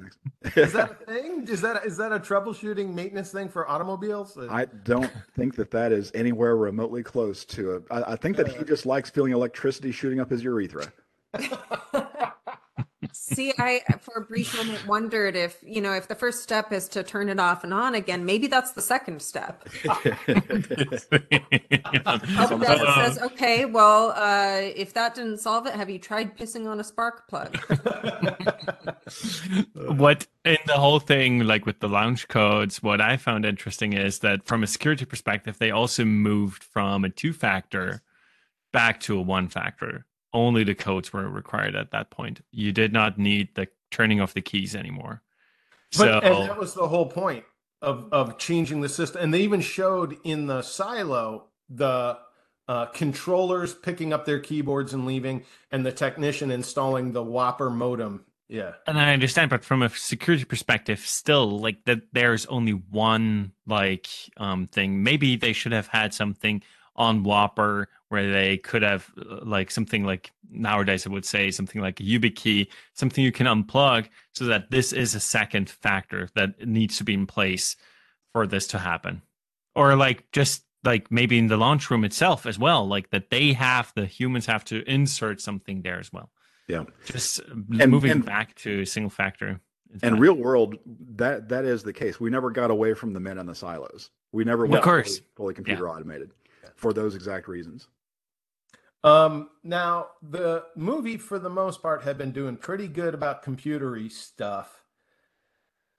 Is 0.56 0.74
that 0.74 0.92
a 1.02 1.06
thing? 1.06 1.48
Is 1.48 1.62
that 1.62 1.86
is 1.86 1.98
that 1.98 2.12
a 2.12 2.20
troubleshooting 2.20 2.94
maintenance 2.94 3.32
thing 3.32 3.50
for 3.50 3.70
automobiles? 3.70 4.38
I 4.50 4.66
don't 4.66 5.12
think 5.36 5.56
that 5.56 5.72
that 5.72 5.92
is 5.92 6.12
anywhere 6.14 6.56
remotely 6.56 7.04
close 7.04 7.44
to 7.46 7.76
it. 7.76 7.84
I, 7.92 8.14
I 8.14 8.16
think 8.16 8.38
that 8.38 8.48
he 8.48 8.58
uh. 8.58 8.64
just 8.64 8.86
likes 8.86 9.10
feeling 9.10 9.34
electricity 9.34 9.92
shooting 9.92 10.20
up 10.20 10.30
his 10.30 10.44
urethra. 10.44 10.92
See, 13.14 13.54
I 13.60 13.82
for 14.02 14.16
a 14.18 14.22
brief 14.22 14.58
moment 14.58 14.88
wondered 14.88 15.36
if, 15.36 15.58
you 15.62 15.82
know, 15.82 15.94
if 15.94 16.08
the 16.08 16.16
first 16.16 16.42
step 16.42 16.72
is 16.74 16.88
to 16.90 17.04
turn 17.04 17.30
it 17.30 17.40
off 17.40 17.64
and 17.64 17.72
on 17.72 17.94
again, 17.94 18.26
maybe 18.26 18.48
that's 18.48 18.72
the 18.72 18.82
second 18.82 19.22
step. 19.22 19.68
Up 19.88 20.04
that 22.60 22.94
says, 22.96 23.20
okay, 23.20 23.66
well, 23.66 24.14
uh, 24.16 24.62
if 24.76 24.96
that 24.96 25.14
didn't 25.14 25.38
solve 25.38 25.68
it, 25.68 25.76
have 25.76 25.92
you 25.92 26.00
tried 26.00 26.36
pissing 26.36 26.68
on 26.68 26.80
a 26.80 26.84
spark 26.84 27.28
plug? 27.28 27.56
what 29.74 30.26
in 30.44 30.58
the 30.66 30.74
whole 30.74 31.00
thing, 31.00 31.42
like 31.42 31.68
with 31.68 31.80
the 31.82 31.90
launch 31.90 32.28
codes, 32.28 32.82
what 32.82 33.00
I 33.00 33.18
found 33.18 33.46
interesting 33.46 33.94
is 33.94 34.20
that 34.20 34.46
from 34.46 34.64
a 34.64 34.68
security 34.68 35.06
perspective, 35.06 35.60
they 35.60 35.70
also 35.70 36.04
moved 36.04 36.64
from 36.64 37.06
a 37.06 37.10
two 37.10 37.32
factor 37.32 38.02
back 38.72 39.00
to 39.02 39.18
a 39.18 39.22
one 39.22 39.48
factor. 39.48 40.06
Only 40.34 40.64
the 40.64 40.76
codes 40.76 41.14
were 41.14 41.30
required 41.30 41.76
at 41.76 41.92
that 41.92 42.10
point. 42.10 42.42
You 42.52 42.72
did 42.72 42.92
not 42.92 43.18
need 43.18 43.50
the 43.56 43.68
turning 43.92 44.20
off 44.20 44.34
the 44.34 44.42
keys 44.42 44.76
anymore. 44.76 45.22
But 45.98 46.06
so 46.06 46.20
and 46.20 46.50
that 46.50 46.58
was 46.58 46.74
the 46.74 46.88
whole 46.88 47.06
point 47.06 47.46
of 47.82 48.08
of 48.12 48.38
changing 48.38 48.82
the 48.82 48.90
system. 48.90 49.22
And 49.22 49.34
they 49.34 49.42
even 49.42 49.62
showed 49.62 50.18
in 50.24 50.48
the 50.48 50.62
silo 50.62 51.46
the 51.70 52.18
uh, 52.68 52.86
controllers 52.88 53.74
picking 53.74 54.14
up 54.14 54.26
their 54.26 54.40
keyboards 54.40 54.94
and 54.94 55.06
leaving, 55.06 55.44
and 55.72 55.86
the 55.86 55.92
technician 55.92 56.50
installing 56.50 57.12
the 57.12 57.24
WOPR 57.24 57.72
modem. 57.72 58.26
Yeah, 58.50 58.74
and 58.88 59.00
I 59.00 59.14
understand, 59.14 59.50
but 59.50 59.66
from 59.66 59.82
a 59.82 59.90
security 59.90 60.46
perspective, 60.46 61.00
still 61.00 61.60
like 61.60 61.86
that 61.86 62.02
there's 62.14 62.46
only 62.48 62.72
one 62.74 63.52
like 63.66 64.08
um 64.38 64.68
thing. 64.68 65.04
Maybe 65.04 65.36
they 65.36 65.54
should 65.54 65.72
have 65.72 65.88
had 65.88 66.14
something 66.14 66.62
on 66.96 67.24
WOPR 67.24 67.86
where 68.10 68.32
they 68.32 68.58
could 68.58 68.84
have 68.84 69.10
uh, 69.18 69.40
like 69.44 69.72
something 69.72 70.06
like 70.06 70.32
nowadays 70.52 71.08
I 71.08 71.10
would 71.10 71.26
say 71.26 71.50
something 71.52 71.82
like 71.82 72.00
a 72.00 72.04
YubiKey, 72.04 72.68
something 72.94 73.24
you 73.24 73.32
can 73.32 73.48
unplug 73.48 74.08
so 74.34 74.46
that 74.46 74.70
this 74.70 74.94
is 74.94 75.16
a 75.16 75.20
second 75.20 75.70
factor 75.70 76.30
that 76.36 76.66
needs 76.68 76.98
to 76.98 77.04
be 77.04 77.14
in 77.16 77.26
place 77.26 77.76
for 78.32 78.46
this 78.46 78.68
to 78.68 78.78
happen. 78.80 79.22
Or 79.76 79.96
like 79.96 80.32
just 80.32 80.64
like 80.84 81.10
maybe 81.12 81.40
in 81.40 81.48
the 81.48 81.58
launch 81.58 81.90
room 81.90 82.04
itself 82.04 82.46
as 82.46 82.60
well, 82.60 82.88
like 82.88 83.10
that 83.10 83.30
they 83.32 83.54
have 83.54 83.92
the 83.96 84.06
humans 84.06 84.46
have 84.46 84.64
to 84.66 84.88
insert 84.90 85.42
something 85.42 85.82
there 85.82 86.00
as 86.00 86.14
well. 86.14 86.30
Yeah. 86.68 86.84
Just 87.06 87.40
And- 87.40 87.90
moving 87.92 88.12
and- 88.12 88.26
back 88.26 88.54
to 88.56 88.86
single 88.86 89.10
factor. 89.10 89.60
And 90.02 90.20
real 90.20 90.34
world, 90.34 90.78
that 91.18 91.50
that 91.50 91.66
is 91.66 91.84
the 91.84 91.94
case. 91.94 92.20
We 92.20 92.32
never 92.32 92.50
got 92.50 92.72
away 92.72 92.96
from 92.96 93.14
the 93.14 93.20
men 93.20 93.38
in 93.38 93.46
the 93.46 93.54
silos. 93.54 94.10
We 94.32 94.44
never 94.44 94.66
Of 94.66 94.82
course. 94.82 95.18
fully, 95.20 95.28
fully 95.36 95.54
computer 95.54 95.88
automated 95.88 96.32
for 96.76 96.94
those 96.94 97.16
exact 97.16 97.48
reasons. 97.48 97.88
Um, 99.04 99.50
now 99.64 100.08
the 100.22 100.64
movie, 100.76 101.18
for 101.18 101.38
the 101.38 101.50
most 101.50 101.82
part, 101.82 102.04
had 102.04 102.18
been 102.18 102.32
doing 102.32 102.56
pretty 102.56 102.88
good 102.88 103.14
about 103.14 103.44
computery 103.44 104.10
stuff 104.12 104.84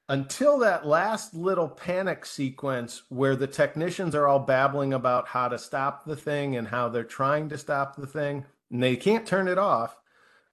until 0.08 0.58
that 0.58 0.86
last 0.86 1.34
little 1.34 1.68
panic 1.68 2.26
sequence 2.26 3.02
where 3.08 3.36
the 3.36 3.46
technicians 3.46 4.14
are 4.14 4.26
all 4.26 4.38
babbling 4.38 4.92
about 4.92 5.28
how 5.28 5.48
to 5.48 5.58
stop 5.58 6.04
the 6.04 6.16
thing 6.16 6.56
and 6.56 6.68
how 6.68 6.88
they're 6.88 7.04
trying 7.04 7.48
to 7.48 7.58
stop 7.58 7.96
the 7.96 8.06
thing, 8.06 8.44
and 8.70 8.82
they 8.82 8.96
can't 8.96 9.26
turn 9.26 9.48
it 9.48 9.58
off. 9.58 9.96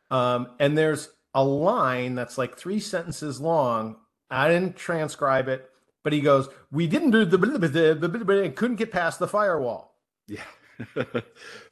Um, 0.10 0.50
and 0.60 0.78
there's 0.78 1.10
a 1.34 1.44
line 1.44 2.16
that's 2.16 2.38
like 2.38 2.58
three 2.58 2.80
sentences 2.80 3.40
long. 3.40 3.98
I 4.30 4.50
didn't 4.50 4.76
transcribe 4.76 5.48
it, 5.48 5.70
but 6.04 6.14
he 6.14 6.22
goes, 6.22 6.50
"We 6.70 6.88
didn't 6.88 7.12
do 7.12 7.26
the, 7.26 7.38
blah, 7.38 7.58
blah, 7.58 8.08
blah, 8.08 8.24
blah, 8.24 8.50
couldn't 8.52 8.78
get 8.78 8.92
past 8.92 9.20
the 9.20 9.28
firewall." 9.28 9.91
Yeah. 10.28 10.44
First 10.94 11.22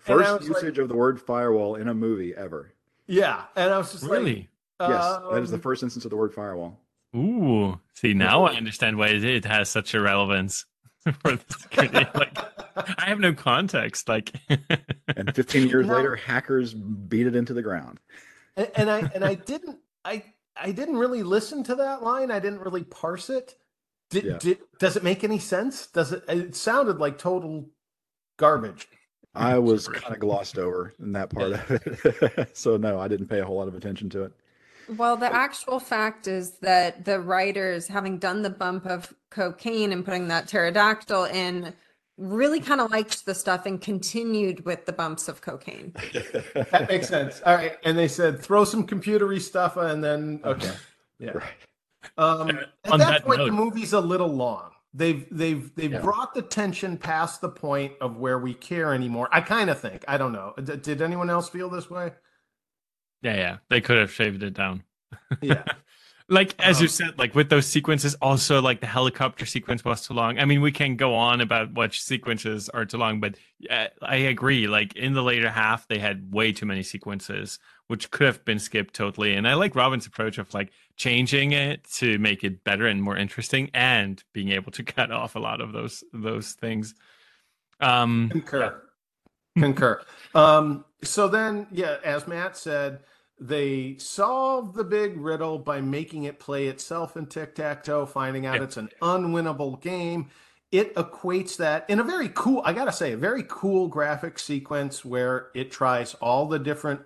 was 0.08 0.50
like- 0.50 0.64
usage 0.64 0.78
of 0.80 0.88
the 0.90 0.96
word 0.96 1.20
firewall 1.22 1.76
in 1.76 1.88
a 1.88 1.94
movie 1.94 2.36
ever. 2.36 2.74
Yeah, 3.08 3.44
and 3.56 3.74
I 3.74 3.78
was 3.80 3.92
just 3.92 4.04
like, 4.04 4.12
really. 4.12 4.50
Yes, 4.80 4.90
that 5.32 5.42
is 5.42 5.50
the 5.50 5.56
Um, 5.56 5.62
first 5.62 5.84
instance 5.84 6.06
of 6.06 6.12
the 6.12 6.16
word 6.18 6.34
firewall. 6.34 6.80
Ooh, 7.16 7.80
see 7.94 8.14
now 8.14 8.46
I 8.46 8.54
understand 8.56 8.98
why 8.98 9.08
it, 9.08 9.24
it 9.24 9.46
has 9.46 9.68
such 9.68 9.94
a 9.96 10.00
relevance 10.00 10.66
for 11.22 11.36
the 11.36 11.44
security. 11.60 12.06
like, 12.16 12.38
I 12.98 13.06
have 13.10 13.20
no 13.20 13.34
context. 13.34 14.08
Like, 14.08 14.32
And 15.08 15.34
15 15.36 15.68
years 15.70 15.88
No. 15.88 15.96
later, 15.96 16.16
hackers 16.16 16.74
beat 16.74 17.26
it 17.28 17.36
into 17.36 17.54
the 17.54 17.64
ground. 17.64 18.00
and, 18.56 18.70
and 18.76 18.90
I 18.92 19.00
and 19.16 19.26
I 19.26 19.34
didn't 19.36 19.80
I 20.06 20.24
I 20.56 20.72
didn't 20.72 20.98
really 20.98 21.24
listen 21.24 21.64
to 21.64 21.76
that 21.76 22.04
line. 22.04 22.30
I 22.32 22.40
didn't 22.40 22.60
really 22.60 22.84
parse 22.84 23.30
it. 23.30 23.56
Did, 24.12 24.24
Yeah. 24.24 24.38
did 24.38 24.60
does 24.80 24.96
it 24.96 25.04
make 25.04 25.24
any 25.24 25.40
sense? 25.40 25.88
Does 25.88 26.12
it? 26.14 26.24
It 26.30 26.56
sounded 26.56 27.00
like 27.00 27.18
total 27.18 27.70
garbage. 28.40 28.90
I 29.36 29.60
was 29.60 29.88
kind 29.88 30.14
of 30.14 30.20
glossed 30.20 30.58
over 30.58 30.94
in 31.00 31.12
that 31.12 31.30
part 31.30 31.54
of 31.54 31.72
it. 31.72 32.50
so, 32.58 32.78
no, 32.78 33.00
I 33.00 33.08
didn't 33.08 33.28
pay 33.28 33.40
a 33.40 33.46
whole 33.46 33.58
lot 33.58 33.68
of 33.68 33.76
attention 33.76 34.10
to 34.12 34.24
it. 34.24 34.32
Well, 34.98 35.18
the 35.18 35.32
actual 35.32 35.80
fact 35.80 36.28
is 36.28 36.54
that 36.62 37.06
the 37.06 37.20
writers, 37.20 37.88
having 37.88 38.18
done 38.18 38.42
the 38.42 38.50
bump 38.50 38.88
of 38.88 39.14
cocaine 39.30 39.92
and 39.92 40.04
putting 40.04 40.30
that 40.30 40.48
pterodactyl 40.48 41.26
in, 41.26 41.76
really 42.18 42.60
kind 42.60 42.82
of 42.82 42.92
liked 42.92 43.26
the 43.26 43.36
stuff 43.36 43.66
and 43.66 43.80
continued 43.80 44.66
with 44.66 44.86
the 44.86 44.92
bumps 44.92 45.28
of 45.28 45.42
cocaine. 45.42 45.94
That 46.72 46.88
makes 46.90 47.08
sense. 47.08 47.42
All 47.46 47.56
right, 47.56 47.78
and 47.84 47.98
they 47.98 48.08
said 48.08 48.40
throw 48.40 48.66
some 48.66 48.86
computery 48.86 49.40
stuff 49.40 49.78
and 49.78 50.04
then 50.04 50.42
okay, 50.44 50.74
yeah. 51.20 51.32
Right. 51.32 51.44
Um, 52.18 52.50
at 52.50 52.92
on 52.92 53.00
that, 53.00 53.10
that 53.10 53.26
point, 53.26 53.40
the 53.40 53.52
movie's 53.52 53.94
a 53.94 54.02
little 54.02 54.28
long. 54.28 54.72
They've 54.94 55.26
they've 55.30 55.74
they've 55.76 55.92
Yeah. 55.94 56.02
brought 56.02 56.34
the 56.34 56.42
tension 56.42 56.98
past 56.98 57.42
the 57.42 57.50
point 57.50 57.94
of 58.02 58.18
where 58.18 58.40
we 58.40 58.54
care 58.56 58.94
anymore. 58.94 59.30
I 59.32 59.42
kind 59.42 59.70
of 59.70 59.80
think. 59.80 60.04
I 60.08 60.18
don't 60.18 60.32
know. 60.34 60.54
D- 60.64 60.78
did 60.78 61.02
anyone 61.02 61.30
else 61.30 61.48
feel 61.50 61.70
this 61.70 61.90
way? 61.90 62.12
Yeah, 63.22 63.36
yeah. 63.36 63.58
They 63.70 63.82
could 63.82 63.98
have 63.98 64.12
shaved 64.12 64.42
it 64.44 64.54
down. 64.54 64.84
Yeah. 65.42 65.64
like 66.30 66.56
as 66.60 66.80
you 66.80 66.86
Um, 66.86 66.90
said, 66.90 67.20
like 67.20 67.36
with 67.36 67.50
those 67.50 67.68
sequences, 67.68 68.16
also 68.16 68.62
like 68.62 68.80
the 68.82 68.88
helicopter 68.88 69.46
sequence 69.46 69.84
was 69.86 70.08
too 70.08 70.14
long. 70.14 70.40
I 70.40 70.46
mean, 70.46 70.62
we 70.62 70.72
can 70.72 70.96
go 70.96 71.14
on 71.16 71.42
about 71.42 71.74
what 71.74 71.94
sequences 71.94 72.70
are 72.70 72.86
too 72.86 72.98
long, 72.98 73.20
but 73.20 73.36
yeah, 73.60 73.90
I 74.02 74.16
agree. 74.16 74.68
Like 74.68 74.96
in 74.96 75.14
the 75.14 75.22
later 75.24 75.50
half, 75.52 75.88
they 75.88 76.00
had 76.00 76.32
way 76.34 76.52
too 76.52 76.66
many 76.66 76.82
sequences, 76.84 77.60
which 77.88 78.10
could 78.10 78.26
have 78.28 78.46
been 78.46 78.60
skipped 78.60 78.94
totally. 78.96 79.34
And 79.36 79.48
I 79.48 79.54
like 79.56 79.76
Robin's 79.76 80.08
approach 80.08 80.38
of 80.38 80.52
like 80.54 80.72
changing 81.00 81.54
it 81.54 81.86
to 81.86 82.20
make 82.20 82.44
it 82.44 82.64
better 82.64 82.86
and 82.86 83.02
more 83.02 83.18
interesting, 83.18 83.72
and 83.74 84.24
being 84.34 84.50
able 84.50 84.72
to 84.74 84.84
cut 84.96 85.12
off 85.12 85.36
a 85.36 85.40
lot 85.40 85.62
of 85.62 85.72
those 85.74 86.04
those 86.14 86.52
things. 86.54 86.94
Um, 87.80 88.30
Concur. 88.30 88.84
Concur. 89.58 90.02
Um, 90.36 90.86
so 91.04 91.28
then, 91.28 91.66
yeah, 91.72 91.98
as 92.04 92.28
Matt 92.28 92.56
said, 92.56 93.00
they 93.40 93.96
solve 93.98 94.74
the 94.74 94.84
big 94.84 95.18
riddle 95.18 95.58
by 95.58 95.82
making 95.82 96.26
it 96.26 96.40
play 96.40 96.68
itself 96.68 97.18
in 97.18 97.26
tic 97.26 97.56
tac 97.56 97.84
toe, 97.84 98.06
finding 98.06 98.46
out 98.46 98.62
it's 98.62 98.78
an 98.78 98.90
unwinnable 99.02 99.82
game. 99.82 100.30
It 100.72 100.94
equates 100.96 101.58
that 101.58 101.90
in 101.90 102.00
a 102.00 102.04
very 102.04 102.30
cool, 102.36 102.62
I 102.64 102.74
gotta 102.74 102.92
say, 102.92 103.14
a 103.14 103.18
very 103.18 103.44
cool 103.48 103.88
graphic 103.88 104.38
sequence 104.38 105.04
where 105.04 105.48
it 105.56 105.72
tries 105.72 106.14
all 106.16 106.46
the 106.46 106.60
different 106.60 107.02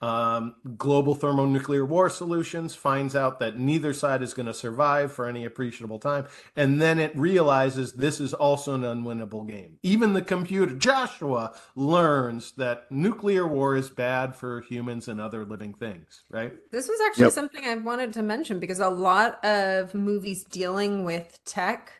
um, 0.00 0.54
global 0.76 1.14
thermonuclear 1.14 1.84
war 1.84 2.08
solutions, 2.08 2.74
finds 2.74 3.16
out 3.16 3.40
that 3.40 3.58
neither 3.58 3.92
side 3.92 4.22
is 4.22 4.34
going 4.34 4.46
to 4.46 4.54
survive 4.54 5.12
for 5.12 5.26
any 5.26 5.44
appreciable 5.44 5.98
time, 5.98 6.26
and 6.56 6.80
then 6.80 6.98
it 6.98 7.16
realizes 7.16 7.92
this 7.92 8.20
is 8.20 8.32
also 8.34 8.74
an 8.74 8.82
unwinnable 8.82 9.46
game. 9.46 9.78
Even 9.82 10.12
the 10.12 10.22
computer, 10.22 10.74
Joshua, 10.74 11.54
learns 11.74 12.52
that 12.52 12.90
nuclear 12.90 13.46
war 13.46 13.76
is 13.76 13.90
bad 13.90 14.36
for 14.36 14.60
humans 14.62 15.08
and 15.08 15.20
other 15.20 15.44
living 15.44 15.74
things, 15.74 16.24
right? 16.30 16.52
This 16.70 16.88
was 16.88 17.00
actually 17.06 17.26
Yep. 17.26 17.32
something 17.32 17.64
I 17.64 17.74
wanted 17.76 18.12
to 18.14 18.22
mention 18.22 18.60
because 18.60 18.80
a 18.80 18.88
lot 18.88 19.44
of 19.44 19.94
movies 19.94 20.44
dealing 20.44 21.04
with 21.04 21.38
tech, 21.44 21.92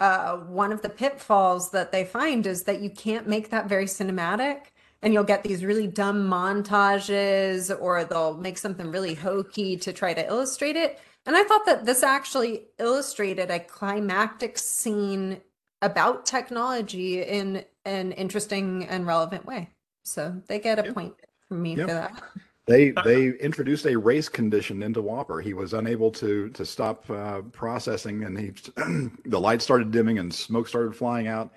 uh, 0.00 0.36
one 0.36 0.72
of 0.72 0.82
the 0.82 0.90
pitfalls 0.90 1.70
that 1.70 1.92
they 1.92 2.04
find 2.04 2.46
is 2.46 2.64
that 2.64 2.80
you 2.80 2.90
can't 2.90 3.26
make 3.26 3.50
that 3.50 3.68
very 3.68 3.86
cinematic, 3.86 4.72
and 5.02 5.12
you'll 5.12 5.24
get 5.24 5.42
these 5.42 5.64
really 5.64 5.86
dumb 5.86 6.28
montages, 6.28 7.74
or 7.80 8.04
they'll 8.04 8.36
make 8.36 8.58
something 8.58 8.90
really 8.90 9.14
hokey 9.14 9.76
to 9.78 9.92
try 9.92 10.14
to 10.14 10.26
illustrate 10.26 10.76
it. 10.76 10.98
And 11.26 11.36
I 11.36 11.44
thought 11.44 11.66
that 11.66 11.84
this 11.84 12.02
actually 12.02 12.68
illustrated 12.78 13.50
a 13.50 13.60
climactic 13.60 14.58
scene 14.58 15.40
about 15.82 16.24
technology 16.26 17.22
in 17.22 17.64
an 17.84 18.12
interesting 18.12 18.86
and 18.86 19.06
relevant 19.06 19.44
way. 19.44 19.70
So 20.04 20.40
they 20.48 20.58
get 20.58 20.78
a 20.78 20.84
Yep. 20.84 20.94
point 20.94 21.14
from 21.48 21.62
me 21.62 21.76
Yep. 21.76 21.86
for 21.88 21.94
that. 21.94 22.22
They 22.66 22.90
they 22.90 23.28
introduced 23.28 23.86
a 23.86 23.96
race 23.96 24.28
condition 24.28 24.82
into 24.82 25.00
WOPR. 25.00 25.40
He 25.42 25.54
was 25.54 25.72
unable 25.72 26.10
to 26.12 26.48
to 26.50 26.66
stop 26.66 27.08
uh, 27.10 27.42
processing, 27.52 28.24
and 28.24 28.36
he 28.38 28.50
the 29.24 29.40
light 29.40 29.62
started 29.62 29.92
dimming 29.92 30.18
and 30.18 30.34
smoke 30.34 30.66
started 30.66 30.96
flying 30.96 31.28
out. 31.28 31.52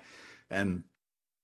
And 0.50 0.84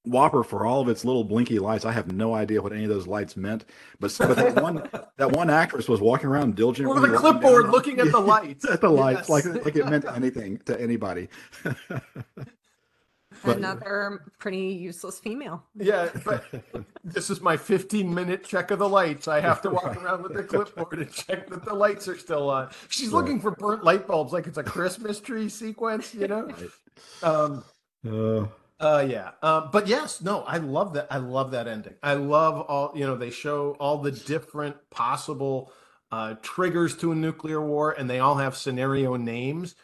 WOPR, 0.06 0.44
for 0.46 0.64
all 0.66 0.80
of 0.80 0.88
its 0.88 1.04
little 1.04 1.24
blinky 1.24 1.58
lights, 1.58 1.84
I 1.84 1.92
have 1.92 2.12
no 2.12 2.34
idea 2.34 2.62
what 2.62 2.72
any 2.72 2.84
of 2.84 2.90
those 2.90 3.06
lights 3.06 3.36
meant. 3.36 3.64
But 4.00 4.14
but 4.18 4.36
that 4.36 4.54
one 4.62 4.88
that 5.16 5.32
one 5.32 5.50
actress 5.50 5.88
was 5.88 6.00
walking 6.00 6.28
around 6.28 6.54
diligently 6.56 6.98
With 7.00 7.12
a 7.12 7.16
clipboard 7.16 7.64
down- 7.64 7.72
looking 7.72 7.98
at 8.00 8.12
the 8.12 8.20
lights. 8.34 8.64
at 8.68 8.80
the 8.80 8.88
lights, 8.90 9.28
Yes. 9.28 9.44
like 9.46 9.64
like 9.64 9.76
it 9.76 9.86
meant 9.86 10.04
anything 10.14 10.58
to 10.66 10.80
anybody. 10.80 11.28
But- 13.44 13.58
Another 13.58 14.22
pretty 14.38 14.58
useless 14.58 15.18
female. 15.18 15.62
Yeah, 15.74 16.08
but 16.24 16.44
this 17.04 17.28
is 17.28 17.40
my 17.42 17.56
15 17.56 18.12
minute 18.14 18.44
check 18.44 18.70
of 18.70 18.78
the 18.78 18.88
lights. 18.88 19.28
I 19.28 19.40
have 19.40 19.60
to 19.62 19.70
walk 19.70 20.02
around 20.02 20.22
with 20.22 20.32
the 20.34 20.42
clipboard 20.42 20.98
and 21.00 21.12
check 21.12 21.48
that 21.50 21.64
the 21.64 21.74
lights 21.74 22.08
are 22.08 22.16
still 22.16 22.48
on. 22.48 22.70
She's 22.88 23.08
Right. 23.10 23.18
looking 23.20 23.40
for 23.40 23.50
burnt 23.50 23.84
light 23.84 24.06
bulbs 24.06 24.32
like 24.32 24.46
it's 24.46 24.56
a 24.56 24.62
Christmas 24.64 25.20
tree 25.20 25.48
sequence, 25.50 26.14
you 26.14 26.28
know? 26.28 26.48
Um, 27.22 27.62
Uh, 28.08 28.46
uh, 28.80 29.06
yeah. 29.08 29.32
Um, 29.42 29.70
but 29.72 29.86
yes, 29.86 30.20
no, 30.20 30.42
I 30.42 30.58
love 30.58 30.94
that. 30.94 31.06
I 31.10 31.18
love 31.18 31.52
that 31.52 31.66
ending. 31.66 31.94
I 32.02 32.14
love 32.14 32.60
all, 32.68 32.92
you 32.94 33.06
know, 33.06 33.16
they 33.16 33.30
show 33.30 33.76
all 33.80 33.98
the 33.98 34.12
different 34.12 34.76
possible 34.90 35.72
uh, 36.12 36.34
triggers 36.42 36.96
to 36.98 37.12
a 37.12 37.14
nuclear 37.14 37.60
war 37.60 37.92
and 37.92 38.08
they 38.08 38.18
all 38.18 38.36
have 38.36 38.56
scenario 38.56 39.16
names. 39.16 39.74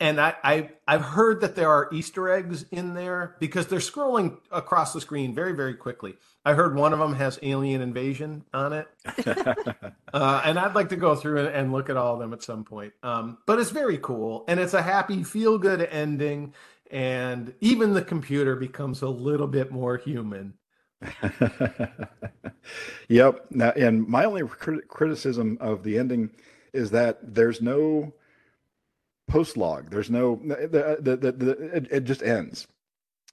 And 0.00 0.20
I, 0.20 0.34
I, 0.42 0.70
I've 0.88 1.02
heard 1.02 1.40
that 1.42 1.54
there 1.54 1.70
are 1.70 1.88
Easter 1.92 2.28
eggs 2.28 2.64
in 2.72 2.94
there 2.94 3.36
because 3.38 3.68
they're 3.68 3.78
scrolling 3.78 4.38
across 4.50 4.92
the 4.92 5.00
screen 5.00 5.34
very, 5.34 5.52
very 5.52 5.74
quickly. 5.74 6.16
I 6.44 6.52
heard 6.52 6.76
one 6.76 6.92
of 6.92 6.98
them 6.98 7.14
has 7.14 7.38
alien 7.42 7.80
invasion 7.80 8.44
on 8.52 8.72
it. 8.72 8.88
Uh, 10.14 10.40
and 10.44 10.60
I'd 10.60 10.76
like 10.76 10.90
to 10.90 10.96
go 10.96 11.16
through 11.16 11.40
and, 11.40 11.48
and 11.48 11.72
look 11.72 11.90
at 11.90 11.96
all 11.96 12.14
of 12.14 12.20
them 12.20 12.32
at 12.32 12.40
some 12.40 12.62
point. 12.62 12.92
Um, 13.02 13.38
but 13.46 13.58
it's 13.58 13.70
very 13.72 13.98
cool, 13.98 14.44
and 14.46 14.60
it's 14.60 14.74
a 14.74 14.80
happy, 14.80 15.24
feel-good 15.24 15.82
ending. 15.82 16.54
And 16.94 17.52
even 17.60 17.92
the 17.92 18.02
computer 18.02 18.54
becomes 18.54 19.02
a 19.02 19.08
little 19.08 19.48
bit 19.48 19.72
more 19.72 19.96
human. 19.96 20.54
yep. 23.08 23.46
Now, 23.50 23.70
and 23.70 24.06
my 24.06 24.24
only 24.24 24.46
crit- 24.46 24.86
criticism 24.86 25.58
of 25.60 25.82
the 25.82 25.98
ending 25.98 26.30
is 26.72 26.92
that 26.92 27.34
there's 27.34 27.60
no 27.60 28.14
post 29.26 29.56
log. 29.56 29.90
There's 29.90 30.08
no 30.08 30.40
the, 30.44 30.98
the, 31.00 31.16
the, 31.16 31.32
the 31.32 31.76
it, 31.76 31.88
it 31.90 32.04
just 32.04 32.22
ends. 32.22 32.68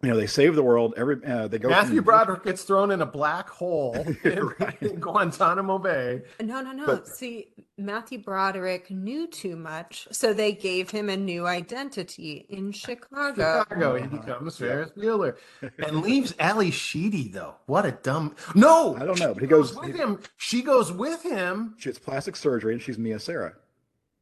You 0.03 0.09
know, 0.09 0.17
they 0.17 0.25
save 0.27 0.55
the 0.55 0.63
world. 0.63 0.93
Every 0.97 1.23
uh, 1.25 1.47
they 1.47 1.59
go. 1.59 1.69
Matthew 1.69 1.97
from- 1.97 2.05
Broderick 2.05 2.43
gets 2.43 2.63
thrown 2.63 2.89
in 2.91 3.01
a 3.01 3.05
black 3.05 3.49
hole 3.49 3.95
in, 4.23 4.49
Right. 4.59 4.81
in 4.81 4.99
Guantanamo 4.99 5.77
Bay. 5.77 6.23
No, 6.39 6.61
no, 6.61 6.71
no. 6.71 6.85
But- 6.87 7.07
See, 7.07 7.49
Matthew 7.77 8.19
Broderick 8.19 8.89
knew 8.91 9.27
too 9.27 9.55
much, 9.55 10.07
so 10.11 10.33
they 10.33 10.53
gave 10.53 10.89
him 10.91 11.09
a 11.09 11.17
new 11.17 11.45
identity 11.47 12.45
in 12.49 12.71
Chicago. 12.71 13.63
Chicago, 13.67 13.95
he 14.01 14.07
becomes 14.07 14.57
Ferris 14.57 14.91
Bueller 14.97 15.35
and 15.85 16.01
leaves 16.01 16.33
Ally 16.39 16.69
Sheedy 16.71 17.27
though. 17.29 17.55
What 17.67 17.85
a 17.85 17.91
dumb 17.91 18.35
no! 18.55 18.95
I 18.95 19.05
don't 19.05 19.19
know, 19.19 19.33
but 19.33 19.41
he 19.43 19.47
goes 19.47 19.71
goes- 19.71 19.85
with 19.87 19.95
him. 19.95 20.19
She 20.37 20.61
goes 20.61 20.91
with 20.91 21.23
him. 21.23 21.75
She 21.77 21.89
gets 21.89 21.99
plastic 21.99 22.35
surgery, 22.35 22.73
and 22.73 22.81
she's 22.81 22.97
Mia 22.97 23.19
Sara. 23.19 23.53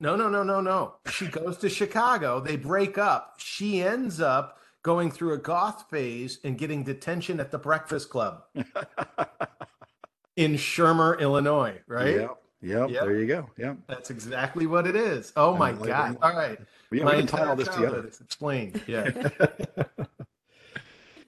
No, 0.01 0.15
no, 0.15 0.29
no, 0.29 0.43
no, 0.43 0.61
no. 0.61 0.95
She 1.11 1.27
goes 1.27 1.57
to 1.57 1.67
Chicago. 1.69 2.39
They 2.39 2.55
break 2.55 2.97
up. 2.97 3.35
She 3.37 3.81
ends 3.81 4.21
up 4.21 4.58
going 4.83 5.11
through 5.11 5.33
a 5.33 5.37
goth 5.37 5.85
phase 5.89 6.39
and 6.43 6.57
getting 6.57 6.83
detention 6.83 7.39
at 7.39 7.51
the 7.51 7.57
Breakfast 7.57 8.09
Club 8.09 8.43
in 10.35 10.53
Shermer, 10.53 11.19
Illinois, 11.19 11.79
right? 11.87 12.15
Yep. 12.15 12.37
Yep. 12.61 12.89
Yep. 12.89 13.01
There 13.03 13.15
you 13.15 13.27
go. 13.27 13.49
Yep. 13.57 13.77
That's 13.87 14.09
exactly 14.09 14.65
what 14.67 14.85
it 14.87 14.95
is. 14.95 15.31
Oh 15.35 15.55
my 15.55 15.71
like 15.71 15.87
God. 15.87 16.17
All 16.21 16.35
right. 16.35 16.59
We, 16.89 16.99
we 16.99 17.05
My 17.05 17.15
can 17.15 17.27
tie 17.27 17.45
all 17.45 17.55
this 17.55 17.69
together. 17.69 18.05
is 18.07 18.19
explained. 18.19 18.81
Yeah. 18.87 19.09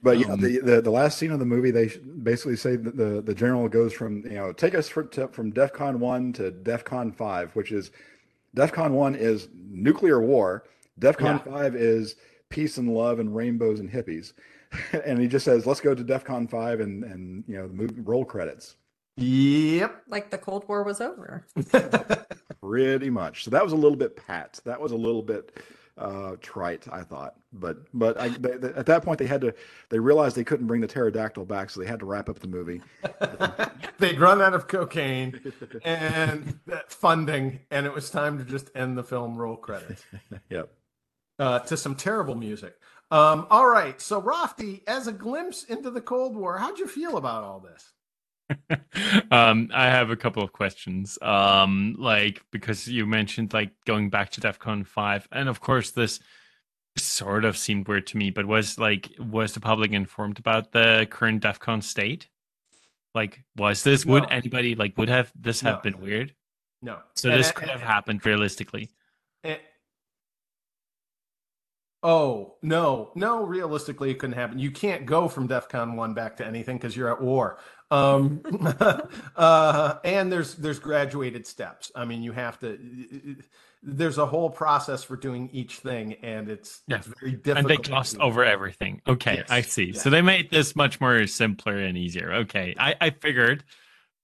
But 0.04 0.18
yeah, 0.18 0.32
Um, 0.32 0.40
the, 0.40 0.60
the 0.60 0.82
the 0.82 0.90
last 0.92 1.18
scene 1.20 1.32
of 1.32 1.40
the 1.40 1.46
movie, 1.46 1.70
they 1.70 1.88
basically 2.24 2.56
say 2.56 2.76
that 2.76 2.98
the 2.98 3.22
the 3.22 3.36
general 3.36 3.70
goes 3.70 3.94
from 3.94 4.24
you 4.26 4.32
know 4.32 4.52
take 4.52 4.74
us 4.74 4.90
for, 4.90 5.04
to, 5.04 5.28
from 5.28 5.54
DefCon 5.54 5.98
one 5.98 6.34
to 6.34 6.52
DefCon 6.52 7.14
five, 7.16 7.56
which 7.56 7.72
is 7.72 7.92
DefCon 8.56 8.92
one 8.92 9.14
is 9.16 9.48
nuclear 9.54 10.20
war, 10.20 10.64
DefCon 11.00 11.46
five 11.46 11.76
is 11.76 12.16
peace 12.52 12.78
and 12.78 12.94
love 12.94 13.20
and 13.20 13.36
rainbows 13.36 13.80
and 13.80 13.90
hippies, 13.90 14.34
and 15.06 15.18
he 15.20 15.28
just 15.28 15.46
says 15.46 15.66
let's 15.66 15.82
go 15.82 15.96
to 15.96 16.04
DefCon 16.04 16.50
five 16.50 16.80
and 16.80 17.04
and 17.04 17.44
you 17.48 17.58
know 17.58 17.68
the 17.68 17.74
movie 17.74 18.00
roll 18.02 18.24
credits, 18.26 18.76
yep. 19.18 20.04
Like 20.08 20.30
the 20.30 20.38
Cold 20.38 20.68
War 20.68 20.84
was 20.84 21.02
over. 21.02 21.46
pretty 22.62 23.10
much. 23.10 23.44
So 23.44 23.52
that 23.52 23.64
was 23.64 23.74
a 23.74 23.78
little 23.78 23.98
bit 23.98 24.16
pat. 24.16 24.60
That 24.66 24.80
was 24.80 24.92
a 24.92 24.98
little 24.98 25.24
bit 25.24 25.58
uh 25.98 26.38
trite 26.40 26.88
i 26.90 27.02
thought 27.04 27.36
but 27.52 27.80
but 27.94 28.18
I, 28.20 28.30
they, 28.30 28.56
they- 28.56 28.74
at 28.76 28.86
that 28.86 29.04
point 29.04 29.20
they 29.20 29.28
had 29.28 29.42
to 29.42 29.54
they 29.90 30.00
realized 30.00 30.38
they 30.38 30.44
couldn't 30.46 30.66
bring 30.66 30.80
the 30.80 30.88
pterodactyl 30.88 31.44
back 31.46 31.70
so 31.70 31.82
they 31.82 31.86
had 31.86 32.00
to 32.00 32.06
wrap 32.06 32.30
up 32.30 32.40
the 32.40 32.48
movie 32.48 32.82
They'd 34.00 34.18
run 34.20 34.42
out 34.42 34.54
of 34.54 34.70
cocaine 34.70 35.40
and 35.84 36.58
funding, 36.88 37.60
and 37.70 37.86
it 37.86 37.94
was 37.94 38.10
time 38.10 38.38
to 38.40 38.46
just 38.46 38.72
end 38.74 38.98
the 38.98 39.04
film 39.04 39.36
roll 39.36 39.58
credits. 39.58 40.04
yep 40.50 40.72
uh, 41.42 41.60
to 41.60 41.76
some 41.76 41.96
terrible 41.96 42.36
music. 42.36 42.76
Um, 43.10 43.48
all 43.50 43.68
right, 43.68 44.00
so 44.00 44.22
Raphty, 44.22 44.84
as 44.88 45.08
a 45.08 45.12
glimpse 45.12 45.66
into 45.66 45.90
the 45.90 46.00
Cold 46.00 46.36
War, 46.38 46.58
how'd 46.58 46.80
you 46.80 46.88
feel 46.88 47.18
about 47.18 47.44
all 47.44 47.60
this? 47.60 47.92
um, 49.32 49.70
I 49.74 49.86
have 49.88 50.12
a 50.12 50.16
couple 50.16 50.44
of 50.44 50.54
questions. 50.54 51.18
Um, 51.22 51.96
like 51.98 52.44
because 52.52 52.88
you 52.88 53.06
mentioned 53.06 53.54
like 53.54 53.72
going 53.86 54.10
back 54.10 54.30
to 54.32 54.42
DEFCON 54.42 54.86
five, 54.86 55.28
and 55.32 55.50
of 55.50 55.60
course 55.62 55.92
this 55.92 56.20
sort 56.98 57.44
of 57.44 57.58
seemed 57.58 57.88
weird 57.88 58.08
to 58.08 58.18
me. 58.18 58.30
But 58.30 58.46
was 58.46 58.78
like 58.78 59.10
was 59.20 59.54
the 59.54 59.62
public 59.62 59.92
informed 59.92 60.38
about 60.38 60.72
the 60.74 61.08
current 61.10 61.42
DEFCON 61.44 61.82
state? 61.82 62.28
Like, 63.16 63.44
was 63.58 63.84
this 63.84 64.06
would 64.06 64.26
anybody 64.30 64.76
like 64.76 64.98
would 64.98 65.10
have 65.10 65.32
this 65.36 65.62
have 65.62 65.84
No. 65.84 65.92
been 65.92 66.02
weird? 66.02 66.34
No, 66.82 67.00
So 67.16 67.30
And- 67.30 67.40
this 67.40 67.52
could 67.52 67.70
have 67.70 67.82
happened 67.82 68.26
realistically. 68.26 68.90
and- 69.44 69.60
Oh 72.04 72.56
no, 72.64 73.12
no! 73.14 73.44
Realistically, 73.44 74.10
it 74.10 74.18
couldn't 74.20 74.36
happen. 74.36 74.58
You 74.58 74.72
can't 74.72 75.06
go 75.06 75.28
from 75.28 75.48
DefCon 75.48 75.96
one 75.96 76.14
back 76.16 76.38
to 76.38 76.46
anything 76.46 76.78
because 76.78 76.96
you're 76.98 77.12
at 77.12 77.22
war. 77.22 77.60
Um, 77.92 78.42
uh, 79.36 79.96
and 80.04 80.32
there's 80.32 80.56
there's 80.56 80.80
graduated 80.80 81.46
steps. 81.46 81.92
I 81.96 82.06
mean, 82.06 82.24
you 82.24 82.32
have 82.32 82.60
to. 82.62 82.80
There's 83.84 84.18
a 84.20 84.26
whole 84.26 84.50
process 84.50 85.04
for 85.04 85.16
doing 85.16 85.50
each 85.54 85.78
thing, 85.78 86.14
and 86.24 86.50
it's 86.50 86.82
Yeah. 86.88 86.98
it's 86.98 87.08
very 87.08 87.34
difficult. 87.34 87.58
And 87.58 87.68
they 87.68 87.78
glossed 87.78 88.18
over 88.20 88.46
everything. 88.46 89.02
Okay, 89.08 89.36
Yes, 89.38 89.48
I 89.50 89.62
see. 89.62 89.86
yeah. 89.86 90.00
So 90.00 90.10
they 90.10 90.22
made 90.22 90.50
this 90.52 90.76
much 90.76 91.02
more 91.02 91.26
simpler 91.28 91.78
and 91.78 91.98
easier. 91.98 92.32
Okay, 92.34 92.76
I, 92.80 92.96
I 93.02 93.10
figured, 93.10 93.64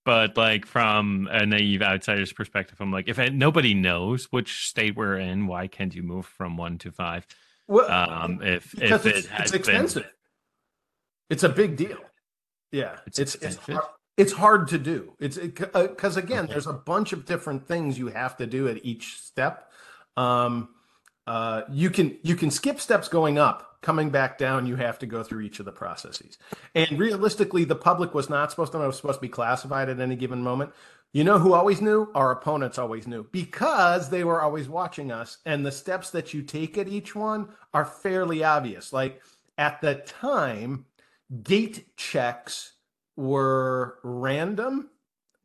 but 0.04 0.36
like 0.36 0.64
from 0.64 1.28
a 1.30 1.44
naive 1.44 1.82
outsider's 1.82 2.32
perspective, 2.32 2.78
I'm 2.80 2.92
like, 2.92 3.08
if 3.08 3.18
nobody 3.32 3.74
knows 3.74 4.26
which 4.30 4.68
state 4.68 4.96
we're 4.96 5.18
in, 5.18 5.46
why 5.48 5.66
can't 5.66 5.94
you 5.94 6.02
move 6.04 6.26
from 6.26 6.56
one 6.56 6.78
to 6.78 6.92
five? 6.92 7.26
Well, 7.68 7.90
Um, 7.90 8.40
if 8.42 8.72
because 8.72 9.06
if 9.06 9.16
it's, 9.16 9.26
it 9.26 9.32
it's 9.38 9.52
expensive. 9.52 10.02
been, 10.04 10.12
It's 11.30 11.42
a 11.44 11.48
big 11.48 11.76
deal. 11.76 11.98
Yeah, 12.72 12.96
It's 13.06 13.18
it's 13.18 13.34
it's 13.36 13.56
hard, 13.56 13.84
it's 14.16 14.32
hard 14.32 14.68
to 14.68 14.78
do. 14.78 15.14
It's 15.20 15.38
because 15.38 16.16
again, 16.16 16.46
there's 16.46 16.66
a 16.66 16.72
bunch 16.72 17.12
of 17.12 17.24
different 17.24 17.66
things 17.66 17.98
you 17.98 18.08
have 18.08 18.36
to 18.38 18.46
do 18.46 18.68
at 18.68 18.84
each 18.84 19.18
step. 19.20 19.70
Um, 20.16 20.70
uh, 21.26 21.62
you 21.70 21.90
can 21.90 22.16
you 22.22 22.34
can 22.34 22.50
skip 22.50 22.80
steps 22.80 23.08
going 23.08 23.38
up. 23.38 23.64
Coming 23.80 24.10
back 24.10 24.38
down, 24.38 24.66
you 24.66 24.74
have 24.74 24.98
to 24.98 25.06
go 25.06 25.22
through 25.22 25.42
each 25.42 25.60
of 25.60 25.64
the 25.64 25.70
processes. 25.70 26.36
And 26.74 26.98
realistically, 26.98 27.62
the 27.62 27.76
public 27.76 28.12
was 28.12 28.28
not 28.28 28.50
supposed 28.50 28.72
to 28.72 28.78
know. 28.78 28.84
It 28.84 28.88
was 28.88 28.96
supposed 28.96 29.18
to 29.18 29.20
be 29.20 29.28
classified 29.28 29.88
at 29.88 30.00
any 30.00 30.16
given 30.16 30.42
moment. 30.42 30.72
You 31.12 31.24
know 31.24 31.38
who 31.38 31.54
always 31.54 31.80
knew? 31.80 32.10
Our 32.14 32.32
opponents 32.32 32.78
always 32.78 33.06
knew 33.06 33.26
because 33.32 34.10
they 34.10 34.24
were 34.24 34.42
always 34.42 34.68
watching 34.68 35.10
us. 35.10 35.38
And 35.46 35.64
the 35.64 35.72
steps 35.72 36.10
that 36.10 36.34
you 36.34 36.42
take 36.42 36.76
at 36.76 36.88
each 36.88 37.14
one 37.14 37.48
are 37.72 37.84
fairly 37.84 38.44
obvious. 38.44 38.92
Like 38.92 39.22
at 39.56 39.80
the 39.80 39.96
time, 39.96 40.84
gate 41.42 41.96
checks 41.96 42.74
were 43.16 43.98
random. 44.02 44.90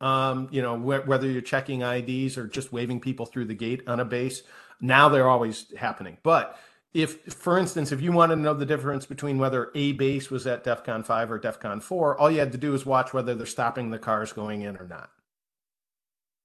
Um, 0.00 0.48
you 0.50 0.60
know, 0.60 0.76
wh- 0.76 1.08
whether 1.08 1.30
you're 1.30 1.40
checking 1.40 1.80
IDs 1.80 2.36
or 2.36 2.46
just 2.46 2.72
waving 2.72 3.00
people 3.00 3.24
through 3.24 3.46
the 3.46 3.54
gate 3.54 3.82
on 3.86 4.00
a 4.00 4.04
base, 4.04 4.42
now 4.80 5.08
they're 5.08 5.28
always 5.30 5.72
happening. 5.78 6.18
But 6.22 6.58
if, 6.92 7.22
for 7.32 7.58
instance, 7.58 7.90
if 7.90 8.02
you 8.02 8.12
wanted 8.12 8.36
to 8.36 8.42
know 8.42 8.54
the 8.54 8.66
difference 8.66 9.06
between 9.06 9.38
whether 9.38 9.70
a 9.74 9.92
base 9.92 10.30
was 10.30 10.46
at 10.46 10.62
DEF 10.62 10.84
CON 10.84 11.02
5 11.02 11.32
or 11.32 11.38
DEF 11.38 11.58
CON 11.58 11.80
4, 11.80 12.18
all 12.18 12.30
you 12.30 12.38
had 12.38 12.52
to 12.52 12.58
do 12.58 12.74
is 12.74 12.84
watch 12.84 13.14
whether 13.14 13.34
they're 13.34 13.46
stopping 13.46 13.90
the 13.90 13.98
cars 13.98 14.32
going 14.32 14.62
in 14.62 14.76
or 14.76 14.86
not. 14.86 15.10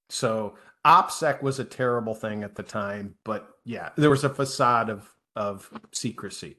So 0.10 0.56
OPSEC 0.86 1.42
was 1.42 1.60
a 1.60 1.64
terrible 1.66 2.16
thing 2.16 2.44
at 2.44 2.56
the 2.56 2.64
time, 2.64 3.16
but 3.24 3.50
yeah, 3.66 3.90
there 3.96 4.10
was 4.10 4.24
a 4.24 4.30
facade 4.30 4.90
of 4.90 5.10
of 5.36 5.70
secrecy. 5.92 6.58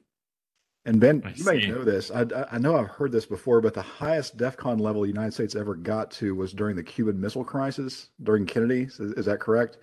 And 0.85 0.99
Ben, 0.99 1.21
I 1.23 1.33
you 1.35 1.43
may 1.45 1.61
see. 1.61 1.67
know 1.67 1.83
this. 1.83 2.09
I, 2.09 2.21
I- 2.21 2.47
I 2.53 2.57
know 2.57 2.75
I've 2.75 2.87
heard 2.87 3.11
this 3.11 3.25
before, 3.27 3.61
but 3.61 3.75
the 3.75 3.81
highest 3.83 4.37
DEFCON 4.37 4.79
level 4.81 5.03
the 5.03 5.09
United 5.09 5.33
States 5.33 5.55
ever 5.55 5.75
got 5.75 6.09
to 6.11 6.33
was 6.33 6.53
during 6.53 6.75
the 6.75 6.81
Cuban 6.83 7.19
Missile 7.21 7.43
Crisis 7.43 8.09
during 8.23 8.47
Kennedy. 8.47 8.83
Is, 8.83 8.99
is 8.99 9.25
that 9.27 9.39
correct? 9.39 9.77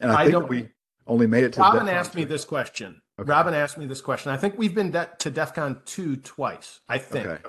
And 0.00 0.10
I, 0.10 0.20
I 0.20 0.24
think 0.24 0.32
don't- 0.32 0.48
we 0.48 0.68
only 1.06 1.26
made 1.26 1.44
it 1.44 1.52
to. 1.54 1.60
Robin 1.60 1.84
DEFCON 1.86 1.92
asked 1.92 2.14
me 2.14 2.24
this 2.24 2.44
question. 2.46 3.02
Okay. 3.20 3.28
Robin 3.30 3.52
asked 3.52 3.76
me 3.76 3.84
this 3.84 4.00
question. 4.00 4.30
I 4.32 4.36
think 4.38 4.56
we've 4.56 4.74
been 4.74 4.90
de- 4.92 5.10
to 5.18 5.30
DEFCON 5.30 5.84
2 5.84 6.16
twice. 6.16 6.80
I 6.88 6.96
think. 6.98 7.26
Okay. 7.26 7.42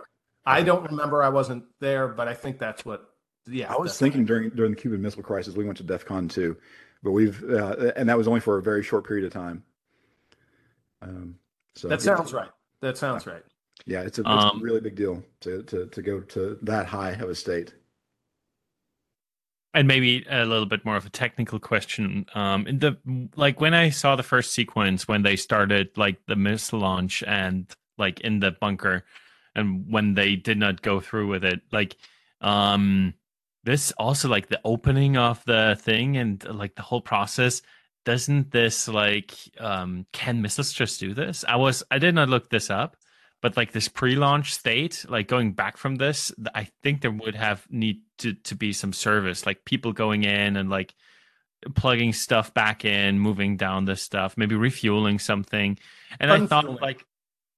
I 0.46 0.62
don't 0.64 0.84
remember. 0.90 1.22
I 1.24 1.30
wasn't 1.30 1.64
there, 1.80 2.08
but 2.10 2.28
I 2.28 2.34
think 2.34 2.58
that's 2.60 2.84
what. 2.84 3.06
Yeah. 3.48 3.74
I 3.74 3.78
was 3.78 3.92
DEF 3.92 4.00
CON. 4.00 4.06
thinking 4.06 4.26
during 4.26 4.50
during 4.50 4.72
the 4.72 4.78
Cuban 4.82 5.02
Missile 5.02 5.24
Crisis 5.24 5.56
we 5.56 5.66
went 5.66 5.78
to 5.78 5.84
DEFCON 5.84 6.30
two, 6.30 6.58
but 7.04 7.12
we've 7.12 7.44
uh, 7.50 7.92
and 7.96 8.08
that 8.10 8.18
was 8.18 8.28
only 8.28 8.40
for 8.42 8.58
a 8.58 8.62
very 8.62 8.84
short 8.84 9.08
period 9.08 9.26
of 9.26 9.34
time. 9.34 9.64
Um, 11.02 11.36
so 11.76 11.88
That 11.88 12.04
yeah. 12.04 12.16
sounds 12.16 12.34
right. 12.34 12.50
That 12.82 12.98
sounds 12.98 13.26
right. 13.26 13.44
Yeah, 13.86 14.02
it's 14.02 14.20
a, 14.20 14.22
it's 14.22 14.30
Um, 14.30 14.60
a 14.60 14.64
really 14.64 14.82
big 14.82 14.96
deal 14.96 15.24
to, 15.42 15.64
to 15.64 15.86
to 15.88 16.02
go 16.02 16.20
to 16.22 16.58
that 16.64 16.86
high 16.86 17.12
of 17.12 17.30
a 17.30 17.36
state. 17.36 17.74
and 19.76 19.88
maybe 19.88 20.26
a 20.30 20.46
little 20.46 20.66
bit 20.66 20.84
more 20.84 20.96
of 20.96 21.06
a 21.06 21.10
technical 21.12 21.60
question. 21.60 22.26
Um, 22.34 22.66
in 22.68 22.80
the 22.80 22.98
like 23.36 23.62
when 23.62 23.74
I 23.74 23.90
saw 23.92 24.16
the 24.16 24.24
first 24.24 24.52
sequence 24.52 25.08
when 25.08 25.22
they 25.24 25.36
started 25.36 25.90
like 25.96 26.18
the 26.28 26.36
missile 26.36 26.80
launch 26.80 27.24
and 27.26 27.72
like 27.98 28.20
in 28.22 28.40
the 28.40 28.52
bunker, 28.52 29.06
and 29.56 29.86
when 29.92 30.16
they 30.16 30.36
did 30.36 30.58
not 30.58 30.82
go 30.82 31.00
through 31.00 31.28
with 31.28 31.44
it, 31.46 31.62
like 31.72 31.96
um, 32.42 33.14
this 33.70 33.92
also 33.98 34.28
like 34.28 34.48
the 34.48 34.60
opening 34.66 35.16
of 35.16 35.44
the 35.46 35.78
thing 35.80 36.18
and 36.18 36.44
like 36.44 36.74
the 36.74 36.82
whole 36.82 37.02
process. 37.02 37.62
Doesn't 38.04 38.52
this 38.52 38.88
like 38.88 39.36
um, 39.60 40.08
can 40.12 40.42
missiles 40.42 40.74
just 40.74 41.00
do 41.00 41.14
this? 41.14 41.46
I 41.48 41.58
was 41.58 41.84
I 41.92 42.00
did 42.00 42.16
not 42.16 42.30
look 42.30 42.50
this 42.50 42.72
up, 42.72 42.96
but 43.42 43.56
like 43.56 43.72
this 43.72 43.88
pre-launch 43.88 44.54
state 44.54 45.06
like 45.08 45.28
going 45.28 45.54
back 45.54 45.78
from 45.78 45.96
this 45.96 46.32
i 46.54 46.68
think 46.84 47.02
there 47.02 47.12
would 47.12 47.36
have 47.36 47.66
need 47.70 48.02
to, 48.18 48.34
to 48.34 48.56
be 48.56 48.74
some 48.74 48.92
service 48.92 49.46
like 49.46 49.64
people 49.66 49.94
going 49.94 50.24
in 50.24 50.58
and 50.58 50.70
like 50.70 50.94
plugging 51.76 52.14
stuff 52.14 52.54
back 52.54 52.86
in 52.86 53.20
moving 53.20 53.58
down 53.58 53.86
this 53.86 54.02
stuff 54.02 54.36
maybe 54.38 54.56
refueling 54.56 55.20
something 55.20 55.78
and 56.20 56.32
i 56.32 56.46
thought 56.46 56.82
like 56.82 57.06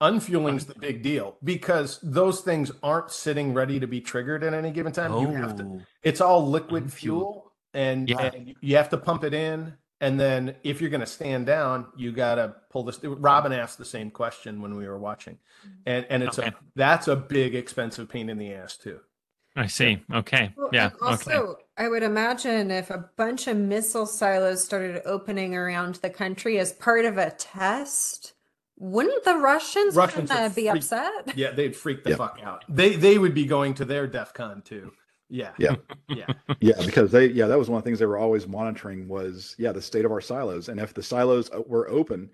Unfueling's 0.01 0.65
the 0.65 0.75
big 0.75 1.03
deal 1.03 1.37
because 1.43 1.99
those 2.01 2.41
things 2.41 2.71
aren't 2.81 3.11
sitting 3.11 3.53
ready 3.53 3.79
to 3.79 3.87
be 3.87 4.01
triggered 4.01 4.43
at 4.43 4.53
any 4.53 4.71
given 4.71 4.91
time. 4.91 5.13
You 5.13 5.27
have 5.33 5.55
to. 5.57 5.63
oh 5.63 5.81
It's 6.03 6.21
all 6.21 6.47
liquid 6.47 6.85
Unfuel. 6.85 6.91
fuel, 6.91 7.51
and, 7.73 8.09
Yeah. 8.09 8.31
and 8.33 8.55
you 8.61 8.75
have 8.77 8.89
to 8.89 8.97
pump 8.97 9.23
it 9.23 9.33
in. 9.33 9.73
And 10.01 10.19
then 10.19 10.55
if 10.63 10.81
you're 10.81 10.89
going 10.89 11.01
to 11.01 11.05
stand 11.05 11.45
down, 11.45 11.85
you 11.95 12.11
got 12.11 12.35
to 12.35 12.55
pull 12.71 12.83
this. 12.83 12.99
Robin 13.03 13.53
asked 13.53 13.77
the 13.77 13.85
same 13.85 14.09
question 14.09 14.59
when 14.59 14.75
we 14.75 14.87
were 14.87 14.97
watching, 14.97 15.35
mm-hmm. 15.63 15.75
and 15.85 16.05
and 16.09 16.23
it's 16.23 16.39
Okay. 16.39 16.47
a 16.47 16.53
that's 16.75 17.07
a 17.07 17.15
big 17.15 17.53
expensive 17.53 18.09
pain 18.09 18.27
in 18.27 18.39
the 18.39 18.51
ass 18.51 18.77
too. 18.77 18.99
i 19.55 19.67
see 19.67 20.01
okay 20.11 20.53
Well, 20.57 20.69
yeah 20.73 20.89
also, 21.03 21.31
okay 21.31 21.61
I 21.77 21.87
would 21.87 22.01
imagine 22.03 22.71
if 22.71 22.89
a 22.89 23.09
bunch 23.15 23.47
of 23.47 23.57
missile 23.57 24.05
silos 24.07 24.63
started 24.63 25.01
opening 25.05 25.55
around 25.55 25.95
the 25.95 26.09
country 26.09 26.57
as 26.59 26.73
part 26.73 27.05
of 27.05 27.17
a 27.19 27.29
test, 27.31 28.33
wouldn't 28.81 29.23
the 29.23 29.35
Russians, 29.35 29.95
Russians 29.95 30.29
kinda 30.29 30.43
would 30.47 30.55
be 30.55 30.63
freak- 30.63 30.75
upset? 30.75 31.37
Yeah, 31.37 31.51
they'd 31.51 31.75
freak 31.75 32.03
the 32.03 32.09
Yeah. 32.11 32.15
fuck 32.17 32.39
out. 32.43 32.65
They 32.67 32.95
they 32.95 33.17
would 33.19 33.33
be 33.35 33.45
going 33.45 33.75
to 33.75 33.85
their 33.85 34.07
DEF 34.07 34.33
CON 34.33 34.61
too. 34.63 34.91
Yeah, 35.29 35.51
Yeah. 35.57 35.75
yeah. 36.09 36.25
Yeah, 36.59 36.73
because 36.85 37.11
they 37.11 37.27
yeah 37.27 37.47
that 37.47 37.57
was 37.59 37.69
one 37.69 37.77
of 37.77 37.83
the 37.83 37.87
things 37.87 37.99
they 37.99 38.05
were 38.07 38.17
always 38.17 38.47
monitoring 38.47 39.07
was 39.07 39.55
yeah 39.57 39.71
the 39.71 39.81
state 39.81 40.03
of 40.03 40.11
our 40.11 40.19
silos 40.19 40.67
and 40.67 40.79
if 40.79 40.93
the 40.93 41.03
silos 41.03 41.49
uh, 41.51 41.61
were 41.67 41.87
open, 41.89 42.29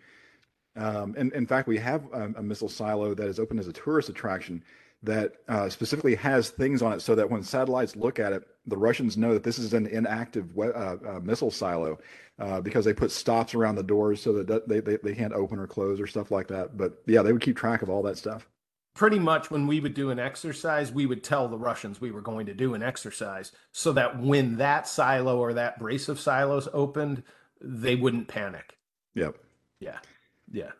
um, 0.75 1.13
and 1.17 1.31
in 1.33 1.45
fact 1.45 1.67
we 1.67 1.77
have 1.77 2.03
um, 2.13 2.33
a 2.37 2.41
missile 2.43 2.69
silo 2.69 3.13
that 3.13 3.27
is 3.27 3.39
open 3.39 3.59
as 3.59 3.67
a 3.67 3.73
tourist 3.73 4.09
attraction 4.09 4.63
that 5.07 5.34
uh, 5.47 5.67
specifically 5.69 6.15
has 6.15 6.49
things 6.49 6.81
on 6.81 6.93
it 6.93 7.01
so 7.01 7.15
that 7.15 7.29
when 7.29 7.41
satellites 7.41 7.95
look 7.95 8.19
at 8.19 8.34
it, 8.34 8.47
the 8.65 8.77
Russians 8.77 9.17
know 9.17 9.34
that 9.34 9.43
this 9.43 9.57
is 9.57 9.73
an 9.73 9.88
inactive 9.88 10.55
we- 10.55 10.67
uh, 10.67 10.97
uh, 11.07 11.19
missile 11.23 11.51
silo 11.51 11.97
uh, 12.39 12.61
because 12.61 12.85
they 12.85 12.93
put 12.93 13.11
stops 13.11 13.55
around 13.55 13.75
the 13.75 13.84
doors 13.84 14.21
so 14.21 14.34
that 14.34 14.67
they, 14.67 14.79
they 14.79 14.97
they 14.97 15.15
can't 15.15 15.34
open 15.34 15.59
or 15.59 15.67
close 15.67 15.99
or 15.99 16.07
stuff 16.07 16.29
like 16.29 16.47
that. 16.49 16.77
But 16.77 17.01
yeah, 17.07 17.23
they 17.23 17.34
would 17.34 17.41
keep 17.41 17.57
track 17.57 17.81
of 17.81 17.89
all 17.89 18.03
that 18.03 18.17
stuff. 18.17 18.47
Pretty 18.93 19.19
much 19.19 19.51
when 19.51 19.67
we 19.67 19.79
would 19.79 19.93
do 19.93 20.09
an 20.09 20.19
exercise, 20.19 20.91
we 20.91 21.05
would 21.05 21.23
tell 21.23 21.47
the 21.47 21.57
Russians 21.57 22.01
we 22.01 22.11
were 22.11 22.21
going 22.21 22.47
to 22.47 22.53
do 22.53 22.73
an 22.73 22.84
exercise 22.84 23.51
so 23.71 23.93
that 23.93 24.19
when 24.19 24.57
that 24.57 24.88
silo 24.88 25.38
or 25.39 25.53
that 25.53 25.79
brace 25.79 26.09
of 26.09 26.19
silos 26.19 26.67
opened, 26.73 27.23
they 27.61 27.95
wouldn't 27.95 28.27
panic. 28.27 28.77
Yep. 29.13 29.35
Yeah, 29.79 29.99
yeah. 30.51 30.71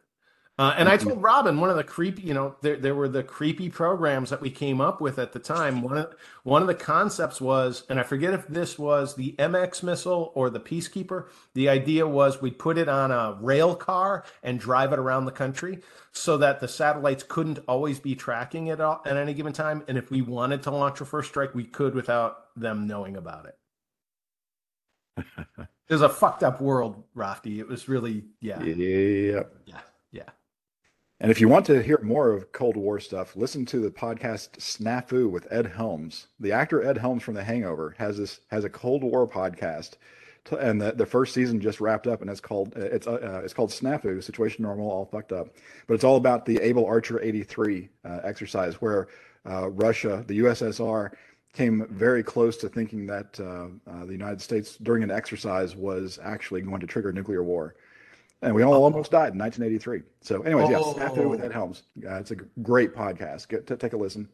Uh, 0.60 0.74
and 0.76 0.90
I 0.90 0.98
told 0.98 1.22
Robin 1.22 1.60
one 1.60 1.70
of 1.70 1.76
the 1.76 1.84
creepy, 1.84 2.24
you 2.24 2.34
know, 2.34 2.56
there 2.62 2.78
there 2.78 2.96
were 2.96 3.08
the 3.08 3.22
creepy 3.22 3.70
programs 3.70 4.32
that 4.32 4.42
we 4.42 4.50
came 4.50 4.82
up 4.82 5.00
with 5.00 5.20
at 5.20 5.32
the 5.32 5.40
time. 5.40 5.84
One 5.84 6.00
of 6.00 6.16
one 6.44 6.64
of 6.64 6.68
the 6.68 6.74
concepts 6.74 7.40
was, 7.40 7.84
and 7.90 8.00
I 8.00 8.04
forget 8.04 8.34
if 8.34 8.48
this 8.48 8.80
was 8.80 9.14
the 9.14 9.36
MX 9.38 9.84
missile 9.84 10.32
or 10.34 10.50
the 10.50 10.60
Peacekeeper. 10.60 11.28
The 11.54 11.70
idea 11.70 12.08
was 12.08 12.42
we'd 12.42 12.58
put 12.58 12.80
it 12.80 12.90
on 12.90 13.12
a 13.12 13.38
rail 13.40 13.76
car 13.76 14.26
and 14.42 14.60
drive 14.60 14.94
it 14.94 15.00
around 15.00 15.26
the 15.26 15.32
country 15.32 15.80
so 16.12 16.38
that 16.38 16.60
the 16.60 16.68
satellites 16.68 17.24
couldn't 17.28 17.60
always 17.68 18.00
be 18.00 18.16
tracking 18.16 18.66
it 18.68 18.82
all 18.82 19.04
at 19.06 19.16
any 19.16 19.36
given 19.36 19.54
time. 19.54 19.84
And 19.88 19.96
if 19.96 20.10
we 20.10 20.24
wanted 20.24 20.64
to 20.64 20.72
launch 20.72 21.02
a 21.02 21.06
first 21.06 21.30
strike, 21.30 21.54
we 21.54 21.66
could 21.66 21.94
without 21.94 22.48
them 22.56 22.88
knowing 22.88 23.16
about 23.16 23.46
it. 25.18 25.28
It 25.90 25.94
was 25.94 26.02
a 26.02 26.10
fucked 26.10 26.44
up 26.44 26.60
world, 26.60 27.02
Raphty. 27.16 27.60
It 27.60 27.68
was 27.70 27.88
really, 27.88 28.26
yeah, 28.42 28.62
yeah, 28.62 29.44
yeah. 29.66 29.80
And 31.20 31.32
if 31.32 31.42
you 31.42 31.48
want 31.48 31.66
to 31.66 31.82
hear 31.82 32.00
more 32.04 32.32
of 32.32 32.52
Cold 32.52 32.78
War 32.78 33.00
stuff, 33.00 33.36
listen 33.36 33.66
to 33.68 33.80
the 33.80 33.90
podcast 33.90 34.50
Snafu 34.60 35.28
with 35.28 35.48
Ed 35.50 35.66
Helms. 35.66 36.28
The 36.40 36.52
actor 36.52 36.84
Ed 36.84 37.00
Helms 37.00 37.24
from 37.24 37.34
The 37.34 37.44
Hangover 37.44 37.96
has 37.98 38.18
this 38.18 38.40
has 38.50 38.64
a 38.66 38.70
Cold 38.70 39.02
War 39.02 39.28
podcast, 39.28 39.96
t- 40.46 40.58
and 40.60 40.80
the, 40.80 40.92
the 40.92 41.08
first 41.08 41.34
season 41.34 41.60
just 41.60 41.82
wrapped 41.82 42.06
up, 42.06 42.22
and 42.22 42.30
it's 42.30 42.40
called 42.40 42.72
uh, 42.78 42.82
it's 42.82 43.08
uh, 43.08 43.14
uh, 43.14 43.42
it's 43.44 43.54
called 43.54 43.72
Snafu, 43.72 44.24
Situation 44.24 44.62
Normal, 44.62 44.92
All 44.92 45.06
Fucked 45.06 45.32
Up. 45.32 45.48
But 45.88 45.96
it's 45.96 46.04
all 46.04 46.18
about 46.18 46.46
the 46.46 46.60
Able 46.60 46.86
Archer 46.86 47.20
83 47.20 47.90
uh, 48.06 48.20
exercise, 48.24 48.76
where 48.76 49.08
uh, 49.50 49.72
Russia, 49.72 50.24
the 50.28 50.38
USSR, 50.42 51.14
came 51.52 51.88
very 51.90 52.22
close 52.22 52.58
to 52.58 52.70
thinking 52.70 53.08
that 53.08 53.40
uh, 53.40 54.06
the 54.06 54.12
United 54.12 54.40
States 54.40 54.78
during 54.78 55.02
an 55.02 55.10
exercise 55.10 55.76
was 55.76 56.20
actually 56.22 56.62
going 56.62 56.80
to 56.80 56.86
trigger 56.86 57.12
nuclear 57.12 57.44
war. 57.44 57.74
And 58.42 58.54
we 58.54 58.64
all 58.64 58.84
almost 58.84 59.12
died 59.12 59.34
in 59.34 59.40
1983. 59.40 60.02
So, 60.22 60.42
anyways, 60.42 60.70
yes, 60.70 60.98
Afternoon 60.98 61.30
with 61.30 61.42
Oh. 61.42 61.46
Ed 61.46 61.52
Helms. 61.52 61.84
Uh, 62.06 62.16
it's 62.16 62.32
a 62.32 62.36
great 62.62 62.94
podcast. 62.96 63.48
Get 63.48 63.68
to 63.68 63.78
take 63.78 63.94
a 63.94 63.98
listen. 63.98 64.30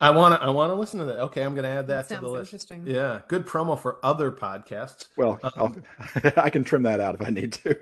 I 0.00 0.10
want 0.10 0.40
to. 0.40 0.46
I 0.46 0.50
want 0.50 0.70
to 0.70 0.76
listen 0.76 1.00
to 1.00 1.06
that. 1.06 1.18
Okay, 1.22 1.42
I'm 1.42 1.54
going 1.56 1.64
to 1.64 1.70
add 1.70 1.88
that, 1.88 2.08
That 2.08 2.14
to 2.16 2.20
the 2.20 2.28
list. 2.28 2.52
interesting. 2.52 2.84
Yeah, 2.86 3.22
good 3.26 3.44
promo 3.46 3.76
for 3.76 3.98
other 4.04 4.30
podcasts. 4.30 5.06
Well, 5.16 5.40
I'll, 5.42 5.74
I 6.36 6.50
can 6.50 6.62
trim 6.62 6.84
that 6.84 7.00
out 7.00 7.16
if 7.16 7.26
I 7.26 7.30
need 7.30 7.52
to. 7.54 7.76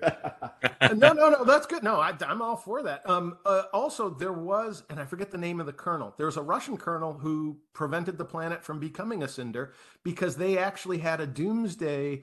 no, 0.94 1.12
no, 1.12 1.28
no. 1.28 1.44
That's 1.44 1.66
good. 1.66 1.82
No, 1.82 2.00
I, 2.00 2.14
I'm 2.26 2.40
all 2.40 2.56
for 2.56 2.82
that. 2.84 3.06
Um, 3.08 3.36
uh, 3.44 3.64
also, 3.74 4.08
there 4.08 4.32
was, 4.32 4.82
and 4.88 4.98
I 4.98 5.04
forget 5.04 5.30
the 5.30 5.36
name 5.36 5.60
of 5.60 5.66
the 5.66 5.74
colonel. 5.74 6.14
There 6.16 6.24
was 6.24 6.38
a 6.38 6.42
Russian 6.42 6.78
colonel 6.78 7.12
who 7.12 7.58
prevented 7.74 8.16
the 8.16 8.24
planet 8.24 8.64
from 8.64 8.80
becoming 8.80 9.22
a 9.22 9.28
cinder 9.28 9.74
because 10.02 10.36
they 10.36 10.56
actually 10.56 10.96
had 10.98 11.20
a 11.20 11.26
doomsday 11.26 12.22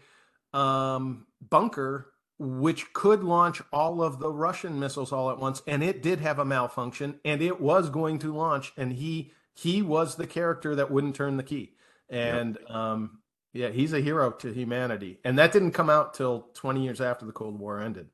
um, 0.56 1.28
bunker 1.52 2.13
which 2.40 2.94
could 2.94 3.24
launch 3.24 3.62
all 3.72 4.02
of 4.02 4.20
the 4.20 4.30
Russian 4.30 4.80
missiles 4.80 5.12
all 5.12 5.30
at 5.30 5.40
once, 5.40 5.62
and 5.68 5.84
it 5.84 6.02
did 6.02 6.20
have 6.20 6.40
a 6.40 6.46
malfunction, 6.46 7.20
and 7.24 7.42
it 7.42 7.62
was 7.62 7.90
going 7.90 8.20
to 8.20 8.34
launch, 8.34 8.74
and 8.78 8.94
he 8.94 9.32
he 9.56 9.82
was 9.82 10.16
the 10.16 10.26
character 10.28 10.76
that 10.76 10.90
wouldn't 10.90 11.16
turn 11.16 11.38
the 11.38 11.44
key, 11.44 11.76
and 12.10 12.58
um, 12.70 13.20
yeah, 13.54 13.70
he's 13.70 13.94
a 13.94 14.02
hero 14.02 14.32
to 14.32 14.52
humanity, 14.52 15.20
and 15.24 15.38
that 15.38 15.52
didn't 15.52 15.72
come 15.72 15.90
out 15.90 16.16
till 16.16 16.48
20 16.56 16.84
years 16.84 17.00
after 17.00 17.26
the 17.26 17.32
Cold 17.32 17.60
War 17.60 17.80
ended. 17.80 18.08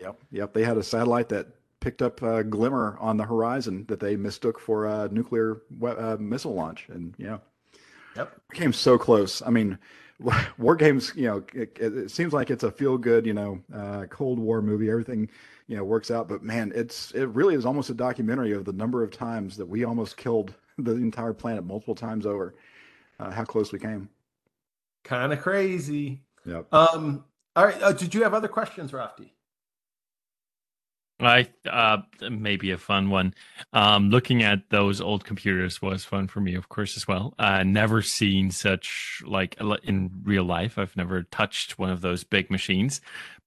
Yep, 0.00 0.16
yep. 0.30 0.52
They 0.54 0.62
had 0.64 0.76
a 0.76 0.82
satellite 0.84 1.28
that 1.30 1.48
picked 1.80 2.00
up 2.00 2.22
a 2.22 2.44
glimmer 2.44 2.96
on 3.00 3.16
the 3.16 3.24
horizon 3.24 3.84
that 3.88 4.00
they 4.00 4.16
mistook 4.16 4.58
for 4.60 4.86
a 4.86 5.08
nuclear 5.08 5.62
we- 5.78 5.90
uh, 5.90 6.16
missile 6.16 6.54
launch, 6.54 6.88
and 6.88 7.14
yeah, 7.18 7.38
Yep. 8.16 8.40
came 8.52 8.72
so 8.72 8.96
close. 8.96 9.42
I 9.42 9.50
mean, 9.50 9.78
War 10.58 10.76
Games, 10.76 11.12
you 11.16 11.26
know, 11.26 11.44
it, 11.54 11.76
it 11.78 11.96
it 11.96 12.10
seems 12.10 12.32
like 12.32 12.50
it's 12.50 12.62
a 12.62 12.70
feel 12.70 12.96
good, 12.96 13.26
you 13.26 13.34
know, 13.34 13.60
uh, 13.74 14.04
Cold 14.10 14.38
War 14.38 14.62
movie. 14.62 14.90
Everything, 14.90 15.28
you 15.66 15.76
know, 15.76 15.84
works 15.84 16.10
out, 16.10 16.28
but 16.28 16.42
man, 16.42 16.72
it's 16.74 17.10
it 17.12 17.28
really 17.30 17.54
is 17.54 17.66
almost 17.66 17.90
a 17.90 17.94
documentary 17.94 18.52
of 18.52 18.64
the 18.64 18.72
number 18.72 19.02
of 19.02 19.10
times 19.10 19.56
that 19.56 19.66
we 19.66 19.84
almost 19.84 20.16
killed 20.16 20.54
the 20.78 20.92
entire 20.92 21.32
planet 21.32 21.64
multiple 21.64 21.94
times 21.94 22.26
over. 22.26 22.54
Uh, 23.20 23.30
how 23.30 23.44
close 23.44 23.72
we 23.72 23.78
came. 23.78 24.08
Kind 25.04 25.32
of 25.32 25.40
crazy. 25.40 26.22
Yep. 26.46 26.72
Um, 26.72 27.24
all 27.54 27.64
right. 27.66 27.80
Uh, 27.80 27.92
did 27.92 28.12
you 28.12 28.22
have 28.24 28.34
other 28.34 28.48
questions, 28.48 28.90
Raphty? 28.90 29.30
I 31.20 31.48
uh 31.68 31.98
maybe 32.28 32.72
a 32.72 32.78
fun 32.78 33.08
one. 33.08 33.34
Um 33.72 34.10
looking 34.10 34.42
at 34.42 34.70
those 34.70 35.00
old 35.00 35.24
computers 35.24 35.80
was 35.80 36.04
fun 36.04 36.26
for 36.26 36.40
me, 36.40 36.54
of 36.54 36.68
course, 36.68 36.96
as 36.96 37.06
well. 37.06 37.34
Uh 37.38 37.62
never 37.62 38.02
seen 38.02 38.50
such 38.50 39.22
like 39.24 39.56
in 39.84 40.10
real 40.24 40.44
life. 40.44 40.76
I've 40.76 40.96
never 40.96 41.22
touched 41.22 41.78
one 41.78 41.90
of 41.90 42.00
those 42.00 42.24
big 42.24 42.50
machines. 42.50 43.00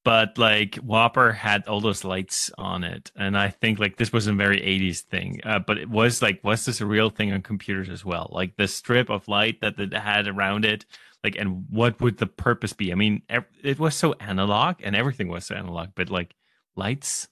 But 0.06 0.38
like 0.38 0.76
WOPR 0.76 1.36
had 1.36 1.68
all 1.68 1.82
those 1.82 2.06
lights 2.06 2.50
on 2.58 2.86
it. 2.86 3.12
And 3.18 3.38
I 3.38 3.50
think 3.50 3.80
like 3.80 3.98
this 3.98 4.14
was 4.14 4.28
a 4.28 4.34
very 4.34 4.62
80s 4.62 5.02
thing. 5.02 5.42
Uh, 5.44 5.60
but 5.60 5.78
it 5.78 5.90
was 5.90 6.22
like 6.22 6.42
was 6.44 6.66
this 6.66 6.80
a 6.80 6.86
real 6.86 7.10
thing 7.10 7.34
on 7.34 7.42
computers 7.42 7.90
as 7.90 8.06
well? 8.06 8.30
Like 8.32 8.56
the 8.56 8.70
strip 8.70 9.10
of 9.10 9.28
light 9.28 9.60
that 9.62 9.78
it 9.80 9.94
had 9.94 10.28
around 10.28 10.64
it 10.66 10.86
like 11.24 11.36
and 11.36 11.66
what 11.70 12.00
would 12.00 12.18
the 12.18 12.28
purpose 12.28 12.72
be? 12.74 12.92
I 12.92 12.96
mean, 12.96 13.24
it 13.64 13.80
was 13.80 13.96
so 13.96 14.14
analog 14.14 14.78
and 14.84 14.96
everything 14.96 15.28
was 15.28 15.46
so 15.46 15.56
analog, 15.56 15.90
but 15.96 16.10
like 16.10 16.34
lights 16.78 17.28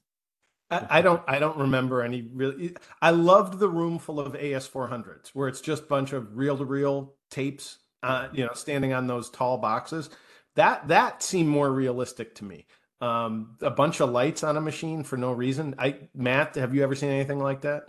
I, 0.72 1.02
don't. 1.02 1.22
I 1.28 1.40
don't 1.40 1.58
remember 1.58 2.02
any 2.02 2.24
really. 2.34 2.76
I 3.02 3.12
loved 3.12 3.60
the 3.60 3.70
room 3.70 4.00
full 4.00 4.20
of 4.20 4.36
AS 4.36 4.68
four 4.68 4.88
hundreds, 4.88 5.34
where 5.36 5.48
it's 5.48 5.62
just 5.62 5.84
a 5.84 5.88
bunch 5.88 6.12
of 6.14 6.38
reel 6.38 6.58
to 6.58 6.66
reel 6.66 7.14
tapes. 7.30 7.78
Uh, 8.02 8.28
you 8.34 8.46
know, 8.46 8.54
standing 8.54 8.94
on 8.94 9.08
those 9.08 9.30
tall 9.30 9.58
boxes. 9.58 10.10
That 10.56 10.88
that 10.88 11.22
seemed 11.24 11.50
more 11.50 11.72
realistic 11.72 12.36
to 12.36 12.46
me. 12.46 12.66
Um, 13.02 13.58
a 13.62 13.70
bunch 13.72 14.00
of 14.00 14.10
lights 14.10 14.44
on 14.44 14.58
a 14.58 14.62
machine 14.62 15.04
for 15.04 15.18
no 15.18 15.32
reason. 15.32 15.76
I 15.78 15.98
Matt, 16.14 16.56
have 16.56 16.74
you 16.74 16.84
ever 16.84 16.96
seen 16.96 17.10
anything 17.10 17.40
like 17.40 17.62
that? 17.62 17.84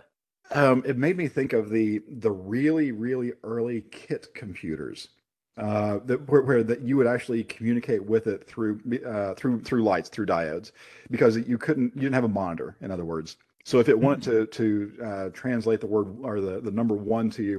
Um, 0.51 0.83
it 0.85 0.97
made 0.97 1.17
me 1.17 1.27
think 1.27 1.53
of 1.53 1.69
the 1.69 2.01
the 2.09 2.31
really 2.31 2.91
really 2.91 3.33
early 3.43 3.81
kit 3.91 4.27
computers, 4.35 5.09
uh, 5.57 5.99
that 6.05 6.29
where, 6.29 6.41
where 6.41 6.63
that 6.63 6.81
you 6.81 6.97
would 6.97 7.07
actually 7.07 7.43
communicate 7.43 8.03
with 8.03 8.27
it 8.27 8.47
through 8.47 8.79
uh, 9.05 9.33
through 9.33 9.61
through 9.61 9.83
lights 9.83 10.09
through 10.09 10.25
diodes, 10.25 10.71
because 11.09 11.37
you 11.37 11.57
couldn't 11.57 11.95
you 11.95 12.01
didn't 12.01 12.15
have 12.15 12.23
a 12.23 12.29
monitor. 12.29 12.75
In 12.81 12.91
other 12.91 13.05
words, 13.05 13.37
so 13.63 13.79
if 13.79 13.89
it 13.89 13.99
wanted 13.99 14.23
to 14.23 14.45
to 14.45 15.03
uh, 15.03 15.29
translate 15.29 15.81
the 15.81 15.87
word 15.87 16.15
or 16.21 16.39
the 16.41 16.61
the 16.61 16.71
number 16.71 16.93
one 16.93 17.29
to 17.31 17.43
you, 17.43 17.57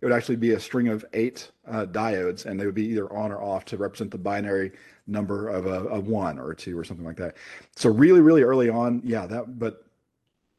it 0.00 0.04
would 0.04 0.12
actually 0.12 0.36
be 0.36 0.52
a 0.52 0.60
string 0.60 0.88
of 0.88 1.04
eight 1.14 1.50
uh, 1.66 1.86
diodes, 1.86 2.46
and 2.46 2.60
they 2.60 2.66
would 2.66 2.74
be 2.74 2.86
either 2.86 3.12
on 3.12 3.32
or 3.32 3.42
off 3.42 3.64
to 3.66 3.76
represent 3.76 4.10
the 4.10 4.18
binary 4.18 4.72
number 5.06 5.48
of 5.48 5.66
a, 5.66 5.88
a 5.88 6.00
one 6.00 6.38
or 6.38 6.50
a 6.50 6.56
two 6.56 6.78
or 6.78 6.84
something 6.84 7.06
like 7.06 7.16
that. 7.16 7.36
So 7.76 7.88
really 7.90 8.20
really 8.20 8.42
early 8.42 8.68
on, 8.68 9.00
yeah, 9.04 9.26
that 9.26 9.58
but 9.58 9.84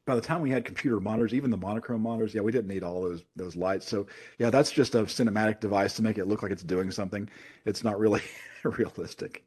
by 0.10 0.16
the 0.16 0.22
time 0.22 0.42
we 0.42 0.50
had 0.50 0.66
computer 0.66 1.00
monitors, 1.00 1.34
even 1.34 1.52
the 1.52 1.58
monochrome 1.58 2.02
monitors, 2.02 2.34
yeah, 2.34 2.42
we 2.42 2.52
didn't 2.52 2.68
need 2.68 2.84
all 2.84 3.02
those 3.02 3.24
those 3.36 3.56
lights. 3.56 3.88
So 3.88 4.08
yeah, 4.40 4.50
that's 4.50 4.72
just 4.72 4.96
a 4.96 5.04
cinematic 5.04 5.60
device 5.60 5.94
to 5.96 6.02
make 6.02 6.18
it 6.18 6.26
look 6.26 6.42
like 6.44 6.52
it's 6.52 6.64
doing 6.64 6.90
something. 6.92 7.30
It's 7.66 7.84
not 7.84 8.00
really 8.00 8.22
realistic. 8.64 9.44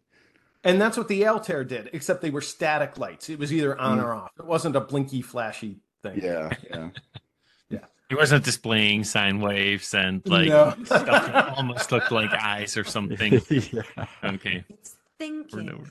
And 0.65 0.81
that's 0.81 0.97
what 0.97 1.09
the 1.09 1.27
Altair 1.27 1.65
did, 1.65 1.91
except 1.93 2.23
they 2.23 2.31
were 2.31 2.41
static 2.41 2.97
lights. 2.97 3.29
It 3.29 3.39
was 3.41 3.53
either 3.53 3.77
on 3.79 3.99
Mm. 3.99 4.05
or 4.05 4.15
off. 4.15 4.31
It 4.39 4.47
wasn't 4.47 4.77
a 4.77 4.81
blinky, 4.81 5.21
flashy 5.21 5.81
thing. 6.03 6.21
Yeah, 6.23 6.51
yeah. 6.71 6.91
Yeah. 7.69 7.85
It 8.11 8.17
wasn't 8.17 8.45
displaying 8.45 9.03
sine 9.05 9.41
waves 9.41 9.93
and 9.95 10.23
like 10.29 10.49
No. 10.49 10.75
stuff 10.85 11.07
that 11.07 11.49
almost 11.57 11.91
looked 11.91 12.13
like 12.13 12.31
eyes 12.33 12.77
or 12.77 12.85
something. 12.85 13.41
yeah. 13.51 13.83
Okay. 14.23 14.65
It's 14.69 14.95
thinking. 15.19 15.85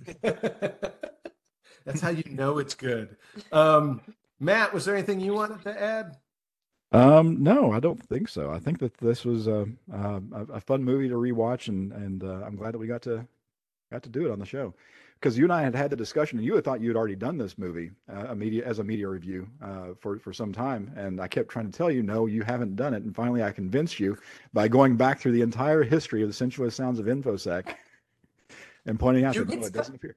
That's 1.83 1.99
how 1.99 2.09
you 2.09 2.23
know 2.29 2.59
it's 2.59 2.75
good. 2.75 3.17
Um, 3.51 4.01
Matt, 4.41 4.73
was 4.73 4.85
there 4.85 4.95
anything 4.95 5.19
you 5.19 5.33
wanted 5.33 5.61
to 5.61 5.81
add? 5.81 6.17
Um, 6.91 7.41
no, 7.41 7.71
I 7.71 7.79
don't 7.79 8.01
think 8.01 8.27
so. 8.27 8.51
I 8.51 8.59
think 8.59 8.79
that 8.79 8.97
this 8.97 9.23
was 9.23 9.47
a 9.47 9.67
a, 9.93 10.21
a 10.53 10.59
fun 10.59 10.83
movie 10.83 11.07
to 11.07 11.15
rewatch, 11.15 11.69
and 11.69 11.93
and 11.93 12.23
uh, 12.23 12.41
I'm 12.45 12.55
glad 12.55 12.73
that 12.73 12.79
we 12.79 12.87
got 12.87 13.03
to 13.03 13.25
got 13.91 14.03
to 14.03 14.09
do 14.09 14.25
it 14.25 14.31
on 14.31 14.39
the 14.39 14.45
show 14.45 14.73
because 15.19 15.37
you 15.37 15.43
and 15.43 15.53
I 15.53 15.61
had 15.61 15.75
had 15.75 15.91
the 15.91 15.95
discussion, 15.95 16.39
and 16.39 16.45
you 16.45 16.55
had 16.55 16.65
thought 16.65 16.81
you 16.81 16.89
had 16.89 16.97
already 16.97 17.15
done 17.15 17.37
this 17.37 17.57
movie 17.57 17.91
uh, 18.11 18.27
a 18.29 18.35
media 18.35 18.65
as 18.65 18.79
a 18.79 18.83
media 18.83 19.07
review 19.07 19.47
uh, 19.61 19.93
for 19.99 20.17
for 20.17 20.33
some 20.33 20.51
time, 20.51 20.91
and 20.97 21.21
I 21.21 21.27
kept 21.27 21.49
trying 21.49 21.71
to 21.71 21.77
tell 21.77 21.91
you, 21.91 22.01
no, 22.01 22.25
you 22.25 22.41
haven't 22.41 22.75
done 22.75 22.95
it, 22.95 23.03
and 23.03 23.15
finally 23.15 23.43
I 23.43 23.51
convinced 23.51 23.99
you 23.99 24.17
by 24.53 24.67
going 24.67 24.97
back 24.97 25.19
through 25.19 25.33
the 25.33 25.41
entire 25.41 25.83
history 25.83 26.23
of 26.23 26.27
the 26.27 26.33
sensuous 26.33 26.75
sounds 26.75 26.99
of 26.99 27.05
infosec 27.05 27.75
and 28.87 28.99
pointing 28.99 29.23
out 29.23 29.35
that 29.35 29.47
no, 29.47 29.65
it 29.65 29.71
doesn't 29.71 29.95
appear. 29.95 30.15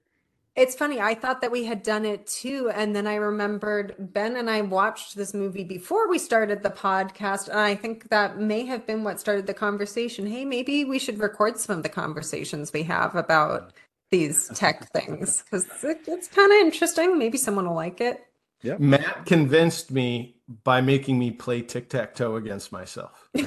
It's 0.56 0.76
funny. 0.76 1.00
I 1.00 1.14
thought 1.14 1.40
that 1.40 1.50
we 1.50 1.64
had 1.64 1.82
done 1.82 2.04
it 2.04 2.28
too. 2.28 2.70
And 2.72 2.94
then 2.94 3.08
I 3.08 3.16
remembered 3.16 3.96
Ben 3.98 4.36
and 4.36 4.48
I 4.48 4.60
watched 4.60 5.16
this 5.16 5.34
movie 5.34 5.64
before 5.64 6.08
we 6.08 6.16
started 6.16 6.62
the 6.62 6.70
podcast. 6.70 7.48
And 7.48 7.58
I 7.58 7.74
think 7.74 8.08
that 8.10 8.38
may 8.38 8.64
have 8.64 8.86
been 8.86 9.02
what 9.02 9.18
started 9.18 9.48
the 9.48 9.54
conversation. 9.54 10.28
Hey, 10.28 10.44
maybe 10.44 10.84
we 10.84 11.00
should 11.00 11.18
record 11.18 11.58
some 11.58 11.78
of 11.78 11.82
the 11.82 11.88
conversations 11.88 12.72
we 12.72 12.84
have 12.84 13.16
about 13.16 13.72
these 14.12 14.48
tech 14.54 14.88
things 14.92 15.42
because 15.42 15.66
it, 15.82 16.02
it's 16.06 16.28
kind 16.28 16.52
of 16.52 16.58
interesting. 16.58 17.18
Maybe 17.18 17.36
someone 17.36 17.66
will 17.66 17.74
like 17.74 18.00
it. 18.00 18.24
Yeah. 18.62 18.76
Matt 18.78 19.26
convinced 19.26 19.90
me 19.90 20.36
by 20.62 20.80
making 20.80 21.18
me 21.18 21.32
play 21.32 21.62
tic 21.62 21.88
tac 21.90 22.14
toe 22.14 22.36
against 22.36 22.70
myself. 22.70 23.28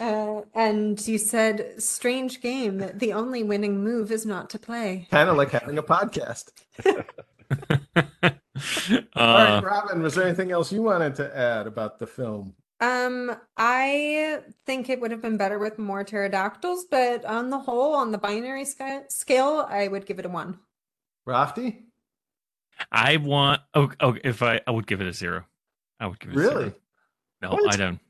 Uh, 0.00 0.42
and 0.54 1.06
you 1.06 1.18
said, 1.18 1.74
strange 1.82 2.40
game. 2.40 2.90
The 2.94 3.12
only 3.12 3.42
winning 3.42 3.82
move 3.84 4.10
is 4.10 4.24
not 4.26 4.50
to 4.50 4.58
play. 4.58 5.06
Kind 5.10 5.28
of 5.28 5.36
like 5.36 5.50
having 5.50 5.78
a 5.78 5.82
podcast. 5.82 6.50
All 7.94 8.02
right, 8.24 8.34
Uh, 9.16 9.60
Robin, 9.64 10.02
was 10.02 10.14
there 10.14 10.24
anything 10.26 10.50
else 10.52 10.72
you 10.72 10.82
wanted 10.82 11.14
to 11.16 11.36
add 11.36 11.66
about 11.66 11.98
the 11.98 12.06
film? 12.06 12.54
Um, 12.80 13.36
I 13.56 14.40
think 14.66 14.88
it 14.88 15.00
would 15.00 15.10
have 15.12 15.22
been 15.22 15.36
better 15.36 15.58
with 15.58 15.78
more 15.78 16.02
pterodactyls, 16.04 16.86
but 16.90 17.24
on 17.24 17.50
the 17.50 17.58
whole, 17.58 17.94
on 17.94 18.10
the 18.10 18.18
binary 18.18 18.64
sca- 18.64 19.04
scale, 19.08 19.66
I 19.68 19.88
would 19.88 20.06
give 20.06 20.18
it 20.18 20.26
a 20.26 20.28
one. 20.28 20.58
Raphty? 21.28 21.82
I 22.90 23.18
want. 23.18 23.60
Oh, 23.74 23.92
oh, 24.00 24.16
if 24.24 24.42
I, 24.42 24.60
I 24.66 24.72
would 24.72 24.86
give 24.88 25.00
it 25.00 25.06
a 25.06 25.12
zero. 25.12 25.44
I 26.00 26.06
would 26.08 26.18
give 26.18 26.30
it 26.32 26.36
a 26.36 26.38
Really? 26.40 26.72
No, 27.40 27.50
What? 27.52 27.72
I 27.74 27.76
don't. 27.76 28.00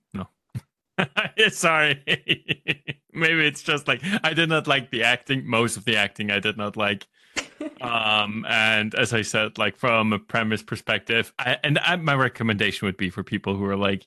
Sorry. 1.50 2.02
Maybe 3.12 3.46
it's 3.46 3.62
just 3.62 3.88
like 3.88 4.02
I 4.22 4.34
did 4.34 4.48
not 4.48 4.66
like 4.66 4.90
the 4.90 5.04
acting. 5.04 5.48
Most 5.48 5.76
of 5.76 5.84
the 5.84 5.96
acting 5.96 6.30
I 6.30 6.40
did 6.40 6.56
not 6.56 6.76
like. 6.76 7.06
um 7.80 8.44
and 8.46 8.94
as 8.94 9.14
i 9.14 9.22
said 9.22 9.56
like 9.56 9.76
from 9.78 10.12
a 10.12 10.18
premise 10.18 10.62
perspective 10.62 11.32
I, 11.38 11.56
and 11.64 11.78
I, 11.78 11.96
my 11.96 12.14
recommendation 12.14 12.84
would 12.84 12.98
be 12.98 13.08
for 13.08 13.22
people 13.22 13.56
who 13.56 13.64
are 13.64 13.76
like 13.76 14.06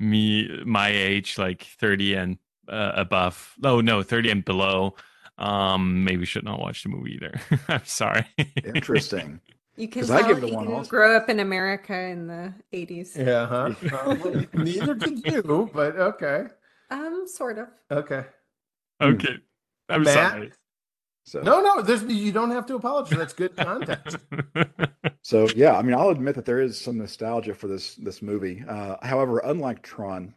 me 0.00 0.48
my 0.64 0.88
age 0.88 1.38
like 1.38 1.62
30 1.62 2.14
and 2.14 2.38
uh, 2.68 2.92
above 2.96 3.54
oh 3.62 3.80
no 3.80 4.02
30 4.02 4.30
and 4.30 4.44
below 4.44 4.96
um 5.38 6.02
maybe 6.02 6.24
should 6.24 6.44
not 6.44 6.58
watch 6.58 6.82
the 6.82 6.88
movie 6.88 7.12
either 7.14 7.40
i'm 7.68 7.84
sorry 7.84 8.26
Interesting. 8.64 9.40
You 9.76 9.88
can 9.88 10.02
'Cause 10.02 10.10
I 10.10 10.26
give 10.26 10.38
it 10.38 10.44
a 10.44 10.46
he 10.46 10.52
one 10.52 10.64
didn't 10.64 10.78
also. 10.78 10.90
grow 10.90 11.16
up 11.16 11.28
in 11.28 11.40
America 11.40 11.98
in 11.98 12.26
the 12.28 12.52
80s. 12.72 13.16
Yeah, 13.16 13.46
huh? 13.46 13.74
Probably. 13.88 14.48
Neither 14.54 14.94
did 14.94 15.24
you, 15.24 15.70
but 15.72 15.96
okay. 15.96 16.46
Um, 16.90 17.24
sort 17.26 17.58
of. 17.58 17.68
Okay. 17.90 18.24
okay 19.00 19.36
i'm 19.88 20.02
Matt? 20.02 20.32
sorry 20.32 20.52
So 21.24 21.40
No, 21.40 21.60
no, 21.60 21.82
there's 21.82 22.02
you 22.04 22.30
don't 22.32 22.50
have 22.52 22.66
to 22.66 22.76
apologize. 22.76 23.18
That's 23.18 23.32
good 23.34 23.56
context. 23.56 24.18
So 25.22 25.48
yeah, 25.56 25.74
I 25.78 25.80
mean, 25.82 25.94
I'll 25.94 26.10
admit 26.10 26.34
that 26.34 26.44
there 26.44 26.60
is 26.60 26.78
some 26.78 26.98
nostalgia 26.98 27.54
for 27.54 27.66
this 27.66 27.94
this 27.94 28.20
movie. 28.20 28.62
Uh, 28.68 28.96
however, 29.02 29.38
unlike 29.38 29.82
Tron, 29.82 30.34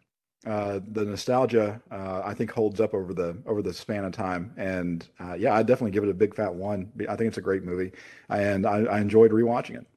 uh, 0.47 0.79
the 0.93 1.03
nostalgia 1.03 1.81
uh, 1.91 2.21
I 2.23 2.33
think 2.33 2.51
holds 2.51 2.79
up 2.79 2.93
over 2.93 3.13
the 3.13 3.37
over 3.45 3.61
the 3.61 3.73
span 3.73 4.05
of 4.05 4.13
time. 4.13 4.53
And 4.55 5.05
uh, 5.19 5.33
yeah, 5.33 5.53
I 5.53 5.61
definitely 5.61 5.91
give 5.91 6.03
it 6.03 6.09
a 6.09 6.13
big 6.13 6.33
fat 6.33 6.53
one. 6.53 6.91
I 7.09 7.15
think 7.15 7.27
it's 7.27 7.37
a 7.37 7.41
great 7.41 7.63
movie, 7.63 7.91
and 8.29 8.65
I, 8.65 8.83
I 8.83 8.99
enjoyed 8.99 9.31
rewatching 9.31 9.75
it. 9.75 9.87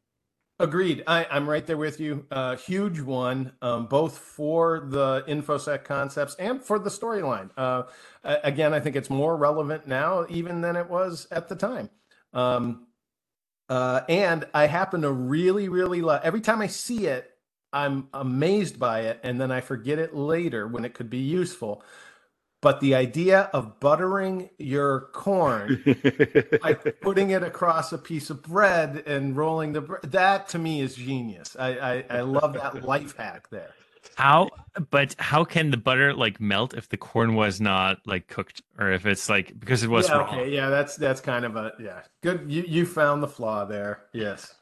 Agreed. 0.59 1.05
I, 1.07 1.27
I'm 1.31 1.49
right 1.49 1.67
there 1.67 1.79
with 1.79 2.01
you. 2.01 2.27
Uh, 2.31 2.57
huge 2.57 3.01
one, 3.01 3.53
um, 3.63 3.87
both 3.87 4.19
for 4.19 4.81
the 4.91 5.23
infosec 5.27 5.85
concepts 5.85 6.35
and 6.35 6.63
for 6.63 6.79
the 6.79 6.91
storyline. 6.91 7.49
Uh, 7.57 7.85
again, 8.23 8.75
I 8.75 8.81
think 8.81 8.95
it's 8.95 9.09
more 9.09 9.39
relevant 9.39 9.87
now 9.87 10.27
even 10.29 10.61
than 10.61 10.77
it 10.77 10.91
was 10.91 11.27
at 11.31 11.49
the 11.49 11.57
time. 11.57 11.89
Um, 12.35 12.89
and 13.71 14.47
I 14.53 14.67
happen 14.67 15.01
to 15.03 15.11
really, 15.11 15.71
really 15.71 16.03
love 16.03 16.21
every 16.25 16.43
time 16.43 16.61
I 16.61 16.67
see 16.67 17.07
it, 17.07 17.30
I'm 17.73 18.09
amazed 18.13 18.79
by 18.79 19.03
it, 19.03 19.21
and 19.23 19.41
then 19.41 19.51
I 19.53 19.61
forget 19.61 19.99
it 19.99 20.15
later 20.15 20.67
when 20.67 20.85
it 20.85 20.95
could 20.95 21.11
be 21.11 21.19
useful. 21.19 21.83
But 22.63 22.81
the 22.81 22.95
idea 22.95 23.49
of 23.55 23.81
buttering 23.81 24.51
your 24.59 25.09
corn 25.13 25.83
by 26.63 26.75
putting 26.75 27.31
it 27.31 27.43
across 27.43 27.93
a 27.93 27.99
piece 27.99 28.29
of 28.29 28.43
bread 28.43 29.03
and 29.07 29.35
rolling 29.35 29.73
the 29.73 29.81
bread 29.81 30.03
that 30.03 30.49
to 30.51 30.59
me 30.59 30.81
is 30.83 30.95
genius 30.95 31.57
i 31.59 31.69
i, 32.11 32.19
I 32.19 32.21
love 32.21 32.53
that 32.55 32.85
life 32.85 33.17
hack 33.17 33.49
there 33.51 33.77
How, 34.17 34.51
but 34.91 35.15
how 35.19 35.45
can 35.45 35.71
the 35.71 35.77
butter 35.77 36.15
like 36.15 36.41
melt 36.41 36.75
if 36.75 36.89
the 36.89 36.97
corn 36.97 37.35
was 37.35 37.61
not 37.61 37.99
like 38.07 38.29
cooked, 38.29 38.63
or 38.79 38.91
if 38.93 39.07
it's 39.07 39.29
like 39.29 39.59
because 39.59 39.83
it 39.83 39.91
was 39.91 40.09
yeah, 40.09 40.17
raw? 40.17 40.25
okay 40.25 40.51
yeah 40.51 40.69
that's 40.71 40.97
that's 40.97 41.21
kind 41.21 41.45
of 41.45 41.57
a 41.57 41.73
yeah 41.81 42.03
good 42.23 42.45
you 42.51 42.63
you 42.67 42.87
found 42.87 43.23
the 43.23 43.29
flaw 43.29 43.65
there 43.65 44.05
yes 44.13 44.55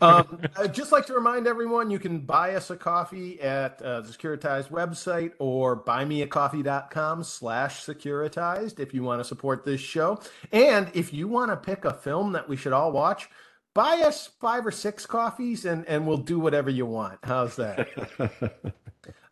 um, 0.00 0.40
I'd 0.56 0.74
just 0.74 0.92
like 0.92 1.06
to 1.06 1.14
remind 1.14 1.46
everyone 1.46 1.90
you 1.90 1.98
can 1.98 2.20
buy 2.20 2.54
us 2.54 2.70
a 2.70 2.76
coffee 2.76 3.40
at 3.40 3.80
uh, 3.82 4.00
the 4.00 4.12
Securityzed 4.12 4.70
website 4.70 5.32
or 5.38 5.82
buymeacoffee.com 5.82 7.24
slash 7.24 7.84
securityzed 7.84 8.78
if 8.78 8.94
you 8.94 9.02
want 9.02 9.20
to 9.20 9.24
support 9.24 9.64
this 9.64 9.80
show. 9.80 10.20
And 10.52 10.90
if 10.94 11.12
you 11.12 11.28
want 11.28 11.50
to 11.50 11.56
pick 11.56 11.84
a 11.84 11.92
film 11.92 12.32
that 12.32 12.48
we 12.48 12.56
should 12.56 12.72
all 12.72 12.92
watch, 12.92 13.28
buy 13.74 14.02
us 14.04 14.30
five 14.40 14.66
or 14.66 14.70
six 14.70 15.06
coffees 15.06 15.64
and, 15.64 15.86
and 15.86 16.06
we'll 16.06 16.18
do 16.18 16.38
whatever 16.38 16.70
you 16.70 16.86
want. 16.86 17.18
How's 17.22 17.56
that? 17.56 17.88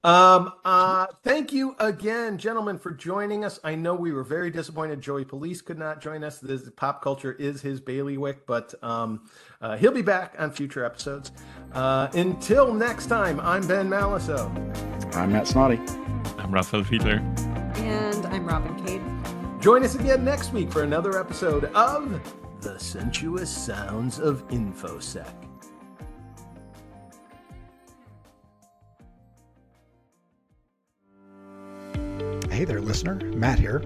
Um, 0.05 0.53
uh, 0.65 1.07
thank 1.25 1.53
you 1.53 1.75
again, 1.81 2.39
gentlemen, 2.39 2.79
for 2.79 2.93
joining 2.93 3.45
us. 3.45 3.59
I 3.65 3.75
know 3.75 3.95
we 3.95 4.13
were 4.13 4.23
very 4.23 4.51
disappointed 4.51 5.01
Joey 5.01 5.25
Police 5.25 5.61
could 5.61 5.79
not 5.79 6.01
join 6.01 6.23
us. 6.23 6.39
This 6.39 6.71
pop 6.77 7.03
culture 7.03 7.33
is 7.33 7.61
his 7.63 7.81
bailiwick, 7.81 8.47
but 8.47 8.75
um, 8.83 9.29
uh, 9.61 9.77
he'll 9.77 9.93
be 9.93 10.03
back 10.03 10.37
on 10.39 10.53
future 10.53 10.85
episodes. 10.85 11.33
Uh, 11.73 12.09
until 12.15 12.73
next 12.73 13.07
time, 13.07 13.41
I'm 13.41 13.67
Ben 13.67 13.89
Malisow. 13.89 14.49
I'm 15.17 15.33
Matt 15.33 15.47
Snoddy. 15.47 15.79
I'm 16.39 16.53
Raphael 16.53 16.85
Fiedler. 16.85 17.19
And 17.79 18.27
I'm 18.27 18.47
Robin 18.47 18.87
Cade. 18.87 19.03
Join 19.61 19.83
us 19.83 19.97
again 19.97 20.25
next 20.25 20.53
week 20.53 20.71
for 20.71 20.85
another 20.85 21.19
episode 21.19 21.65
of 21.75 22.21
The 22.61 22.79
Sensuous 22.79 23.51
Sounds 23.51 24.21
of 24.21 24.47
InfoSec. 24.49 25.48
Hey 32.59 32.65
there, 32.65 32.81
listener. 32.81 33.15
Matt 33.37 33.61
here. 33.61 33.81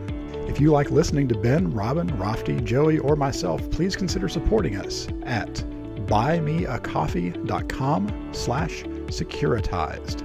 If 0.48 0.58
you 0.58 0.72
like 0.72 0.90
listening 0.90 1.28
to 1.28 1.34
Ben, 1.34 1.70
Robin, 1.74 2.08
Raphty, 2.12 2.64
Joey, 2.64 2.98
or 3.00 3.16
myself, 3.16 3.70
please 3.70 3.94
consider 3.94 4.30
supporting 4.30 4.76
us 4.76 5.08
at 5.24 5.56
buymeacoffee.com 6.06 8.30
slash 8.32 8.84
securityzed. 8.84 10.22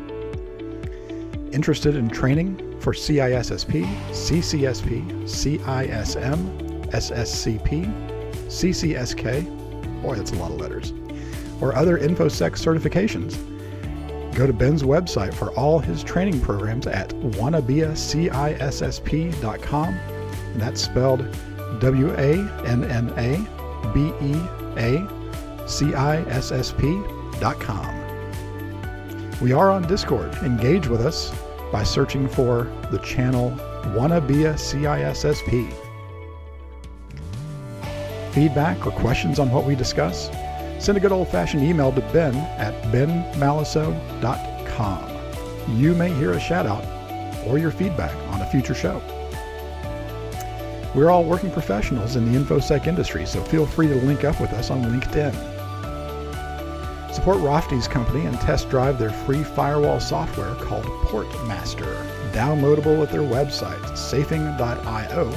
Interested 1.53 1.97
in 1.97 2.07
training 2.07 2.79
for 2.79 2.93
CISSP, 2.93 3.85
CCSP, 4.11 5.23
CISM, 5.23 6.89
SSCP, 6.91 7.85
CCSK, 8.45 10.01
boy, 10.01 10.15
that's 10.15 10.31
a 10.31 10.35
lot 10.35 10.51
of 10.51 10.61
letters, 10.61 10.93
or 11.59 11.75
other 11.75 11.97
InfoSec 11.97 12.51
certifications? 12.51 13.56
Go 14.37 14.45
to 14.45 14.53
Ben's 14.53 14.83
website 14.83 15.33
for 15.33 15.51
all 15.53 15.79
his 15.79 16.03
training 16.03 16.39
programs 16.41 16.85
at 16.85 17.09
wannabeacissp.com. 17.09 19.93
And 19.93 20.61
that's 20.61 20.79
spelled 20.79 21.25
W 21.79 22.11
A 22.11 22.33
N 22.67 22.83
N 22.83 23.11
A 23.17 23.37
B 23.95 24.13
E 24.21 24.35
A 24.77 25.67
C 25.67 25.95
I 25.95 26.17
S 26.29 26.51
S 26.51 26.71
P.com. 26.71 28.03
We 29.41 29.53
are 29.53 29.71
on 29.71 29.87
Discord. 29.87 30.31
Engage 30.43 30.87
with 30.87 31.01
us 31.01 31.33
by 31.71 31.81
searching 31.81 32.27
for 32.27 32.71
the 32.91 32.99
channel 32.99 33.49
Wanna 33.95 34.21
Be 34.21 34.45
a 34.45 34.53
CISSP. 34.53 35.73
Feedback 38.33 38.85
or 38.85 38.91
questions 38.91 39.39
on 39.39 39.49
what 39.49 39.65
we 39.65 39.73
discuss? 39.73 40.29
Send 40.79 40.97
a 40.97 41.01
good 41.01 41.11
old 41.11 41.27
fashioned 41.27 41.63
email 41.63 41.91
to 41.91 42.01
ben 42.01 42.35
at 42.57 42.73
benmalisow.com. 42.91 45.77
You 45.77 45.95
may 45.95 46.13
hear 46.13 46.31
a 46.31 46.39
shout 46.39 46.65
out 46.65 46.85
or 47.47 47.57
your 47.57 47.71
feedback 47.71 48.15
on 48.33 48.41
a 48.41 48.45
future 48.45 48.75
show. 48.75 49.01
We're 50.95 51.09
all 51.09 51.23
working 51.23 51.51
professionals 51.51 52.15
in 52.15 52.31
the 52.31 52.39
InfoSec 52.39 52.87
industry, 52.87 53.25
so 53.25 53.43
feel 53.43 53.65
free 53.65 53.87
to 53.87 53.95
link 53.95 54.23
up 54.23 54.39
with 54.39 54.53
us 54.53 54.71
on 54.71 54.83
LinkedIn. 54.83 55.33
Support 57.13 57.39
Raphty's 57.39 57.87
company 57.87 58.25
and 58.25 58.39
test 58.39 58.69
drive 58.69 58.99
their 58.99 59.09
free 59.09 59.43
firewall 59.43 59.99
software 59.99 60.55
called 60.55 60.85
Portmaster, 60.85 62.07
downloadable 62.31 63.03
at 63.03 63.11
their 63.11 63.21
website, 63.21 63.97
safing.io, 63.97 65.31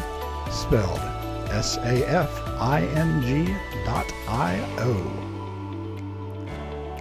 spelled 0.51 1.01
S 1.51 1.79
A 1.79 2.09
F 2.09 2.31
I 2.61 2.83
N 2.95 3.23
G 3.23 3.53
dot 3.85 4.07
I 4.29 4.61
O. 4.79 5.30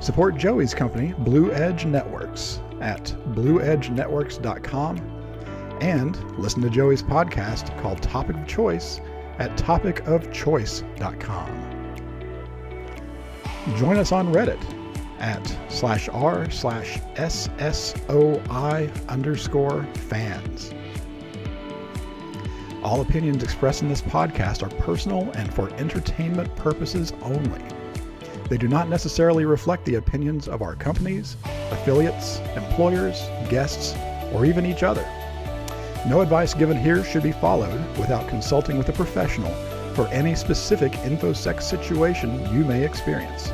Support 0.02 0.38
Joey's 0.38 0.74
company, 0.74 1.14
Blue 1.20 1.52
Edge 1.52 1.86
Networks, 1.86 2.62
at 2.80 3.04
blueedgenetworks.com 3.34 4.98
and 5.82 6.40
listen 6.40 6.62
to 6.62 6.70
Joey's 6.70 7.04
podcast 7.04 7.78
called 7.82 8.02
Topic 8.02 8.36
of 8.36 8.48
Choice 8.48 9.02
at 9.40 9.56
topicofchoice.com. 9.58 11.76
Join 13.78 13.98
us 13.98 14.12
on 14.12 14.34
Reddit 14.34 14.60
at 15.20 15.58
slash 15.70 16.10
r 16.10 16.50
slash 16.50 16.98
SSOI 17.16 19.08
underscore 19.10 19.84
fans. 19.94 20.74
All 22.82 23.02
opinions 23.02 23.44
expressed 23.44 23.82
in 23.82 23.90
this 23.90 24.02
podcast 24.02 24.64
are 24.64 24.70
personal 24.82 25.30
and 25.32 25.54
for 25.54 25.70
entertainment 25.74 26.56
purposes 26.56 27.12
only. 27.22 27.62
They 28.50 28.58
do 28.58 28.68
not 28.68 28.90
necessarily 28.90 29.46
reflect 29.46 29.86
the 29.86 29.96
opinions 29.96 30.48
of 30.48 30.64
our 30.64 30.74
companies, 30.74 31.38
affiliates, 31.70 32.40
employers, 32.56 33.22
guests, 33.48 33.96
or 34.34 34.44
even 34.46 34.66
each 34.66 34.82
other. 34.82 35.08
No 36.08 36.22
advice 36.22 36.56
given 36.56 36.78
here 36.78 37.04
should 37.04 37.24
be 37.24 37.32
followed 37.32 37.80
without 37.98 38.28
consulting 38.28 38.78
with 38.78 38.90
a 38.90 38.94
professional 38.94 39.52
for 39.94 40.08
any 40.08 40.34
specific 40.34 40.94
InfoSec 40.94 41.62
situation 41.62 42.42
you 42.52 42.66
may 42.66 42.84
experience. 42.84 43.52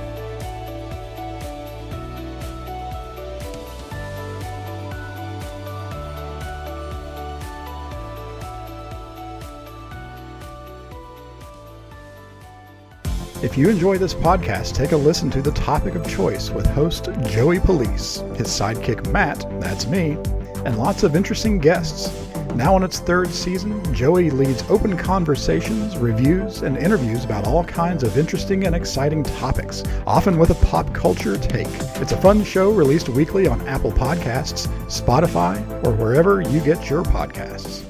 If 13.45 13.59
you 13.59 13.69
enjoy 13.69 13.99
this 13.99 14.15
podcast, 14.15 14.73
take 14.73 14.91
a 14.91 14.97
listen 14.97 15.29
to 15.29 15.39
The 15.39 15.51
Topic 15.51 15.93
of 15.93 16.09
Choice 16.09 16.49
with 16.49 16.65
host 16.65 17.09
Joey 17.27 17.59
Police, 17.59 18.23
his 18.35 18.47
sidekick 18.47 19.07
Matt, 19.11 19.45
that's 19.61 19.85
me, 19.85 20.17
and 20.65 20.79
lots 20.79 21.03
of 21.03 21.15
interesting 21.15 21.59
guests. 21.59 22.11
Now 22.55 22.75
in 22.75 22.81
its 22.81 22.97
third 22.97 23.29
season, 23.29 23.93
Joey 23.93 24.31
leads 24.31 24.63
open 24.67 24.97
conversations, 24.97 25.95
reviews, 25.95 26.63
and 26.63 26.75
interviews 26.75 27.23
about 27.23 27.45
all 27.45 27.63
kinds 27.63 28.01
of 28.01 28.17
interesting 28.17 28.65
and 28.65 28.75
exciting 28.75 29.21
topics, 29.21 29.83
often 30.07 30.39
with 30.39 30.49
a 30.49 30.65
pop 30.65 30.91
culture 30.95 31.37
take. 31.37 31.67
It's 32.01 32.13
a 32.13 32.21
fun 32.21 32.43
show 32.43 32.71
released 32.71 33.09
weekly 33.09 33.47
on 33.47 33.61
Apple 33.67 33.91
Podcasts, 33.91 34.65
Spotify, 34.87 35.61
or 35.85 35.91
wherever 35.93 36.41
you 36.41 36.61
get 36.61 36.89
your 36.89 37.03
podcasts 37.03 37.85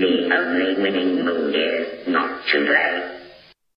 the 0.00 0.34
only 0.34 0.80
winning 0.80 1.24
move 1.24 1.54
is 1.54 2.06
not 2.08 2.40
to 2.46 2.64
play. 2.64 3.09